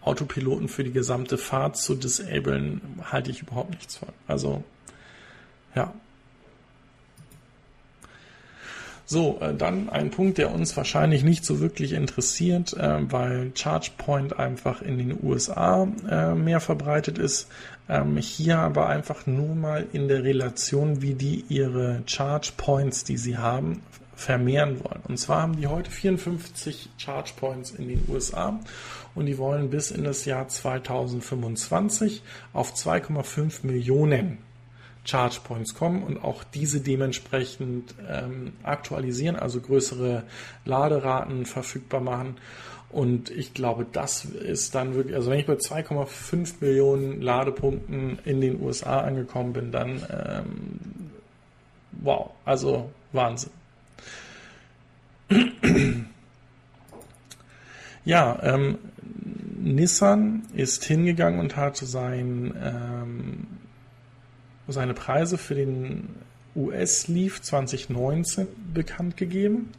Autopiloten 0.00 0.68
für 0.68 0.84
die 0.84 0.92
gesamte 0.92 1.38
Fahrt 1.38 1.76
zu 1.76 1.94
disablen, 1.94 2.80
halte 3.02 3.30
ich 3.30 3.42
überhaupt 3.42 3.70
nichts 3.70 3.96
von. 3.96 4.08
Also 4.26 4.64
ja, 5.74 5.92
so, 9.10 9.38
äh, 9.40 9.54
dann 9.54 9.88
ein 9.88 10.10
Punkt, 10.10 10.36
der 10.36 10.52
uns 10.52 10.76
wahrscheinlich 10.76 11.24
nicht 11.24 11.42
so 11.42 11.60
wirklich 11.60 11.92
interessiert, 11.94 12.74
äh, 12.74 13.10
weil 13.10 13.52
ChargePoint 13.52 14.38
einfach 14.38 14.82
in 14.82 14.98
den 14.98 15.18
USA 15.22 15.88
äh, 16.10 16.34
mehr 16.34 16.60
verbreitet 16.60 17.16
ist. 17.16 17.48
Ähm, 17.88 18.18
hier 18.18 18.58
aber 18.58 18.90
einfach 18.90 19.26
nur 19.26 19.54
mal 19.54 19.86
in 19.94 20.08
der 20.08 20.24
Relation, 20.24 21.00
wie 21.00 21.14
die 21.14 21.46
ihre 21.48 22.02
ChargePoints, 22.06 23.04
die 23.04 23.16
sie 23.16 23.38
haben, 23.38 23.80
vermehren 24.14 24.84
wollen. 24.84 25.00
Und 25.08 25.18
zwar 25.18 25.40
haben 25.40 25.56
die 25.56 25.68
heute 25.68 25.90
54 25.90 26.90
ChargePoints 27.02 27.70
in 27.70 27.88
den 27.88 28.04
USA 28.08 28.60
und 29.14 29.24
die 29.24 29.38
wollen 29.38 29.70
bis 29.70 29.90
in 29.90 30.04
das 30.04 30.26
Jahr 30.26 30.48
2025 30.48 32.22
auf 32.52 32.74
2,5 32.74 33.64
Millionen 33.66 34.36
Charge 35.08 35.40
Points 35.42 35.74
kommen 35.74 36.02
und 36.02 36.22
auch 36.22 36.44
diese 36.44 36.80
dementsprechend 36.80 37.94
ähm, 38.06 38.52
aktualisieren, 38.62 39.36
also 39.36 39.60
größere 39.60 40.24
Laderaten 40.66 41.46
verfügbar 41.46 42.00
machen. 42.00 42.36
Und 42.90 43.30
ich 43.30 43.54
glaube, 43.54 43.86
das 43.90 44.24
ist 44.26 44.74
dann 44.74 44.94
wirklich, 44.94 45.14
also 45.14 45.30
wenn 45.30 45.40
ich 45.40 45.46
bei 45.46 45.54
2,5 45.54 46.54
Millionen 46.60 47.22
Ladepunkten 47.22 48.18
in 48.24 48.40
den 48.40 48.60
USA 48.60 49.00
angekommen 49.00 49.52
bin, 49.54 49.72
dann 49.72 50.02
ähm, 50.10 51.10
wow, 51.92 52.30
also 52.44 52.90
Wahnsinn. 53.12 53.50
ja, 58.04 58.38
ähm, 58.42 58.78
Nissan 59.58 60.44
ist 60.54 60.84
hingegangen 60.84 61.40
und 61.40 61.56
hat 61.56 61.76
sein 61.76 62.54
ähm, 62.62 63.46
seine 64.68 64.94
Preise 64.94 65.38
für 65.38 65.54
den 65.54 66.08
US-Leaf 66.54 67.40
2019 67.42 68.46
bekannt 68.72 69.16
gegeben. 69.16 69.70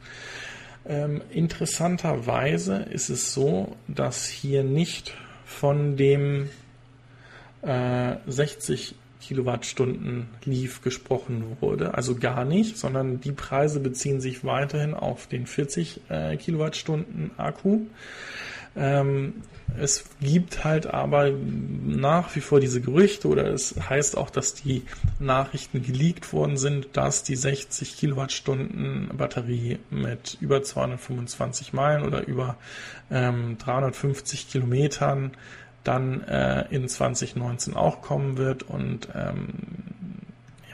Ähm, 0.88 1.20
interessanterweise 1.30 2.76
ist 2.76 3.10
es 3.10 3.34
so, 3.34 3.76
dass 3.86 4.26
hier 4.26 4.64
nicht 4.64 5.14
von 5.44 5.96
dem 5.96 6.48
äh, 7.62 8.16
60 8.26 8.94
Kilowattstunden 9.20 10.28
Leaf 10.44 10.80
gesprochen 10.80 11.58
wurde, 11.60 11.94
also 11.94 12.16
gar 12.16 12.44
nicht, 12.44 12.78
sondern 12.78 13.20
die 13.20 13.32
Preise 13.32 13.80
beziehen 13.80 14.20
sich 14.20 14.44
weiterhin 14.44 14.94
auf 14.94 15.26
den 15.26 15.46
40 15.46 16.00
äh, 16.08 16.36
Kilowattstunden 16.36 17.30
Akku. 17.36 17.82
Ähm, 18.76 19.42
es 19.78 20.04
gibt 20.20 20.64
halt 20.64 20.86
aber 20.86 21.30
nach 21.30 22.34
wie 22.34 22.40
vor 22.40 22.60
diese 22.60 22.80
Gerüchte 22.80 23.28
oder 23.28 23.46
es 23.46 23.74
heißt 23.88 24.16
auch, 24.16 24.30
dass 24.30 24.54
die 24.54 24.82
Nachrichten 25.18 25.82
geleakt 25.82 26.32
worden 26.32 26.56
sind, 26.56 26.88
dass 26.94 27.22
die 27.22 27.36
60 27.36 27.96
Kilowattstunden 27.96 29.10
Batterie 29.16 29.78
mit 29.90 30.38
über 30.40 30.62
225 30.62 31.72
Meilen 31.72 32.04
oder 32.04 32.26
über 32.26 32.56
ähm, 33.10 33.58
350 33.58 34.50
Kilometern 34.50 35.32
dann 35.84 36.22
äh, 36.24 36.66
in 36.70 36.88
2019 36.88 37.74
auch 37.74 38.02
kommen 38.02 38.36
wird. 38.36 38.64
Und 38.64 39.08
ähm, 39.14 39.48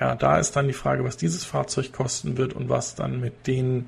ja, 0.01 0.15
da 0.15 0.39
ist 0.39 0.57
dann 0.57 0.67
die 0.67 0.75
Frage, 0.75 1.05
was 1.05 1.17
dieses 1.17 1.45
Fahrzeug 1.45 1.93
kosten 1.93 2.37
wird 2.37 2.55
und 2.55 2.69
was 2.69 2.95
dann 2.95 3.21
mit 3.21 3.47
den 3.47 3.87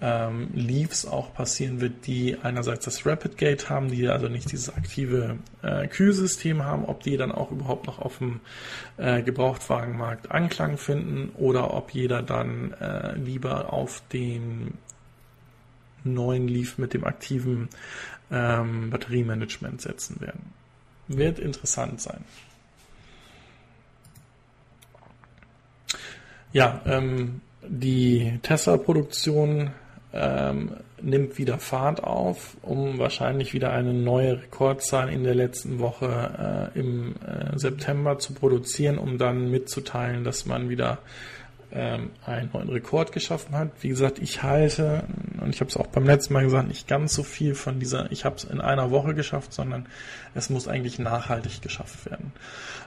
ähm, 0.00 0.50
Leaves 0.52 1.06
auch 1.06 1.32
passieren 1.32 1.80
wird, 1.80 2.06
die 2.06 2.36
einerseits 2.42 2.84
das 2.84 3.06
Rapid 3.06 3.38
Gate 3.38 3.70
haben, 3.70 3.88
die 3.88 4.08
also 4.08 4.28
nicht 4.28 4.52
dieses 4.52 4.74
aktive 4.74 5.38
äh, 5.62 5.86
Kühlsystem 5.86 6.64
haben, 6.64 6.84
ob 6.84 7.02
die 7.02 7.16
dann 7.16 7.32
auch 7.32 7.50
überhaupt 7.50 7.86
noch 7.86 7.98
auf 7.98 8.18
dem 8.18 8.40
äh, 8.98 9.22
Gebrauchtwagenmarkt 9.22 10.30
Anklang 10.30 10.76
finden 10.76 11.30
oder 11.36 11.72
ob 11.72 11.90
jeder 11.92 12.22
dann 12.22 12.72
äh, 12.72 13.14
lieber 13.16 13.72
auf 13.72 14.02
den 14.12 14.74
neuen 16.04 16.46
Leaf 16.46 16.78
mit 16.78 16.92
dem 16.94 17.04
aktiven 17.04 17.68
ähm, 18.30 18.90
Batteriemanagement 18.90 19.80
setzen 19.80 20.20
werden. 20.20 20.52
Wird 21.08 21.38
interessant 21.38 22.00
sein. 22.00 22.24
Ja, 26.52 26.80
ähm, 26.86 27.40
die 27.62 28.38
Tesla-Produktion 28.42 29.72
ähm, 30.12 30.72
nimmt 31.00 31.38
wieder 31.38 31.58
Fahrt 31.58 32.02
auf, 32.02 32.56
um 32.62 32.98
wahrscheinlich 32.98 33.52
wieder 33.52 33.72
eine 33.72 33.92
neue 33.92 34.42
Rekordzahl 34.42 35.08
in 35.10 35.24
der 35.24 35.34
letzten 35.34 35.78
Woche 35.78 36.72
äh, 36.74 36.78
im 36.78 37.14
äh, 37.16 37.58
September 37.58 38.18
zu 38.18 38.32
produzieren, 38.32 38.98
um 38.98 39.18
dann 39.18 39.50
mitzuteilen, 39.50 40.24
dass 40.24 40.46
man 40.46 40.68
wieder 40.68 40.98
ähm, 41.72 42.10
einen 42.24 42.50
neuen 42.52 42.68
Rekord 42.68 43.12
geschaffen 43.12 43.56
hat. 43.56 43.70
Wie 43.80 43.88
gesagt, 43.88 44.18
ich 44.18 44.42
halte, 44.42 45.04
und 45.40 45.50
ich 45.50 45.60
habe 45.60 45.70
es 45.70 45.76
auch 45.76 45.88
beim 45.88 46.04
letzten 46.04 46.32
Mal 46.32 46.44
gesagt, 46.44 46.68
nicht 46.68 46.88
ganz 46.88 47.14
so 47.14 47.22
viel 47.22 47.54
von 47.54 47.80
dieser, 47.80 48.10
ich 48.12 48.24
habe 48.24 48.36
es 48.36 48.44
in 48.44 48.60
einer 48.60 48.90
Woche 48.90 49.14
geschafft, 49.14 49.52
sondern 49.52 49.86
es 50.34 50.48
muss 50.48 50.68
eigentlich 50.68 50.98
nachhaltig 50.98 51.62
geschafft 51.62 52.06
werden. 52.06 52.32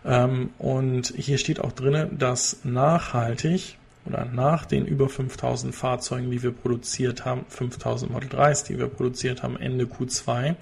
Ähm, 0.05 0.51
und 0.57 1.13
hier 1.15 1.37
steht 1.37 1.59
auch 1.59 1.73
drin, 1.73 2.17
dass 2.17 2.63
nachhaltig 2.63 3.78
oder 4.09 4.25
nach 4.25 4.65
den 4.65 4.85
über 4.85 5.07
5000 5.07 5.73
Fahrzeugen, 5.73 6.31
die 6.31 6.43
wir 6.43 6.51
produziert 6.51 7.25
haben, 7.25 7.45
5000 7.47 8.11
Model 8.11 8.29
3s, 8.29 8.65
die 8.65 8.77
wir 8.77 8.87
produziert 8.87 9.43
haben, 9.43 9.57
Ende 9.57 9.85
Q2, 9.85 10.55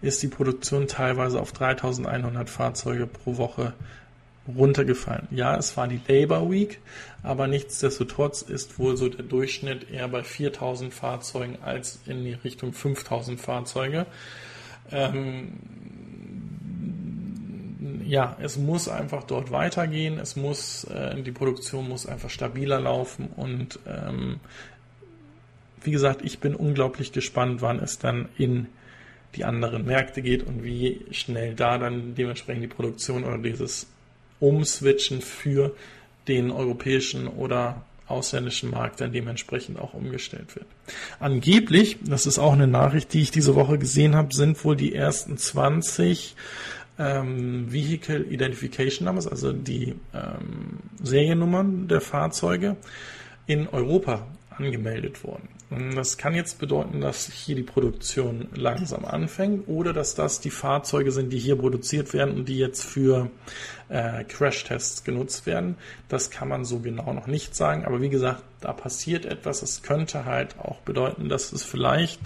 ist 0.00 0.22
die 0.22 0.28
Produktion 0.28 0.86
teilweise 0.86 1.40
auf 1.40 1.52
3100 1.52 2.48
Fahrzeuge 2.48 3.06
pro 3.06 3.36
Woche 3.36 3.74
runtergefallen. 4.48 5.28
Ja, 5.30 5.56
es 5.56 5.76
war 5.76 5.86
die 5.86 6.00
Labor 6.08 6.50
Week, 6.50 6.80
aber 7.22 7.46
nichtsdestotrotz 7.46 8.42
ist 8.42 8.78
wohl 8.78 8.96
so 8.96 9.08
der 9.08 9.24
Durchschnitt 9.24 9.90
eher 9.90 10.08
bei 10.08 10.24
4000 10.24 10.92
Fahrzeugen 10.92 11.58
als 11.62 12.00
in 12.06 12.24
die 12.24 12.32
Richtung 12.32 12.72
5000 12.72 13.40
Fahrzeuge. 13.40 14.06
ähm, 14.90 15.52
ja, 18.04 18.36
es 18.40 18.56
muss 18.56 18.88
einfach 18.88 19.24
dort 19.24 19.50
weitergehen, 19.50 20.18
es 20.18 20.36
muss, 20.36 20.84
äh, 20.84 21.20
die 21.22 21.32
Produktion 21.32 21.88
muss 21.88 22.06
einfach 22.06 22.30
stabiler 22.30 22.80
laufen 22.80 23.28
und 23.36 23.78
ähm, 23.86 24.40
wie 25.82 25.90
gesagt, 25.90 26.22
ich 26.22 26.38
bin 26.38 26.54
unglaublich 26.54 27.12
gespannt, 27.12 27.62
wann 27.62 27.78
es 27.78 27.98
dann 27.98 28.28
in 28.38 28.68
die 29.34 29.44
anderen 29.44 29.84
Märkte 29.84 30.22
geht 30.22 30.46
und 30.46 30.62
wie 30.62 31.00
schnell 31.10 31.54
da 31.54 31.78
dann 31.78 32.14
dementsprechend 32.14 32.62
die 32.62 32.68
Produktion 32.68 33.24
oder 33.24 33.38
dieses 33.38 33.86
Umswitchen 34.40 35.22
für 35.22 35.74
den 36.28 36.50
europäischen 36.50 37.26
oder 37.26 37.84
ausländischen 38.06 38.70
Markt 38.70 39.00
dann 39.00 39.12
dementsprechend 39.12 39.78
auch 39.78 39.94
umgestellt 39.94 40.54
wird. 40.54 40.66
Angeblich, 41.18 41.98
das 42.04 42.26
ist 42.26 42.38
auch 42.38 42.52
eine 42.52 42.66
Nachricht, 42.66 43.12
die 43.14 43.22
ich 43.22 43.30
diese 43.30 43.54
Woche 43.54 43.78
gesehen 43.78 44.14
habe, 44.14 44.34
sind 44.34 44.62
wohl 44.64 44.76
die 44.76 44.94
ersten 44.94 45.38
20 45.38 46.36
ähm, 46.98 47.72
Vehicle 47.72 48.24
Identification 48.24 49.06
Numbers, 49.06 49.26
also 49.26 49.52
die 49.52 49.94
ähm, 50.14 50.80
Seriennummern 51.02 51.88
der 51.88 52.00
Fahrzeuge 52.00 52.76
in 53.46 53.68
Europa 53.68 54.26
angemeldet 54.50 55.24
worden. 55.24 55.48
Das 55.94 56.18
kann 56.18 56.34
jetzt 56.34 56.58
bedeuten, 56.58 57.00
dass 57.00 57.32
hier 57.32 57.56
die 57.56 57.62
Produktion 57.62 58.48
langsam 58.54 59.06
anfängt 59.06 59.68
oder 59.68 59.94
dass 59.94 60.14
das 60.14 60.40
die 60.40 60.50
Fahrzeuge 60.50 61.12
sind, 61.12 61.32
die 61.32 61.38
hier 61.38 61.56
produziert 61.56 62.12
werden 62.12 62.34
und 62.34 62.48
die 62.48 62.58
jetzt 62.58 62.84
für 62.84 63.30
äh, 63.88 64.24
Crash-Tests 64.24 65.02
genutzt 65.02 65.46
werden. 65.46 65.76
Das 66.10 66.30
kann 66.30 66.48
man 66.48 66.66
so 66.66 66.80
genau 66.80 67.14
noch 67.14 67.26
nicht 67.26 67.56
sagen, 67.56 67.86
aber 67.86 68.02
wie 68.02 68.10
gesagt, 68.10 68.42
da 68.60 68.74
passiert 68.74 69.24
etwas. 69.24 69.62
Es 69.62 69.82
könnte 69.82 70.26
halt 70.26 70.58
auch 70.58 70.80
bedeuten, 70.80 71.30
dass 71.30 71.52
es 71.52 71.62
vielleicht 71.62 72.20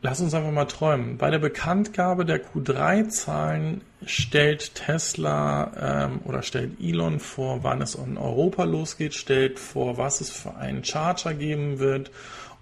Lass 0.00 0.20
uns 0.20 0.32
einfach 0.32 0.52
mal 0.52 0.66
träumen. 0.66 1.18
Bei 1.18 1.28
der 1.28 1.40
Bekanntgabe 1.40 2.24
der 2.24 2.40
Q3-Zahlen 2.40 3.80
stellt 4.06 4.76
Tesla 4.76 6.06
ähm, 6.06 6.20
oder 6.24 6.42
stellt 6.42 6.80
Elon 6.80 7.18
vor, 7.18 7.64
wann 7.64 7.82
es 7.82 7.96
in 7.96 8.16
Europa 8.16 8.62
losgeht, 8.62 9.14
stellt 9.14 9.58
vor, 9.58 9.98
was 9.98 10.20
es 10.20 10.30
für 10.30 10.54
einen 10.54 10.84
Charger 10.84 11.34
geben 11.34 11.80
wird 11.80 12.12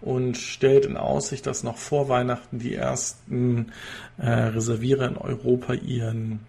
und 0.01 0.39
stellt 0.39 0.87
in 0.87 0.97
Aussicht, 0.97 1.47
dass 1.47 1.63
noch 1.63 1.77
vor 1.77 2.09
Weihnachten 2.09 2.59
die 2.59 2.75
ersten 2.75 3.73
äh, 4.17 4.31
Reservierer 4.31 5.07
in 5.07 5.19
Europa 5.19 5.75
ihren, 5.75 6.41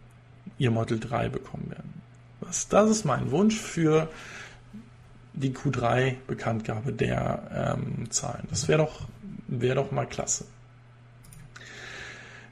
ihr 0.58 0.72
Model 0.72 1.02
3 1.02 1.28
bekommen 1.28 1.70
werden. 1.70 2.02
Das, 2.40 2.70
das 2.70 2.90
ist 2.90 3.04
mein 3.04 3.32
Wunsch 3.32 3.60
für 3.60 4.08
die 5.34 5.52
Q3-Bekanntgabe 5.52 6.94
der 6.94 7.76
ähm, 7.78 8.10
Zahlen. 8.10 8.48
Das 8.50 8.70
wäre 8.70 8.80
doch, 8.80 9.02
wäre 9.48 9.76
doch 9.76 9.92
mal 9.92 10.06
klasse. 10.06 10.46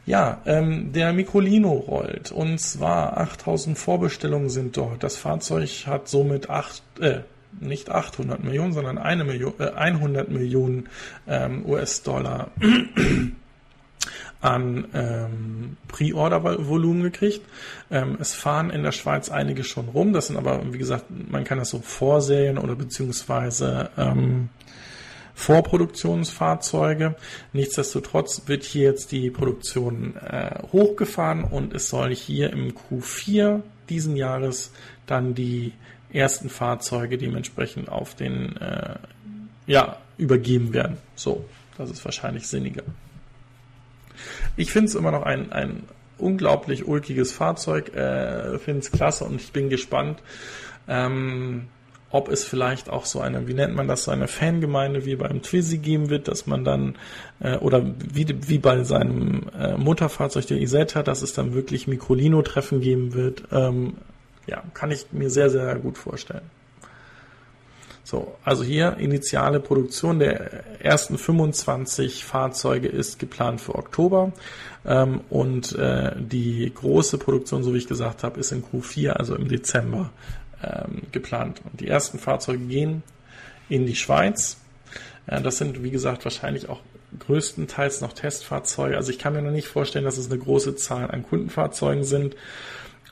Ja, 0.05 0.41
ähm, 0.45 0.91
der 0.93 1.13
Microlino 1.13 1.73
rollt 1.73 2.31
und 2.31 2.59
zwar 2.59 3.17
8000 3.17 3.77
Vorbestellungen 3.77 4.49
sind 4.49 4.77
dort. 4.77 5.03
Das 5.03 5.17
Fahrzeug 5.17 5.87
hat 5.87 6.07
somit 6.07 6.49
acht, 6.49 6.83
äh, 6.99 7.21
nicht 7.59 7.89
800 7.89 8.43
Millionen, 8.43 8.73
sondern 8.73 8.99
eine 8.99 9.23
Million, 9.23 9.53
äh, 9.57 9.71
100 9.71 10.29
Millionen 10.29 10.89
ähm, 11.27 11.65
US-Dollar 11.65 12.51
an 14.41 14.87
ähm, 14.93 15.77
Pre-Order-Volumen 15.87 17.01
gekriegt. 17.01 17.41
Ähm, 17.89 18.17
es 18.19 18.35
fahren 18.35 18.69
in 18.69 18.83
der 18.83 18.91
Schweiz 18.91 19.29
einige 19.31 19.63
schon 19.63 19.89
rum. 19.89 20.13
Das 20.13 20.27
sind 20.27 20.37
aber, 20.37 20.61
wie 20.71 20.77
gesagt, 20.77 21.05
man 21.31 21.45
kann 21.45 21.57
das 21.57 21.71
so 21.71 21.79
Vorserien 21.79 22.59
oder 22.59 22.75
beziehungsweise 22.75 23.89
ähm, 23.97 24.49
Vorproduktionsfahrzeuge. 25.35 27.15
Nichtsdestotrotz 27.53 28.43
wird 28.47 28.63
hier 28.63 28.83
jetzt 28.83 29.11
die 29.11 29.29
Produktion 29.29 30.15
äh, 30.15 30.61
hochgefahren 30.71 31.43
und 31.43 31.73
es 31.73 31.89
soll 31.89 32.15
hier 32.15 32.51
im 32.51 32.73
Q4 32.73 33.61
diesen 33.89 34.15
Jahres 34.15 34.71
dann 35.05 35.35
die 35.35 35.73
ersten 36.11 36.49
Fahrzeuge 36.49 37.17
dementsprechend 37.17 37.89
auf 37.89 38.15
den 38.15 38.55
äh, 38.57 38.95
ja 39.67 39.97
übergeben 40.17 40.73
werden. 40.73 40.97
So, 41.15 41.45
das 41.77 41.91
ist 41.91 42.03
wahrscheinlich 42.05 42.47
sinniger. 42.47 42.83
Ich 44.55 44.71
finde 44.71 44.87
es 44.87 44.95
immer 44.95 45.11
noch 45.11 45.23
ein, 45.23 45.51
ein 45.51 45.83
unglaublich 46.17 46.87
ulkiges 46.87 47.33
Fahrzeug, 47.33 47.93
äh, 47.93 48.57
finde 48.59 48.79
es 48.79 48.91
klasse 48.91 49.25
und 49.25 49.41
ich 49.41 49.51
bin 49.51 49.69
gespannt, 49.69 50.19
ähm, 50.87 51.67
ob 52.15 52.29
es 52.29 52.45
vielleicht 52.45 52.89
auch 52.89 53.03
so 53.03 53.19
eine, 53.19 53.45
wie 53.45 53.53
nennt 53.53 53.75
man 53.75 53.89
das, 53.89 54.05
so 54.05 54.11
eine 54.11 54.29
Fangemeinde 54.29 55.05
wie 55.05 55.17
beim 55.17 55.41
Twizy 55.41 55.79
geben 55.79 56.09
wird, 56.09 56.29
dass 56.29 56.47
man 56.47 56.63
dann, 56.63 56.95
äh, 57.41 57.57
oder 57.57 57.85
wie, 57.85 58.25
wie 58.47 58.57
bei 58.57 58.83
seinem 58.85 59.49
äh, 59.59 59.75
Mutterfahrzeug 59.75 60.47
der 60.47 60.61
Isetta, 60.61 61.03
dass 61.03 61.21
es 61.21 61.33
dann 61.33 61.53
wirklich 61.53 61.87
Microlino-Treffen 61.87 62.79
geben 62.79 63.13
wird. 63.13 63.43
Ähm, 63.51 63.95
ja, 64.47 64.63
kann 64.73 64.91
ich 64.91 65.07
mir 65.11 65.29
sehr, 65.29 65.49
sehr 65.49 65.75
gut 65.75 65.97
vorstellen. 65.97 66.49
So, 68.05 68.35
also 68.45 68.63
hier 68.63 68.95
initiale 68.97 69.59
Produktion 69.59 70.19
der 70.19 70.79
ersten 70.79 71.17
25 71.17 72.23
Fahrzeuge 72.23 72.87
ist 72.87 73.19
geplant 73.19 73.59
für 73.59 73.75
Oktober 73.75 74.31
ähm, 74.85 75.21
und 75.29 75.73
äh, 75.73 76.13
die 76.17 76.71
große 76.73 77.17
Produktion, 77.17 77.63
so 77.63 77.73
wie 77.73 77.79
ich 77.79 77.87
gesagt 77.87 78.23
habe, 78.23 78.39
ist 78.39 78.51
in 78.51 78.63
Q4, 78.63 79.09
also 79.09 79.35
im 79.35 79.49
Dezember 79.49 80.11
ähm, 80.65 81.03
geplant. 81.11 81.61
Und 81.69 81.79
die 81.79 81.87
ersten 81.87 82.19
Fahrzeuge 82.19 82.65
gehen 82.65 83.03
in 83.69 83.85
die 83.85 83.95
Schweiz. 83.95 84.57
Äh, 85.27 85.41
das 85.41 85.57
sind, 85.57 85.83
wie 85.83 85.91
gesagt, 85.91 86.25
wahrscheinlich 86.25 86.69
auch 86.69 86.81
größtenteils 87.19 88.01
noch 88.01 88.13
Testfahrzeuge. 88.13 88.97
Also 88.97 89.11
ich 89.11 89.19
kann 89.19 89.33
mir 89.33 89.41
noch 89.41 89.51
nicht 89.51 89.67
vorstellen, 89.67 90.05
dass 90.05 90.17
es 90.17 90.29
eine 90.29 90.39
große 90.39 90.75
Zahl 90.75 91.11
an 91.11 91.23
Kundenfahrzeugen 91.23 92.03
sind. 92.03 92.35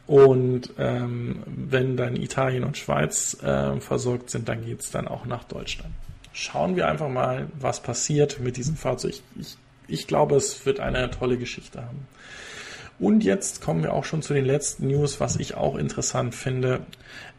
Und 0.06 0.72
ähm, 0.78 1.44
wenn 1.46 1.96
dann 1.96 2.18
Italien 2.18 2.66
und 2.66 2.78
Schweiz 2.78 3.38
äh, 3.42 3.80
versorgt 3.80 4.30
sind, 4.30 4.50
dann 4.50 4.66
geht 4.66 4.82
es 4.82 4.92
dann 4.92 5.08
auch 5.08 5.26
nach 5.26 5.46
Deutschland. 5.46 5.94
Schauen 6.34 6.76
wir 6.76 6.88
einfach 6.88 7.10
mal, 7.10 7.48
was 7.58 7.82
passiert 7.82 8.40
mit 8.40 8.58
diesem 8.58 8.76
Fahrzeug. 8.76 9.16
Ich, 9.40 9.56
ich 9.88 10.08
glaube, 10.08 10.36
es 10.36 10.66
wird 10.66 10.80
eine 10.80 11.10
tolle 11.12 11.38
Geschichte 11.38 11.82
haben. 11.82 12.08
Und 13.00 13.24
jetzt 13.24 13.62
kommen 13.62 13.84
wir 13.84 13.94
auch 13.94 14.04
schon 14.04 14.22
zu 14.22 14.34
den 14.34 14.46
letzten 14.46 14.88
News, 14.88 15.20
was 15.20 15.38
ich 15.38 15.56
auch 15.56 15.76
interessant 15.76 16.36
finde 16.36 16.82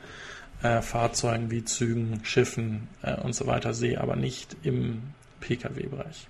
äh, 0.63 0.81
Fahrzeugen 0.81 1.51
wie 1.51 1.65
Zügen, 1.65 2.21
Schiffen 2.25 2.89
äh, 3.03 3.21
und 3.21 3.35
so 3.35 3.47
weiter 3.47 3.75
sehe, 3.75 4.01
aber 4.01 4.17
nicht 4.17 4.57
im 4.63 5.03
Pkw-Bereich. 5.41 6.29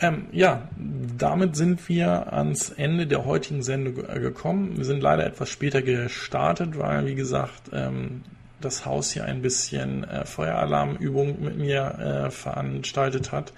Ähm, 0.00 0.26
ja, 0.30 0.68
damit 1.16 1.56
sind 1.56 1.88
wir 1.88 2.32
ans 2.32 2.70
Ende 2.70 3.06
der 3.06 3.24
heutigen 3.24 3.62
Sendung 3.62 4.04
äh, 4.08 4.20
gekommen. 4.20 4.76
Wir 4.76 4.84
sind 4.84 5.02
leider 5.02 5.26
etwas 5.26 5.50
später 5.50 5.82
gestartet, 5.82 6.78
weil, 6.78 7.06
wie 7.06 7.16
gesagt, 7.16 7.70
ähm, 7.72 8.22
das 8.60 8.86
Haus 8.86 9.10
hier 9.12 9.24
ein 9.24 9.42
bisschen 9.42 10.04
äh, 10.04 10.24
Feueralarmübung 10.24 11.42
mit 11.42 11.56
mir 11.58 12.26
äh, 12.26 12.30
veranstaltet 12.30 13.32
hat. 13.32 13.52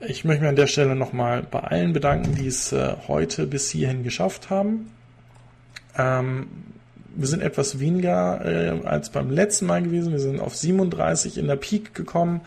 Ich 0.00 0.24
möchte 0.24 0.42
mich 0.42 0.50
an 0.50 0.56
der 0.56 0.66
Stelle 0.66 0.94
nochmal 0.94 1.42
bei 1.42 1.60
allen 1.60 1.92
bedanken, 1.92 2.34
die 2.34 2.46
es 2.46 2.72
äh, 2.72 2.94
heute 3.08 3.46
bis 3.46 3.70
hierhin 3.70 4.04
geschafft 4.04 4.50
haben. 4.50 4.90
Ähm, 5.96 6.48
wir 7.16 7.26
sind 7.26 7.42
etwas 7.42 7.78
weniger 7.78 8.44
äh, 8.44 8.86
als 8.86 9.10
beim 9.10 9.30
letzten 9.30 9.66
Mal 9.66 9.82
gewesen. 9.82 10.12
Wir 10.12 10.20
sind 10.20 10.40
auf 10.40 10.54
37 10.54 11.38
in 11.38 11.46
der 11.46 11.56
Peak 11.56 11.94
gekommen. 11.94 12.40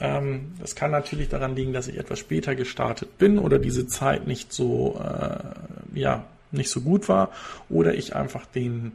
Ähm, 0.00 0.52
das 0.60 0.74
kann 0.74 0.90
natürlich 0.90 1.28
daran 1.28 1.56
liegen, 1.56 1.72
dass 1.72 1.88
ich 1.88 1.98
etwas 1.98 2.18
später 2.18 2.54
gestartet 2.54 3.18
bin 3.18 3.38
oder 3.38 3.58
diese 3.58 3.86
Zeit 3.86 4.26
nicht 4.26 4.52
so, 4.52 5.00
äh, 5.02 5.98
ja, 5.98 6.24
nicht 6.52 6.70
so 6.70 6.80
gut 6.80 7.08
war 7.08 7.30
oder 7.68 7.94
ich 7.94 8.14
einfach 8.14 8.46
den 8.46 8.92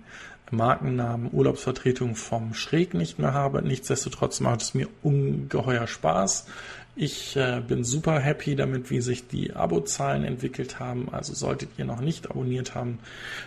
Markennamen 0.51 1.29
Urlaubsvertretung 1.31 2.15
vom 2.15 2.53
Schräg 2.53 2.93
nicht 2.93 3.19
mehr 3.19 3.33
habe. 3.33 3.61
Nichtsdestotrotz 3.61 4.39
macht 4.39 4.61
es 4.61 4.73
mir 4.73 4.87
ungeheuer 5.03 5.87
Spaß. 5.87 6.47
Ich 6.95 7.37
äh, 7.37 7.61
bin 7.65 7.83
super 7.83 8.19
happy 8.19 8.55
damit, 8.55 8.89
wie 8.89 8.99
sich 8.99 9.27
die 9.27 9.53
Abozahlen 9.53 10.25
entwickelt 10.25 10.79
haben. 10.79 11.07
Also 11.13 11.33
solltet 11.33 11.69
ihr 11.77 11.85
noch 11.85 12.01
nicht 12.01 12.29
abonniert 12.29 12.75
haben, 12.75 12.99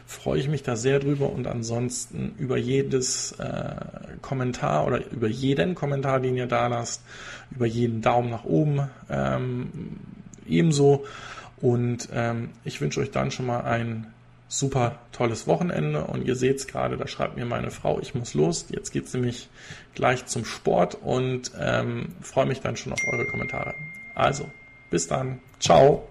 freue 0.06 0.40
ich 0.40 0.48
mich 0.48 0.62
da 0.62 0.74
sehr 0.76 1.00
drüber 1.00 1.30
und 1.30 1.46
ansonsten 1.46 2.34
über 2.38 2.56
jedes 2.56 3.32
äh, 3.32 3.74
Kommentar 4.22 4.86
oder 4.86 5.04
über 5.10 5.28
jeden 5.28 5.74
Kommentar, 5.74 6.20
den 6.20 6.36
ihr 6.36 6.46
da 6.46 6.66
lasst, 6.68 7.02
über 7.50 7.66
jeden 7.66 8.00
Daumen 8.00 8.30
nach 8.30 8.44
oben 8.44 8.88
ähm, 9.10 9.70
ebenso. 10.46 11.04
Und 11.60 12.08
ähm, 12.12 12.50
ich 12.64 12.80
wünsche 12.80 13.00
euch 13.00 13.10
dann 13.10 13.30
schon 13.30 13.46
mal 13.46 13.60
ein 13.60 14.11
super 14.52 14.98
tolles 15.12 15.46
Wochenende 15.46 16.04
und 16.04 16.26
ihr 16.26 16.36
seht 16.36 16.56
es 16.56 16.66
gerade, 16.66 16.98
da 16.98 17.06
schreibt 17.06 17.36
mir 17.36 17.46
meine 17.46 17.70
Frau, 17.70 17.98
ich 18.00 18.14
muss 18.14 18.34
los. 18.34 18.66
Jetzt 18.68 18.92
geht 18.92 19.06
es 19.06 19.14
nämlich 19.14 19.48
gleich 19.94 20.26
zum 20.26 20.44
Sport 20.44 20.98
und 21.00 21.52
ähm, 21.58 22.14
freue 22.20 22.46
mich 22.46 22.60
dann 22.60 22.76
schon 22.76 22.92
auf 22.92 23.00
eure 23.10 23.26
Kommentare. 23.26 23.74
Also, 24.14 24.50
bis 24.90 25.08
dann. 25.08 25.40
Ciao. 25.58 26.06